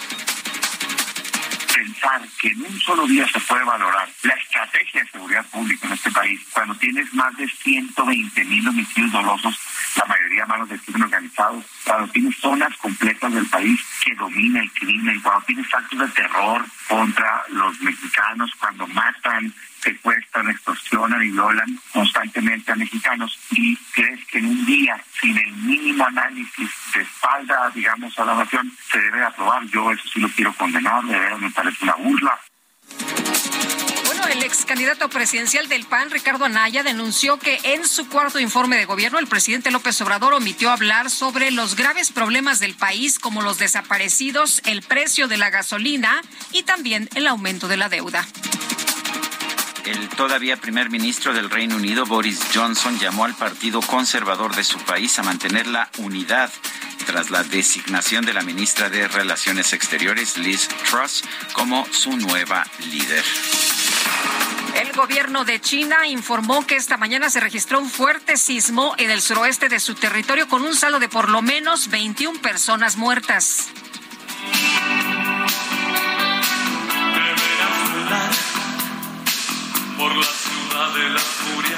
Que 2.40 2.48
en 2.50 2.62
un 2.62 2.80
solo 2.80 3.06
día 3.08 3.28
se 3.28 3.40
puede 3.42 3.64
valorar 3.64 4.08
la 4.24 4.34
estrategia 4.34 5.02
de 5.02 5.10
seguridad 5.10 5.46
pública 5.48 5.88
en 5.88 5.94
este 5.94 6.12
país 6.12 6.40
cuando 6.54 6.76
tienes 6.76 7.14
más 7.14 7.36
de 7.36 7.48
120 7.48 8.46
mil 8.46 8.68
homicidios 8.68 9.12
dolosos, 9.12 9.60
la 9.96 10.06
mayoría 10.06 10.44
a 10.44 10.48
manos 10.48 10.70
del 10.70 10.80
crimen 10.82 11.04
organizado, 11.04 11.64
cuando 11.84 12.12
tienes 12.12 12.38
zonas 12.38 12.76
completas 12.78 13.34
del 13.34 13.46
país 13.48 13.80
que 14.04 14.16
domina 14.16 14.62
el 14.62 14.72
crimen, 14.72 15.20
cuando 15.22 15.46
tienes 15.46 15.74
actos 15.74 16.00
de 16.00 16.08
terror 16.10 16.66
contra 16.88 17.44
los 17.50 17.80
mexicanos, 17.82 18.52
cuando 18.60 18.88
matan, 18.88 19.54
secuestran, 19.82 20.50
extorsionan 20.50 21.24
y 21.24 21.32
violan 21.32 21.80
constantemente 21.94 22.72
a 22.72 22.76
mexicanos 22.76 23.38
y 23.52 23.76
crees 23.94 24.26
que 24.28 24.40
en 24.40 24.46
un 24.46 24.66
día, 24.66 25.02
sin 25.20 25.38
el 25.38 25.52
mínimo 25.54 26.06
análisis 26.06 26.70
de 26.94 27.02
espalda, 27.02 27.72
digamos, 27.74 28.18
a 28.20 28.26
la 28.26 28.36
nación, 28.36 28.72
se 28.92 29.00
debe 29.00 29.24
aprobar. 29.24 29.66
Yo 29.68 29.92
eso 29.92 30.04
sí 30.12 30.20
lo 30.20 30.30
quiero 30.30 30.54
condenar, 30.54 31.04
de 31.04 31.18
verdad 31.18 31.38
me 31.38 31.52
parece 31.52 31.84
una 31.84 31.96
burla. 31.96 32.40
Bueno, 34.06 34.26
el 34.28 34.44
ex 34.44 34.66
candidato 34.66 35.08
presidencial 35.10 35.70
del 35.70 35.86
PAN, 35.86 36.10
Ricardo 36.10 36.46
Anaya, 36.46 36.84
denunció 36.84 37.38
que 37.38 37.60
en 37.64 37.88
su 37.88 38.10
cuarto 38.10 38.40
informe 38.40 38.78
de 38.78 38.86
gobierno 38.86 39.20
el 39.20 39.28
presidente 39.28 39.72
López 39.72 40.02
Obrador 40.02 40.34
omitió 40.34 40.72
hablar 40.72 41.10
sobre 41.10 41.52
los 41.52 41.76
graves 41.76 42.12
problemas 42.12 42.60
del 42.60 42.76
país 42.76 43.20
como 43.20 43.42
los 43.42 43.60
desaparecidos, 43.60 44.62
el 44.66 44.82
precio 44.82 45.28
de 45.28 45.38
la 45.38 45.50
gasolina 45.50 46.22
y 46.52 46.64
también 46.64 47.08
el 47.16 47.28
aumento 47.28 47.68
de 47.68 47.78
la 47.78 47.88
deuda. 47.88 48.28
El 49.90 50.08
todavía 50.10 50.56
primer 50.56 50.92
ministro 50.92 51.34
del 51.34 51.50
Reino 51.50 51.76
Unido, 51.76 52.06
Boris 52.06 52.40
Johnson, 52.54 53.00
llamó 53.00 53.26
al 53.26 53.34
Partido 53.34 53.82
Conservador 53.82 54.56
de 54.56 54.64
su 54.64 54.78
país 54.78 55.18
a 55.18 55.24
mantener 55.24 55.66
la 55.66 55.90
unidad 55.98 56.52
tras 57.08 57.32
la 57.32 57.44
designación 57.44 58.24
de 58.24 58.34
la 58.34 58.44
ministra 58.44 58.92
de 58.92 59.08
Relaciones 59.08 59.74
Exteriores, 59.74 60.38
Liz 60.38 60.68
Truss, 60.88 61.24
como 61.54 61.88
su 61.92 62.16
nueva 62.18 62.68
líder. 62.92 63.24
El 64.76 64.92
gobierno 64.92 65.44
de 65.44 65.60
China 65.60 66.06
informó 66.08 66.68
que 66.68 66.76
esta 66.76 66.98
mañana 66.98 67.32
se 67.32 67.40
registró 67.40 67.80
un 67.80 67.90
fuerte 67.90 68.38
sismo 68.38 68.94
en 69.00 69.10
el 69.10 69.24
suroeste 69.24 69.70
de 69.70 69.80
su 69.80 69.96
territorio 69.96 70.48
con 70.48 70.62
un 70.62 70.76
saldo 70.76 71.00
de 71.00 71.10
por 71.10 71.30
lo 71.30 71.42
menos 71.42 71.90
21 71.90 72.40
personas 72.42 72.96
muertas. 72.96 73.70
Por 80.00 80.16
la 80.16 80.24
ciudad 80.24 80.94
de 80.94 81.10
la 81.10 81.20
furia, 81.20 81.78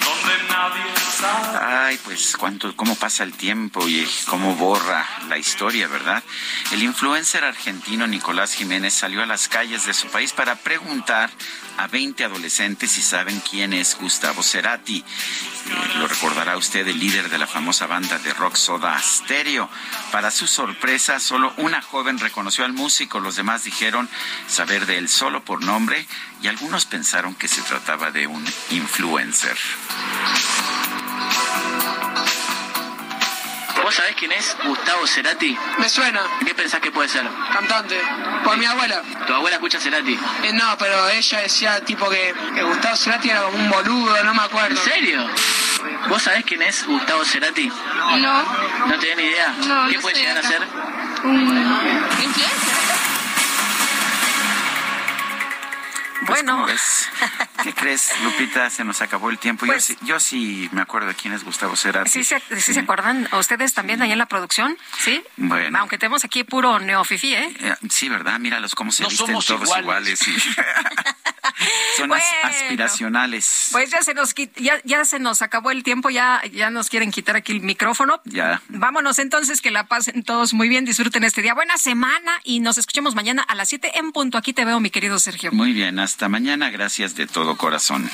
donde 0.00 0.48
nadie 0.48 0.96
sabe. 1.14 1.58
Ay, 1.60 1.98
pues 2.02 2.34
cuánto, 2.38 2.74
cómo 2.74 2.94
pasa 2.94 3.22
el 3.22 3.34
tiempo 3.34 3.86
y 3.86 4.08
cómo 4.26 4.54
borra 4.54 5.06
la 5.28 5.36
historia, 5.36 5.88
¿verdad? 5.88 6.24
El 6.72 6.82
influencer 6.84 7.44
argentino 7.44 8.06
Nicolás 8.06 8.54
Jiménez 8.54 8.94
salió 8.94 9.22
a 9.22 9.26
las 9.26 9.46
calles 9.46 9.84
de 9.84 9.92
su 9.92 10.08
país 10.08 10.32
para 10.32 10.56
preguntar 10.56 11.28
a 11.78 11.86
20 11.86 12.24
adolescentes 12.24 12.90
si 12.90 13.02
saben 13.02 13.40
quién 13.48 13.72
es 13.72 13.96
Gustavo 13.98 14.42
Cerati. 14.42 14.98
Eh, 14.98 15.98
lo 15.98 16.08
recordará 16.08 16.56
usted, 16.56 16.86
el 16.86 16.98
líder 16.98 17.30
de 17.30 17.38
la 17.38 17.46
famosa 17.46 17.86
banda 17.86 18.18
de 18.18 18.34
rock 18.34 18.56
Soda 18.56 18.98
Stereo. 19.00 19.70
Para 20.10 20.30
su 20.30 20.46
sorpresa, 20.46 21.20
solo 21.20 21.52
una 21.56 21.80
joven 21.80 22.18
reconoció 22.18 22.64
al 22.64 22.72
músico, 22.72 23.20
los 23.20 23.36
demás 23.36 23.64
dijeron 23.64 24.08
saber 24.48 24.86
de 24.86 24.98
él 24.98 25.08
solo 25.08 25.44
por 25.44 25.62
nombre 25.62 26.06
y 26.42 26.48
algunos 26.48 26.84
pensaron 26.84 27.34
que 27.34 27.48
se 27.48 27.62
trataba 27.62 28.10
de 28.10 28.26
un 28.26 28.44
influencer. 28.70 29.56
¿Vos 33.88 33.94
sabés 33.94 34.16
quién 34.16 34.30
es 34.32 34.54
Gustavo 34.66 35.06
Cerati? 35.06 35.56
Me 35.78 35.88
suena. 35.88 36.20
¿Qué 36.44 36.54
pensás 36.54 36.78
que 36.78 36.92
puede 36.92 37.08
ser? 37.08 37.26
Cantante. 37.50 37.98
Por 38.44 38.58
mi 38.58 38.66
abuela. 38.66 39.00
¿Tu 39.26 39.32
abuela 39.32 39.56
escucha 39.56 39.80
Cerati? 39.80 40.12
Eh, 40.42 40.52
no, 40.52 40.76
pero 40.76 41.08
ella 41.08 41.40
decía 41.40 41.82
tipo 41.82 42.06
que, 42.10 42.34
que 42.54 42.62
Gustavo 42.64 42.96
Cerati 42.96 43.30
era 43.30 43.44
como 43.44 43.56
un 43.56 43.70
boludo, 43.70 44.22
no 44.24 44.34
me 44.34 44.42
acuerdo. 44.42 44.78
¿En 44.78 44.92
serio? 44.92 45.26
¿Vos 46.06 46.22
sabés 46.22 46.44
quién 46.44 46.60
es 46.60 46.86
Gustavo 46.86 47.24
Cerati? 47.24 47.66
No. 47.66 48.42
¿No 48.88 48.98
tenés 48.98 49.16
ni 49.16 49.22
idea? 49.22 49.54
No, 49.66 49.88
¿Qué 49.88 49.94
no 49.94 50.00
puede 50.02 50.16
llegar 50.20 50.36
a 50.36 50.42
ser? 50.42 50.60
Un 51.24 51.40
influencer. 51.40 53.07
Bueno. 56.26 56.52
¿cómo 56.54 56.66
ves? 56.66 57.08
¿Qué 57.62 57.72
crees, 57.72 58.10
Lupita? 58.22 58.68
Se 58.70 58.84
nos 58.84 59.00
acabó 59.02 59.30
el 59.30 59.38
tiempo. 59.38 59.66
Pues- 59.66 59.88
yo, 59.88 59.94
sí, 59.94 60.06
yo 60.06 60.20
sí 60.20 60.68
me 60.72 60.80
acuerdo 60.82 61.08
de 61.08 61.14
quién 61.14 61.32
es 61.34 61.44
Gustavo 61.44 61.76
Cerati. 61.76 62.10
¿Sí 62.10 62.24
se, 62.24 62.40
sí 62.60 62.74
se 62.74 62.80
acuerdan? 62.80 63.28
¿Ustedes 63.32 63.72
también 63.74 64.02
allá 64.02 64.12
en 64.12 64.18
la 64.18 64.26
producción? 64.26 64.76
¿Sí? 64.98 65.22
Bueno. 65.36 65.78
Aunque 65.78 65.98
tenemos 65.98 66.24
aquí 66.24 66.44
puro 66.44 66.78
neofifi, 66.80 67.34
¿eh? 67.34 67.56
Eh, 67.60 67.74
Sí, 67.90 68.08
¿verdad? 68.08 68.38
Míralos 68.38 68.74
cómo 68.74 68.90
se 68.92 69.02
No 69.02 69.08
visten 69.08 69.26
somos 69.26 69.46
todos 69.46 69.62
iguales. 69.78 70.20
iguales. 70.26 70.28
y- 70.28 71.17
Son 71.96 72.08
Bueno. 72.08 72.22
as- 72.44 72.54
aspiracionales. 72.54 73.68
Pues 73.72 73.90
ya 73.90 74.02
se 74.02 74.14
nos 74.14 74.34
ya, 74.56 74.80
ya 74.84 75.04
se 75.04 75.18
nos 75.18 75.42
acabó 75.42 75.70
el 75.70 75.82
tiempo, 75.82 76.10
ya, 76.10 76.40
ya 76.52 76.70
nos 76.70 76.88
quieren 76.88 77.10
quitar 77.10 77.36
aquí 77.36 77.52
el 77.52 77.60
micrófono. 77.60 78.20
Ya. 78.24 78.62
Vámonos 78.68 79.18
entonces, 79.18 79.60
que 79.60 79.70
la 79.70 79.86
pasen 79.86 80.22
todos 80.22 80.54
muy 80.54 80.68
bien, 80.68 80.84
disfruten 80.84 81.24
este 81.24 81.42
día. 81.42 81.54
Buena 81.54 81.76
semana 81.78 82.40
y 82.44 82.60
nos 82.60 82.78
escuchemos 82.78 83.14
mañana 83.14 83.42
a 83.42 83.54
las 83.54 83.68
7 83.68 83.98
en 83.98 84.12
punto. 84.12 84.38
Aquí 84.38 84.52
te 84.52 84.64
veo, 84.64 84.80
mi 84.80 84.90
querido 84.90 85.18
Sergio. 85.18 85.50
Muy 85.52 85.72
bien, 85.72 85.98
hasta 85.98 86.28
mañana. 86.28 86.70
Gracias 86.70 87.14
de 87.16 87.26
todo 87.26 87.56
corazón. 87.56 88.08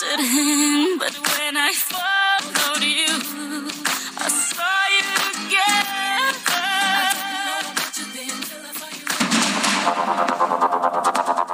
But 0.00 1.14
when 1.38 1.56
I 1.56 1.72
followed 1.74 2.84
you, 2.84 3.68
I 4.16 4.28
saw 4.28 4.86
you. 4.94 5.18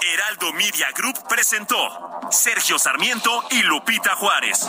Heraldo 0.02 0.52
Media 0.52 0.88
Group 0.94 1.16
presentó 1.26 1.76
Sergio 2.30 2.78
Sarmiento 2.78 3.44
y 3.50 3.62
Lupita 3.62 4.14
Juárez. 4.14 4.68